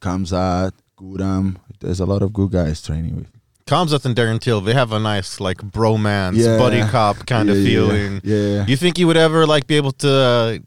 Khamzat 0.00 0.72
Gudam. 0.98 1.56
There's 1.80 2.00
a 2.00 2.06
lot 2.06 2.22
of 2.22 2.32
good 2.32 2.50
guys 2.52 2.82
training 2.82 3.16
with. 3.16 3.26
Khamzat 3.66 4.04
and 4.04 4.14
Darren 4.16 4.40
Till, 4.40 4.60
they 4.60 4.74
have 4.74 4.92
a 4.92 4.98
nice 4.98 5.40
like 5.40 5.58
bromance, 5.58 6.36
Yeah. 6.36 6.58
buddy 6.58 6.82
cop 6.82 7.24
kind 7.26 7.48
of 7.48 7.56
Yeah, 7.56 7.62
yeah, 7.62 7.68
feeling. 7.68 8.20
yeah. 8.24 8.66
You 8.66 8.76
think 8.76 8.98
you 8.98 9.06
would 9.06 9.16
ever 9.16 9.46
like 9.46 9.66
be 9.66 9.76
able 9.76 9.92
to 9.92 10.10
uh, 10.10 10.58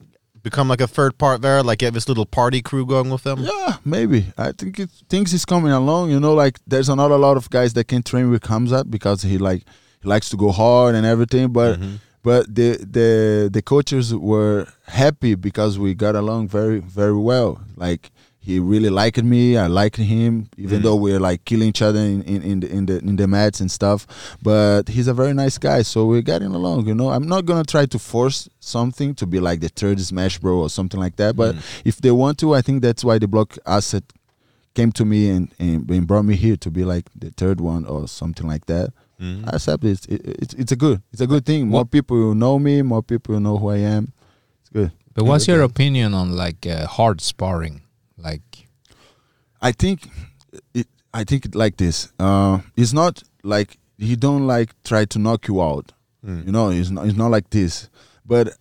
become 0.42 0.68
like 0.70 0.82
a 0.82 0.88
third 0.88 1.18
part 1.18 1.42
there, 1.42 1.62
like 1.62 1.80
get 1.80 1.94
this 1.94 2.08
little 2.08 2.26
party 2.26 2.62
crew 2.62 2.86
going 2.86 3.10
with 3.12 3.24
them? 3.24 3.40
yeah 3.42 3.78
maybe. 3.86 4.26
I 4.38 4.52
think 4.54 4.80
it, 4.80 4.90
things 5.10 5.34
is 5.34 5.46
coming 5.46 5.72
along. 5.72 6.10
You 6.10 6.20
know 6.20 6.34
like 6.34 6.60
there's 6.66 6.88
not 6.90 7.12
a 7.12 7.18
lot 7.18 7.38
of 7.38 7.50
guys 7.50 7.74
that 7.74 7.88
can 7.88 8.02
train 8.02 8.32
with 8.32 8.42
Khamzat 8.42 8.90
because 8.90 9.22
he 9.22 9.38
like 9.38 9.64
he 10.06 10.10
likes 10.10 10.30
to 10.30 10.38
go 10.38 10.52
hard 10.52 10.96
and 10.96 11.06
everything 11.06 11.52
but 11.52 11.80
mm-hmm. 11.80 11.96
but 12.24 12.54
the 12.54 12.78
the 12.78 13.50
the 13.52 13.62
coaches 13.62 14.14
were 14.16 14.68
happy 14.88 15.34
because 15.36 15.80
we 15.80 15.94
got 15.96 16.16
along 16.16 16.48
very 16.48 16.80
very 16.80 17.18
well. 17.18 17.60
Like 17.76 18.12
he 18.40 18.60
really 18.60 18.92
liked 18.92 19.24
me. 19.24 19.58
I 19.58 19.66
liked 19.66 19.98
him 19.98 20.48
even 20.58 20.78
mm-hmm. 20.78 20.84
though 20.84 20.96
we're 20.96 21.20
like 21.20 21.44
killing 21.46 21.70
each 21.70 21.82
other 21.82 22.00
in, 22.00 22.22
in, 22.22 22.44
in 22.44 22.60
the 22.60 22.72
in 22.72 22.86
the 22.86 22.98
in 23.00 23.16
the 23.16 23.28
mats 23.28 23.60
and 23.60 23.72
stuff. 23.72 24.06
But 24.44 24.90
he's 24.90 25.08
a 25.08 25.14
very 25.14 25.34
nice 25.34 25.58
guy 25.58 25.82
so 25.82 26.06
we're 26.06 26.22
getting 26.22 26.54
along 26.54 26.86
you 26.88 26.94
know. 26.94 27.10
I'm 27.10 27.28
not 27.28 27.46
gonna 27.46 27.64
try 27.64 27.88
to 27.88 28.00
force 28.00 28.48
something 28.60 29.16
to 29.16 29.26
be 29.26 29.40
like 29.40 29.60
the 29.62 29.70
third 29.70 30.00
smash 30.00 30.38
bro 30.38 30.60
or 30.60 30.70
something 30.70 31.00
like 31.00 31.16
that 31.16 31.36
but 31.36 31.56
mm-hmm. 31.56 31.90
if 31.90 31.98
they 32.02 32.12
want 32.12 32.38
to 32.40 32.56
i 32.56 32.62
think 32.62 32.82
that's 32.82 33.04
why 33.04 33.20
the 33.20 33.28
block 33.28 33.58
asset 33.68 34.04
came 34.76 34.92
to 34.92 35.06
me 35.06 35.30
and, 35.30 35.52
and, 35.58 35.90
and 35.90 36.06
brought 36.06 36.24
me 36.24 36.36
here 36.36 36.58
to 36.58 36.70
be 36.70 36.84
like 36.84 37.06
the 37.16 37.32
third 37.32 37.60
one 37.60 37.86
or 37.86 38.08
something 38.08 38.46
like 38.46 38.66
that. 38.68 38.94
I 39.20 39.56
accept 39.56 39.84
it. 39.84 39.92
It's, 39.92 40.06
it, 40.08 40.22
it's 40.26 40.54
it's 40.56 40.72
a 40.72 40.76
good 40.76 41.02
it's 41.12 41.22
a 41.22 41.28
good 41.28 41.46
thing. 41.46 41.68
More 41.68 41.86
people 41.86 42.18
will 42.18 42.36
know 42.36 42.60
me. 42.60 42.82
More 42.82 43.02
people 43.02 43.34
will 43.34 43.42
know 43.42 43.58
who 43.58 43.70
I 43.70 43.78
am. 43.78 44.14
It's 44.62 44.70
good. 44.70 44.92
But 45.14 45.26
what's 45.26 45.48
your 45.48 45.62
opinion 45.62 46.14
on 46.14 46.34
like 46.34 46.68
uh, 46.68 46.86
hard 46.88 47.22
sparring? 47.22 47.82
Like 48.18 48.68
I 49.62 49.72
think 49.72 50.10
it. 50.74 50.88
I 51.14 51.24
think 51.24 51.46
it 51.46 51.56
like 51.56 51.78
this. 51.78 52.12
Uh, 52.20 52.60
it's 52.76 52.92
not 52.92 53.24
like 53.44 53.78
he 53.98 54.18
don't 54.18 54.48
like 54.48 54.72
try 54.84 55.06
to 55.06 55.20
knock 55.20 55.48
you 55.48 55.62
out. 55.62 55.94
You 56.24 56.52
know, 56.52 56.70
it's 56.72 56.90
not. 56.90 57.06
It's 57.06 57.18
not 57.18 57.32
like 57.32 57.52
this. 57.52 57.88
But 58.26 58.58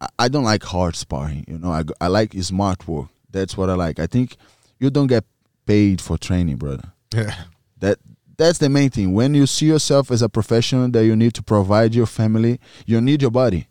I, 0.00 0.08
I 0.20 0.28
don't 0.28 0.44
like 0.44 0.62
hard 0.62 0.96
sparring. 0.96 1.44
You 1.48 1.58
know, 1.58 1.70
I 1.70 1.82
I 2.00 2.06
like 2.06 2.32
smart 2.42 2.88
work. 2.88 3.08
That's 3.30 3.56
what 3.56 3.68
I 3.68 3.74
like. 3.74 3.98
I 3.98 4.06
think 4.06 4.36
you 4.78 4.88
don't 4.90 5.08
get 5.08 5.24
paid 5.66 6.00
for 6.00 6.16
training, 6.16 6.56
brother. 6.56 6.92
Yeah. 7.14 7.34
that 7.80 7.98
that's 8.38 8.58
the 8.58 8.68
main 8.68 8.88
thing. 8.88 9.12
When 9.12 9.34
you 9.34 9.46
see 9.46 9.66
yourself 9.66 10.10
as 10.10 10.22
a 10.22 10.28
professional 10.28 10.88
that 10.88 11.04
you 11.04 11.14
need 11.14 11.34
to 11.34 11.42
provide 11.42 11.94
your 11.94 12.06
family 12.06 12.60
you 12.86 13.00
need 13.00 13.20
your 13.20 13.30
body. 13.30 13.68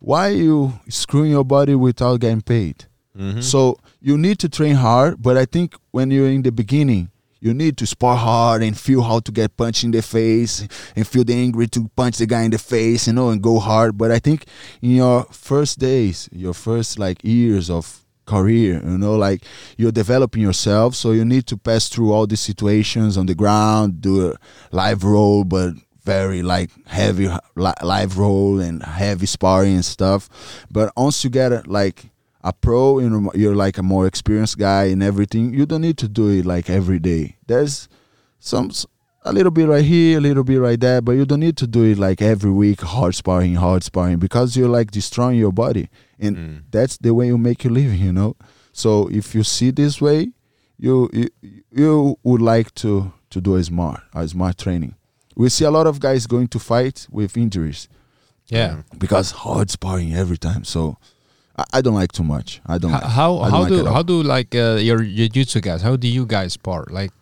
Why 0.00 0.30
are 0.30 0.32
you 0.32 0.72
screwing 0.88 1.30
your 1.30 1.44
body 1.44 1.74
without 1.74 2.20
getting 2.20 2.40
paid? 2.40 2.86
Mm-hmm. 3.16 3.40
So 3.40 3.76
you 4.00 4.16
need 4.16 4.38
to 4.38 4.48
train 4.48 4.74
hard 4.74 5.20
but 5.22 5.36
i 5.36 5.44
think 5.44 5.74
when 5.90 6.10
you're 6.10 6.30
in 6.30 6.42
the 6.42 6.52
beginning 6.52 7.10
you 7.40 7.54
need 7.54 7.76
to 7.78 7.86
spar 7.86 8.16
hard 8.16 8.62
and 8.62 8.78
feel 8.78 9.02
how 9.02 9.18
to 9.18 9.32
get 9.32 9.56
punched 9.56 9.82
in 9.82 9.90
the 9.90 10.02
face 10.02 10.66
and 10.94 11.06
feel 11.06 11.24
the 11.24 11.34
angry 11.34 11.66
to 11.68 11.88
punch 11.96 12.18
the 12.18 12.26
guy 12.26 12.42
in 12.42 12.50
the 12.50 12.58
face 12.58 13.06
you 13.06 13.12
know 13.12 13.30
and 13.30 13.42
go 13.42 13.58
hard. 13.58 13.96
But 13.96 14.10
i 14.10 14.18
think 14.18 14.44
in 14.82 14.90
your 14.90 15.24
first 15.24 15.78
days 15.78 16.28
your 16.32 16.54
first 16.54 16.98
like 16.98 17.22
years 17.24 17.70
of 17.70 18.04
career 18.34 18.74
you 18.92 18.98
know 19.04 19.16
like 19.16 19.40
you're 19.76 19.98
developing 20.02 20.42
yourself 20.48 20.94
so 20.94 21.06
you 21.18 21.24
need 21.24 21.46
to 21.46 21.56
pass 21.56 21.88
through 21.88 22.10
all 22.12 22.26
these 22.26 22.44
situations 22.52 23.16
on 23.16 23.26
the 23.26 23.34
ground 23.34 24.00
do 24.00 24.14
a 24.28 24.34
live 24.70 25.02
roll 25.04 25.44
but 25.44 25.74
very 26.04 26.42
like 26.42 26.70
heavy 26.86 27.28
li- 27.56 27.82
live 27.82 28.18
roll 28.18 28.60
and 28.60 28.82
heavy 28.82 29.26
sparring 29.26 29.74
and 29.74 29.84
stuff. 29.84 30.28
But 30.70 30.92
once 30.96 31.22
you 31.24 31.30
get 31.30 31.66
like 31.66 32.10
a 32.42 32.52
pro 32.52 32.98
know 32.98 33.30
you're 33.34 33.54
like 33.54 33.78
a 33.78 33.82
more 33.82 34.06
experienced 34.06 34.58
guy 34.58 34.84
and 34.84 35.02
everything 35.02 35.52
you 35.52 35.66
don't 35.66 35.82
need 35.82 35.98
to 35.98 36.08
do 36.08 36.28
it 36.30 36.46
like 36.46 36.70
every 36.70 36.98
day. 36.98 37.36
There's 37.46 37.88
some 38.38 38.70
a 39.22 39.32
little 39.32 39.50
bit 39.50 39.68
right 39.68 39.84
here 39.84 40.16
a 40.16 40.20
little 40.20 40.42
bit 40.42 40.56
right 40.56 40.80
there 40.80 41.02
but 41.02 41.12
you 41.12 41.26
don't 41.26 41.40
need 41.40 41.58
to 41.58 41.66
do 41.66 41.84
it 41.84 41.98
like 41.98 42.22
every 42.22 42.50
week 42.50 42.80
hard 42.80 43.14
sparring 43.14 43.54
hard 43.56 43.82
sparring 43.84 44.18
because 44.18 44.56
you're 44.56 44.74
like 44.78 44.90
destroying 44.90 45.38
your 45.38 45.52
body 45.52 45.90
and 46.20 46.64
that's 46.70 46.96
the 46.98 47.12
way 47.14 47.26
you 47.26 47.38
make 47.38 47.64
your 47.64 47.72
living 47.72 47.98
you 47.98 48.12
know 48.12 48.36
so 48.72 49.08
if 49.08 49.34
you 49.34 49.42
see 49.42 49.70
this 49.70 50.00
way 50.00 50.28
you 50.78 51.08
you, 51.12 51.28
you 51.72 52.18
would 52.22 52.42
like 52.42 52.74
to 52.74 53.12
to 53.30 53.40
do 53.40 53.56
a 53.56 53.64
smart 53.64 54.00
a 54.14 54.26
smart 54.28 54.58
training 54.58 54.94
we 55.36 55.48
see 55.48 55.64
a 55.64 55.70
lot 55.70 55.86
of 55.86 56.00
guys 56.00 56.26
going 56.26 56.48
to 56.48 56.58
fight 56.58 57.06
with 57.10 57.36
injuries 57.36 57.88
yeah. 58.48 58.82
because 58.98 59.30
hard 59.30 59.70
sparring 59.70 60.14
every 60.14 60.36
time 60.36 60.64
so 60.64 60.96
i, 61.56 61.64
I 61.74 61.80
don't 61.80 61.94
like 61.94 62.12
too 62.12 62.24
much 62.24 62.60
i 62.66 62.78
don't 62.78 62.90
How 62.90 62.98
like, 62.98 63.10
how, 63.10 63.38
don't 63.38 63.50
how 63.50 63.60
like 63.60 63.68
do 63.68 63.84
how 63.86 64.02
do 64.02 64.22
like 64.22 64.54
uh, 64.54 64.76
your 64.80 65.02
jiu-jitsu 65.02 65.60
guys? 65.60 65.82
How 65.82 65.96
do 65.96 66.08
you 66.08 66.26
guys 66.26 66.54
spar? 66.54 66.86
Like 66.90 67.12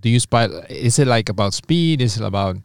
do 0.00 0.08
you 0.08 0.20
spy? 0.20 0.44
Is 0.68 0.98
it 0.98 1.06
like 1.06 1.28
about 1.28 1.54
speed? 1.54 2.00
Is 2.00 2.16
it 2.16 2.24
about 2.24 2.56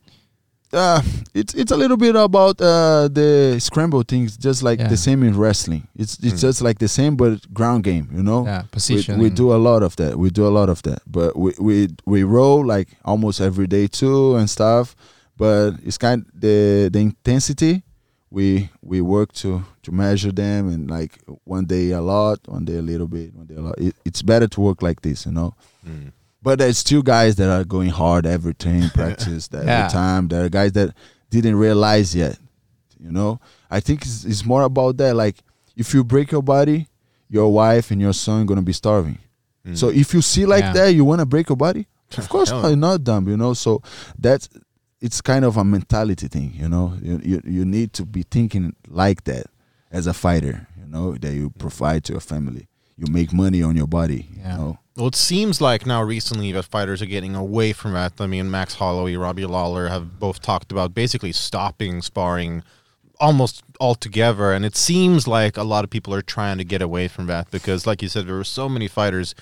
uh, 0.74 1.02
it's 1.34 1.54
it's 1.54 1.72
a 1.72 1.78
little 1.78 1.98
bit 1.98 2.16
about 2.16 2.60
uh, 2.62 3.08
the 3.12 3.58
scramble 3.60 4.04
things, 4.04 4.38
just 4.38 4.64
like 4.64 4.80
Yeah. 4.80 4.90
the 4.90 4.98
same 4.98 5.24
in 5.24 5.38
wrestling. 5.38 5.88
It's 5.96 6.18
it's 6.24 6.42
just 6.42 6.62
like 6.62 6.80
the 6.80 6.88
same, 6.88 7.16
but 7.16 7.54
ground 7.54 7.84
game. 7.84 8.10
You 8.14 8.24
know, 8.24 8.46
yeah 8.46 8.62
we, 8.64 8.68
position? 8.72 9.20
we 9.20 9.30
do 9.30 9.54
a 9.54 9.58
lot 9.58 9.84
of 9.84 9.96
that. 9.96 10.18
We 10.18 10.30
do 10.30 10.46
a 10.48 10.54
lot 10.60 10.70
of 10.70 10.82
that, 10.84 11.02
but 11.06 11.36
we 11.36 11.54
we 11.60 11.88
we 12.06 12.24
roll 12.24 12.66
like 12.66 12.90
almost 13.06 13.40
every 13.42 13.68
day 13.68 13.88
too 13.88 14.36
and 14.36 14.50
stuff. 14.50 14.96
But 15.38 15.72
it's 15.84 15.98
kind 15.98 16.26
the 16.34 16.90
the 16.92 17.00
intensity. 17.00 17.84
We 18.30 18.70
we 18.82 19.02
work 19.02 19.32
to 19.34 19.62
to 19.84 19.92
measure 19.92 20.32
them 20.34 20.68
and 20.68 20.90
like 20.90 21.20
one 21.46 21.66
day 21.66 21.92
a 21.92 22.02
lot, 22.02 22.40
one 22.48 22.66
day 22.66 22.78
a 22.78 22.82
little 22.82 23.08
bit, 23.08 23.34
one 23.36 23.46
day 23.48 23.56
a 23.56 23.62
lot. 23.62 23.76
It, 23.78 23.96
it's 24.06 24.22
better 24.24 24.48
to 24.48 24.62
work 24.62 24.82
like 24.82 25.02
this, 25.02 25.26
you 25.26 25.32
know. 25.34 25.54
But 26.44 26.60
there's 26.60 26.78
still 26.78 27.02
guys 27.02 27.38
that 27.38 27.50
are 27.50 27.64
going 27.64 27.90
hard 27.90 28.26
every 28.26 28.54
training 28.54 28.90
practice, 28.94 29.48
that 29.48 29.66
Yeah. 29.66 29.86
every 29.86 29.92
time. 29.94 30.28
There 30.28 30.44
are 30.46 30.50
guys 30.50 30.74
that 30.74 30.94
didn't 31.30 31.56
realize 31.56 32.14
yet. 32.14 32.38
You 33.00 33.12
know, 33.12 33.40
I 33.72 33.80
think 33.80 34.02
it's, 34.04 34.24
it's 34.26 34.46
more 34.46 34.64
about 34.64 34.98
that. 34.98 35.16
Like, 35.16 35.38
if 35.76 35.94
you 35.94 36.04
break 36.04 36.32
your 36.32 36.44
body, 36.44 36.88
your 37.30 37.52
wife 37.52 37.92
and 37.92 38.00
your 38.02 38.14
son 38.14 38.46
gonna 38.46 38.62
be 38.62 38.74
starving. 38.74 39.18
Mm. 39.66 39.78
So 39.78 39.90
if 39.90 40.14
you 40.14 40.22
see 40.22 40.46
like 40.46 40.62
Yeah. 40.64 40.74
that, 40.74 40.88
you 40.94 41.04
wanna 41.06 41.26
break 41.26 41.50
your 41.50 41.56
body? 41.58 41.88
Of 42.18 42.30
course 42.30 42.52
not. 42.52 42.68
You're 42.68 42.76
not 42.78 43.04
dumb. 43.04 43.28
You 43.28 43.38
know. 43.38 43.54
So 43.56 43.82
that's 44.20 44.48
it's 45.02 45.20
kind 45.22 45.44
of 45.46 45.58
a 45.58 45.64
mentality 45.64 46.28
thing. 46.28 46.54
You 46.56 46.70
know, 46.70 46.94
you 47.02 47.20
you, 47.24 47.42
you 47.44 47.66
need 47.66 47.92
to 47.94 48.06
be 48.06 48.24
thinking 48.24 48.76
like 48.88 49.24
that 49.24 49.48
as 49.92 50.06
a 50.08 50.14
fighter. 50.14 50.68
You 50.80 50.86
know 50.88 51.16
that 51.16 51.34
you 51.34 51.50
provide 51.58 52.04
to 52.06 52.14
your 52.14 52.22
family. 52.22 52.68
You 52.98 53.12
make 53.12 53.34
money 53.34 53.64
on 53.64 53.76
your 53.76 53.88
body. 53.88 54.30
Yeah. 54.38 54.52
You 54.52 54.58
know. 54.60 54.80
Well, 54.96 55.08
it 55.08 55.16
seems 55.16 55.60
like 55.60 55.88
now 55.88 56.04
recently 56.04 56.52
that 56.52 56.64
fighters 56.64 57.02
are 57.02 57.08
getting 57.08 57.36
away 57.36 57.74
from 57.74 57.94
that. 57.94 58.14
I 58.20 58.28
mean, 58.28 58.52
Max 58.52 58.76
Holloway, 58.76 59.16
Robbie 59.16 59.46
Lawler 59.46 59.88
have 59.88 60.20
both 60.20 60.40
talked 60.40 60.72
about 60.72 60.94
basically 60.94 61.32
stopping 61.32 62.04
sparring 62.04 62.62
almost 63.20 63.64
altogether. 63.80 64.54
And 64.54 64.64
it 64.64 64.76
seems 64.76 65.28
like 65.28 65.58
a 65.58 65.64
lot 65.64 65.84
of 65.84 65.90
people 65.90 66.14
are 66.14 66.22
trying 66.22 66.60
to 66.60 66.64
get 66.64 66.82
away 66.82 67.08
from 67.08 67.26
that 67.26 67.50
because, 67.50 67.88
like 67.88 68.04
you 68.04 68.08
said, 68.08 68.28
there 68.28 68.36
were 68.36 68.44
so 68.44 68.70
many 68.70 68.88
fighters 68.88 69.34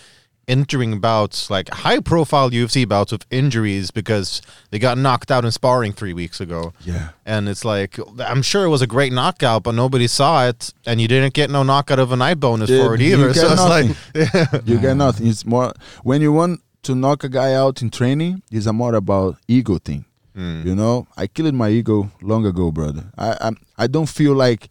entering 0.47 0.99
bouts, 0.99 1.49
like 1.49 1.69
high 1.69 1.99
profile 1.99 2.49
UFC 2.49 2.87
bouts 2.87 3.11
with 3.11 3.25
injuries 3.31 3.91
because 3.91 4.41
they 4.69 4.79
got 4.79 4.97
knocked 4.97 5.31
out 5.31 5.45
in 5.45 5.51
sparring 5.51 5.93
three 5.93 6.13
weeks 6.13 6.41
ago. 6.41 6.73
Yeah. 6.83 7.09
And 7.25 7.47
it's 7.47 7.63
like, 7.63 7.97
I'm 8.19 8.41
sure 8.41 8.65
it 8.65 8.69
was 8.69 8.81
a 8.81 8.87
great 8.87 9.13
knockout, 9.13 9.63
but 9.63 9.73
nobody 9.73 10.07
saw 10.07 10.47
it. 10.47 10.73
And 10.85 10.99
you 10.99 11.07
didn't 11.07 11.33
get 11.33 11.49
no 11.49 11.63
knockout 11.63 11.99
of 11.99 12.11
a 12.11 12.15
night 12.15 12.39
bonus 12.39 12.69
Yeah, 12.69 12.85
for 12.85 12.95
it 12.95 13.01
you 13.01 13.13
either. 13.13 13.33
So 13.41 13.51
it's 13.53 13.61
like, 13.61 13.85
nothing. 14.15 14.61
you 14.65 14.79
get 14.79 14.97
nothing. 14.97 15.27
It's 15.27 15.45
more 15.45 15.73
when 16.03 16.21
you 16.21 16.33
want 16.33 16.61
to 16.83 16.95
knock 16.95 17.23
a 17.23 17.29
guy 17.29 17.53
out 17.53 17.81
in 17.81 17.89
training. 17.89 18.41
It's 18.51 18.65
a 18.65 18.73
more 18.73 18.95
about 18.95 19.37
ego 19.47 19.77
thing. 19.77 20.05
Hmm. 20.35 20.65
You 20.65 20.75
know, 20.75 21.07
I 21.15 21.27
killed 21.27 21.53
my 21.53 21.69
ego 21.69 22.09
long 22.21 22.45
ago, 22.45 22.71
brother. 22.71 23.11
I 23.17 23.37
I'm, 23.41 23.57
I 23.77 23.87
don't 23.87 24.09
feel 24.09 24.33
like 24.33 24.69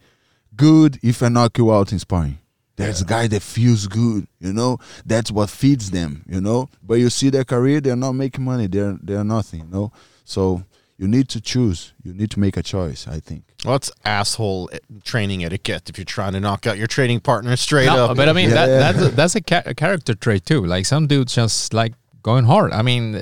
good 0.56 0.98
if 1.02 1.22
I 1.22 1.28
knock 1.28 1.58
you 1.58 1.72
out 1.72 1.92
in 1.92 1.98
sparring. 1.98 2.38
There's 2.80 3.00
a 3.02 3.04
guy 3.04 3.26
that 3.28 3.42
feels 3.42 3.86
good, 3.86 4.26
you 4.40 4.52
know. 4.52 4.78
That's 5.06 5.30
what 5.30 5.50
feeds 5.50 5.90
them, 5.90 6.24
you 6.28 6.40
know. 6.40 6.68
But 6.82 6.94
you 6.94 7.10
see 7.10 7.30
their 7.30 7.44
career, 7.44 7.80
they're 7.80 7.96
not 7.96 8.12
making 8.12 8.44
money. 8.44 8.66
They're 8.68 8.96
they're 9.02 9.24
nothing, 9.24 9.60
you 9.60 9.70
know. 9.70 9.92
So 10.24 10.62
you 10.98 11.08
need 11.08 11.28
to 11.30 11.40
choose. 11.40 11.92
You 12.04 12.12
need 12.12 12.30
to 12.32 12.40
make 12.40 12.56
a 12.56 12.62
choice. 12.62 13.06
I 13.08 13.20
think. 13.20 13.42
What's 13.64 13.90
asshole 14.04 14.70
e- 14.72 14.78
training 15.04 15.44
etiquette 15.44 15.88
if 15.90 15.98
you're 15.98 16.04
trying 16.18 16.32
to 16.34 16.40
knock 16.40 16.66
out 16.66 16.76
your 16.78 16.86
training 16.86 17.20
partner 17.20 17.56
straight 17.56 17.86
No, 17.86 18.06
up? 18.06 18.16
but 18.16 18.28
I 18.28 18.32
mean 18.32 18.48
Yeah. 18.50 18.66
that 18.66 18.66
that's 18.94 19.02
a, 19.06 19.08
that's 19.16 19.34
a, 19.36 19.40
ca- 19.40 19.62
a 19.66 19.74
character 19.74 20.14
trait 20.14 20.44
too. 20.46 20.64
Like 20.64 20.86
some 20.86 21.06
dudes 21.06 21.34
just 21.34 21.72
like 21.74 21.92
going 22.22 22.44
hard. 22.44 22.72
I 22.72 22.82
mean, 22.82 23.14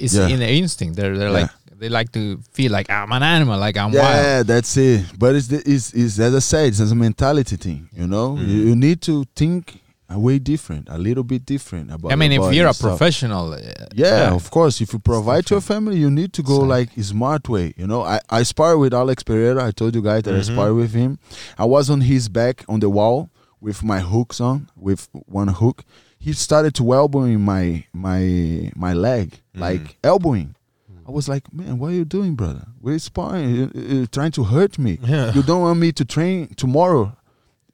it's 0.00 0.14
Yeah. 0.14 0.28
in 0.28 0.38
their 0.40 0.50
instinct. 0.62 0.96
They're 0.96 1.16
they're 1.18 1.30
like 1.30 1.50
they 1.82 1.88
like 1.88 2.10
to 2.12 2.38
feel 2.52 2.70
like 2.72 2.88
I'm 2.88 3.10
an 3.12 3.22
animal, 3.36 3.58
like 3.58 3.76
I'm 3.76 3.92
yeah, 3.92 4.02
wild. 4.36 4.46
that's 4.46 4.76
it. 4.76 5.04
But 5.18 5.34
it's, 5.36 5.48
the, 5.48 5.58
it's, 5.74 5.92
it's 5.92 6.18
as 6.18 6.32
I 6.34 6.38
said, 6.38 6.68
it's 6.68 6.80
a 6.80 6.94
mentality 6.94 7.56
thing. 7.56 7.88
You 8.00 8.06
know, 8.06 8.36
Mm. 8.36 8.46
you, 8.50 8.56
you 8.68 8.76
need 8.76 9.00
to 9.02 9.24
think 9.34 9.80
a 10.08 10.18
way 10.18 10.38
different, 10.38 10.84
a 10.90 10.98
little 10.98 11.24
bit 11.24 11.42
different 11.54 11.90
about. 11.90 12.12
I 12.12 12.16
mean, 12.16 12.32
if 12.32 12.54
you're 12.54 12.68
a 12.68 12.74
stuff. 12.74 12.90
professional, 12.90 13.54
uh, 13.54 13.60
Yeah, 13.94 14.32
of 14.40 14.50
course. 14.50 14.80
If 14.84 14.92
you 14.92 14.98
provide 14.98 15.44
to 15.46 15.54
your 15.54 15.60
family, 15.72 15.96
you 16.04 16.10
need 16.10 16.32
to 16.34 16.42
go 16.42 16.58
like 16.76 16.90
a 16.96 17.02
smart 17.02 17.48
way. 17.48 17.66
You 17.76 17.86
know, 17.86 18.02
I, 18.14 18.20
I 18.38 18.42
spar 18.44 18.76
with 18.78 18.92
Alex 18.94 19.22
Pereira. 19.22 19.60
I 19.66 19.70
told 19.72 19.94
you 19.96 20.02
guys 20.02 20.22
that 20.24 20.34
I 20.34 20.42
spar 20.42 20.72
with 20.74 20.92
him. 20.92 21.18
I 21.58 21.64
was 21.64 21.90
on 21.90 22.00
his 22.02 22.28
back 22.28 22.64
on 22.68 22.78
the 22.80 22.90
wall 22.98 23.30
with 23.60 23.82
my 23.82 24.00
hooks 24.00 24.38
on, 24.40 24.68
with 24.76 25.08
one 25.38 25.48
hook. 25.48 25.82
He 26.18 26.32
started 26.34 26.72
to 26.76 26.84
elbowing 26.94 27.40
my 27.40 27.84
my 27.92 28.70
my 28.76 28.92
leg, 28.92 29.26
like 29.54 29.96
elbowing. 30.04 30.54
I 31.06 31.10
was 31.10 31.28
like, 31.28 31.52
man, 31.52 31.78
what 31.78 31.88
are 31.88 31.94
you 31.94 32.04
doing, 32.04 32.34
brother? 32.34 32.66
We're 32.80 32.98
sparring. 32.98 33.54
You, 33.54 33.70
you're 33.74 34.06
trying 34.06 34.32
to 34.32 34.44
hurt 34.44 34.78
me. 34.78 34.98
Yeah. 35.02 35.32
You 35.32 35.42
don't 35.42 35.62
want 35.62 35.78
me 35.80 35.92
to 35.92 36.04
train 36.04 36.48
tomorrow. 36.54 37.16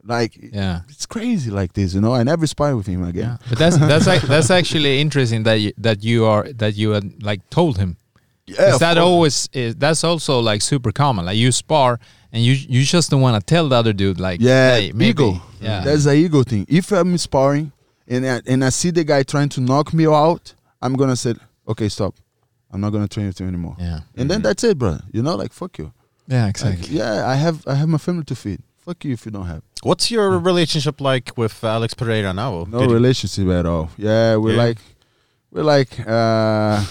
Like, 0.04 0.38
yeah. 0.52 0.80
it's 0.88 1.04
crazy 1.06 1.50
like 1.50 1.74
this, 1.74 1.92
you 1.94 2.00
know. 2.00 2.14
I 2.14 2.22
never 2.22 2.46
spar 2.46 2.74
with 2.74 2.86
him 2.86 3.04
again. 3.04 3.22
Yeah, 3.22 3.36
but 3.50 3.58
that's 3.58 3.76
that's 3.76 4.06
ac- 4.08 4.26
that's 4.32 4.50
actually 4.50 5.00
interesting 5.00 5.42
that 5.42 5.54
you, 5.60 5.72
that 5.76 6.02
you 6.02 6.24
are 6.24 6.50
that 6.54 6.76
you 6.76 6.90
had 6.90 7.22
like 7.22 7.48
told 7.50 7.76
him. 7.76 7.98
Yeah, 8.46 8.72
Is 8.72 8.78
that 8.78 8.96
always 8.96 9.50
is 9.52 9.74
that's 9.76 10.04
also 10.04 10.40
like 10.40 10.62
super 10.62 10.92
common. 10.92 11.26
Like 11.26 11.36
you 11.36 11.52
spar 11.52 12.00
and 12.32 12.42
you 12.42 12.54
you 12.54 12.84
just 12.84 13.10
don't 13.10 13.20
want 13.20 13.38
to 13.38 13.44
tell 13.44 13.68
the 13.68 13.76
other 13.76 13.92
dude 13.92 14.18
like 14.18 14.40
Yeah, 14.40 14.76
hey, 14.76 14.92
maybe. 14.92 15.10
ego. 15.10 15.42
Yeah, 15.60 15.82
That's 15.84 16.06
a 16.06 16.14
ego 16.14 16.42
thing. 16.42 16.64
If 16.68 16.90
I'm 16.90 17.18
sparring 17.18 17.72
and 18.06 18.24
I, 18.26 18.40
and 18.46 18.64
I 18.64 18.70
see 18.70 18.90
the 18.90 19.04
guy 19.04 19.22
trying 19.24 19.50
to 19.50 19.60
knock 19.60 19.92
me 19.92 20.06
out, 20.06 20.54
I'm 20.80 20.94
gonna 20.94 21.16
say, 21.16 21.34
okay, 21.66 21.90
stop. 21.90 22.14
I'm 22.70 22.80
not 22.80 22.90
gonna 22.90 23.08
train 23.08 23.26
with 23.26 23.40
you 23.40 23.46
anymore. 23.46 23.76
yeah, 23.78 24.00
And 24.16 24.30
then 24.30 24.42
that's 24.42 24.62
it, 24.64 24.78
bro. 24.78 24.98
You 25.12 25.22
know, 25.22 25.36
like 25.36 25.52
fuck 25.52 25.78
you. 25.78 25.92
yeah, 26.26 26.42
Like, 26.44 26.50
exactly. 26.50 26.96
yeah, 26.96 27.26
I 27.26 27.34
have 27.36 27.66
I 27.66 27.74
have 27.74 27.88
my 27.88 27.98
family 27.98 28.24
to 28.24 28.34
feed. 28.34 28.60
Fuck 28.84 29.04
you 29.04 29.12
if 29.14 29.24
you 29.26 29.32
don't 29.32 29.46
have. 29.46 29.62
What's 29.82 30.10
your 30.10 30.38
relationship 30.38 31.00
like 31.00 31.32
with 31.36 31.62
Alex 31.64 31.94
Pereira 31.94 32.32
now? 32.32 32.64
No 32.68 32.80
Did 32.80 32.88
you- 32.90 32.94
relationship 32.94 33.48
at 33.48 33.66
all. 33.66 33.90
Yeah, 33.96 34.36
we're 34.36 34.52
Yeah. 34.52 34.62
like 34.66 34.78
we're 35.50 35.62
like 35.64 35.92
uh 36.06 36.84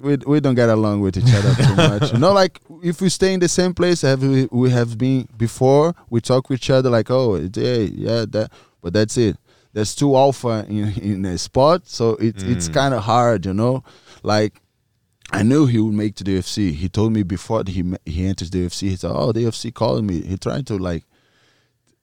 we 0.00 0.16
we 0.26 0.40
don't 0.40 0.54
get 0.54 0.68
along 0.70 1.00
with 1.00 1.16
each 1.18 1.32
other 1.34 1.54
too 1.54 1.74
much. 1.90 2.12
You 2.12 2.18
know, 2.18 2.32
like 2.32 2.60
if 2.82 3.00
we 3.00 3.08
stay 3.10 3.34
in 3.34 3.40
the 3.40 3.48
same 3.48 3.74
place 3.74 4.00
have 4.02 4.22
we, 4.22 4.48
we 4.50 4.70
have 4.70 4.96
been 4.96 5.28
before, 5.36 5.94
we 6.08 6.20
talk 6.20 6.48
with 6.48 6.58
each 6.60 6.70
other 6.70 6.88
like, 6.90 7.10
oh, 7.10 7.36
yeah, 7.36 7.74
yeah, 8.06 8.24
that, 8.30 8.50
but 8.80 8.92
that's 8.94 9.16
it. 9.18 9.36
There's 9.74 9.94
two 9.94 10.16
alpha 10.16 10.64
in 10.68 10.88
in 11.00 11.24
a 11.26 11.36
spot, 11.38 11.82
so 11.86 12.16
it's 12.16 12.42
it's 12.42 12.68
kind 12.68 12.94
of 12.94 13.02
hard, 13.04 13.44
you 13.46 13.52
know. 13.54 13.84
Like 14.22 14.54
I 15.32 15.42
knew 15.42 15.66
he 15.66 15.78
would 15.78 15.94
make 15.94 16.14
to 16.16 16.24
the 16.24 16.38
UFC. 16.38 16.72
He 16.72 16.88
told 16.88 17.12
me 17.12 17.22
before 17.22 17.62
he 17.66 17.84
he 18.04 18.26
enters 18.26 18.50
the 18.50 18.66
UFC. 18.66 18.88
He 18.90 18.96
said, 18.96 19.12
"Oh, 19.14 19.32
the 19.32 19.44
UFC 19.44 19.72
calling 19.72 20.06
me." 20.06 20.22
He 20.22 20.36
tried 20.36 20.66
to 20.68 20.76
like 20.78 21.04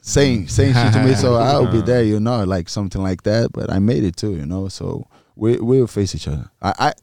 saying 0.02 0.48
saying 0.58 0.74
shit 0.74 0.94
to 0.94 1.04
me, 1.04 1.14
so 1.16 1.36
I'll 1.36 1.72
be 1.72 1.82
there, 1.82 2.04
you 2.04 2.20
know, 2.20 2.44
like 2.44 2.70
something 2.70 3.02
like 3.02 3.24
that. 3.24 3.52
But 3.52 3.72
I 3.72 3.80
made 3.80 4.04
it 4.04 4.16
too, 4.18 4.36
you 4.36 4.46
know. 4.46 4.68
So 4.68 5.08
we 5.36 5.58
we'll 5.58 5.88
face 5.88 6.16
each 6.16 6.28
other. 6.28 6.50
I, 6.62 6.74
I 6.80 6.94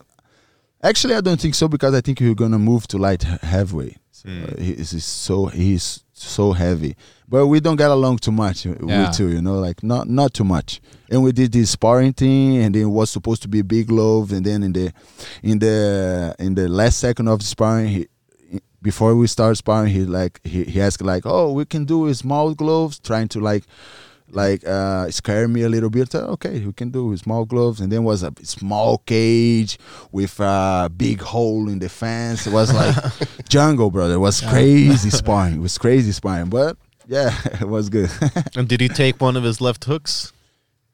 actually 0.88 1.14
I 1.14 1.20
don't 1.20 1.40
think 1.40 1.54
so 1.54 1.68
because 1.68 1.94
I 1.94 2.00
think 2.00 2.20
you're 2.20 2.34
gonna 2.34 2.58
move 2.58 2.86
to 2.88 2.98
light 2.98 3.22
he- 3.24 3.46
heavyweight. 3.46 3.98
So, 4.12 4.28
uh, 4.28 4.60
he 4.60 4.72
is 4.72 4.92
he's 4.92 5.04
so 5.04 5.46
he's 5.46 6.03
so 6.14 6.52
heavy, 6.52 6.96
but 7.28 7.46
we 7.46 7.60
don't 7.60 7.76
get 7.76 7.90
along 7.90 8.18
too 8.18 8.32
much. 8.32 8.66
uh, 8.66 8.74
Yeah. 8.86 9.10
We 9.10 9.16
two, 9.16 9.28
you 9.30 9.42
know, 9.42 9.58
like 9.58 9.82
not 9.82 10.08
not 10.08 10.32
too 10.32 10.44
much. 10.44 10.80
And 11.10 11.22
we 11.22 11.32
did 11.32 11.52
this 11.52 11.70
sparring 11.70 12.12
thing, 12.12 12.58
and 12.58 12.74
then 12.74 12.82
it 12.82 12.86
was 12.86 13.10
supposed 13.10 13.42
to 13.42 13.48
be 13.48 13.62
big 13.62 13.88
gloves, 13.88 14.32
and 14.32 14.44
then 14.46 14.62
in 14.62 14.72
the 14.72 14.92
in 15.42 15.58
the 15.58 16.34
in 16.38 16.54
the 16.54 16.68
last 16.68 16.98
second 16.98 17.28
of 17.28 17.38
the 17.40 17.44
sparring, 17.44 17.88
he 17.88 18.06
before 18.82 19.14
we 19.16 19.26
start 19.26 19.56
sparring, 19.56 19.92
he 19.92 20.04
like 20.04 20.40
he, 20.44 20.64
he 20.64 20.80
asked 20.80 21.02
like, 21.02 21.22
"Oh, 21.26 21.52
we 21.52 21.64
can 21.64 21.84
do 21.84 22.12
small 22.14 22.54
gloves," 22.54 22.98
trying 22.98 23.28
to 23.28 23.40
like 23.40 23.64
like 24.34 24.66
uh 24.66 25.10
scare 25.10 25.48
me 25.48 25.62
a 25.62 25.68
little 25.68 25.90
bit. 25.90 26.12
So, 26.12 26.18
okay, 26.36 26.60
we 26.66 26.72
can 26.72 26.90
do 26.90 27.06
with 27.06 27.20
small 27.20 27.44
gloves, 27.44 27.80
and 27.80 27.90
then 27.90 28.04
was 28.04 28.22
a 28.22 28.32
small 28.42 28.98
cage 28.98 29.78
with 30.12 30.38
a 30.40 30.90
big 30.96 31.20
hole 31.22 31.68
in 31.68 31.78
the 31.78 31.88
fence. 31.88 32.46
It 32.46 32.52
was 32.52 32.72
like 32.72 32.94
jungle, 33.48 33.90
brother. 33.90 34.14
It 34.14 34.18
was 34.18 34.40
crazy 34.40 35.10
sparring. 35.22 35.56
It 35.56 35.60
was 35.62 35.78
crazy 35.78 36.12
sparring, 36.12 36.50
but 36.50 36.76
yeah, 37.06 37.30
it 37.60 37.68
was 37.68 37.88
good. 37.88 38.10
And 38.56 38.68
did 38.68 38.80
he 38.80 38.88
take 38.88 39.20
one 39.20 39.36
of 39.36 39.44
his 39.44 39.60
left 39.60 39.84
hooks? 39.84 40.32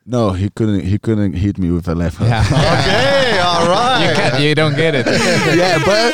no, 0.07 0.33
he 0.33 0.49
couldn't. 0.51 0.81
He 0.85 0.99
couldn't 0.99 1.35
hit 1.35 1.57
me 1.59 1.71
with 1.71 1.87
a 1.87 1.95
left 1.95 2.17
hook. 2.17 2.29
Yeah, 2.29 2.43
Okay, 2.43 3.39
all 3.39 3.69
right. 3.69 4.09
you 4.09 4.15
can 4.17 4.43
you 4.43 4.55
don't 4.55 4.75
get 4.75 4.95
it. 4.95 5.07
yeah, 5.07 5.79
but 5.85 6.11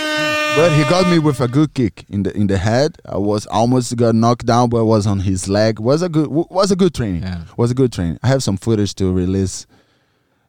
but 0.57 0.73
he 0.73 0.83
got 0.85 1.09
me 1.11 1.19
with 1.19 1.41
a 1.41 1.49
good 1.49 1.75
kick 1.75 2.05
in 2.09 2.23
the 2.23 2.35
in 2.37 2.47
the 2.47 2.59
head. 2.59 2.97
I 3.05 3.19
was 3.19 3.47
almost 3.47 3.95
got 3.97 4.15
knocked 4.15 4.47
down, 4.47 4.69
but 4.71 4.85
was 4.85 5.07
on 5.07 5.21
his 5.21 5.49
leg. 5.49 5.79
Was 5.79 6.03
a 6.03 6.09
good 6.09 6.25
w- 6.29 6.47
was 6.51 6.71
a 6.71 6.77
good 6.77 6.95
training. 6.95 7.23
Yeah. 7.23 7.43
Was 7.57 7.71
a 7.71 7.75
good 7.75 7.93
training. 7.93 8.19
I 8.23 8.29
have 8.29 8.43
some 8.43 8.57
footage 8.57 8.95
to 8.97 9.13
release 9.13 9.67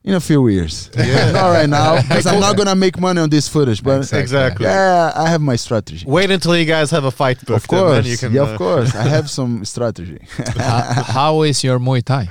in 0.03 0.13
a 0.13 0.19
few 0.21 0.47
years. 0.47 0.89
not 0.95 1.49
right 1.49 1.67
now 1.69 2.01
because 2.01 2.25
I'm 2.25 2.39
not 2.39 2.55
gonna 2.55 2.75
make 2.75 2.97
money 2.99 3.19
on 3.19 3.29
this 3.29 3.47
footage. 3.49 3.84
But 3.84 4.11
Exactly. 4.13 4.65
yeah, 4.65 5.11
I 5.15 5.27
have 5.29 5.41
my 5.41 5.57
strategy. 5.57 6.05
Wait 6.07 6.31
until 6.31 6.55
you 6.55 6.65
guys 6.65 6.89
have 6.91 7.03
a 7.03 7.11
fight 7.11 7.38
booked. 7.39 7.63
Of 7.63 7.67
course, 7.67 8.03
then 8.03 8.05
you 8.11 8.17
can, 8.17 8.31
yeah, 8.34 8.41
uh, 8.43 8.47
of 8.53 8.57
course. 8.57 8.95
I 8.95 9.03
have 9.03 9.29
some 9.39 9.65
strategy. 9.65 10.19
Uh, 10.39 11.03
how 11.03 11.41
is 11.41 11.63
your 11.63 11.79
Muay 11.79 12.01
Thai? 12.03 12.29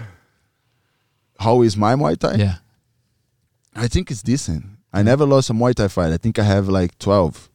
How 1.38 1.60
is 1.62 1.76
my 1.76 1.94
Muay 1.94 2.16
Thai? 2.18 2.34
Yeah, 2.36 2.54
I 3.74 3.88
think 3.88 4.10
it's 4.10 4.22
decent. 4.22 4.64
I 4.92 5.02
never 5.02 5.26
lost 5.26 5.50
a 5.50 5.52
Muay 5.52 5.74
Thai 5.74 5.88
fight. 5.88 6.12
I 6.12 6.16
think 6.16 6.38
I 6.38 6.44
have 6.44 6.68
like 6.70 6.98
12. 6.98 7.50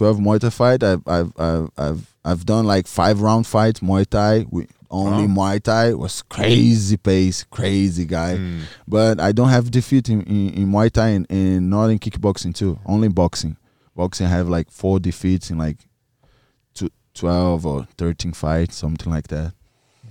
12 0.00 0.16
Muay 0.16 0.40
Thai 0.40 0.48
fight. 0.48 0.82
I've 0.82 1.06
I've 1.06 1.32
I've 1.38 1.70
I've, 1.76 2.14
I've 2.24 2.46
done 2.46 2.64
like 2.64 2.86
five 2.86 3.20
round 3.20 3.46
fights 3.46 3.80
Muay 3.80 4.06
Thai. 4.06 4.46
We, 4.50 4.66
only 4.90 5.28
Muay 5.28 5.62
Thai 5.62 5.90
It 5.90 5.98
was 5.98 6.22
crazy 6.22 6.96
pace, 6.96 7.44
crazy 7.44 8.06
guy. 8.06 8.36
Hmm. 8.36 8.60
But 8.88 9.20
I 9.20 9.32
don't 9.32 9.50
have 9.50 9.70
defeat 9.70 10.08
in, 10.08 10.22
in, 10.22 10.54
in 10.54 10.68
Muay 10.68 10.90
Thai 10.90 11.08
and, 11.08 11.26
and 11.28 11.68
not 11.68 11.88
in 11.90 11.98
kickboxing 11.98 12.54
too. 12.54 12.78
Only 12.86 13.08
boxing. 13.08 13.58
Boxing 13.94 14.26
I 14.26 14.30
have 14.30 14.48
like 14.48 14.70
four 14.70 15.00
defeats 15.00 15.50
in 15.50 15.58
like 15.58 15.76
two, 16.72 16.88
12 17.12 17.66
or 17.66 17.86
13 17.98 18.32
fights, 18.32 18.76
something 18.76 19.12
like 19.12 19.28
that. 19.28 19.52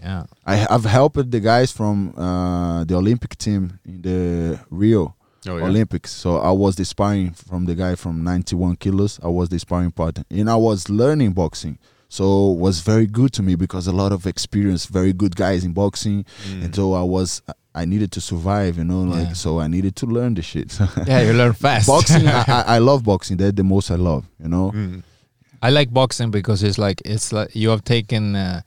Yeah. 0.04 0.26
I, 0.46 0.68
I've 0.70 0.86
helped 0.86 1.32
the 1.32 1.40
guys 1.40 1.72
from 1.72 2.14
uh, 2.16 2.84
the 2.84 2.94
Olympic 2.94 3.40
team 3.40 3.80
in 3.84 4.04
the 4.04 4.60
Rio 4.70 5.16
Oh, 5.48 5.58
yeah. 5.58 5.64
Olympics. 5.66 6.12
So 6.12 6.38
I 6.40 6.52
was 6.52 6.76
the 6.76 6.84
sparring 6.86 7.32
from 7.32 7.66
the 7.66 7.76
guy 7.76 7.96
from 7.96 8.24
91 8.24 8.76
kilos. 8.76 9.20
I 9.24 9.28
was 9.28 9.50
the 9.50 9.58
sparring 9.60 9.92
partner, 9.92 10.24
and 10.30 10.50
I 10.50 10.56
was 10.56 10.90
learning 10.90 11.32
boxing. 11.34 11.78
So 12.10 12.52
it 12.54 12.58
was 12.58 12.80
very 12.82 13.06
good 13.06 13.32
to 13.34 13.44
me 13.44 13.56
because 13.56 13.86
a 13.88 13.92
lot 13.92 14.12
of 14.12 14.26
experience, 14.26 14.86
very 14.88 15.14
good 15.14 15.36
guys 15.36 15.64
in 15.64 15.74
boxing, 15.74 16.26
and 16.50 16.74
so 16.76 16.94
I 16.94 17.04
was 17.04 17.42
I 17.76 17.86
needed 17.86 18.12
to 18.14 18.22
survive, 18.22 18.78
you 18.80 18.84
know, 18.84 19.02
like 19.04 19.28
Yeah. 19.28 19.34
so 19.34 19.60
I 19.60 19.68
needed 19.68 19.96
to 19.98 20.08
learn 20.08 20.34
the 20.34 20.42
shit. 20.42 20.78
Yeah, 21.08 21.22
you 21.22 21.34
learn 21.34 21.54
fast. 21.54 21.88
boxing, 21.88 22.28
I, 22.28 22.44
I, 22.48 22.62
I 22.76 22.78
love 22.80 23.04
boxing. 23.04 23.38
That's 23.38 23.56
the 23.56 23.64
most 23.64 23.92
I 23.92 23.96
love, 23.96 24.26
you 24.42 24.50
know. 24.50 24.74
I 25.62 25.70
like 25.70 25.94
boxing 25.94 26.32
because 26.32 26.64
it's 26.64 26.78
like 26.78 27.02
it's 27.06 27.32
like 27.32 27.56
you 27.56 27.70
have 27.70 27.84
taken 27.84 28.36
uh, 28.36 28.62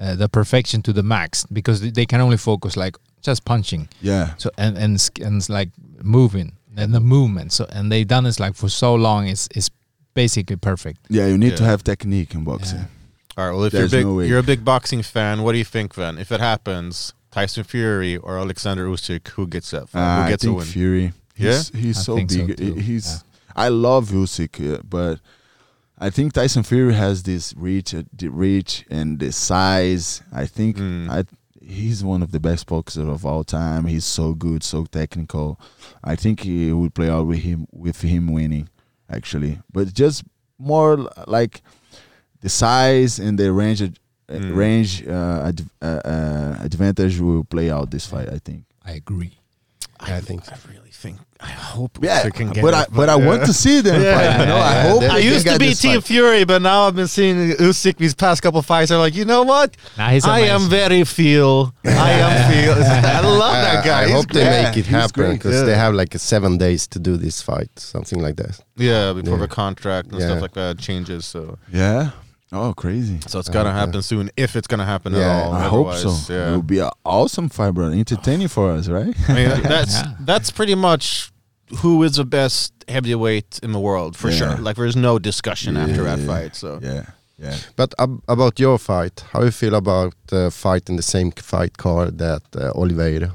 uh, 0.00 0.14
the 0.14 0.28
perfection 0.28 0.82
to 0.82 0.92
the 0.92 1.02
max 1.02 1.44
because 1.52 1.80
they 1.80 2.06
can 2.06 2.20
only 2.20 2.36
focus 2.36 2.76
like 2.76 2.96
just 3.22 3.44
punching. 3.44 3.88
Yeah, 4.02 4.34
So 4.36 4.50
and 4.56 4.76
and 4.78 5.00
sk- 5.00 5.20
and 5.20 5.46
like 5.48 5.70
moving 6.04 6.52
and 6.76 6.94
the 6.94 7.00
movement. 7.00 7.52
So 7.52 7.66
and 7.70 7.90
they 7.90 8.04
done 8.04 8.24
this 8.24 8.38
like 8.40 8.54
for 8.54 8.68
so 8.68 8.94
long. 8.94 9.26
It's 9.28 9.48
it's 9.54 9.70
basically 10.14 10.56
perfect. 10.56 11.00
yeah. 11.08 11.26
You 11.26 11.38
need 11.38 11.56
to 11.56 11.64
have 11.64 11.82
technique 11.82 12.34
in 12.34 12.44
boxing. 12.44 12.78
Yeah. 12.80 12.86
All 13.36 13.46
right. 13.46 13.54
Well, 13.56 13.64
if 13.64 13.72
There's 13.72 13.92
you're 13.92 14.00
big, 14.00 14.06
no 14.06 14.20
you're 14.20 14.38
a 14.38 14.42
big 14.44 14.64
boxing 14.64 15.02
fan. 15.02 15.42
What 15.42 15.52
do 15.52 15.58
you 15.58 15.64
think 15.64 15.94
then? 15.94 16.18
If 16.18 16.30
it 16.30 16.40
happens, 16.40 17.12
Tyson 17.32 17.64
Fury 17.64 18.16
or 18.16 18.38
Alexander 18.38 18.86
Usyk, 18.86 19.28
who 19.28 19.46
gets 19.46 19.70
that? 19.72 19.84
Uh, 19.94 20.16
who 20.16 20.22
I 20.26 20.28
gets 20.30 20.44
a 20.44 20.46
think 20.46 20.58
win? 20.58 20.66
Fury. 20.66 21.12
He's, 21.36 21.68
he's 21.70 21.98
I 21.98 22.02
so 22.02 22.16
think 22.16 22.30
so 22.30 22.46
big. 22.46 22.56
too. 22.58 22.74
he's. 22.74 23.24
I 23.56 23.68
love 23.68 24.10
Usyk, 24.10 24.82
but 24.88 25.18
I 25.98 26.10
think 26.10 26.32
Tyson 26.32 26.62
Fury 26.62 26.94
has 26.94 27.22
this 27.24 27.54
reach, 27.56 27.92
uh, 27.94 28.02
the 28.12 28.28
reach 28.28 28.84
and 28.90 29.18
the 29.18 29.32
size. 29.32 30.22
I 30.32 30.46
think 30.46 30.76
Mm. 30.76 31.10
I 31.10 31.24
he's 31.66 32.02
one 32.04 32.22
of 32.22 32.30
the 32.32 32.40
best 32.40 32.66
boxers 32.66 33.08
of 33.08 33.24
all 33.26 33.44
time. 33.44 33.86
He's 33.86 34.04
so 34.04 34.34
good, 34.34 34.62
so 34.62 34.84
technical. 34.86 35.58
I 36.02 36.16
think 36.16 36.40
he 36.40 36.72
would 36.72 36.94
play 36.94 37.08
out 37.08 37.26
with 37.26 37.40
him 37.40 37.66
with 37.72 38.00
him 38.02 38.32
winning, 38.32 38.68
actually. 39.08 39.60
But 39.72 39.92
just 39.94 40.24
more 40.58 41.10
like 41.26 41.62
the 42.40 42.48
size 42.48 43.18
and 43.18 43.38
the 43.38 43.52
range 43.52 43.82
uh, 43.82 43.88
Mm. 44.28 44.56
range 44.56 45.06
uh, 45.06 45.48
ad, 45.48 45.60
uh, 45.82 46.00
uh, 46.04 46.56
advantage 46.60 47.20
will 47.20 47.44
play 47.44 47.70
out 47.70 47.90
this 47.90 48.06
fight. 48.06 48.28
I 48.32 48.38
think. 48.38 48.64
I 48.82 48.92
agree. 48.92 49.32
I 50.00 50.20
think 50.20 50.42
I 50.50 50.56
really 50.68 50.90
think. 50.90 51.18
I 51.40 51.46
hope 51.48 51.98
Yeah, 52.02 52.22
Usyk 52.22 52.34
can 52.34 52.50
get 52.50 52.62
but 52.62 52.72
I 52.74 52.86
but 52.90 53.08
I 53.08 53.16
want 53.16 53.44
to 53.46 53.52
see 53.52 53.80
them 53.82 54.00
Yeah. 54.02 54.14
fight. 54.16 54.40
You 54.40 54.46
know, 54.46 54.56
I 54.56 54.72
Yeah, 54.74 54.88
hope 54.90 55.02
I 55.02 55.18
used 55.18 55.46
to 55.46 55.58
be 55.58 55.74
Team 55.74 56.00
fight. 56.00 56.04
Fury, 56.04 56.44
but 56.44 56.62
now 56.62 56.86
I've 56.86 56.96
been 56.96 57.08
seeing 57.08 57.52
Usyk 57.56 57.96
these 57.98 58.14
past 58.14 58.42
couple 58.42 58.60
fights. 58.62 58.90
I'm 58.90 58.98
like, 58.98 59.14
you 59.14 59.24
know 59.24 59.42
what? 59.42 59.76
Nah, 59.98 60.08
he's 60.10 60.24
I 60.26 60.40
am 60.40 60.62
very 60.68 61.04
feel. 61.04 61.74
I 61.84 62.10
am 62.12 62.34
feel. 62.52 62.72
I 62.74 63.20
love 63.20 63.52
that 63.52 63.84
guy. 63.84 64.02
I 64.02 64.06
He's 64.06 64.14
hope 64.14 64.28
they 64.32 64.44
make 64.62 64.76
it 64.76 64.86
happen 64.86 65.32
because 65.34 65.54
yeah. 65.56 65.62
they 65.64 65.74
have 65.76 65.94
like 65.94 66.14
seven 66.18 66.56
days 66.58 66.86
to 66.88 66.98
do 66.98 67.16
this 67.16 67.42
fight, 67.42 67.70
something 67.78 68.20
like 68.20 68.36
that. 68.36 68.60
Yeah, 68.76 69.12
before 69.12 69.34
Yeah. 69.34 69.40
the 69.46 69.48
contract 69.48 70.12
and 70.12 70.20
Yeah. 70.20 70.26
stuff 70.28 70.42
like 70.42 70.54
that 70.54 70.78
changes. 70.78 71.26
So, 71.26 71.58
Yeah. 71.72 72.10
Oh, 72.54 72.72
crazy. 72.74 73.18
so 73.26 73.38
it's 73.40 73.48
gonna 73.48 73.70
Uh, 73.70 73.80
happen 73.82 74.00
soon 74.02 74.30
if 74.36 74.54
it's 74.56 74.68
gonna 74.68 74.84
happen 74.94 75.12
Yeah, 75.12 75.20
at 75.20 75.42
all. 75.44 75.52
I 75.54 75.64
hope 75.76 75.92
so. 75.94 76.08
Otherwise, 76.08 76.30
It 76.30 76.34
Yeah. 76.34 76.50
will 76.52 76.62
be 76.62 76.78
an 76.78 76.90
awesome 77.04 77.48
fight, 77.48 77.72
brother. 77.74 77.94
Entertaining 77.96 78.48
for 78.48 78.70
us, 78.76 78.88
right? 78.88 79.14
I 79.28 79.32
mean, 79.34 79.48
that's 79.74 79.94
Yeah. 79.94 80.12
that's 80.30 80.50
pretty 80.50 80.74
much 80.88 81.30
who 81.82 82.02
is 82.06 82.12
the 82.16 82.24
best 82.24 82.72
heavyweight 82.88 83.58
in 83.62 83.72
the 83.72 83.80
world 83.80 84.16
for 84.16 84.30
Yeah. 84.30 84.38
sure. 84.38 84.56
Like 84.66 84.76
there's 84.76 84.96
no 84.96 85.18
discussion 85.18 85.76
after 85.76 86.02
that 86.04 86.18
Yeah. 86.20 86.26
fight. 86.32 86.56
So 86.56 86.78
yeah. 86.82 87.04
Yeah. 87.38 87.56
But 87.76 87.90
ab- 87.98 88.22
about 88.28 88.60
your 88.60 88.78
fight, 88.78 89.24
how 89.32 89.42
you 89.42 89.50
feel 89.50 89.74
about 89.74 90.14
uh, 90.32 90.50
fighting 90.50 90.96
the 90.96 91.02
same 91.14 91.32
fight 91.32 91.76
card 91.76 92.18
that 92.18 92.42
uh, 92.56 92.70
Oliveira? 92.80 93.30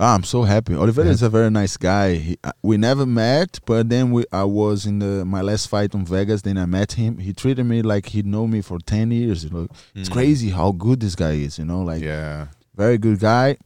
Ah, 0.00 0.14
I'm 0.14 0.22
so 0.22 0.44
happy. 0.44 0.74
Oliveira 0.76 1.08
Yeah. 1.08 1.14
is 1.14 1.22
a 1.22 1.28
very 1.28 1.50
nice 1.50 1.76
guy. 1.76 2.14
He, 2.14 2.38
uh, 2.44 2.52
we 2.62 2.76
never 2.76 3.04
met, 3.04 3.58
but 3.66 3.88
then 3.88 4.12
we 4.12 4.24
I 4.32 4.44
was 4.44 4.86
in 4.86 5.00
the 5.00 5.24
my 5.24 5.40
last 5.40 5.66
fight 5.68 5.92
in 5.92 6.04
Vegas. 6.04 6.42
Then 6.42 6.56
I 6.56 6.66
met 6.66 6.92
him. 6.92 7.18
He 7.18 7.32
treated 7.32 7.64
me 7.66 7.82
like 7.82 8.06
he 8.06 8.22
know 8.22 8.46
me 8.46 8.60
for 8.62 8.78
ten 8.78 9.10
years. 9.10 9.42
You 9.44 9.50
know, 9.50 9.68
it's 9.96 10.08
crazy 10.08 10.50
how 10.50 10.70
good 10.70 11.00
this 11.00 11.16
guy 11.16 11.32
is. 11.32 11.58
You 11.58 11.64
know, 11.64 11.82
like 11.82 12.00
yeah, 12.02 12.46
very 12.76 12.96
good 12.98 13.18
guy. 13.18 13.56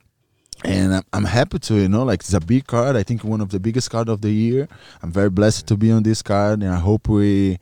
And 0.65 0.95
I'm, 0.95 1.03
I'm 1.13 1.25
happy 1.25 1.59
to, 1.59 1.75
you 1.75 1.89
know, 1.89 2.05
like 2.05 2.21
it's 2.21 2.33
a 2.35 2.41
big 2.41 2.67
card. 2.67 2.95
I 2.97 3.03
think 3.03 3.25
one 3.25 3.41
of 3.41 3.51
the 3.51 3.59
biggest 3.59 3.91
card 3.91 4.09
of 4.09 4.21
the 4.21 4.31
year. 4.31 4.69
I'm 5.03 5.11
very 5.13 5.29
blessed 5.29 5.67
to 5.67 5.77
be 5.77 5.91
on 5.91 6.03
this 6.05 6.23
card, 6.23 6.63
and 6.63 6.73
I 6.73 6.79
hope 6.79 7.09
we 7.09 7.59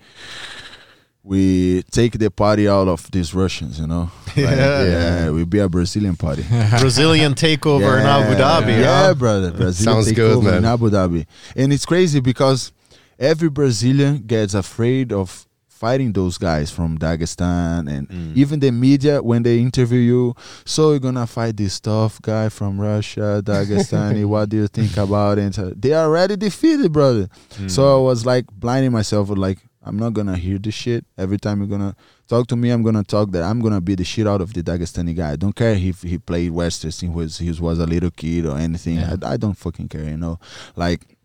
we 1.23 1.83
take 1.91 2.19
the 2.19 2.31
party 2.31 2.67
out 2.69 2.89
of 2.89 3.11
these 3.11 3.35
Russians. 3.35 3.79
You 3.79 3.87
know, 3.87 4.11
Like, 4.29 4.37
Yeah. 4.37 4.85
yeah, 4.85 5.31
we 5.31 5.45
be 5.45 5.59
a 5.59 5.69
Brazilian 5.69 6.17
party. 6.17 6.45
Brazilian 6.81 7.35
takeover 7.35 8.01
in 8.01 8.07
Abu 8.07 8.35
Dhabi. 8.41 8.81
Yeah, 8.81 9.07
huh? 9.07 9.15
brother. 9.15 9.51
Brazil 9.57 9.93
Sounds 9.95 10.07
take 10.07 10.17
good, 10.17 10.43
man. 10.43 10.59
in 10.59 10.65
Abu 10.65 10.91
Dhabi, 10.91 11.27
and 11.57 11.73
it's 11.73 11.85
crazy 11.87 12.21
because 12.21 12.73
every 13.19 13.51
Brazilian 13.51 14.19
gets 14.27 14.55
afraid 14.55 15.13
of 15.13 15.47
fighting 15.69 16.13
those 16.13 16.37
guys 16.37 16.71
from 16.71 16.99
Dagestan, 16.99 17.89
and 17.91 18.07
Mm. 18.09 18.37
even 18.37 18.61
the 18.61 18.71
media 18.71 19.23
when 19.23 19.43
they 19.43 19.61
interview 19.61 19.99
you. 20.01 20.35
So 20.67 20.91
you're 20.91 20.99
gonna 21.01 21.27
fight 21.27 21.57
this 21.57 21.81
tough 21.81 22.21
guy 22.21 22.51
from 22.51 22.79
Russia, 22.79 23.41
Dagestani. 23.43 24.27
what 24.27 24.51
do 24.51 24.59
you 24.59 24.69
think 24.69 24.97
about 24.99 25.39
it? 25.39 25.81
They 25.81 25.95
are 25.95 26.05
already 26.05 26.37
defeated, 26.37 26.93
brother. 26.93 27.29
Mm. 27.59 27.71
So 27.71 27.97
I 27.99 28.01
was 28.03 28.27
like 28.27 28.45
blinding 28.53 28.93
myself 28.93 29.31
with 29.31 29.39
like 29.39 29.59
I'm 29.83 29.97
not 29.97 30.13
gonna 30.13 30.37
hear 30.37 30.59
this 30.59 30.75
shit. 30.75 31.05
Every 31.17 31.39
time 31.39 31.61
you're 31.61 31.69
gonna 31.69 31.97
talk 32.29 32.47
to 32.49 32.57
me, 32.57 32.71
I'm 32.71 32.83
gonna 32.83 33.03
talk 33.03 33.31
that 33.33 33.43
I'm 33.43 33.61
gonna 33.61 33.81
beat 33.81 33.97
the 33.97 34.05
shit 34.05 34.27
out 34.27 34.41
of 34.41 34.53
the 34.53 34.63
Dagestani 34.63 35.17
guy. 35.17 35.33
I 35.33 35.37
don't 35.37 35.57
care 35.57 35.73
if 35.73 36.03
he 36.03 36.19
played 36.19 36.51
Western 36.51 36.91
since 36.91 37.01
he 37.01 37.17
was 37.17 37.39
he 37.39 37.51
was 37.51 37.79
a 37.79 37.87
little 37.87 38.11
kid 38.11 38.47
or 38.47 38.59
anything. 38.59 38.97
Yeah. 38.97 39.17
I, 39.23 39.33
I 39.33 39.37
don't 39.37 39.57
fucking 39.57 39.89
care, 39.89 40.05
you 40.05 40.19
know. 40.19 40.39
Like 40.77 41.17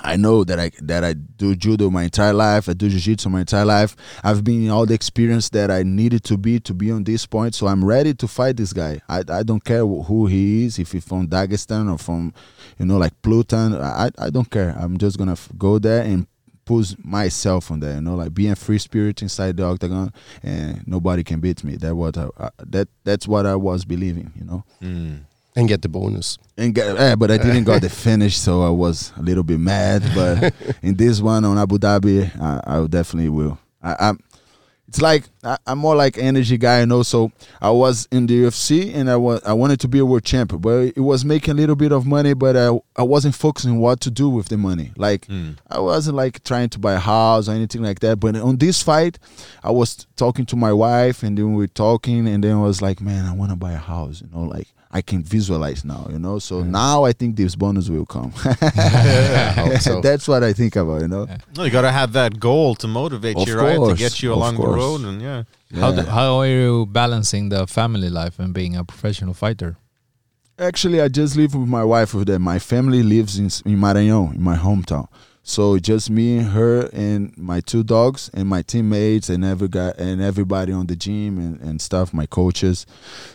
I 0.00 0.16
know 0.16 0.42
that 0.44 0.58
I 0.58 0.72
that 0.82 1.04
I 1.04 1.12
do 1.14 1.54
judo 1.54 1.88
my 1.88 2.02
entire 2.02 2.32
life. 2.32 2.68
I 2.68 2.72
do 2.72 2.88
jiu-jitsu 2.88 3.30
my 3.30 3.40
entire 3.40 3.64
life. 3.64 3.94
I've 4.24 4.42
been 4.42 4.64
in 4.64 4.70
all 4.70 4.86
the 4.86 4.94
experience 4.94 5.48
that 5.50 5.70
I 5.70 5.82
needed 5.84 6.24
to 6.24 6.36
be 6.36 6.58
to 6.60 6.74
be 6.74 6.90
on 6.90 7.04
this 7.04 7.26
point. 7.26 7.54
So 7.54 7.68
I'm 7.68 7.84
ready 7.84 8.12
to 8.12 8.28
fight 8.28 8.56
this 8.56 8.72
guy. 8.72 9.00
I, 9.08 9.22
I 9.28 9.44
don't 9.44 9.64
care 9.64 9.86
who 9.86 10.26
he 10.26 10.64
is, 10.66 10.78
if 10.78 10.92
he's 10.92 11.04
from 11.04 11.28
Dagestan 11.28 11.92
or 11.92 11.96
from, 11.96 12.34
you 12.78 12.86
know, 12.86 12.98
like 12.98 13.12
Pluton. 13.22 13.76
I 13.76 14.10
I 14.18 14.30
don't 14.30 14.50
care. 14.50 14.76
I'm 14.78 14.98
just 14.98 15.16
gonna 15.16 15.32
f- 15.32 15.48
go 15.56 15.78
there 15.78 16.02
and 16.02 16.26
put 16.64 17.04
myself 17.04 17.70
on 17.70 17.80
there. 17.80 17.94
You 17.94 18.00
know, 18.00 18.14
like 18.14 18.34
being 18.34 18.52
a 18.52 18.56
free 18.56 18.78
spirit 18.78 19.22
inside 19.22 19.56
the 19.56 19.64
octagon, 19.64 20.12
and 20.42 20.86
nobody 20.86 21.22
can 21.24 21.40
beat 21.40 21.62
me. 21.64 21.76
That 21.76 21.94
what 21.94 22.16
I, 22.16 22.28
I, 22.38 22.50
that 22.66 22.88
that's 23.04 23.26
what 23.28 23.46
I 23.46 23.56
was 23.56 23.84
believing. 23.84 24.32
You 24.38 24.44
know 24.44 24.64
Mm. 24.82 25.20
And 25.56 25.68
get 25.68 25.82
the 25.82 25.88
bonus. 25.88 26.36
and 26.58 26.74
get, 26.74 26.96
yeah, 26.96 27.14
but 27.14 27.30
I 27.30 27.36
didn't 27.38 27.62
got 27.62 27.80
the 27.80 27.88
finish, 28.06 28.36
so 28.36 28.62
I 28.62 28.70
was 28.70 29.12
a 29.16 29.22
little 29.22 29.44
bit 29.44 29.60
mad. 29.60 30.02
But 30.12 30.52
in 30.82 30.96
this 30.96 31.20
one 31.20 31.44
on 31.44 31.56
Abu 31.58 31.78
Dhabi, 31.78 32.28
I, 32.40 32.60
I 32.66 32.86
definitely 32.88 33.28
will. 33.28 33.56
I, 33.80 33.94
I'm. 34.00 34.18
It's 34.94 35.02
like 35.02 35.24
I, 35.42 35.58
I'm 35.66 35.78
more 35.78 35.96
like 35.96 36.18
energy 36.18 36.56
guy, 36.56 36.78
you 36.78 36.86
know. 36.86 37.02
So 37.02 37.32
I 37.60 37.68
was 37.70 38.06
in 38.12 38.26
the 38.26 38.44
UFC 38.44 38.94
and 38.94 39.10
I 39.10 39.16
was 39.16 39.42
I 39.44 39.52
wanted 39.52 39.80
to 39.80 39.88
be 39.88 39.98
a 39.98 40.04
world 40.04 40.22
champion, 40.22 40.60
but 40.60 40.92
it 40.94 41.00
was 41.00 41.24
making 41.24 41.50
a 41.50 41.54
little 41.56 41.74
bit 41.74 41.90
of 41.90 42.06
money, 42.06 42.32
but 42.32 42.56
I 42.56 42.68
I 42.94 43.02
wasn't 43.02 43.34
focusing 43.34 43.80
what 43.80 44.00
to 44.02 44.10
do 44.12 44.28
with 44.28 44.50
the 44.50 44.56
money. 44.56 44.92
Like 44.96 45.26
Mm. 45.26 45.56
I 45.68 45.80
wasn't 45.80 46.16
like 46.16 46.44
trying 46.44 46.68
to 46.68 46.78
buy 46.78 46.92
a 46.92 47.00
house 47.00 47.48
or 47.48 47.52
anything 47.54 47.82
like 47.82 47.98
that. 48.00 48.20
But 48.20 48.36
on 48.36 48.58
this 48.58 48.84
fight, 48.84 49.18
I 49.64 49.72
was 49.72 50.06
talking 50.14 50.46
to 50.46 50.54
my 50.56 50.72
wife, 50.72 51.24
and 51.24 51.36
then 51.36 51.54
we 51.54 51.56
were 51.56 51.66
talking, 51.66 52.28
and 52.28 52.44
then 52.44 52.52
I 52.56 52.60
was 52.60 52.80
like, 52.80 53.00
man, 53.00 53.24
I 53.24 53.32
want 53.32 53.50
to 53.50 53.56
buy 53.56 53.72
a 53.72 53.78
house. 53.78 54.22
You 54.22 54.28
know, 54.32 54.44
like 54.44 54.68
I 54.94 55.02
can 55.02 55.24
visualize 55.24 55.84
now. 55.84 56.06
You 56.08 56.20
know, 56.20 56.38
so 56.38 56.60
mm-hmm. 56.60 56.70
now 56.70 57.02
I 57.04 57.12
think 57.12 57.34
this 57.34 57.56
bonus 57.56 57.88
will 57.88 58.06
come. 58.06 58.32
I 58.44 59.78
so. 59.80 60.00
That's 60.08 60.28
what 60.28 60.44
I 60.44 60.52
think 60.52 60.76
about. 60.76 61.02
You 61.02 61.08
know, 61.08 61.26
No, 61.56 61.64
you 61.64 61.70
gotta 61.70 61.90
have 61.90 62.12
that 62.12 62.38
goal 62.38 62.76
to 62.76 62.86
motivate 62.86 63.36
Of 63.36 63.48
you, 63.48 63.58
right? 63.58 63.76
To 63.76 63.96
get 63.96 64.22
you 64.22 64.32
along 64.32 64.56
the 64.56 64.68
road, 64.68 65.00
and 65.00 65.20
yeah. 65.20 65.42
How 65.74 65.90
do, 65.90 66.02
how 66.02 66.36
are 66.36 66.46
you 66.46 66.86
balancing 66.86 67.48
the 67.48 67.66
family 67.66 68.08
life 68.08 68.38
and 68.38 68.54
being 68.54 68.76
a 68.76 68.84
professional 68.84 69.34
fighter? 69.34 69.76
Actually, 70.56 71.00
I 71.00 71.08
just 71.08 71.36
live 71.36 71.56
with 71.56 71.68
my 71.68 71.82
wife 71.82 72.14
over 72.14 72.24
there. 72.24 72.38
My 72.38 72.60
family 72.60 73.02
lives 73.02 73.36
in 73.36 73.46
in 73.70 73.78
Maranhão, 73.80 74.32
in 74.32 74.42
my 74.42 74.56
hometown. 74.56 75.08
So 75.46 75.78
just 75.78 76.08
me 76.08 76.38
and 76.38 76.48
her 76.48 76.88
and 76.94 77.36
my 77.36 77.60
two 77.60 77.84
dogs 77.84 78.30
and 78.32 78.48
my 78.48 78.62
teammates 78.62 79.28
and 79.28 79.44
every 79.44 79.68
guy 79.68 79.92
and 79.98 80.22
everybody 80.22 80.72
on 80.72 80.86
the 80.86 80.96
gym 80.96 81.38
and, 81.38 81.60
and 81.60 81.82
stuff, 81.82 82.14
my 82.14 82.24
coaches. 82.24 82.86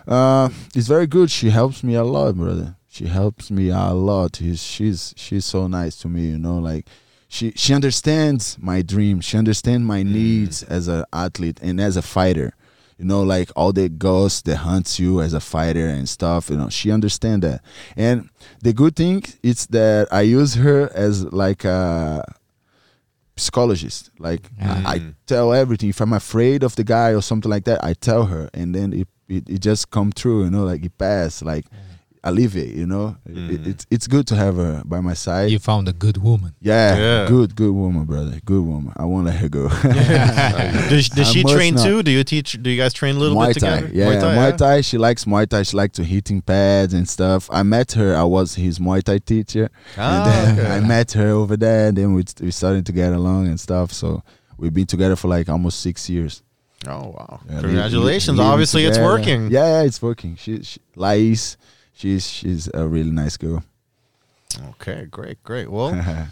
Uh, 0.07 0.49
it's 0.73 0.87
very 0.87 1.05
good. 1.05 1.29
She 1.29 1.51
helps 1.51 1.83
me 1.83 1.93
a 1.93 2.03
lot, 2.03 2.35
brother. 2.35 2.75
she 2.89 3.05
helps 3.05 3.51
me 3.51 3.69
a 3.69 3.91
lot. 3.93 4.37
She's 4.37 4.61
she's 4.61 5.13
she's 5.15 5.45
so 5.45 5.67
nice 5.67 5.95
to 5.97 6.07
me, 6.07 6.29
you 6.29 6.39
know, 6.39 6.57
like 6.57 6.87
she 7.27 7.51
she 7.55 7.75
understands 7.75 8.57
my 8.59 8.81
dreams. 8.81 9.23
She 9.25 9.37
understands 9.37 9.85
my 9.85 10.01
needs 10.01 10.63
as 10.63 10.87
an 10.87 11.05
athlete 11.13 11.59
and 11.61 11.79
as 11.79 11.95
a 11.95 12.01
fighter. 12.01 12.55
You 12.99 13.05
know, 13.05 13.23
like 13.23 13.49
all 13.55 13.71
the 13.71 13.87
ghosts 13.87 14.41
that 14.41 14.57
hunts 14.57 14.99
you 14.99 15.21
as 15.21 15.33
a 15.33 15.39
fighter 15.39 15.87
and 15.87 16.07
stuff. 16.07 16.49
You 16.49 16.57
know, 16.57 16.67
she 16.69 16.91
understand 16.91 17.43
that. 17.43 17.61
And 17.95 18.29
the 18.61 18.73
good 18.73 18.97
thing 18.97 19.23
is 19.41 19.67
that 19.67 20.09
I 20.11 20.21
use 20.21 20.55
her 20.55 20.91
as 20.93 21.23
like 21.31 21.63
a 21.63 22.25
psychologist. 23.37 24.11
Like 24.19 24.49
I, 24.61 24.83
I 24.85 24.99
mm. 24.99 25.15
tell 25.25 25.53
everything. 25.53 25.89
If 25.89 26.01
I'm 26.01 26.11
afraid 26.11 26.61
of 26.61 26.75
the 26.75 26.83
guy 26.83 27.13
or 27.13 27.21
something 27.21 27.49
like 27.49 27.63
that, 27.65 27.81
I 27.83 27.93
tell 27.93 28.25
her, 28.25 28.49
and 28.53 28.75
then 28.75 28.91
it 28.91 29.07
it, 29.29 29.49
it 29.49 29.59
just 29.59 29.91
come 29.91 30.11
true. 30.11 30.43
You 30.43 30.51
know, 30.51 30.65
like 30.65 30.83
it 30.83 30.97
pass. 30.97 31.41
Like 31.41 31.65
alleviate. 32.23 32.73
You 32.75 32.85
know, 32.87 33.15
it, 33.25 33.67
it's 33.67 33.87
it's 33.89 34.07
good 34.07 34.27
to 34.27 34.35
have 34.35 34.55
her 34.57 34.81
by 34.85 34.99
my 35.01 35.13
side. 35.13 35.51
You 35.51 35.59
found 35.59 35.87
a 35.87 35.93
good 35.93 36.17
woman. 36.17 36.53
yeah, 36.61 36.97
Yeah. 36.97 37.27
good 37.27 37.55
good 37.55 37.71
woman, 37.73 38.05
brother. 38.05 38.39
Good 38.45 38.63
woman. 38.63 38.93
I 38.97 39.05
won't 39.05 39.25
let 39.25 39.35
her 39.37 39.49
go. 39.49 39.69
Does, 40.89 41.09
does 41.17 41.31
she 41.31 41.43
train 41.43 41.75
not. 41.75 41.85
too? 41.85 42.03
Do 42.03 42.11
you 42.11 42.23
teach? 42.23 42.61
Do 42.61 42.69
you 42.69 42.77
guys 42.77 42.93
train 42.93 43.15
a 43.15 43.19
little 43.19 43.37
Muay 43.37 43.53
bit 43.53 43.61
Thai. 43.61 43.75
together? 43.81 43.93
Yeah, 43.93 44.21
Muay 44.21 44.57
Thai, 44.57 44.81
She 44.81 44.97
likes 44.97 45.25
Muay 45.25 45.47
Thai. 45.47 45.63
She 45.63 45.75
likes 45.77 45.95
to 45.97 46.03
hitting 46.03 46.41
pads 46.41 46.93
and 46.93 47.07
stuff. 47.07 47.49
I 47.51 47.63
met 47.63 47.93
her. 47.93 48.15
I 48.15 48.23
was 48.23 48.55
his 48.55 48.79
Muay 48.79 49.03
Thai 49.03 49.19
teacher. 49.19 49.69
Ah, 49.97 50.23
and 50.23 50.31
then 50.57 50.65
okay. 50.65 50.75
I 50.75 50.79
met 50.81 51.11
her 51.13 51.29
over 51.29 51.55
there. 51.57 51.87
And 51.89 51.97
then 51.97 52.13
we 52.13 52.23
we 52.41 52.51
started 52.51 52.85
to 52.87 52.91
get 52.91 53.13
along 53.13 53.47
and 53.47 53.59
stuff. 53.59 53.91
So 53.93 54.23
we've 54.57 54.73
been 54.73 54.85
together 54.87 55.15
for 55.15 55.27
like 55.27 55.49
almost 55.49 55.79
six 55.81 56.09
years. 56.09 56.43
Oh 56.87 57.09
wow! 57.17 57.41
Yeah, 57.49 57.55
li- 57.57 57.61
Congratulations! 57.63 58.37
li- 58.37 58.43
living 58.43 58.51
Obviously, 58.53 58.85
it's 58.85 58.97
working. 58.99 59.51
Yeah, 59.51 59.81
yeah, 59.81 59.83
it's 59.83 60.01
working. 60.01 60.37
She, 60.37 60.63
she 60.63 60.79
Lais, 60.95 61.57
she's 61.99 62.29
she's 62.29 62.69
a 62.73 62.87
really 62.87 63.11
nice 63.11 63.37
girl. 63.37 63.63
Okay, 64.69 65.05
great, 65.11 65.43
great. 65.43 65.69
Well, 65.69 65.93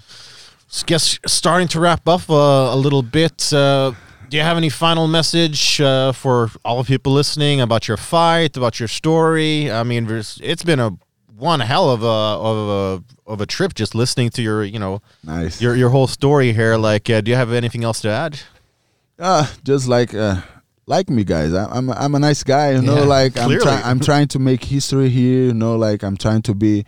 guess 0.85 1.19
starting 1.25 1.67
to 1.69 1.79
wrap 1.79 2.07
up 2.07 2.29
uh, 2.29 2.73
a 2.73 2.75
little 2.75 3.03
bit. 3.03 3.53
Uh, 3.53 3.93
do 4.29 4.37
you 4.37 4.43
have 4.43 4.57
any 4.57 4.69
final 4.69 5.07
message 5.07 5.79
uh, 5.79 6.11
for 6.11 6.49
all 6.65 6.83
the 6.83 6.87
people 6.87 7.13
listening 7.13 7.61
about 7.61 7.87
your 7.87 7.97
fight, 7.97 8.57
about 8.57 8.79
your 8.79 8.87
story? 8.87 9.71
I 9.71 9.83
mean, 9.83 10.07
it's 10.09 10.63
been 10.63 10.79
a 10.79 10.97
one 11.37 11.59
hell 11.59 11.91
of 11.91 12.01
a 12.01 12.05
of 12.07 12.57
a 12.69 13.31
of 13.31 13.41
a 13.41 13.45
trip 13.45 13.73
just 13.75 13.93
listening 13.93 14.29
to 14.31 14.41
your 14.41 14.63
you 14.63 14.79
know 14.79 15.01
nice. 15.23 15.61
your 15.61 15.75
your 15.75 15.89
whole 15.89 16.07
story 16.07 16.53
here. 16.53 16.77
Like, 16.77 17.09
uh, 17.09 17.21
do 17.21 17.31
you 17.31 17.37
have 17.37 17.51
anything 17.51 17.83
else 17.83 18.01
to 18.01 18.09
add? 18.09 18.39
Uh, 19.19 19.47
just 19.63 19.87
like 19.87 20.13
uh, 20.13 20.41
like 20.87 21.09
me, 21.09 21.23
guys. 21.23 21.53
I, 21.53 21.65
I'm 21.65 21.89
a, 21.89 21.93
I'm 21.93 22.15
a 22.15 22.19
nice 22.19 22.43
guy, 22.43 22.71
you 22.71 22.81
know. 22.81 22.95
Yeah, 22.95 23.03
like 23.03 23.37
I'm 23.37 23.45
clearly. 23.45 23.63
trying 23.63 23.83
I'm 23.83 23.99
trying 23.99 24.27
to 24.29 24.39
make 24.39 24.63
history 24.63 25.09
here, 25.09 25.43
you 25.43 25.53
know. 25.53 25.75
Like 25.75 26.03
I'm 26.03 26.17
trying 26.17 26.41
to 26.43 26.55
be. 26.55 26.85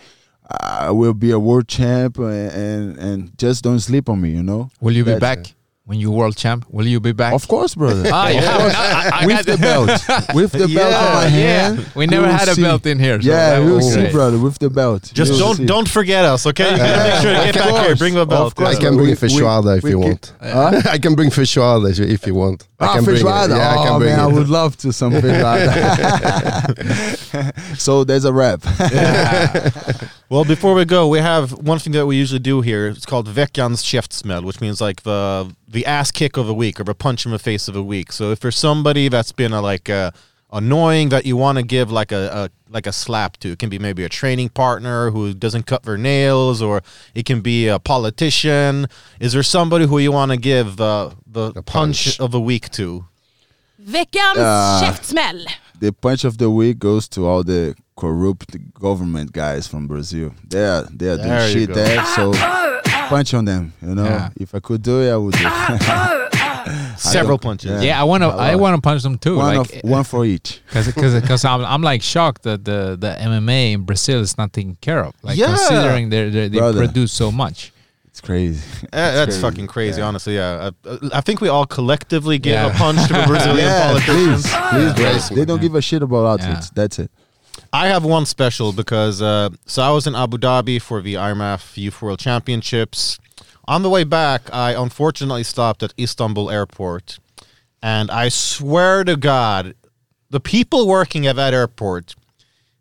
I 0.61 0.89
will 0.89 1.13
be 1.13 1.29
a 1.29 1.37
world 1.37 1.67
champ, 1.67 2.17
and 2.17 2.51
and, 2.51 2.97
and 2.97 3.37
just 3.37 3.63
don't 3.63 3.79
sleep 3.79 4.09
on 4.09 4.19
me, 4.19 4.31
you 4.31 4.41
know. 4.41 4.71
Will 4.81 4.93
you 4.93 5.05
be 5.05 5.19
back 5.19 5.53
when 5.89 5.99
you're 5.99 6.11
world 6.11 6.37
champ? 6.37 6.65
Will 6.69 6.85
you 6.85 6.99
be 6.99 7.13
back? 7.13 7.33
Of 7.33 7.47
course, 7.47 7.73
brother. 7.73 8.03
Ah, 8.13 8.27
yeah. 8.29 8.41
I- 8.85 9.21
I 9.21 9.25
with 9.25 9.43
the 9.51 9.57
belt, 9.57 9.89
with 10.35 10.51
the 10.51 10.67
belt 10.77 10.93
on 10.93 11.13
my 11.15 11.25
Yeah, 11.25 11.29
hand. 11.73 11.75
we 11.95 12.03
you 12.05 12.11
never 12.11 12.27
will 12.27 12.33
had 12.37 12.47
a 12.47 12.53
see. 12.53 12.61
belt 12.61 12.85
in 12.85 12.99
here. 12.99 13.19
So 13.19 13.27
yeah, 13.31 13.59
we 13.65 13.71
will 13.71 13.81
see, 13.81 14.01
great. 14.01 14.11
brother, 14.13 14.37
with 14.37 14.59
the 14.59 14.69
belt. 14.69 15.01
Just 15.19 15.31
You 15.31 15.37
will 15.37 15.39
don't 15.47 15.57
see. 15.57 15.65
don't 15.65 15.89
forget 15.89 16.23
us, 16.25 16.45
okay? 16.45 16.69
You 16.71 16.77
gotta 16.77 17.03
make 17.09 17.21
sure 17.23 17.33
to 17.33 17.41
get 17.51 17.55
Of 17.57 17.61
back 17.73 17.85
here. 17.87 17.95
Bring 17.95 18.13
the 18.13 18.25
belt. 18.27 18.45
of 18.47 18.55
course. 18.55 18.75
I 18.77 18.79
can 18.79 18.93
bring 18.97 19.09
We- 19.09 19.15
feijoada 19.23 19.77
if 19.79 19.83
we 19.83 19.89
you 19.91 19.99
want. 19.99 20.31
Huh? 20.43 20.79
I 20.95 20.97
can 20.99 21.15
bring 21.15 21.31
feijoada 21.31 21.89
if- 21.89 21.99
if 22.17 22.27
you 22.27 22.35
want. 22.35 22.67
I 22.79 22.85
Ah, 22.85 22.93
can 22.95 23.03
bring 23.05 23.17
it. 23.17 23.23
feijoada. 23.25 23.55
Yeah, 23.57 23.73
I 23.73 23.77
oh 23.79 23.83
can 23.85 23.97
bring 23.99 24.11
man, 24.15 24.19
I 24.19 24.27
would 24.27 24.49
love 24.49 24.77
to 24.83 24.93
some 24.93 25.11
feijoada. 25.13 25.73
so 27.77 28.03
there's 28.03 28.25
a 28.25 28.31
wrap. 28.33 28.61
Well, 30.29 30.45
before 30.45 30.73
we 30.75 30.85
go, 30.85 31.07
we 31.07 31.19
have 31.19 31.51
one 31.53 31.79
thing 31.79 31.93
that 31.93 32.05
we 32.05 32.15
usually 32.15 32.39
do 32.39 32.61
here. 32.61 32.87
It's 32.89 33.05
called 33.05 33.27
veckans 33.27 33.81
käftsmäll, 33.83 34.43
which 34.43 34.61
means 34.61 34.79
like 34.79 35.01
the 35.01 35.47
the 35.71 35.85
ass 35.85 36.11
kick 36.11 36.37
of 36.37 36.47
the 36.47 36.53
week 36.53 36.79
or 36.79 36.83
the 36.83 36.93
punch 36.95 37.25
in 37.25 37.31
the 37.31 37.39
face 37.39 37.67
of 37.67 37.73
the 37.75 37.83
week. 37.83 38.11
So 38.11 38.31
if 38.31 38.39
there's 38.39 38.57
somebody 38.57 39.09
that's 39.09 39.31
been 39.31 39.53
a, 39.53 39.61
like 39.61 39.89
uh, 39.89 40.11
annoying 40.51 41.09
that 41.09 41.25
you 41.25 41.37
want 41.37 41.57
to 41.57 41.63
give 41.63 41.91
like 41.91 42.11
a, 42.11 42.29
a 42.33 42.49
like 42.71 42.87
a 42.87 42.91
slap 42.91 43.37
to, 43.37 43.49
it 43.51 43.59
can 43.59 43.69
be 43.69 43.79
maybe 43.79 44.03
a 44.03 44.09
training 44.09 44.49
partner 44.49 45.11
who 45.11 45.33
doesn't 45.33 45.65
cut 45.65 45.83
their 45.83 45.97
nails, 45.97 46.61
or 46.61 46.81
it 47.13 47.25
can 47.25 47.41
be 47.41 47.67
a 47.67 47.77
politician. 47.79 48.87
Is 49.19 49.31
there 49.33 49.43
somebody 49.43 49.85
who 49.85 49.99
you 49.99 50.11
want 50.11 50.31
to 50.31 50.37
give 50.37 50.75
the 50.77 51.11
the 51.31 51.51
punch. 51.53 51.65
punch. 51.65 52.19
of 52.19 52.31
the 52.31 52.39
week 52.41 52.69
to? 52.71 53.05
Veckans 53.81 54.81
käftsmäll. 54.81 55.45
the 55.79 55.91
punch 55.93 56.25
of 56.25 56.37
the 56.37 56.49
week 56.49 56.77
goes 56.79 57.07
to 57.07 57.25
all 57.25 57.43
the 57.43 57.73
corrupt 57.95 58.57
government 58.73 59.31
guys 59.31 59.67
from 59.67 59.87
Brazil. 59.87 60.31
They 60.49 60.65
are 60.65 60.83
they 60.91 61.09
are 61.09 61.17
There 61.17 61.39
doing 61.39 61.53
shit 61.53 61.67
go. 61.69 61.73
there. 61.75 62.03
So 62.15 62.33
punch 63.09 63.33
on 63.33 63.45
them. 63.45 63.73
You 63.81 63.95
know, 63.95 64.05
Yeah. 64.05 64.29
if 64.39 64.55
I 64.55 64.59
could 64.59 64.81
do 64.81 65.01
it, 65.01 65.11
I 65.11 65.17
would 65.17 65.33
do. 65.33 65.43
Ah, 65.45 65.77
ah, 65.81 66.29
ah. 66.33 66.95
Several 66.97 67.37
punches. 67.37 67.71
Yeah. 67.71 67.81
Yeah, 67.81 68.01
I 68.01 68.03
want 68.03 68.23
to. 68.23 68.29
A 68.29 68.35
I 68.37 68.51
lot. 68.53 68.59
want 68.61 68.75
to 68.75 68.81
punch 68.81 69.03
them 69.03 69.17
too. 69.17 69.37
one 69.37 69.57
like, 69.57 69.83
of 69.83 69.89
one 69.89 70.03
for 70.03 70.25
each. 70.25 70.61
because 70.73 71.15
because 71.21 71.45
I'm 71.45 71.63
I'm 71.65 71.81
like 71.81 72.01
shocked 72.01 72.43
that 72.43 72.63
the 72.65 72.95
the 72.99 73.15
MMA 73.19 73.73
in 73.73 73.81
Brazil 73.83 74.19
is 74.21 74.37
not 74.37 74.51
taken 74.53 74.75
care 74.81 75.03
of. 75.03 75.13
Like 75.23 75.37
Yeah. 75.37 75.47
considering 75.47 76.09
they 76.09 76.29
they 76.29 76.47
they 76.49 76.57
Brother. 76.59 76.79
produce 76.85 77.11
so 77.11 77.31
much. 77.31 77.71
It's 78.07 78.21
crazy. 78.21 78.59
Uh, 78.83 78.87
that's 78.91 79.25
crazy. 79.37 79.41
fucking 79.41 79.67
crazy, 79.67 79.99
Yeah. 80.01 80.07
honestly. 80.07 80.35
Yeah, 80.35 80.71
I, 80.85 80.97
I 81.19 81.21
think 81.21 81.41
we 81.41 81.47
all 81.47 81.65
collectively 81.65 82.37
give 82.39 82.53
Yeah. 82.53 82.67
a 82.67 82.77
punch 82.77 82.99
to 83.07 83.13
the 83.13 83.23
Brazilian 83.31 83.65
yeah, 83.67 83.87
politicians. 83.87 84.43
please, 84.71 84.93
please, 84.93 85.27
bro. 85.29 85.35
They 85.37 85.45
don't 85.45 85.61
give 85.61 85.75
a 85.75 85.81
shit 85.81 86.01
about 86.03 86.39
athletes. 86.41 86.69
That's 86.71 86.99
it. 86.99 87.11
I 87.71 87.87
have 87.87 88.03
one 88.03 88.25
special 88.25 88.73
because 88.73 89.21
uh, 89.21 89.49
so 89.65 89.83
I 89.83 89.91
was 89.91 90.07
in 90.07 90.15
Abu 90.15 90.37
Dhabi 90.37 90.81
for 90.81 91.01
the 91.01 91.15
IMMAF 91.15 91.77
Youth 91.77 92.01
World 92.01 92.19
Championships. 92.19 93.19
On 93.67 93.83
the 93.83 93.89
way 93.89 94.03
back, 94.03 94.51
I 94.51 94.73
unfortunately 94.73 95.43
stopped 95.43 95.83
at 95.83 95.93
Istanbul 95.99 96.49
Airport, 96.49 97.19
and 97.83 98.09
I 98.09 98.29
swear 98.29 99.03
to 99.03 99.15
God, 99.15 99.75
the 100.31 100.39
people 100.39 100.87
working 100.87 101.27
at 101.27 101.35
that 101.35 101.53
airport, 101.53 102.15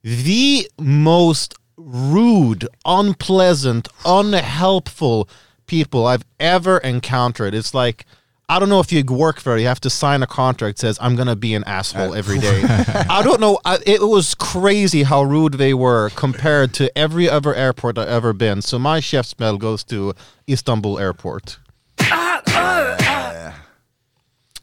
the 0.02 0.70
most 0.78 1.54
rude, 1.76 2.66
unpleasant, 2.86 3.88
unhelpful 4.06 5.28
people 5.66 6.06
I've 6.06 6.24
ever 6.40 6.78
encountered. 6.78 7.54
It's 7.54 7.74
like 7.74 8.06
I 8.50 8.58
don't 8.58 8.70
know 8.70 8.80
if 8.80 8.90
you 8.90 9.04
work 9.04 9.42
there. 9.42 9.58
You 9.58 9.66
have 9.66 9.80
to 9.80 9.90
sign 9.90 10.22
a 10.22 10.26
contract 10.26 10.78
that 10.78 10.80
says 10.80 10.98
I'm 11.02 11.16
gonna 11.16 11.36
be 11.36 11.52
an 11.54 11.64
asshole 11.64 12.14
every 12.14 12.38
day. 12.38 12.62
I 13.10 13.20
don't 13.22 13.40
know. 13.40 13.58
I, 13.64 13.78
it 13.84 14.00
was 14.00 14.34
crazy 14.34 15.02
how 15.02 15.22
rude 15.22 15.54
they 15.54 15.74
were 15.74 16.08
compared 16.16 16.72
to 16.74 16.96
every 16.96 17.28
other 17.28 17.54
airport 17.54 17.98
I've 17.98 18.08
ever 18.08 18.32
been. 18.32 18.62
So 18.62 18.78
my 18.78 19.00
käftsmäll 19.00 19.58
goes 19.58 19.84
to 19.84 20.14
Istanbul 20.48 20.98
Airport. 20.98 21.58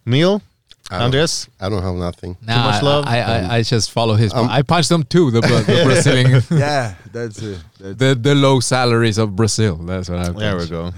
Neil, 0.07 0.41
I 0.91 1.03
Andres, 1.03 1.47
I 1.59 1.69
don't 1.69 1.81
have 1.83 1.95
nothing. 1.95 2.37
Nah, 2.41 2.71
much 2.71 2.83
love? 2.83 3.05
I, 3.07 3.21
I, 3.21 3.55
I 3.57 3.61
just 3.63 3.91
follow 3.91 4.15
his. 4.15 4.33
Um, 4.33 4.47
I 4.49 4.61
punch 4.61 4.87
them 4.87 5.03
too. 5.03 5.31
The, 5.31 5.41
Bra- 5.41 5.61
the 5.61 5.81
Brazilian, 5.85 6.43
Yeah, 6.51 6.93
that's 7.11 7.41
it. 7.41 7.59
That's 7.79 7.97
the 7.97 8.15
the 8.15 8.35
low 8.35 8.59
salaries 8.59 9.17
of 9.19 9.35
Brazil. 9.35 9.75
That's 9.77 10.09
what 10.09 10.19
I. 10.19 10.29
there 10.29 10.57
we 10.57 10.67
go. 10.67 10.91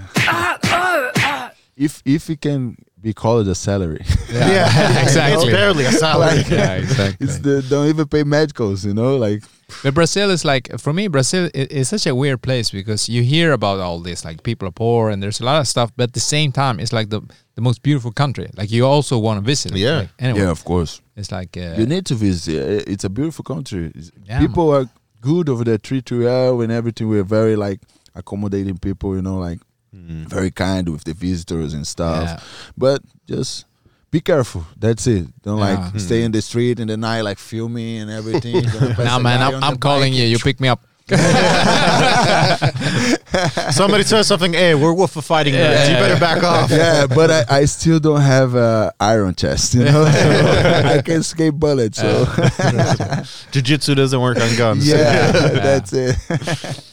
If 1.78 2.02
if 2.04 2.28
it 2.30 2.40
can 2.40 2.76
be 3.00 3.12
called 3.14 3.46
a 3.48 3.54
salary, 3.54 4.04
Yeah, 4.32 5.02
exactly. 5.02 5.34
It's 5.34 5.44
barely 5.58 5.84
a 5.84 5.92
salary. 5.92 6.42
Yeah, 6.50 6.74
exactly. 6.82 7.26
it's 7.26 7.38
the 7.38 7.62
don't 7.70 7.88
even 7.88 8.06
pay 8.08 8.24
medicals. 8.24 8.84
You 8.84 8.92
know, 8.94 9.16
like 9.16 9.42
But 9.84 9.94
Brazil 9.94 10.30
is 10.30 10.44
like 10.44 10.68
for 10.80 10.92
me, 10.92 11.08
Brazil 11.08 11.44
i- 11.54 11.68
is 11.80 11.88
such 11.88 12.06
a 12.06 12.14
weird 12.14 12.40
place 12.42 12.70
because 12.72 13.08
you 13.08 13.22
hear 13.22 13.52
about 13.52 13.78
all 13.78 14.00
this, 14.02 14.24
like 14.24 14.42
people 14.42 14.66
are 14.68 14.72
poor 14.74 15.10
and 15.10 15.22
there's 15.22 15.40
a 15.40 15.44
lot 15.44 15.60
of 15.60 15.68
stuff, 15.68 15.90
but 15.96 16.02
at 16.08 16.12
the 16.12 16.20
same 16.20 16.50
time, 16.52 16.80
it's 16.82 16.92
like 16.92 17.08
the 17.10 17.20
the 17.54 17.62
most 17.62 17.82
beautiful 17.82 18.10
country. 18.12 18.48
Like 18.56 18.70
you 18.72 18.84
also 18.86 19.16
want 19.18 19.38
to 19.40 19.46
visit. 19.46 19.76
Yeah. 19.76 19.98
Like, 20.00 20.08
anyway, 20.18 20.40
yeah, 20.44 20.50
of 20.50 20.64
course. 20.64 21.00
it's 21.16 21.30
like 21.30 21.56
uh, 21.56 21.78
You 21.80 21.86
need 21.86 22.04
to 22.06 22.14
visit. 22.16 22.88
It's 22.92 23.04
a 23.04 23.08
beautiful 23.10 23.44
country. 23.44 23.92
Yeah, 24.28 24.40
people 24.40 24.74
are 24.74 24.86
good 25.20 25.48
over 25.48 25.64
there, 25.64 25.78
treat 25.78 26.10
you 26.10 26.20
well 26.24 26.60
and 26.62 26.72
everything. 26.72 27.08
We're 27.08 27.28
very 27.40 27.54
like 27.56 27.80
accommodating 28.14 28.78
people, 28.78 29.14
you 29.16 29.22
know, 29.22 29.38
like 29.38 29.60
Mm. 29.94 30.26
very 30.28 30.50
kind 30.50 30.88
with 30.90 31.04
the 31.04 31.14
visitors 31.14 31.72
and 31.72 31.86
stuff. 31.86 32.24
Yeah. 32.24 32.40
But 32.76 33.00
just 33.26 33.64
be 34.10 34.20
careful. 34.20 34.66
That's 34.78 35.06
it. 35.06 35.26
Don't 35.42 35.58
Yeah. 35.58 35.90
like 35.92 36.00
stay 36.00 36.22
in 36.24 36.30
mm. 36.30 36.34
the 36.34 36.42
street 36.42 36.78
in 36.78 36.88
the 36.88 36.96
night, 36.96 37.22
like 37.22 37.38
filming 37.38 38.00
and 38.02 38.10
everything. 38.10 38.54
You're 38.54 38.70
gonna 38.72 38.94
pass 38.94 38.98
Now, 39.04 39.18
man, 39.18 39.40
I'm, 39.42 39.64
I'm 39.64 39.76
calling 39.78 40.12
bike. 40.12 40.20
you. 40.20 40.26
You 40.26 40.38
pick 40.38 40.60
me 40.60 40.68
up. 40.68 40.82
Somebody 43.70 44.02
says 44.04 44.26
something. 44.26 44.52
Hey, 44.52 44.74
we're 44.74 44.92
wolf 44.92 45.16
of 45.16 45.24
fighting 45.24 45.54
nerds. 45.54 45.88
You 45.88 45.94
better 45.94 46.20
back 46.20 46.42
off. 46.44 46.70
yeah, 46.70 47.06
but 47.06 47.30
I, 47.30 47.44
I 47.60 47.64
still 47.64 47.98
don't 47.98 48.20
have 48.20 48.54
a 48.54 48.92
iron 49.00 49.34
chest, 49.34 49.72
you 49.74 49.84
know. 49.84 50.04
I 50.04 51.00
can 51.02 51.20
escape 51.20 51.54
bullets, 51.54 51.96
so 51.98 52.26
Jiu-jitsu 53.52 53.94
doesn't 53.94 54.20
work 54.20 54.38
on 54.38 54.54
guns. 54.56 54.86
yeah, 54.86 55.30
that's 55.32 55.94
it. 55.94 56.84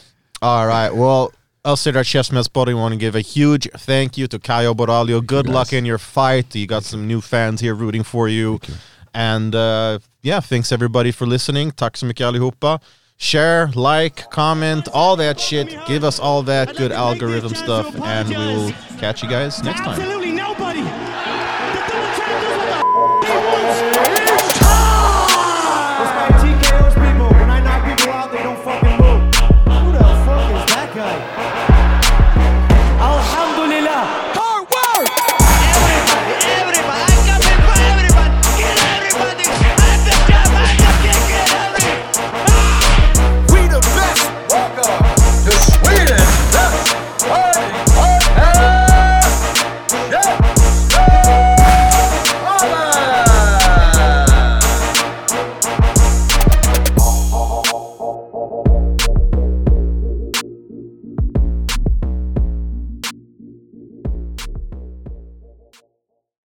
All 0.41 0.65
right. 0.65 0.95
Well, 0.95 1.33
I'll 1.65 1.75
say 1.75 1.91
our 1.93 2.03
Chef 2.03 2.27
Smith 2.27 2.47
want 2.55 2.93
to 2.93 2.97
give 2.97 3.15
a 3.15 3.21
huge 3.21 3.67
thank 3.71 4.19
you 4.19 4.27
to 4.27 4.37
Caio 4.37 4.75
Borralho. 4.75 5.25
Good 5.25 5.49
luck 5.49 5.73
in 5.73 5.83
your 5.83 5.97
fight. 5.97 6.55
You 6.55 6.67
got 6.67 6.83
some 6.83 7.07
new 7.07 7.21
fans 7.21 7.59
here 7.59 7.73
rooting 7.73 8.03
for 8.03 8.29
you. 8.29 8.35
you. 8.35 8.59
And 9.15 9.55
uh, 9.55 9.99
yeah, 10.21 10.41
thanks 10.41 10.71
everybody 10.71 11.11
for 11.11 11.25
listening. 11.25 11.71
Tack 11.71 11.97
så 11.97 12.05
mycket 12.05 12.25
allihopa. 12.27 12.79
Share, 13.17 13.71
like, 13.75 14.29
comment, 14.29 14.89
all 14.93 15.15
that 15.15 15.39
shit. 15.39 15.73
Give 15.87 16.03
us 16.03 16.19
all 16.19 16.43
that 16.43 16.75
good 16.75 16.91
algorithm 16.91 17.55
stuff, 17.55 17.95
and 18.01 18.29
we 18.29 18.35
will 18.35 18.71
catch 18.99 19.23
you 19.23 19.29
guys 19.29 19.63
next 19.63 19.79
time. 19.79 20.01